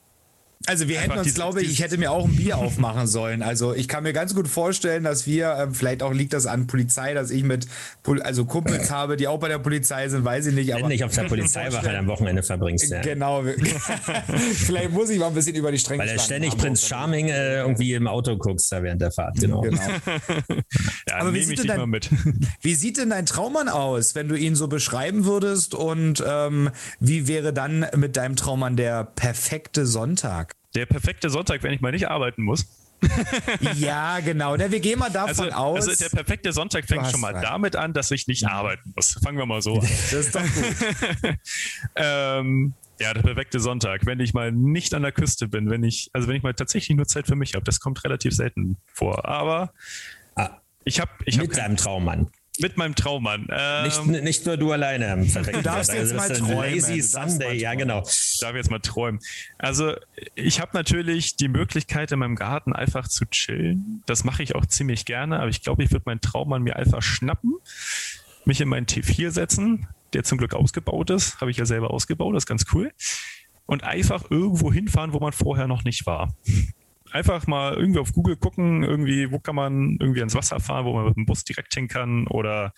also 0.66 0.90
wir 0.90 1.00
hätten 1.00 1.18
uns, 1.18 1.34
glaube 1.34 1.62
ich, 1.62 1.72
ich 1.72 1.82
hätte 1.82 1.98
mir 1.98 2.12
auch 2.12 2.26
ein 2.26 2.36
Bier 2.36 2.58
aufmachen 2.58 3.08
sollen. 3.08 3.42
Also 3.42 3.74
ich 3.74 3.88
kann 3.88 4.04
mir 4.04 4.12
ganz 4.12 4.36
gut 4.36 4.50
vorstellen, 4.50 5.06
dass 5.06 5.26
wir, 5.26 5.52
äh, 5.52 5.68
vielleicht 5.72 6.04
auch 6.04 6.12
liegt 6.12 6.34
das 6.34 6.46
an 6.48 6.68
Polizei, 6.68 7.14
dass 7.14 7.32
ich 7.32 7.44
mit 7.44 7.66
also 8.22 8.44
Kumpels 8.44 8.92
habe, 8.92 9.16
die 9.16 9.30
auch 9.30 9.40
bei 9.40 9.48
der 9.48 9.60
Polizei 9.60 10.10
sind, 10.10 10.26
weiß 10.26 10.48
ich 10.48 10.54
nicht. 10.54 10.74
Aber 10.74 10.84
Wenn 10.84 10.90
nicht 10.90 11.04
auf 11.06 11.16
der 11.16 11.24
Polizeiwache 11.24 11.98
am 11.98 12.08
Wochenende 12.08 12.44
verbringst. 12.44 12.92
Ja. 12.92 13.02
Genau. 13.02 13.44
vielleicht 14.54 14.92
muss 14.92 15.10
ich 15.10 15.18
mal 15.18 15.28
ein 15.28 15.34
bisschen 15.34 15.56
über 15.56 15.72
die 15.72 15.80
Stränge 15.80 16.04
Weil 16.04 16.16
du 16.16 16.20
ständig 16.20 16.58
Prinz 16.58 16.86
Charming 16.86 17.30
äh, 17.30 17.60
irgendwie 17.60 17.94
im 17.94 18.08
Auto 18.08 18.38
guckst 18.38 18.70
da 18.72 18.84
während 18.84 19.02
der 19.02 19.12
Fahrt. 19.12 19.40
Genau. 19.40 19.62
genau. 19.62 19.82
ja, 21.08 21.16
aber 21.16 21.34
wie 21.34 21.44
sieht, 21.44 21.70
dein, 21.70 22.00
wie 22.62 22.76
sieht 22.76 22.98
denn 22.98 23.12
dein 23.12 23.26
Traummann 23.26 23.70
aus, 23.70 24.14
wenn 24.14 24.28
du 24.28 24.36
ihn 24.36 24.56
so 24.56 24.68
beschreiben 24.68 25.24
würdest? 25.24 25.74
Und 25.74 26.22
ähm, 26.28 26.70
wie 27.00 27.28
wäre 27.30 27.54
dann 27.54 27.88
mit 27.96 28.18
deinem 28.18 28.36
Traummann 28.36 28.76
der 28.76 29.06
perfekte 29.06 29.86
Sonntag? 29.86 30.59
Der 30.76 30.86
perfekte 30.86 31.30
Sonntag, 31.30 31.64
wenn 31.64 31.74
ich 31.74 31.82
mal 31.82 31.92
nicht 31.92 32.08
arbeiten 32.10 32.44
muss. 32.44 32.68
ja, 33.76 34.20
genau. 34.20 34.58
Wir 34.58 34.80
gehen 34.80 35.00
mal 35.00 35.10
davon 35.10 35.46
also, 35.46 35.58
aus. 35.58 35.88
Also 35.88 36.04
der 36.04 36.10
perfekte 36.10 36.52
Sonntag 36.52 36.86
fängt 36.86 37.08
schon 37.08 37.22
mal 37.22 37.34
rein. 37.34 37.42
damit 37.42 37.76
an, 37.76 37.94
dass 37.94 38.12
ich 38.12 38.28
nicht 38.28 38.46
arbeiten 38.46 38.94
muss. 38.96 39.18
Fangen 39.24 39.38
wir 39.38 39.46
mal 39.46 39.62
so 39.62 39.76
an. 39.76 39.82
Das 39.82 40.14
ist 40.14 40.36
doch 40.36 40.42
gut. 40.42 40.76
ähm, 41.96 42.74
ja, 43.00 43.14
der 43.14 43.22
perfekte 43.22 43.60
Sonntag, 43.60 44.06
wenn 44.06 44.20
ich 44.20 44.34
mal 44.34 44.52
nicht 44.52 44.94
an 44.94 45.04
der 45.04 45.14
Küste 45.14 45.48
bin, 45.48 45.70
wenn 45.70 45.84
ich, 45.84 46.10
also 46.14 46.28
wenn 46.28 46.36
ich 46.36 46.44
mal 46.44 46.54
tatsächlich 46.54 46.96
nur 46.96 47.08
Zeit 47.08 47.28
für 47.28 47.36
mich 47.36 47.56
habe, 47.56 47.64
das 47.64 47.80
kommt 47.80 48.04
relativ 48.04 48.34
selten 48.34 48.78
vor. 48.94 49.26
Aber 49.26 49.72
ah, 50.36 50.58
ich 50.84 51.00
habe, 51.00 51.12
ich 51.26 51.38
mit 51.38 51.52
hab 51.52 51.56
deinem 51.56 51.78
Traummann. 51.78 52.30
Mit 52.60 52.78
meinem 52.78 52.94
Traummann. 52.96 53.48
Ähm, 53.52 53.86
nicht, 53.86 54.24
nicht 54.24 54.46
nur 54.46 54.58
du 54.58 54.72
alleine. 54.72 55.26
Du 55.26 55.62
darfst 55.62 55.94
jetzt 55.94 56.14
mal 56.14 56.30
träumen. 56.30 56.76
Lazy 56.76 57.02
Sunday, 57.02 57.58
ja 57.58 57.74
genau. 57.74 58.04
Ich 58.06 58.40
darf 58.42 58.56
jetzt 58.56 58.70
mal 58.70 58.80
träumen. 58.80 59.22
Also 59.58 59.94
ich 60.36 60.60
habe 60.60 60.72
natürlich 60.74 61.38
die 61.38 61.48
Möglichkeit 61.48 62.12
in 62.12 62.20
meinem 62.20 62.36
Garten 62.36 62.74
einfach 62.74 63.08
zu 63.08 63.26
chillen. 63.26 64.04
Das 64.06 64.24
mache 64.24 64.44
ich 64.44 64.56
auch 64.56 64.66
ziemlich 64.66 65.06
gerne, 65.06 65.40
aber 65.40 65.50
ich 65.50 65.62
glaube, 65.62 65.84
ich 65.84 65.92
würde 65.92 66.04
meinen 66.06 66.22
Traummann 66.22 66.62
mir 66.64 66.76
einfach 66.76 67.02
schnappen, 67.02 67.56
mich 68.46 68.60
in 68.60 68.68
meinen 68.68 68.86
T4 68.86 69.32
setzen, 69.32 69.88
der 70.14 70.24
zum 70.24 70.38
Glück 70.38 70.54
ausgebaut 70.54 71.10
ist. 71.12 71.40
Habe 71.40 71.52
ich 71.52 71.58
ja 71.58 71.66
selber 71.66 71.92
ausgebaut, 71.92 72.36
das 72.36 72.44
ist 72.44 72.48
ganz 72.48 72.66
cool. 72.74 72.92
Und 73.66 73.84
einfach 73.84 74.30
irgendwo 74.30 74.74
hinfahren, 74.74 75.14
wo 75.14 75.20
man 75.20 75.32
vorher 75.32 75.68
noch 75.68 75.84
nicht 75.84 76.06
war 76.06 76.36
einfach 77.12 77.48
mal 77.48 77.76
irgendwie 77.76 78.00
auf 78.00 78.14
Google 78.14 78.36
gucken, 78.36 78.84
irgendwie, 78.84 79.32
wo 79.32 79.40
kann 79.40 79.56
man 79.56 79.98
irgendwie 80.00 80.20
ans 80.20 80.36
Wasser 80.36 80.60
fahren, 80.60 80.86
wo 80.86 80.94
man 80.94 81.06
mit 81.06 81.16
dem 81.16 81.26
Bus 81.26 81.44
direkt 81.44 81.74
hin 81.74 81.88
kann 81.88 82.28
oder 82.28 82.74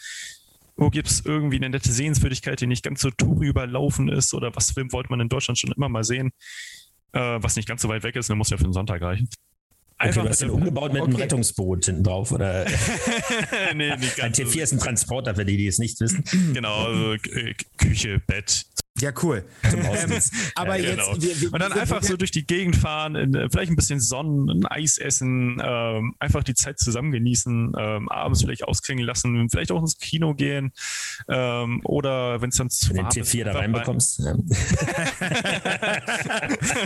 wo 0.75 0.89
gibt 0.89 1.09
es 1.09 1.25
irgendwie 1.25 1.57
eine 1.57 1.69
nette 1.69 1.91
Sehenswürdigkeit, 1.91 2.59
die 2.61 2.67
nicht 2.67 2.83
ganz 2.83 3.01
so 3.01 3.11
Touri 3.11 3.47
überlaufen 3.47 4.09
ist 4.09 4.33
oder 4.33 4.55
was 4.55 4.75
wollte 4.75 5.09
man 5.09 5.19
in 5.19 5.29
Deutschland 5.29 5.59
schon 5.59 5.71
immer 5.71 5.89
mal 5.89 6.03
sehen, 6.03 6.31
äh, 7.13 7.19
was 7.19 7.55
nicht 7.55 7.67
ganz 7.67 7.81
so 7.81 7.89
weit 7.89 8.03
weg 8.03 8.15
ist, 8.15 8.29
dann 8.29 8.37
muss 8.37 8.49
ja 8.49 8.57
für 8.57 8.63
den 8.63 8.73
Sonntag 8.73 9.01
reichen. 9.01 9.29
Einfach 9.97 10.21
okay, 10.21 10.25
du 10.25 10.31
hast 10.31 10.41
den 10.41 10.49
umgebaut 10.49 10.93
mit 10.93 11.01
okay. 11.03 11.11
einem 11.11 11.21
Rettungsboot 11.21 11.85
hinten 11.85 12.03
drauf, 12.03 12.31
oder? 12.31 12.65
nee, 13.75 13.95
nicht 13.97 14.17
ganz. 14.17 14.39
Ein 14.39 14.47
T4 14.47 14.63
ist 14.63 14.71
ein 14.71 14.79
Transporter, 14.79 15.35
für 15.35 15.45
die, 15.45 15.57
die 15.57 15.67
es 15.67 15.77
nicht 15.77 15.99
wissen. 15.99 16.23
Genau, 16.53 16.85
also 16.85 17.15
Küche, 17.77 18.19
Bett, 18.25 18.65
ja, 18.99 19.11
cool. 19.23 19.45
Ähm, 19.63 20.19
aber 20.55 20.75
ja, 20.75 20.91
genau. 20.91 21.13
jetzt. 21.13 21.21
Wir, 21.21 21.41
wir, 21.41 21.53
und 21.53 21.59
dann 21.61 21.71
einfach 21.73 22.03
so 22.03 22.17
durch 22.17 22.31
die 22.31 22.45
Gegend 22.45 22.75
fahren, 22.75 23.15
in, 23.15 23.33
vielleicht 23.49 23.71
ein 23.71 23.75
bisschen 23.75 23.99
Sonnen, 23.99 24.49
ein 24.49 24.65
Eis 24.65 24.97
essen, 24.97 25.61
ähm, 25.63 26.13
einfach 26.19 26.43
die 26.43 26.53
Zeit 26.53 26.77
zusammen 26.77 27.11
genießen, 27.11 27.73
ähm, 27.77 28.09
abends 28.09 28.41
vielleicht 28.41 28.63
ausklingen 28.65 29.05
lassen, 29.05 29.49
vielleicht 29.49 29.71
auch 29.71 29.79
ins 29.79 29.97
Kino 29.97 30.33
gehen 30.35 30.71
ähm, 31.29 31.81
oder 31.85 32.41
wenn 32.41 32.49
es 32.49 32.57
dann 32.57 32.69
zu 32.69 32.89
wenn 32.89 32.97
warm 32.97 33.09
den 33.09 33.23
T4 33.23 33.43
da 33.45 33.53
reinbekommst. 33.53 34.19
Ja. 34.19 34.35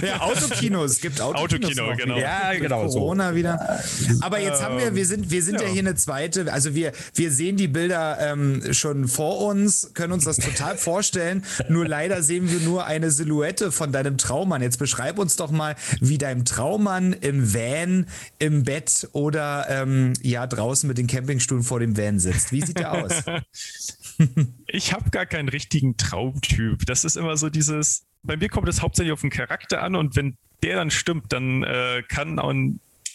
ja, 0.02 0.22
Autokino, 0.22 0.84
es 0.84 1.02
gibt 1.02 1.20
Autokinos 1.20 1.72
Autokino, 1.72 1.96
genau. 1.98 2.18
Ja, 2.18 2.54
genau. 2.54 2.88
Corona 2.88 3.32
so. 3.32 3.36
wieder. 3.36 3.80
Aber 4.22 4.40
jetzt 4.40 4.64
haben 4.64 4.78
wir, 4.78 4.96
wir 4.96 5.06
sind, 5.06 5.32
wir 5.32 5.44
sind 5.44 5.60
ja. 5.60 5.68
ja 5.68 5.74
hier 5.74 5.82
eine 5.82 5.96
zweite, 5.96 6.52
also 6.54 6.76
wir, 6.76 6.94
wir 7.14 7.32
sehen 7.32 7.58
die 7.58 7.68
Bilder 7.68 8.18
ähm, 8.22 8.62
schon 8.74 9.08
vor 9.08 9.42
uns, 9.42 9.92
können 9.94 10.14
uns 10.14 10.26
das 10.26 10.38
total 10.38 10.78
vorstellen, 10.78 11.44
nur 11.68 11.88
leider 11.96 12.22
sehen 12.22 12.52
wir 12.52 12.60
nur 12.60 12.86
eine 12.86 13.10
Silhouette 13.10 13.72
von 13.72 13.94
deinem 13.94 14.18
Traummann. 14.18 14.62
Jetzt 14.62 14.80
beschreib 14.80 15.18
uns 15.18 15.38
doch 15.38 15.50
mal, 15.50 15.78
wie 16.02 16.18
dein 16.18 16.44
Traummann 16.44 17.14
im 17.14 17.54
Van, 17.54 18.06
im 18.38 18.64
Bett 18.64 19.08
oder 19.14 19.68
ähm, 19.70 20.12
ja 20.22 20.46
draußen 20.46 20.90
mit 20.90 20.98
den 20.98 21.08
Campingstühlen 21.08 21.64
vor 21.64 21.80
dem 21.80 21.96
Van 21.96 22.20
sitzt. 22.20 22.52
Wie 22.52 22.62
sieht 22.62 22.80
der 22.80 22.92
aus? 22.92 23.24
ich 24.68 24.92
habe 24.92 25.10
gar 25.10 25.26
keinen 25.26 25.48
richtigen 25.48 25.96
Traumtyp. 25.96 26.86
Das 26.86 27.06
ist 27.06 27.16
immer 27.16 27.38
so 27.38 27.50
dieses. 27.50 28.06
Bei 28.24 28.36
mir 28.36 28.50
kommt 28.50 28.68
es 28.68 28.82
hauptsächlich 28.82 29.14
auf 29.14 29.22
den 29.22 29.30
Charakter 29.30 29.82
an 29.82 29.96
und 29.96 30.18
wenn 30.18 30.36
der 30.64 30.76
dann 30.76 30.92
stimmt, 30.92 31.32
dann 31.32 31.64
äh, 31.64 32.04
kann 32.10 32.40
auch 32.40 32.54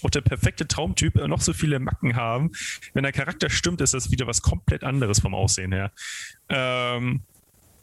auch 0.02 0.10
der 0.10 0.22
perfekte 0.22 0.66
Traumtyp 0.66 1.16
noch 1.26 1.42
so 1.42 1.52
viele 1.52 1.78
Macken 1.78 2.16
haben. 2.16 2.52
Wenn 2.94 3.02
der 3.02 3.12
Charakter 3.12 3.50
stimmt, 3.50 3.82
ist 3.82 3.92
das 3.92 4.10
wieder 4.10 4.26
was 4.26 4.40
komplett 4.40 4.82
anderes 4.82 5.20
vom 5.20 5.34
Aussehen 5.34 5.72
her. 5.72 5.92
Ähm, 6.48 7.20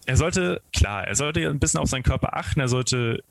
er 0.08 0.16
sollte, 0.16 0.62
klar, 0.74 1.05
er 1.05 1.16
sollte 1.16 1.47
ein 1.47 1.60
bisschen 1.60 1.82
auf 1.82 1.89
seinen 1.89 2.03
Körper 2.03 2.36
achten, 2.36 2.62
er 2.62 2.70
sollte 2.70 3.24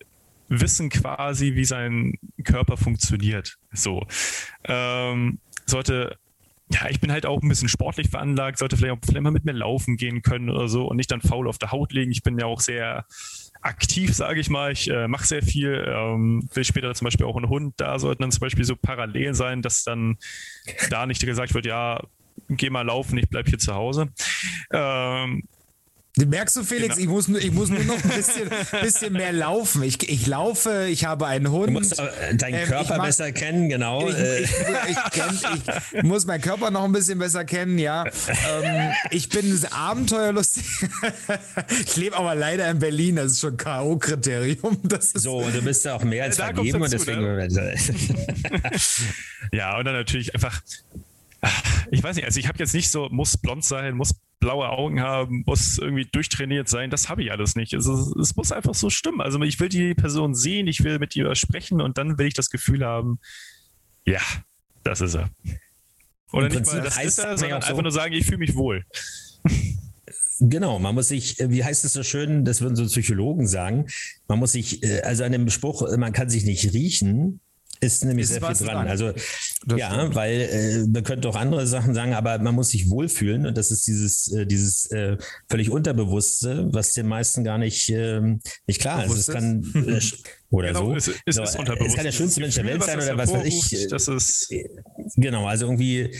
wissen 0.49 0.91
quasi, 0.91 1.55
wie 1.55 1.65
sein 1.65 2.19
Körper 2.45 2.77
funktioniert. 2.77 3.57
So. 3.73 4.07
Ähm, 4.65 5.39
sollte, 5.65 6.19
ja, 6.71 6.89
ich 6.91 7.01
bin 7.01 7.11
halt 7.11 7.25
auch 7.25 7.43
ein 7.43 7.49
bisschen 7.49 7.71
sportlich 7.71 8.11
veranlagt, 8.11 8.59
sollte 8.59 8.77
vielleicht 8.77 8.93
auch 8.93 9.05
vielleicht 9.05 9.23
mal 9.23 9.31
mit 9.31 9.47
mir 9.47 9.53
laufen 9.53 9.97
gehen 9.97 10.21
können 10.21 10.51
oder 10.51 10.69
so 10.69 10.87
und 10.87 10.99
nicht 10.99 11.11
dann 11.11 11.23
faul 11.23 11.49
auf 11.49 11.59
der 11.59 11.73
Haut 11.73 11.93
liegen. 11.93 12.13
Ich 12.13 12.23
bin 12.23 12.39
ja 12.39 12.45
auch 12.45 12.61
sehr 12.61 13.07
aktiv, 13.63 14.15
sage 14.15 14.39
ich 14.39 14.51
mal. 14.51 14.71
Ich 14.71 14.91
äh, 14.91 15.09
mache 15.09 15.27
sehr 15.27 15.43
viel, 15.43 15.83
ähm, 15.89 16.47
will 16.53 16.65
später 16.65 16.95
zum 16.95 17.07
Beispiel 17.07 17.27
auch 17.27 17.37
einen 17.37 17.49
Hund. 17.49 17.75
Da 17.79 17.99
sollten 17.99 18.23
dann 18.23 18.33
zum 18.33 18.41
Beispiel 18.41 18.65
so 18.65 18.77
parallel 18.77 19.35
sein, 19.35 19.63
dass 19.63 19.83
dann 19.83 20.19
da 20.91 21.07
nicht 21.07 21.25
gesagt 21.25 21.55
wird, 21.55 21.65
ja, 21.65 22.03
geh 22.51 22.69
mal 22.69 22.83
laufen, 22.83 23.17
ich 23.17 23.31
bleib 23.31 23.49
hier 23.49 23.59
zu 23.59 23.75
Hause. 23.75 24.09
Ähm, 24.71 25.45
Merkst 26.25 26.57
du, 26.57 26.65
Felix, 26.65 26.97
genau. 26.97 27.19
ich, 27.19 27.29
muss, 27.29 27.43
ich 27.43 27.53
muss 27.53 27.69
nur 27.69 27.85
noch 27.85 28.03
ein 28.03 28.09
bisschen, 28.09 28.49
bisschen 28.81 29.13
mehr 29.13 29.35
laufen. 29.35 29.83
Ich, 29.83 30.09
ich 30.09 30.27
laufe, 30.27 30.87
ich 30.91 31.05
habe 31.05 31.27
einen 31.27 31.51
Hund. 31.51 31.69
Du 31.69 31.73
musst 31.73 31.99
deinen 31.99 32.55
ähm, 32.55 32.67
Körper 32.67 32.97
mach, 32.97 33.05
besser 33.05 33.33
kennen, 33.33 33.69
genau. 33.69 34.09
Ich, 34.09 34.17
ich, 34.17 34.97
kenn, 35.13 35.39
ich, 35.93 36.03
muss 36.03 36.25
meinen 36.25 36.41
Körper 36.41 36.71
noch 36.71 36.85
ein 36.85 36.93
bisschen 36.93 37.19
besser 37.19 37.45
kennen, 37.45 37.79
ja. 37.79 38.07
Ähm, 38.07 38.93
ich 39.11 39.29
bin 39.29 39.63
abenteuerlustig. 39.71 40.65
ich 41.87 41.97
lebe 41.97 42.17
aber 42.17 42.35
leider 42.35 42.71
in 42.71 42.79
Berlin, 42.79 43.17
das 43.17 43.33
ist 43.33 43.41
schon 43.41 43.59
K.O.-Kriterium. 43.59 44.79
So, 45.19 45.43
du 45.51 45.61
bist 45.61 45.85
ja 45.85 45.97
auch 45.97 46.05
mehr 46.05 46.25
als 46.25 46.39
da 46.39 46.47
vergeben 46.47 46.81
und 46.81 46.91
deswegen. 46.91 47.21
Ne? 47.21 47.75
ja, 49.53 49.79
und 49.79 49.85
dann 49.85 49.95
natürlich 49.95 50.35
einfach 50.35 50.63
ich 51.91 52.03
weiß 52.03 52.17
nicht, 52.17 52.25
also 52.25 52.41
ich 52.41 52.49
habe 52.49 52.59
jetzt 52.59 52.75
nicht 52.75 52.91
so, 52.91 53.09
muss 53.11 53.37
blond 53.37 53.65
sein, 53.65 53.97
muss 53.97 54.15
blaue 54.39 54.69
Augen 54.69 55.01
haben, 55.01 55.43
muss 55.47 55.79
irgendwie 55.79 56.05
durchtrainiert 56.05 56.69
sein. 56.69 56.91
Das 56.91 57.09
habe 57.09 57.23
ich 57.23 57.33
alles 57.33 57.57
nicht. 57.57 57.75
Also, 57.75 58.15
es 58.21 58.37
muss 58.37 58.53
einfach 58.53 58.75
so 58.75 58.91
stimmen. 58.91 59.21
Also 59.21 59.41
ich 59.43 59.59
will 59.61 59.69
die 59.69 59.95
Person 59.95 60.35
sehen, 60.35 60.67
ich 60.67 60.85
will 60.85 60.99
mit 60.99 61.17
ihr 61.17 61.35
sprechen 61.35 61.81
und 61.81 61.99
dann 61.99 62.19
will 62.19 62.27
ich 62.27 62.35
das 62.35 62.51
Gefühl 62.51 62.85
haben, 62.85 63.19
ja, 64.05 64.21
das 64.83 65.01
ist 65.01 65.15
er. 65.15 65.31
Oder 66.33 66.49
nicht 66.49 66.67
mal, 66.67 66.83
das 66.83 67.03
ist 67.03 67.19
er, 67.19 67.39
sondern 67.39 67.63
einfach 67.63 67.83
nur 67.83 67.93
sagen, 67.93 68.13
ich 68.13 68.27
fühle 68.27 68.39
mich 68.39 68.55
wohl. 68.55 68.85
Genau, 70.39 70.79
man 70.79 70.95
muss 70.95 71.09
sich, 71.09 71.39
wie 71.39 71.65
heißt 71.65 71.87
es 71.87 71.95
so 71.95 72.03
schön, 72.03 72.45
das 72.45 72.61
würden 72.61 72.77
so 72.77 72.85
Psychologen 72.85 73.47
sagen, 73.47 73.87
man 74.29 74.39
muss 74.39 74.53
sich, 74.53 74.83
äh, 74.83 75.01
also 75.01 75.25
an 75.25 75.33
dem 75.33 75.49
Spruch, 75.49 75.97
man 75.97 76.13
kann 76.13 76.29
sich 76.29 76.45
nicht 76.45 76.75
riechen, 76.75 77.41
ist 77.81 78.05
nämlich 78.05 78.25
ist 78.25 78.33
sehr 78.33 78.43
viel 78.43 78.67
dran. 78.67 78.89
Also 78.89 79.13
das 79.67 79.79
ja, 79.79 80.15
weil 80.15 80.41
äh, 80.41 80.87
man 80.87 81.03
könnte 81.03 81.29
auch 81.29 81.37
andere 81.37 81.67
Sachen 81.67 81.95
sagen, 81.95 82.15
aber 82.15 82.39
man 82.39 82.55
muss 82.55 82.71
sich 82.71 82.91
wohlfühlen 82.91 83.47
und 83.47 83.57
das 83.57 83.71
ist 83.71 83.87
dieses 83.87 84.33
äh, 84.33 84.47
dieses 84.47 84.91
äh, 84.91 85.17
völlig 85.49 85.71
unterbewusste, 85.71 86.69
was 86.73 86.93
den 86.93 87.07
meisten 87.07 87.45
gar 87.45 87.59
nicht 87.59 87.89
ähm, 87.91 88.41
nicht 88.67 88.81
klar 88.81 89.05
ist. 89.05 89.17
Es 89.17 89.27
kann 89.27 89.63
äh, 89.75 90.01
oder 90.51 90.69
genau, 90.69 90.87
so. 90.87 90.95
Es, 90.95 91.09
es, 91.27 91.37
so, 91.37 91.43
ist 91.43 91.59
es 91.59 91.95
kann 91.95 92.05
der 92.05 92.13
schönste 92.13 92.41
Mensch 92.41 92.55
der 92.55 92.65
Welt 92.65 92.83
sein 92.83 92.99
oder 92.99 93.17
was 93.19 93.33
weiß 93.33 93.47
ich. 93.47 93.89
Das 93.89 94.09
ist 94.09 94.51
äh, 94.51 94.69
genau, 95.17 95.47
also 95.47 95.67
irgendwie 95.67 96.11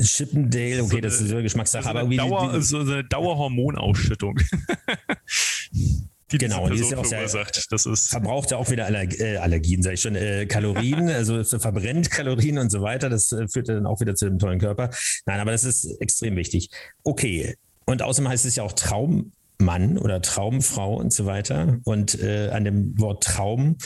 Chippendale, 0.00 0.82
okay, 0.82 0.96
so 0.96 1.00
das 1.00 1.20
ist 1.20 1.32
eine 1.32 1.42
Geschmackssache, 1.42 1.84
so 1.84 1.90
aber 1.90 2.00
irgendwie 2.00 2.16
Dauer, 2.16 2.62
so 2.62 2.78
eine 2.78 3.04
Dauerhormonausschüttung. 3.04 4.38
die 6.32 6.38
genau, 6.38 6.68
die 6.68 6.80
ist 6.80 6.90
ja 6.90 6.98
auch 6.98 7.04
sehr, 7.04 7.26
das 7.70 7.86
ist 7.86 8.08
verbraucht 8.08 8.50
ja 8.50 8.56
auch 8.56 8.70
wieder 8.70 8.86
Allerg 8.86 9.18
äh, 9.20 9.36
Allergien, 9.36 9.82
sage 9.82 9.94
ich 9.94 10.00
schon, 10.00 10.16
äh, 10.16 10.46
Kalorien, 10.46 11.08
also 11.10 11.44
verbrennt 11.44 12.10
Kalorien 12.10 12.58
und 12.58 12.70
so 12.70 12.80
weiter. 12.80 13.10
Das 13.10 13.30
äh, 13.32 13.46
führt 13.48 13.68
dann 13.68 13.86
auch 13.86 14.00
wieder 14.00 14.14
zu 14.14 14.26
einem 14.26 14.38
tollen 14.38 14.58
Körper. 14.58 14.90
Nein, 15.26 15.40
aber 15.40 15.52
das 15.52 15.64
ist 15.64 15.84
extrem 16.00 16.36
wichtig. 16.36 16.70
Okay, 17.04 17.54
und 17.84 18.02
außerdem 18.02 18.30
heißt 18.30 18.46
es 18.46 18.56
ja 18.56 18.62
auch 18.62 18.72
Traummann 18.72 19.98
oder 19.98 20.22
Traumfrau 20.22 20.96
und 20.96 21.12
so 21.12 21.26
weiter. 21.26 21.78
Und 21.84 22.18
äh, 22.20 22.48
an 22.50 22.64
dem 22.64 22.98
Wort 22.98 23.24
Traum, 23.24 23.76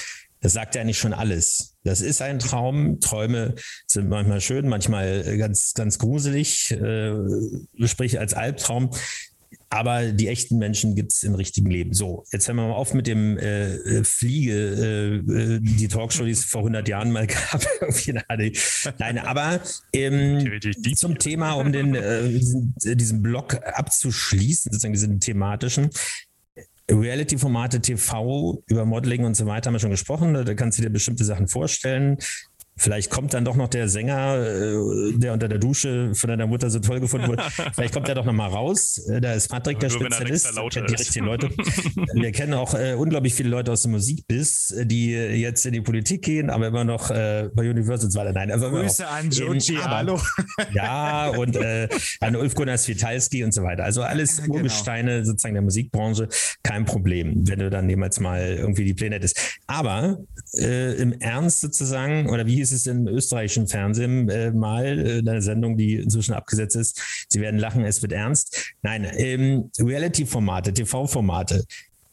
das 0.41 0.53
sagt 0.53 0.75
ja 0.77 0.83
eigentlich 0.83 0.99
schon 0.99 1.13
alles. 1.13 1.75
Das 1.83 2.01
ist 2.01 2.23
ein 2.23 2.39
Traum. 2.39 3.01
Träume 3.01 3.55
sind 3.87 4.09
manchmal 4.09 4.41
schön, 4.41 4.69
manchmal 4.69 5.37
ganz, 5.39 5.73
ganz 5.75 5.99
gruselig, 5.99 6.71
äh, 6.71 7.15
sprich 7.85 8.21
als 8.21 8.35
Albtraum. 8.35 8.91
Aber 9.77 10.11
die 10.11 10.29
echten 10.29 10.57
Menschen 10.57 10.95
gibt 10.95 11.13
es 11.13 11.23
im 11.23 11.35
richtigen 11.35 11.71
Leben. 11.71 11.93
So, 11.93 12.25
jetzt 12.33 12.49
hören 12.49 12.57
wir 12.57 12.69
mal 12.69 12.75
auf 12.75 12.95
mit 12.95 13.07
dem 13.07 13.37
äh, 13.37 13.75
äh 13.75 14.05
Fliege, 14.05 14.55
äh, 14.55 15.17
äh 15.17 15.61
die 15.61 15.87
Talkshow, 15.87 16.25
die 16.25 16.31
es 16.31 16.45
vor 16.45 16.63
100 16.63 16.89
Jahren 16.89 17.13
mal 17.13 17.27
gab. 17.51 17.63
Nein, 18.99 19.19
aber 19.19 19.61
ähm, 19.93 20.61
zum 20.95 21.19
Thema, 21.19 21.53
um 21.53 21.73
den, 21.73 21.95
äh, 21.95 22.27
diesen, 22.27 22.75
diesen 22.83 23.21
Blog 23.21 23.61
abzuschließen, 23.67 24.73
sozusagen 24.73 24.95
diesen 24.95 25.21
thematischen. 25.21 25.91
Reality-Formate 26.91 27.83
TV 27.83 28.63
über 28.69 28.87
Modeling 28.87 29.25
und 29.25 29.37
so 29.37 29.45
weiter 29.45 29.69
haben 29.69 29.75
wir 29.75 29.81
schon 29.81 29.91
gesprochen. 29.91 30.33
Da 30.33 30.55
kannst 30.55 30.79
du 30.79 30.83
dir 30.83 30.91
bestimmte 30.91 31.25
Sachen 31.25 31.49
vorstellen. 31.49 32.17
Vielleicht 32.79 33.11
kommt 33.11 33.33
dann 33.33 33.45
doch 33.45 33.57
noch 33.57 33.69
der 33.69 33.89
Sänger, 33.89 34.37
äh, 34.37 35.13
der 35.15 35.33
unter 35.33 35.49
der 35.49 35.59
Dusche 35.59 36.15
von 36.15 36.29
deiner 36.29 36.47
Mutter 36.47 36.69
so 36.69 36.79
toll 36.79 37.01
gefunden 37.01 37.29
wurde. 37.29 37.43
Vielleicht 37.75 37.95
kommt 37.95 38.09
er 38.09 38.15
doch 38.15 38.27
noch 38.27 38.35
mal 38.35 38.49
raus. 38.49 38.99
Äh, 39.09 39.23
da 39.23 39.33
ist 39.33 39.49
Patrick 39.49 39.81
der 39.81 39.89
Spezialist. 39.89 40.55
Kennt 40.73 40.91
die 40.91 40.95
richtigen 40.95 41.25
Leute. 41.25 41.49
Wir 42.15 42.33
kennen 42.33 42.53
auch 42.53 42.75
äh, 42.75 42.93
unglaublich 42.95 43.35
viele 43.35 43.49
Leute 43.49 43.73
aus 43.73 43.83
dem 43.83 43.93
Musikbiss, 43.93 44.75
die 44.83 45.13
jetzt 45.13 45.65
in 45.65 45.73
die 45.73 45.81
Politik 45.81 46.23
gehen, 46.23 46.51
aber 46.51 46.67
immer 46.67 46.85
noch 46.85 47.11
äh, 47.11 47.49
bei 47.55 47.69
Universal 47.69 48.13
weiter. 48.15 48.33
Nein, 48.33 48.53
aber 48.53 48.71
Grüße 48.71 49.07
an 49.07 49.31
Joji, 49.31 49.77
hallo. 49.83 50.21
Ja, 50.73 51.29
und 51.29 51.57
äh, 51.57 51.89
an 52.21 52.37
Ulf 52.37 52.55
Gunnar 52.55 52.77
Switalski 52.77 53.43
und 53.43 53.55
so 53.55 53.63
weiter. 53.63 53.85
Also 53.85 54.03
alles 54.03 54.37
ja, 54.37 54.45
genau. 54.45 54.57
Urgesteine 54.57 55.25
sozusagen 55.25 55.55
der 55.55 55.63
Musikbranche. 55.63 56.29
Kein 56.63 56.85
Problem, 56.85 57.49
wenn 57.49 57.59
du 57.59 57.71
dann 57.71 57.89
jemals 57.89 58.21
mal 58.21 58.43
irgendwie 58.43 58.85
die 58.85 58.95
Pläne 58.95 59.17
hättest. 59.17 59.41
Aber 59.67 60.19
äh, 60.59 60.95
im 60.97 61.13
Ernst 61.21 61.61
sozusagen, 61.61 62.29
oder 62.29 62.47
wie 62.47 62.66
hieß 62.67 62.77
es 62.81 62.87
im 62.87 63.07
österreichischen 63.07 63.69
Fernsehen 63.69 64.29
äh, 64.29 64.51
mal, 64.51 64.99
äh, 64.99 65.19
eine 65.19 65.43
Sendung, 65.43 65.77
die 65.77 65.95
inzwischen 65.95 66.35
abgesetzt 66.35 66.77
ist. 66.77 67.27
Sie 67.29 67.41
werden 67.41 67.61
lachen, 67.61 67.85
es 67.85 68.03
wird 68.03 68.13
ernst. 68.13 68.75
Nein, 68.83 69.07
ähm, 69.17 69.71
Reality-Formate, 69.79 70.73
TV-Formate. 70.73 71.65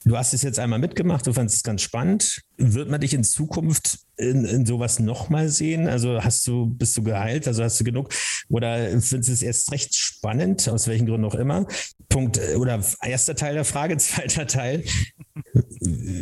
Du 0.06 0.18
hast 0.18 0.34
es 0.34 0.41
jetzt 0.41 0.60
einmal 0.60 0.80
mitgemacht, 0.80 1.26
du 1.26 1.34
fandest 1.34 1.58
es 1.58 1.64
ganz 1.64 1.82
spannend. 1.82 2.41
Wird 2.58 2.89
man 2.89 2.99
dich 2.99 3.14
in 3.14 3.24
Zukunft 3.24 3.99
in, 4.18 4.43
in 4.45 4.66
sowas 4.66 4.99
nochmal 4.99 5.49
sehen? 5.49 5.88
Also 5.88 6.24
hast 6.24 6.45
du, 6.45 6.66
bist 6.68 6.97
du 6.97 7.04
geheilt? 7.04 7.47
Also 7.47 7.64
hast 7.64 7.80
du 7.80 7.84
genug? 7.84 8.10
Oder 8.49 8.89
findest 9.01 9.30
du 9.30 9.32
es 9.32 9.41
erst 9.41 9.72
recht 9.72 9.95
spannend, 9.95 10.68
aus 10.68 10.88
welchen 10.88 11.08
Gründen 11.08 11.26
auch 11.26 11.36
immer? 11.36 11.66
Punkt, 12.10 12.38
äh, 12.38 12.56
oder 12.56 12.84
erster 13.01 13.36
Teil 13.36 13.54
der 13.54 13.66
Frage, 13.66 13.97
zweiter 13.97 14.45
Teil 14.45 14.84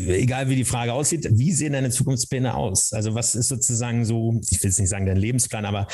egal 0.08 0.50
wie 0.50 0.56
die 0.56 0.66
Frage 0.66 0.94
aussieht, 0.94 1.28
wie 1.32 1.52
sehen 1.52 1.74
deine 1.74 1.90
Zukunftspläne 1.90 2.54
aus? 2.54 2.94
Also 2.94 3.16
was 3.16 3.36
ist 3.36 3.50
sozusagen 3.50 4.06
so, 4.06 4.40
ich 4.50 4.62
will 4.62 4.70
jetzt 4.70 4.80
nicht 4.80 4.90
sagen 4.90 5.06
dein 5.06 5.18
Lebensplan, 5.18 5.66
aber 5.66 5.88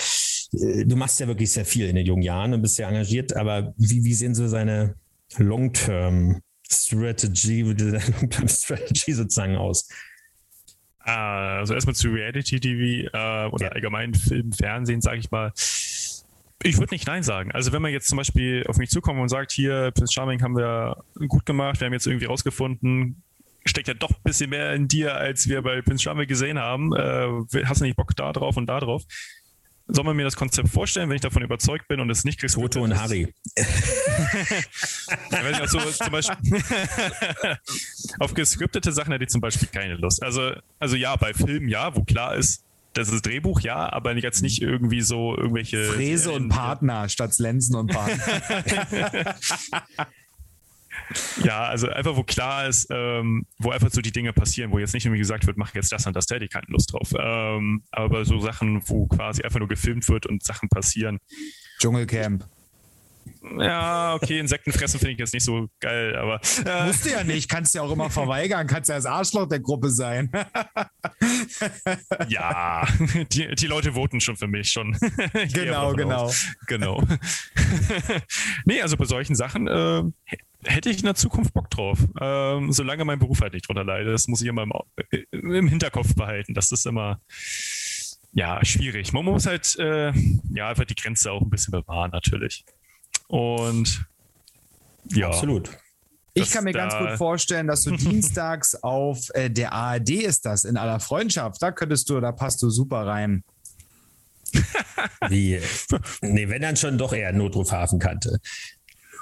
äh, 0.53 0.85
du 0.85 0.95
machst 0.95 1.19
ja 1.19 1.27
wirklich 1.27 1.51
sehr 1.51 1.65
viel 1.65 1.87
in 1.87 1.95
den 1.95 2.05
jungen 2.05 2.23
Jahren 2.23 2.53
und 2.53 2.61
bist 2.61 2.75
sehr 2.75 2.87
engagiert, 2.87 3.35
aber 3.35 3.73
wie, 3.77 4.03
wie 4.03 4.13
sehen 4.13 4.35
so 4.35 4.47
seine 4.47 4.95
Long-Term 5.37 6.41
Strategy, 6.69 7.63
Strategy 8.47 9.13
sozusagen 9.13 9.55
aus? 9.55 9.89
Ah, 10.99 11.59
also 11.59 11.73
erstmal 11.73 11.95
zu 11.95 12.09
Reality 12.09 12.59
TV 12.59 13.07
äh, 13.13 13.49
oder 13.49 13.67
ja. 13.67 13.71
allgemein 13.71 14.13
Film, 14.13 14.51
Fernsehen, 14.51 15.01
sage 15.01 15.19
ich 15.19 15.31
mal. 15.31 15.53
Ich 16.63 16.77
würde 16.77 16.93
nicht 16.93 17.07
Nein 17.07 17.23
sagen. 17.23 17.51
Also 17.51 17.71
wenn 17.71 17.81
man 17.81 17.91
jetzt 17.91 18.07
zum 18.07 18.17
Beispiel 18.17 18.65
auf 18.67 18.77
mich 18.77 18.89
zukommt 18.89 19.19
und 19.19 19.29
sagt, 19.29 19.51
hier, 19.51 19.91
Prince 19.91 20.11
Charming 20.11 20.41
haben 20.41 20.57
wir 20.57 20.97
gut 21.27 21.45
gemacht, 21.45 21.79
wir 21.79 21.85
haben 21.85 21.93
jetzt 21.93 22.07
irgendwie 22.07 22.25
rausgefunden, 22.25 23.23
steckt 23.65 23.87
ja 23.87 23.93
doch 23.93 24.09
ein 24.09 24.23
bisschen 24.23 24.49
mehr 24.49 24.73
in 24.73 24.87
dir, 24.87 25.15
als 25.15 25.47
wir 25.47 25.61
bei 25.61 25.81
Prince 25.81 26.03
Charming 26.03 26.27
gesehen 26.27 26.59
haben. 26.59 26.93
Äh, 26.93 27.63
hast 27.65 27.81
du 27.81 27.85
nicht 27.85 27.95
Bock 27.95 28.15
da 28.15 28.33
drauf 28.33 28.57
und 28.57 28.65
da 28.65 28.79
drauf? 28.79 29.03
Soll 29.87 30.03
man 30.03 30.15
mir 30.15 30.23
das 30.23 30.35
Konzept 30.35 30.69
vorstellen, 30.69 31.09
wenn 31.09 31.15
ich 31.15 31.21
davon 31.21 31.43
überzeugt 31.43 31.87
bin 31.87 31.99
und 31.99 32.09
es 32.09 32.23
nicht 32.23 32.39
kriegst? 32.39 32.55
Toto 32.55 32.81
und 32.81 32.99
Harry. 32.99 33.33
also, 35.31 35.79
zum 35.79 36.11
Beispiel 36.11 36.61
auf 38.19 38.33
gescriptete 38.33 38.91
Sachen 38.91 39.11
hätte 39.11 39.23
ich 39.23 39.29
zum 39.29 39.41
Beispiel 39.41 39.69
keine 39.69 39.95
Lust. 39.95 40.21
Also, 40.21 40.51
also 40.79 40.95
ja, 40.95 41.15
bei 41.15 41.33
Filmen 41.33 41.69
ja, 41.69 41.95
wo 41.95 42.03
klar 42.03 42.35
ist, 42.35 42.63
das 42.93 43.09
ist 43.09 43.25
Drehbuch, 43.25 43.61
ja, 43.61 43.91
aber 43.91 44.15
jetzt 44.17 44.41
nicht 44.41 44.61
irgendwie 44.61 45.01
so 45.01 45.37
irgendwelche. 45.37 45.83
Fräse 45.85 46.31
und 46.31 46.49
Partner 46.49 47.07
statt 47.09 47.37
Lenzen 47.37 47.75
und 47.75 47.91
Partner. 47.91 49.35
Ja, 51.43 51.63
also 51.63 51.89
einfach, 51.89 52.15
wo 52.15 52.23
klar 52.23 52.67
ist, 52.67 52.87
ähm, 52.91 53.45
wo 53.57 53.71
einfach 53.71 53.89
so 53.91 54.01
die 54.01 54.11
Dinge 54.11 54.33
passieren, 54.33 54.71
wo 54.71 54.79
jetzt 54.79 54.93
nicht 54.93 55.05
irgendwie 55.05 55.19
gesagt 55.19 55.47
wird, 55.47 55.57
mach 55.57 55.73
jetzt 55.73 55.91
das 55.91 56.05
und 56.05 56.15
das, 56.15 56.25
da 56.25 56.35
hätte 56.35 56.45
ich 56.45 56.51
keine 56.51 56.67
Lust 56.67 56.93
drauf. 56.93 57.13
Ähm, 57.17 57.83
aber 57.91 58.25
so 58.25 58.39
Sachen, 58.39 58.81
wo 58.87 59.07
quasi 59.07 59.43
einfach 59.43 59.59
nur 59.59 59.67
gefilmt 59.67 60.07
wird 60.09 60.25
und 60.25 60.43
Sachen 60.43 60.69
passieren. 60.69 61.19
Dschungelcamp. 61.79 62.45
Ja, 63.59 64.15
okay, 64.15 64.39
Insekten 64.39 64.71
fressen 64.71 64.99
finde 64.99 65.13
ich 65.13 65.19
jetzt 65.19 65.33
nicht 65.33 65.43
so 65.43 65.69
geil, 65.79 66.15
aber. 66.15 66.39
Äh. 66.65 66.87
Musst 66.87 67.05
du 67.05 67.09
ja 67.09 67.23
nicht, 67.23 67.49
kannst 67.49 67.75
ja 67.75 67.81
auch 67.81 67.91
immer 67.91 68.09
verweigern, 68.09 68.67
kannst 68.67 68.89
ja 68.89 68.95
das 68.95 69.05
Arschloch 69.05 69.47
der 69.47 69.59
Gruppe 69.59 69.89
sein. 69.89 70.29
ja, 72.27 72.87
die, 73.31 73.55
die 73.55 73.67
Leute 73.67 73.93
voten 73.93 74.21
schon 74.21 74.37
für 74.37 74.47
mich 74.47 74.71
schon. 74.71 74.97
genau, 75.53 75.93
genau. 75.93 76.23
Aus. 76.23 76.47
Genau. 76.67 77.03
nee, 78.65 78.81
also 78.81 78.97
bei 78.97 79.05
solchen 79.05 79.35
Sachen 79.35 79.67
äh, 79.67 80.03
hätte 80.63 80.89
ich 80.89 80.99
in 80.99 81.05
der 81.05 81.15
Zukunft 81.15 81.53
Bock 81.53 81.69
drauf. 81.69 81.99
Ähm, 82.19 82.71
solange 82.71 83.05
mein 83.05 83.19
Beruf 83.19 83.41
halt 83.41 83.53
nicht 83.53 83.67
drunter 83.67 83.83
leidet. 83.83 84.13
Das 84.13 84.27
muss 84.27 84.41
ich 84.41 84.47
immer 84.47 84.63
im, 84.63 84.73
äh, 85.11 85.23
im 85.31 85.67
Hinterkopf 85.67 86.15
behalten. 86.15 86.53
Das 86.53 86.71
ist 86.71 86.85
immer 86.85 87.19
ja 88.33 88.63
schwierig. 88.63 89.13
Man 89.13 89.25
muss 89.25 89.45
halt 89.45 89.75
äh, 89.79 90.11
ja 90.53 90.69
einfach 90.69 90.85
die 90.85 90.95
Grenze 90.95 91.31
auch 91.31 91.41
ein 91.41 91.49
bisschen 91.49 91.71
bewahren, 91.71 92.11
natürlich. 92.11 92.63
Und 93.27 94.05
ja. 95.11 95.27
Absolut. 95.27 95.69
Ich 96.33 96.51
kann 96.51 96.65
mir 96.65 96.73
ganz 96.73 96.95
gut 96.95 97.17
vorstellen, 97.17 97.67
dass 97.67 97.83
du 97.83 97.91
dienstags 97.95 98.75
auf 98.75 99.29
äh, 99.33 99.49
der 99.49 99.73
ARD 99.73 100.11
ist 100.11 100.45
das, 100.45 100.65
in 100.65 100.77
aller 100.77 100.99
Freundschaft. 100.99 101.61
Da 101.61 101.71
könntest 101.71 102.09
du, 102.09 102.19
da 102.19 102.31
passt 102.31 102.61
du 102.61 102.69
super 102.69 103.07
rein. 103.07 103.43
Wie? 105.29 105.59
Nee, 106.21 106.49
wenn 106.49 106.61
dann 106.61 106.77
schon 106.77 106.97
doch 106.97 107.13
eher 107.13 107.33
Notrufhafenkante. 107.33 108.39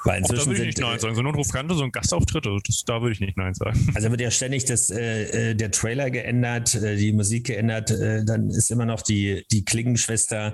Weil 0.03 0.19
inzwischen 0.19 0.39
da 0.41 0.45
würde 0.45 0.61
ich 0.61 0.67
nicht 0.67 0.79
Nein 0.79 0.97
äh, 0.97 0.99
sagen. 0.99 1.15
So 1.15 1.21
ein 1.21 1.25
Notrufkante, 1.25 1.73
so 1.73 1.83
ein 1.83 1.91
Gastauftritt, 1.91 2.45
also 2.45 2.59
das, 2.63 2.83
da 2.85 3.01
würde 3.01 3.13
ich 3.13 3.19
nicht 3.19 3.37
Nein 3.37 3.55
sagen. 3.55 3.91
Also 3.95 4.11
wird 4.11 4.21
ja 4.21 4.29
ständig 4.29 4.65
das, 4.65 4.91
äh, 4.91 5.51
äh, 5.51 5.55
der 5.55 5.71
Trailer 5.71 6.11
geändert, 6.11 6.75
äh, 6.75 6.95
die 6.95 7.11
Musik 7.11 7.47
geändert, 7.47 7.89
äh, 7.89 8.23
dann 8.23 8.49
ist 8.49 8.69
immer 8.69 8.85
noch 8.85 9.01
die, 9.01 9.45
die 9.51 9.65
Klingenschwester 9.65 10.53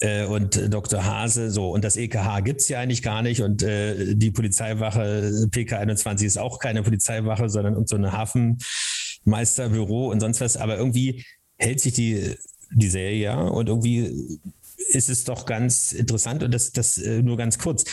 äh, 0.00 0.24
und 0.24 0.72
Dr. 0.72 1.04
Hase, 1.04 1.50
so, 1.50 1.70
und 1.70 1.84
das 1.84 1.96
EKH 1.96 2.40
gibt 2.40 2.62
es 2.62 2.68
ja 2.68 2.80
eigentlich 2.80 3.02
gar 3.02 3.22
nicht 3.22 3.42
und 3.42 3.62
äh, 3.62 4.14
die 4.14 4.30
Polizeiwache 4.30 5.30
PK21 5.50 6.24
ist 6.24 6.38
auch 6.38 6.58
keine 6.58 6.82
Polizeiwache, 6.82 7.48
sondern 7.48 7.86
so 7.86 7.96
ein 7.96 8.10
Hafenmeisterbüro 8.10 10.10
und 10.10 10.20
sonst 10.20 10.40
was, 10.40 10.56
aber 10.56 10.76
irgendwie 10.76 11.24
hält 11.58 11.80
sich 11.80 11.92
die, 11.92 12.34
die 12.72 12.88
Serie 12.88 13.22
ja 13.22 13.40
und 13.40 13.68
irgendwie 13.68 14.40
ist 14.88 15.08
es 15.08 15.24
doch 15.24 15.46
ganz 15.46 15.92
interessant 15.92 16.42
und 16.42 16.52
das, 16.52 16.72
das 16.72 16.98
äh, 16.98 17.22
nur 17.22 17.36
ganz 17.36 17.58
kurz. 17.58 17.84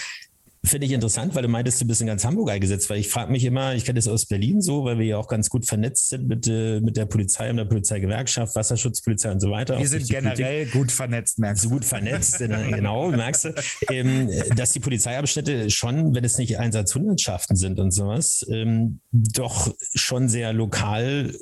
Finde 0.68 0.86
ich 0.86 0.94
interessant, 0.94 1.34
weil 1.36 1.44
du 1.44 1.48
meintest, 1.48 1.82
du 1.82 1.86
bist 1.86 2.02
in 2.02 2.08
ganz 2.08 2.26
Hamburg 2.26 2.52
eingesetzt, 2.52 2.90
weil 2.90 3.00
ich 3.00 3.10
frage 3.10 3.32
mich 3.32 3.44
immer, 3.46 3.74
ich 3.76 3.86
kenne 3.86 3.98
das 3.98 4.08
aus 4.08 4.26
Berlin 4.26 4.62
so, 4.62 4.84
weil 4.84 5.00
wir 5.00 5.06
ja 5.06 5.18
auch 5.18 5.28
ganz 5.28 5.50
gut 5.50 5.66
vernetzt 5.66 6.10
sind 6.10 6.28
mit, 6.28 6.48
äh, 6.48 6.82
mit 6.82 6.98
der 6.98 7.06
Polizei 7.06 7.50
und 7.50 7.58
der 7.58 7.66
Polizeigewerkschaft, 7.66 8.56
Wasserschutzpolizei 8.56 9.32
und 9.32 9.40
so 9.40 9.50
weiter. 9.50 9.80
Wir 9.80 9.88
sind 9.88 10.08
generell 10.08 10.66
Politik. 10.66 10.74
gut 10.74 10.92
vernetzt, 10.92 11.40
merkst 11.40 11.66
du. 11.66 11.70
Gut 11.70 11.86
vernetzt, 11.86 12.40
genau, 12.40 13.10
merkst 13.10 13.46
du. 13.46 13.54
Ähm, 13.90 14.30
dass 14.56 14.74
die 14.74 14.80
Polizeiabschnitte 14.80 15.70
schon, 15.70 16.14
wenn 16.14 16.24
es 16.24 16.38
nicht 16.38 16.60
Einsatzhundertschaften 16.60 17.56
sind 17.56 17.80
und 17.80 17.92
sowas, 17.92 18.46
ähm, 18.50 19.00
doch 19.12 19.74
schon 19.96 20.28
sehr 20.28 20.54
lokal 20.54 21.34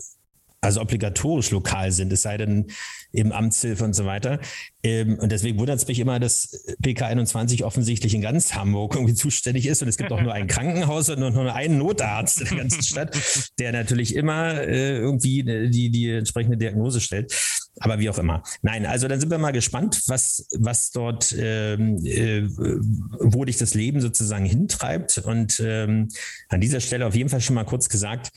also 0.66 0.82
obligatorisch 0.82 1.52
lokal 1.52 1.92
sind, 1.92 2.12
es 2.12 2.24
sei 2.24 2.38
denn 2.38 2.66
eben 3.16 3.32
Amtshilfe 3.32 3.84
und 3.84 3.94
so 3.94 4.06
weiter. 4.06 4.40
Ähm, 4.84 5.18
und 5.20 5.32
deswegen 5.32 5.58
wundert 5.58 5.80
es 5.80 5.88
mich 5.88 6.00
immer, 6.00 6.20
dass 6.20 6.66
PK 6.82 7.08
21 7.08 7.64
offensichtlich 7.64 8.14
in 8.14 8.22
ganz 8.22 8.54
Hamburg 8.56 8.96
irgendwie 8.96 9.14
zuständig 9.14 9.66
ist 9.68 9.82
und 9.82 9.88
es 9.88 9.98
gibt 9.98 10.12
auch 10.12 10.22
nur 10.22 10.34
ein 10.34 10.48
Krankenhaus 10.48 11.10
und 11.10 11.20
nur 11.20 11.54
einen 11.54 11.78
Notarzt 11.78 12.42
in 12.42 12.48
der 12.48 12.58
ganzen 12.58 12.84
Stadt, 12.84 13.18
der 13.60 13.72
natürlich 13.72 14.16
immer 14.16 14.62
äh, 14.62 14.98
irgendwie 14.98 15.40
äh, 15.40 15.70
die, 15.70 15.90
die 15.90 16.12
entsprechende 16.12 16.58
Diagnose 16.58 17.02
stellt. 17.02 17.34
Aber 17.80 18.00
wie 18.00 18.10
auch 18.10 18.18
immer. 18.18 18.42
Nein, 18.62 18.86
also 18.86 19.08
dann 19.08 19.20
sind 19.20 19.30
wir 19.30 19.38
mal 19.38 19.52
gespannt, 19.52 20.02
was, 20.08 20.48
was 20.58 20.92
dort, 20.92 21.36
ähm, 21.38 21.98
äh, 22.06 22.44
wo 22.48 23.44
dich 23.44 23.58
das 23.58 23.74
Leben 23.74 24.00
sozusagen 24.00 24.46
hintreibt. 24.46 25.18
Und 25.18 25.60
ähm, 25.60 26.10
an 26.48 26.62
dieser 26.62 26.80
Stelle 26.80 27.06
auf 27.06 27.16
jeden 27.16 27.30
Fall 27.30 27.42
schon 27.42 27.56
mal 27.56 27.66
kurz 27.66 27.90
gesagt, 27.90 28.32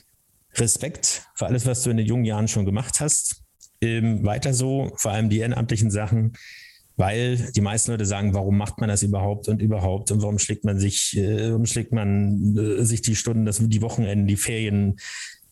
Respekt 0.55 1.23
für 1.35 1.45
alles, 1.45 1.65
was 1.65 1.83
du 1.83 1.89
in 1.89 1.97
den 1.97 2.05
jungen 2.05 2.25
Jahren 2.25 2.47
schon 2.47 2.65
gemacht 2.65 2.99
hast. 2.99 3.43
Ähm, 3.81 4.25
weiter 4.25 4.53
so, 4.53 4.91
vor 4.95 5.11
allem 5.11 5.29
die 5.29 5.39
ehrenamtlichen 5.39 5.89
Sachen, 5.89 6.33
weil 6.97 7.37
die 7.55 7.61
meisten 7.61 7.91
Leute 7.91 8.05
sagen, 8.05 8.33
warum 8.33 8.57
macht 8.57 8.79
man 8.79 8.89
das 8.89 9.03
überhaupt 9.03 9.47
und 9.47 9.61
überhaupt 9.61 10.11
und 10.11 10.21
warum 10.21 10.37
schlägt 10.37 10.65
man 10.65 10.77
sich, 10.79 11.15
äh, 11.15 11.49
warum 11.49 11.65
schlägt 11.65 11.93
man 11.93 12.57
äh, 12.57 12.83
sich 12.83 13.01
die 13.01 13.15
Stunden, 13.15 13.45
das, 13.45 13.59
die 13.59 13.81
Wochenenden, 13.81 14.27
die 14.27 14.35
Ferien 14.35 14.99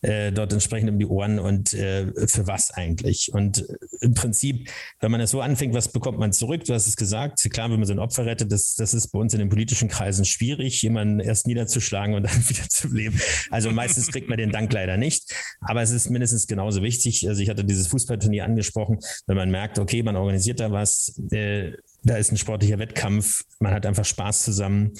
äh, 0.02 0.32
dort 0.32 0.52
entsprechend 0.52 0.90
um 0.90 0.98
die 0.98 1.06
Ohren 1.06 1.38
und 1.38 1.74
äh, 1.74 2.06
für 2.26 2.46
was 2.46 2.70
eigentlich. 2.70 3.32
Und 3.32 3.68
äh, 3.68 3.76
im 4.00 4.14
Prinzip, 4.14 4.70
wenn 5.00 5.10
man 5.10 5.20
es 5.20 5.30
so 5.30 5.40
anfängt, 5.40 5.74
was 5.74 5.88
bekommt 5.88 6.18
man 6.18 6.32
zurück? 6.32 6.64
Du 6.64 6.74
hast 6.74 6.86
es 6.86 6.96
gesagt, 6.96 7.48
klar, 7.50 7.70
wenn 7.70 7.78
man 7.78 7.86
so 7.86 7.92
ein 7.92 7.98
Opfer 7.98 8.26
rettet, 8.26 8.52
das, 8.52 8.74
das 8.74 8.94
ist 8.94 9.08
bei 9.08 9.18
uns 9.18 9.32
in 9.32 9.40
den 9.40 9.48
politischen 9.48 9.88
Kreisen 9.88 10.24
schwierig, 10.24 10.80
jemanden 10.82 11.20
erst 11.20 11.46
niederzuschlagen 11.46 12.14
und 12.14 12.22
dann 12.26 12.48
wieder 12.48 12.68
zu 12.68 12.88
leben. 12.88 13.20
Also 13.50 13.70
meistens 13.70 14.08
kriegt 14.08 14.28
man 14.28 14.38
den 14.38 14.50
Dank 14.50 14.72
leider 14.72 14.96
nicht, 14.96 15.34
aber 15.60 15.82
es 15.82 15.90
ist 15.90 16.10
mindestens 16.10 16.46
genauso 16.46 16.82
wichtig. 16.82 17.28
Also 17.28 17.42
ich 17.42 17.48
hatte 17.48 17.64
dieses 17.64 17.88
Fußballturnier 17.88 18.44
angesprochen, 18.44 18.98
wenn 19.26 19.36
man 19.36 19.50
merkt, 19.50 19.78
okay, 19.78 20.02
man 20.02 20.16
organisiert 20.16 20.60
da 20.60 20.70
was, 20.70 21.20
äh, 21.30 21.72
da 22.04 22.16
ist 22.16 22.30
ein 22.30 22.36
sportlicher 22.36 22.78
Wettkampf, 22.78 23.42
man 23.58 23.72
hat 23.72 23.84
einfach 23.84 24.04
Spaß 24.04 24.44
zusammen. 24.44 24.92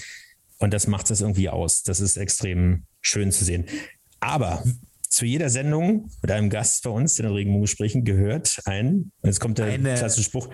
Und 0.58 0.74
das 0.74 0.88
macht 0.88 1.10
es 1.10 1.20
irgendwie 1.20 1.48
aus. 1.48 1.84
Das 1.84 2.00
ist 2.00 2.16
extrem 2.16 2.84
schön 3.00 3.30
zu 3.30 3.44
sehen. 3.44 3.66
Aber 4.20 4.64
zu 5.18 5.26
jeder 5.26 5.50
Sendung 5.50 6.08
mit 6.22 6.30
einem 6.30 6.48
Gast 6.48 6.84
bei 6.84 6.90
uns 6.90 7.18
in 7.18 7.24
den 7.24 7.34
Regenbogengesprächen 7.34 8.04
gehört 8.04 8.60
ein, 8.66 9.10
jetzt 9.24 9.40
kommt 9.40 9.58
der 9.58 9.66
Eine 9.66 9.96
klassische 9.96 10.22
Spruch, 10.22 10.48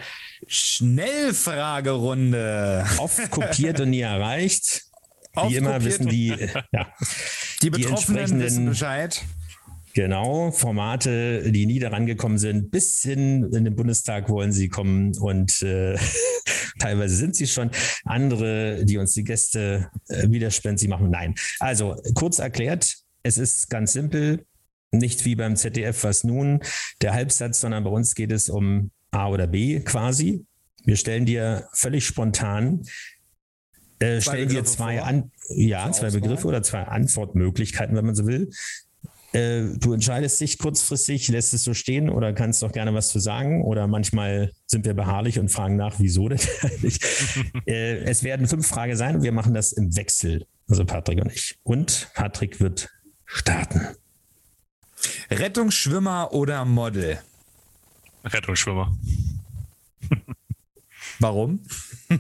Schnellfragerunde. 0.47 2.87
Oft 2.97 3.31
kopiert 3.31 3.81
und 3.81 3.91
nie 3.91 4.01
erreicht. 4.01 4.85
Wie 5.47 5.57
immer 5.57 5.85
wissen 5.85 6.09
die, 6.09 6.29
ja, 6.73 6.95
die 7.61 7.69
Betroffenen 7.69 8.39
die 8.39 8.45
wissen 8.45 8.65
Bescheid. 8.65 9.23
Genau, 9.93 10.51
Formate, 10.51 11.53
die 11.53 11.67
nie 11.67 11.79
daran 11.79 12.07
gekommen 12.07 12.39
sind, 12.39 12.71
bis 12.71 13.03
hin 13.03 13.53
in 13.53 13.65
den 13.65 13.77
Bundestag 13.77 14.31
wollen 14.31 14.51
sie 14.51 14.71
kommen 14.71 15.15
und 15.19 15.61
äh, 15.61 15.99
teilweise 16.79 17.17
sind 17.17 17.37
sie 17.37 17.47
schon. 17.47 17.71
Andere, 18.07 18.87
die 18.87 18.97
uns 18.97 19.13
die 19.13 19.25
Gäste 19.25 19.91
äh, 20.09 20.31
widerspenstig 20.31 20.89
machen, 20.89 21.11
nein. 21.11 21.35
Also 21.61 21.97
kurz 22.15 22.39
erklärt, 22.39 22.95
es 23.23 23.37
ist 23.37 23.69
ganz 23.69 23.93
simpel, 23.93 24.47
nicht 24.99 25.25
wie 25.25 25.35
beim 25.35 25.57
ZDF, 25.57 26.05
was 26.05 26.25
nun 26.25 26.61
der 27.03 27.15
Halbsatz, 27.15 27.61
sondern 27.61 27.85
bei 27.85 27.91
uns 27.91 28.15
geht 28.15 28.33
es 28.33 28.49
um 28.49 28.91
A 29.11 29.29
oder 29.29 29.47
B 29.47 29.81
quasi. 29.81 30.45
Wir 30.85 30.97
stellen 30.97 31.25
dir 31.25 31.69
völlig 31.73 32.07
spontan, 32.07 32.83
äh, 34.01 34.21
stellen 34.21 34.49
dir 34.49 34.65
zwei, 34.65 35.03
an, 35.03 35.31
ja, 35.49 35.91
zwei 35.93 36.11
Begriffe 36.11 36.47
oder 36.47 36.63
zwei 36.63 36.83
Antwortmöglichkeiten, 36.83 37.97
wenn 37.97 38.05
man 38.05 38.15
so 38.15 38.27
will. 38.27 38.51
Äh, 39.33 39.79
du 39.79 39.93
entscheidest 39.93 40.41
dich 40.41 40.59
kurzfristig, 40.59 41.29
lässt 41.29 41.55
es 41.55 41.65
so 41.65 41.75
stehen 41.75 42.09
oder 42.09 42.33
kannst 42.33 42.63
doch 42.63 42.71
gerne 42.71 42.95
was 42.95 43.09
zu 43.09 43.19
sagen. 43.19 43.65
Oder 43.65 43.87
manchmal 43.89 44.53
sind 44.67 44.85
wir 44.85 44.95
beharrlich 44.95 45.39
und 45.39 45.49
fragen 45.49 45.77
nach, 45.77 45.99
wieso 45.99 46.29
denn 46.29 46.39
eigentlich. 46.63 47.01
äh, 47.67 47.99
es 48.05 48.23
werden 48.23 48.47
fünf 48.47 48.67
Fragen 48.67 48.97
sein 48.97 49.17
und 49.17 49.23
wir 49.23 49.33
machen 49.33 49.55
das 49.55 49.73
im 49.73 49.97
Wechsel. 49.97 50.47
Also 50.69 50.85
Patrick 50.85 51.21
und 51.21 51.33
ich. 51.33 51.57
Und 51.63 52.11
Patrick 52.15 52.61
wird 52.61 52.91
starten. 53.25 53.89
Rettungsschwimmer 55.31 56.33
oder 56.33 56.65
Model? 56.65 57.21
Rettungsschwimmer. 58.25 58.93
Warum? 61.21 61.61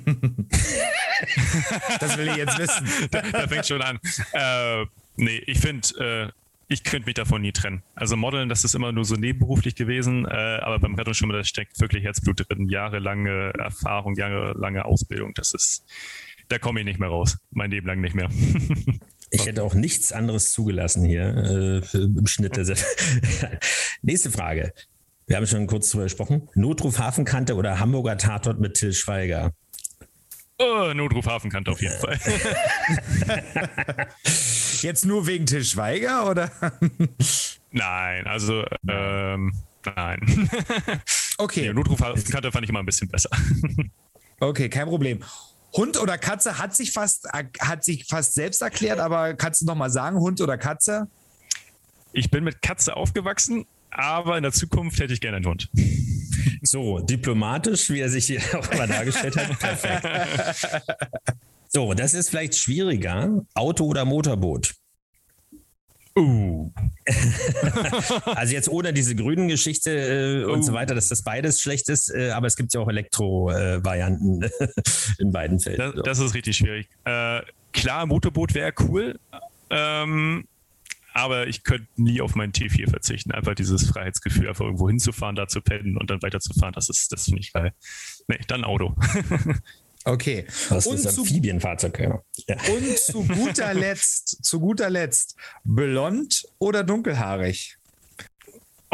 das 2.01 2.17
will 2.17 2.29
ich 2.29 2.37
jetzt 2.37 2.59
wissen. 2.59 2.89
Da, 3.11 3.23
da 3.23 3.49
fängt 3.49 3.67
schon 3.67 3.83
an. 3.83 3.99
Äh, 4.33 4.87
nee, 5.17 5.43
ich 5.47 5.59
finde, 5.59 5.89
äh, 5.99 6.33
ich 6.69 6.85
könnte 6.85 7.07
mich 7.07 7.15
davon 7.15 7.43
nie 7.43 7.53
trennen. 7.53 7.83
Also 7.95 8.17
Modeln, 8.17 8.49
das 8.49 8.65
ist 8.65 8.75
immer 8.75 8.93
nur 8.93 9.05
so 9.05 9.17
nebenberuflich 9.17 9.75
gewesen, 9.75 10.27
äh, 10.27 10.59
aber 10.63 10.79
beim 10.79 10.95
Rettungsschwimmer, 10.95 11.35
da 11.35 11.45
steckt 11.45 11.81
wirklich 11.81 12.05
Herzblut 12.05 12.49
drin, 12.49 12.69
jahrelange 12.69 13.53
Erfahrung, 13.59 14.15
jahrelange 14.15 14.85
Ausbildung. 14.85 15.35
Das 15.35 15.53
ist, 15.53 15.85
da 16.49 16.59
komme 16.59 16.81
ich 16.81 16.87
nicht 16.87 16.99
mehr 17.01 17.11
raus. 17.11 17.39
Mein 17.51 17.71
Leben 17.71 17.87
lang 17.87 18.01
nicht 18.01 18.15
mehr. 18.15 18.31
Ich 19.35 19.47
hätte 19.47 19.65
auch 19.65 19.75
nichts 19.75 20.13
anderes 20.13 20.53
zugelassen 20.53 21.05
hier 21.05 21.83
äh, 21.93 21.97
im 21.97 22.27
Schnitt. 22.27 22.57
Der 22.57 22.65
Nächste 24.03 24.31
Frage. 24.31 24.73
Wir 25.27 25.37
haben 25.37 25.47
schon 25.49 25.67
kurz 25.67 25.91
drüber 25.91 26.05
gesprochen. 26.05 26.49
Notruf 26.55 27.01
Hafenkante 27.01 27.57
oder 27.57 27.81
Hamburger 27.81 28.17
Tatort 28.17 28.61
mit 28.61 28.75
Till 28.75 28.93
Schweiger? 28.93 29.53
Oh, 30.61 30.93
Notruf 30.95 31.27
Hafenkante 31.27 31.73
auf 31.73 31.83
jeden 31.83 31.99
Fall. 31.99 32.17
Jetzt 34.83 35.05
nur 35.05 35.27
wegen 35.27 35.47
Till 35.47 35.65
Schweiger 35.65 36.31
oder? 36.31 36.53
nein, 37.73 38.27
also 38.29 38.65
ähm, 38.87 39.53
nein. 39.97 40.49
Okay. 41.39 41.63
Nee, 41.63 41.73
Notruf 41.73 42.01
Hafenkante 42.01 42.53
fand 42.53 42.65
ich 42.65 42.71
immer 42.71 42.81
ein 42.81 42.87
bisschen 42.87 43.09
besser. 43.09 43.31
Okay, 44.39 44.69
kein 44.69 44.87
Problem. 44.87 45.25
Hund 45.77 46.01
oder 46.01 46.19
Katze 46.19 46.59
hat 46.59 46.75
sich 46.75 46.93
fast, 46.93 47.29
hat 47.33 47.85
sich 47.85 48.07
fast 48.07 48.35
selbst 48.35 48.63
erklärt, 48.63 49.01
aber 49.01 49.35
kannst 49.35 49.63
du 49.63 49.67
noch 49.67 49.75
mal 49.75 49.91
sagen, 49.91 50.19
Hund 50.19 50.41
oder 50.41 50.57
Katze? 50.57 51.09
Ich 52.13 52.31
bin 52.31 52.45
mit 52.45 52.63
Katze 52.63 52.97
aufgewachsen, 52.97 53.67
aber 53.91 54.37
in 54.37 54.45
der 54.45 54.53
Zukunft 54.53 55.01
hätte 55.01 55.13
ich 55.13 55.21
gerne 55.21 55.39
einen 55.39 55.47
Hund. 55.47 55.69
So, 56.63 57.01
diplomatisch, 57.01 57.91
wie 57.91 58.01
er 58.01 58.09
sich 58.09 58.27
hier 58.27 58.41
auch 58.57 58.73
mal 58.73 58.87
dargestellt 58.87 59.37
hat. 59.37 59.59
Perfekt. 59.59 60.85
So, 61.77 61.93
das 61.93 62.15
ist 62.15 62.31
vielleicht 62.31 62.55
schwieriger. 62.55 63.45
Auto 63.53 63.85
oder 63.87 64.05
Motorboot? 64.05 64.77
Uh. 66.17 66.71
also 68.25 68.53
jetzt 68.53 68.69
ohne 68.69 68.93
diese 68.93 69.17
grünen 69.17 69.49
Geschichte 69.49 69.91
äh, 69.91 70.45
und 70.45 70.61
uh. 70.61 70.63
so 70.63 70.73
weiter, 70.73 70.95
dass 70.95 71.09
das 71.09 71.23
beides 71.23 71.61
schlecht 71.61 71.89
ist, 71.89 72.15
äh, 72.15 72.31
aber 72.31 72.47
es 72.47 72.57
gibt 72.57 72.73
ja 72.73 72.81
auch 72.81 72.89
Elektro-Varianten 72.89 74.43
äh, 74.43 74.51
in 75.19 75.33
beiden 75.33 75.59
Fällen. 75.59 75.79
Das, 75.79 76.05
das 76.05 76.19
ist 76.21 76.35
richtig 76.35 76.57
schwierig. 76.57 76.89
Äh, 77.05 77.43
klar, 77.73 78.07
Motorboot 78.07 78.55
wäre 78.55 78.73
cool, 78.81 79.19
ähm, 79.71 80.47
aber 81.15 81.49
ich 81.49 81.65
könnte 81.65 81.89
nie 81.97 82.21
auf 82.21 82.37
meinen 82.37 82.53
T4 82.53 82.91
verzichten. 82.91 83.33
Einfach 83.33 83.55
dieses 83.57 83.89
Freiheitsgefühl, 83.89 84.49
einfach 84.49 84.65
irgendwo 84.65 84.89
hinzufahren, 84.89 85.35
da 85.35 85.49
zu 85.49 85.61
pennen 85.63 85.97
und 85.97 86.11
dann 86.11 86.23
weiterzufahren, 86.23 86.75
das 86.75 86.89
ist, 86.89 87.11
das 87.13 87.25
finde 87.25 87.41
ich 87.41 87.53
geil. 87.53 87.73
Nee, 88.29 88.39
dann 88.47 88.65
Auto. 88.65 88.95
Okay. 90.05 90.47
Das 90.69 90.87
und 90.87 90.97
ist 90.97 91.07
ein 91.07 91.19
Amphibienfahrzeug, 91.19 91.99
ja. 91.99 92.23
ja. 92.47 92.57
Und 92.75 92.99
zu 92.99 93.25
guter 93.25 93.73
Letzt, 93.75 94.45
zu 94.45 94.61
guter 94.61 94.91
Letzt, 94.91 95.37
blond 95.65 96.47
oder 96.59 96.85
dunkelhaarig? 96.85 97.79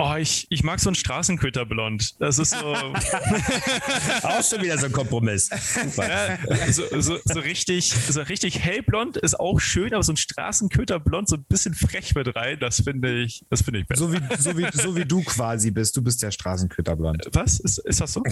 Oh, 0.02 0.16
ich, 0.16 0.47
ich 0.48 0.62
mag 0.62 0.81
so 0.81 0.89
einen 0.89 0.94
Straßenköterblond. 0.94 2.18
Das 2.20 2.39
ist 2.39 2.52
so. 2.52 2.66
Auch 4.22 4.43
schon 4.43 4.62
wieder 4.62 4.78
so 4.78 4.86
ein 4.86 4.93
Kompromiss. 4.93 5.51
Ja, 5.97 6.39
so, 6.72 6.85
so, 7.01 7.18
so, 7.22 7.40
richtig, 7.40 7.93
so 7.93 8.22
richtig 8.22 8.60
hellblond 8.60 9.18
ist 9.18 9.39
auch 9.39 9.60
schön, 9.60 9.93
aber 9.93 10.02
so 10.02 10.12
ein 10.12 10.16
Straßenköterblond, 10.16 11.28
so 11.28 11.36
ein 11.36 11.44
bisschen 11.44 11.74
frech 11.74 12.14
mit 12.14 12.35
rein, 12.35 12.59
das 12.60 12.81
finde 12.82 13.20
ich, 13.20 13.44
das 13.51 13.60
finde 13.62 13.81
ich 13.81 13.86
besser. 13.86 14.06
So 14.06 14.12
wie, 14.12 14.20
so, 14.39 14.56
wie, 14.56 14.66
so 14.72 14.97
wie 14.97 15.05
du 15.05 15.22
quasi 15.22 15.70
bist. 15.70 15.94
Du 15.97 16.02
bist 16.02 16.22
der 16.22 16.31
Straßenköterblond. 16.31 17.28
Was? 17.32 17.60
Ist, 17.60 17.78
ist 17.78 18.01
das 18.01 18.12
so? 18.14 18.22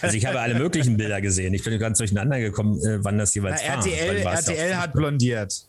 Also 0.00 0.16
ich 0.16 0.26
habe 0.26 0.40
alle 0.40 0.54
möglichen 0.54 0.96
Bilder 0.96 1.20
gesehen. 1.20 1.52
Ich 1.52 1.64
bin 1.64 1.76
ganz 1.80 1.98
durcheinander 1.98 2.38
gekommen, 2.38 2.78
äh, 2.84 3.02
wann 3.02 3.18
das 3.18 3.34
jeweils 3.34 3.60
Na, 3.66 3.78
war. 3.78 3.86
RTL, 3.86 4.18
RTL 4.18 4.76
hat 4.76 4.92
blondiert. 4.92 5.66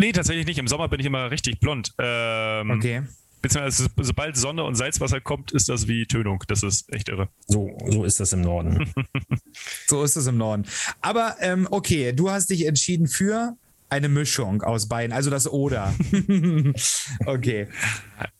Nee, 0.00 0.12
tatsächlich 0.12 0.46
nicht. 0.46 0.58
Im 0.58 0.66
Sommer 0.66 0.88
bin 0.88 0.98
ich 0.98 1.04
immer 1.04 1.30
richtig 1.30 1.60
blond. 1.60 1.92
Ähm, 1.98 2.70
okay. 2.70 3.02
Beziehungsweise 3.42 3.88
sobald 4.00 4.34
Sonne 4.34 4.64
und 4.64 4.74
Salzwasser 4.74 5.20
kommt, 5.20 5.52
ist 5.52 5.68
das 5.68 5.88
wie 5.88 6.06
Tönung. 6.06 6.42
Das 6.48 6.62
ist 6.62 6.90
echt 6.90 7.10
irre. 7.10 7.28
So, 7.46 7.76
so 7.86 8.04
ist 8.04 8.18
das 8.18 8.32
im 8.32 8.40
Norden. 8.40 8.90
so 9.86 10.02
ist 10.02 10.16
das 10.16 10.26
im 10.26 10.38
Norden. 10.38 10.64
Aber 11.02 11.36
ähm, 11.40 11.68
okay, 11.70 12.14
du 12.14 12.30
hast 12.30 12.48
dich 12.48 12.64
entschieden 12.64 13.08
für 13.08 13.58
eine 13.90 14.08
Mischung 14.08 14.62
aus 14.62 14.88
beiden, 14.88 15.12
also 15.12 15.30
das 15.30 15.48
Oder. 15.48 15.92
okay. 17.26 17.68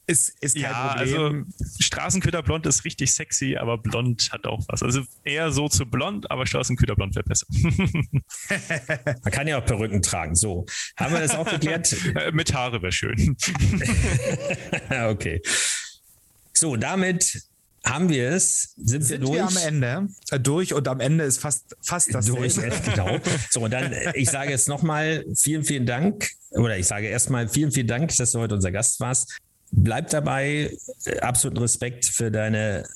Ist, 0.07 0.31
ist 0.41 0.55
kein 0.55 0.63
ja, 0.63 0.95
Problem. 0.95 1.47
Also 1.55 1.75
Straßenköderblond 1.81 2.67
ist 2.67 2.85
richtig 2.85 3.13
sexy, 3.13 3.57
aber 3.57 3.79
blond 3.79 4.31
hat 4.33 4.47
auch 4.47 4.65
was. 4.69 4.83
Also 4.83 5.03
eher 5.25 5.53
so 5.53 5.69
zu 5.69 5.87
blond, 5.87 6.31
aber 6.31 6.47
Straßenköderblond 6.47 7.15
wäre 7.15 7.25
besser. 7.25 7.47
Man 9.23 9.33
kann 9.33 9.47
ja 9.47 9.59
auch 9.59 9.65
Perücken 9.65 10.03
tragen. 10.03 10.35
So, 10.35 10.67
haben 10.97 11.13
wir 11.13 11.21
das 11.21 11.35
auch 11.35 11.49
geklärt? 11.49 11.95
Äh, 12.11 12.33
mit 12.33 12.53
Haare 12.53 12.83
wäre 12.83 12.93
schön. 12.93 13.37
okay. 14.91 15.41
So, 16.53 16.77
damit 16.77 17.41
haben 17.85 18.09
wir 18.09 18.31
es, 18.31 18.75
sind, 18.77 19.03
sind 19.03 19.21
wir 19.23 19.27
durch. 19.27 19.39
Wir 19.39 19.47
am 19.47 19.57
Ende 19.57 20.09
äh, 20.31 20.41
durch 20.41 20.75
und 20.75 20.87
am 20.87 21.01
Ende 21.01 21.25
ist 21.25 21.39
fast 21.39 21.77
fast 21.81 22.15
das 22.15 22.27
durch. 22.27 22.57
genau. 22.57 23.19
So 23.51 23.61
und 23.61 23.73
dann 23.73 23.95
ich 24.15 24.31
sage 24.31 24.51
jetzt 24.51 24.69
nochmal 24.69 25.25
vielen 25.35 25.65
vielen 25.65 25.87
Dank 25.87 26.31
oder 26.51 26.77
ich 26.77 26.87
sage 26.87 27.07
erstmal 27.07 27.49
vielen 27.49 27.73
vielen 27.73 27.87
Dank, 27.87 28.15
dass 28.17 28.33
du 28.33 28.41
heute 28.41 28.55
unser 28.55 28.71
Gast 28.71 29.01
warst. 29.01 29.39
Bleib 29.73 30.11
dabei, 30.11 30.77
äh, 31.07 31.21
absoluten 31.21 31.59
Respekt 31.59 32.05
für 32.07 32.31
deine 32.31 32.87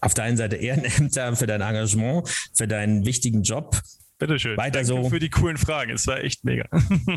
auf 0.00 0.14
der 0.14 0.24
einen 0.24 0.36
Seite 0.36 0.56
Ehrenämter, 0.56 1.34
für 1.34 1.46
dein 1.46 1.60
Engagement, 1.60 2.28
für 2.54 2.68
deinen 2.68 3.04
wichtigen 3.04 3.42
Job. 3.42 3.80
Bitteschön. 4.18 4.56
Weiter 4.56 4.82
Danke 4.82 5.02
so. 5.04 5.08
für 5.08 5.18
die 5.18 5.30
coolen 5.30 5.56
Fragen. 5.56 5.92
Es 5.92 6.06
war 6.06 6.18
echt 6.22 6.44
mega. 6.44 6.68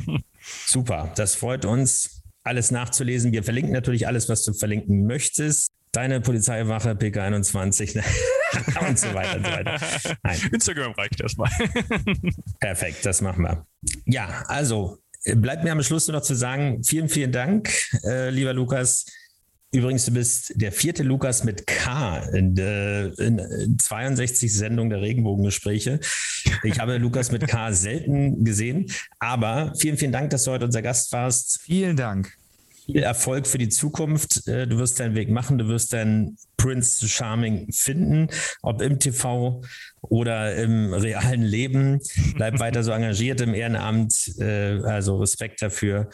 Super. 0.66 1.12
Das 1.16 1.36
freut 1.36 1.66
uns, 1.66 2.22
alles 2.44 2.72
nachzulesen. 2.72 3.32
Wir 3.32 3.44
verlinken 3.44 3.74
natürlich 3.74 4.08
alles, 4.08 4.30
was 4.30 4.44
du 4.44 4.54
verlinken 4.54 5.06
möchtest 5.06 5.72
deine 5.92 6.22
Polizeiwache 6.22 6.92
PK21 6.92 7.98
ne? 7.98 8.04
und 8.88 9.00
so 9.00 9.14
weiter 9.14 9.38
und 9.38 9.46
so 9.46 9.52
weiter. 9.52 9.80
Nein. 10.24 10.40
Instagram 10.52 10.94
reicht 10.94 11.20
erstmal. 11.22 11.52
Perfekt, 12.60 13.06
das 13.06 13.22
machen 13.22 13.44
wir. 13.44 13.66
Ja, 14.06 14.44
also 14.48 14.98
bleibt 15.26 15.64
mir 15.64 15.72
am 15.72 15.84
Schluss 15.84 16.08
nur 16.08 16.18
noch 16.18 16.24
zu 16.24 16.36
sagen, 16.36 16.84
vielen, 16.84 17.10
vielen 17.10 17.32
Dank, 17.32 17.72
äh, 18.04 18.30
lieber 18.30 18.54
Lukas. 18.54 19.06
Übrigens, 19.74 20.04
du 20.04 20.12
bist 20.12 20.52
der 20.56 20.74
vierte 20.74 21.02
Lukas 21.02 21.46
mit 21.46 21.66
K 21.66 22.18
in, 22.34 22.58
äh, 22.58 23.06
in 23.08 23.78
62 23.80 24.54
Sendungen 24.54 24.90
der 24.90 25.02
Regenbogengespräche. 25.02 26.02
Ich 26.64 26.80
habe 26.80 26.98
Lukas 26.98 27.32
mit 27.32 27.48
K 27.48 27.72
selten 27.72 28.44
gesehen, 28.44 28.92
aber 29.20 29.74
vielen, 29.78 29.98
vielen 29.98 30.12
Dank, 30.12 30.30
dass 30.32 30.44
du 30.44 30.52
heute 30.52 30.66
unser 30.66 30.82
Gast 30.82 31.14
warst. 31.14 31.62
Vielen 31.62 31.96
Dank 31.96 32.38
viel 32.86 33.04
Erfolg 33.04 33.48
für 33.48 33.58
die 33.58 33.70
Zukunft. 33.70 34.48
Äh, 34.48 34.68
du 34.68 34.78
wirst 34.78 35.00
deinen 35.00 35.16
Weg 35.16 35.30
machen, 35.30 35.58
du 35.58 35.68
wirst 35.68 35.94
deinen 35.94 36.38
Prince 36.58 37.08
Charming 37.08 37.72
finden, 37.72 38.28
ob 38.62 38.82
im 38.82 39.00
TV 39.00 39.62
oder 40.02 40.56
im 40.56 40.94
realen 40.94 41.44
Leben. 41.44 42.00
Bleib 42.36 42.60
weiter 42.60 42.84
so 42.84 42.92
engagiert 42.92 43.42
im 43.42 43.54
Ehrenamt. 43.54 44.36
Äh, 44.40 44.82
also 44.84 45.18
Respekt 45.18 45.62
dafür. 45.62 46.10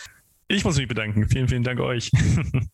Ich 0.48 0.64
muss 0.64 0.77
mich 0.77 0.88
bedanken. 0.88 1.27
Vielen, 1.30 1.48
vielen 1.48 1.64
Dank 1.64 1.80
euch. 1.80 2.11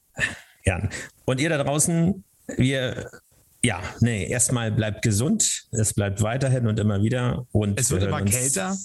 Gern. 0.63 0.89
Und 1.25 1.41
ihr 1.41 1.49
da 1.49 1.63
draußen, 1.63 2.23
wir 2.57 3.09
ja, 3.65 3.81
nee, 4.01 4.27
erstmal 4.27 4.73
bleibt 4.73 5.03
gesund, 5.03 5.67
es 5.71 5.93
bleibt 5.93 6.21
weiterhin 6.21 6.67
und 6.67 6.81
immer 6.81 7.01
wieder. 7.01 7.47
Und 7.53 7.79
es 7.79 7.91
wird 7.91 8.01
wir 8.01 8.09
immer 8.09 8.21
kälter 8.23 8.75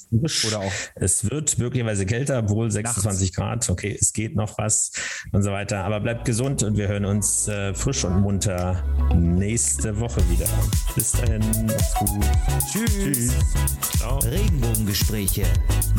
oder 0.46 0.60
auch. 0.60 0.72
Es 0.94 1.28
wird 1.28 1.58
möglicherweise 1.58 2.06
kälter, 2.06 2.38
obwohl 2.38 2.70
26 2.70 3.36
Nachts. 3.36 3.66
Grad, 3.66 3.70
okay, 3.70 3.98
es 4.00 4.12
geht 4.12 4.36
noch 4.36 4.56
was 4.56 4.92
und 5.32 5.42
so 5.42 5.50
weiter. 5.50 5.82
Aber 5.82 5.98
bleibt 5.98 6.24
gesund 6.24 6.62
und 6.62 6.76
wir 6.76 6.86
hören 6.86 7.06
uns 7.06 7.48
äh, 7.48 7.74
frisch 7.74 8.04
und 8.04 8.20
munter 8.20 8.84
nächste 9.16 9.98
Woche 9.98 10.20
wieder. 10.30 10.46
Bis 10.94 11.10
dahin, 11.10 11.40
macht's 11.66 11.94
gut. 11.94 12.24
Tschüss. 12.70 12.92
Tschüss. 12.92 13.32
Ciao. 13.98 14.18
Regenbogengespräche, 14.18 15.42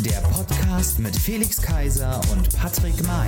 der 0.05 0.21
Podcast 0.29 0.99
mit 0.99 1.17
Felix 1.17 1.61
Kaiser 1.61 2.21
und 2.31 2.49
Patrick 2.55 2.95
May. 3.05 3.27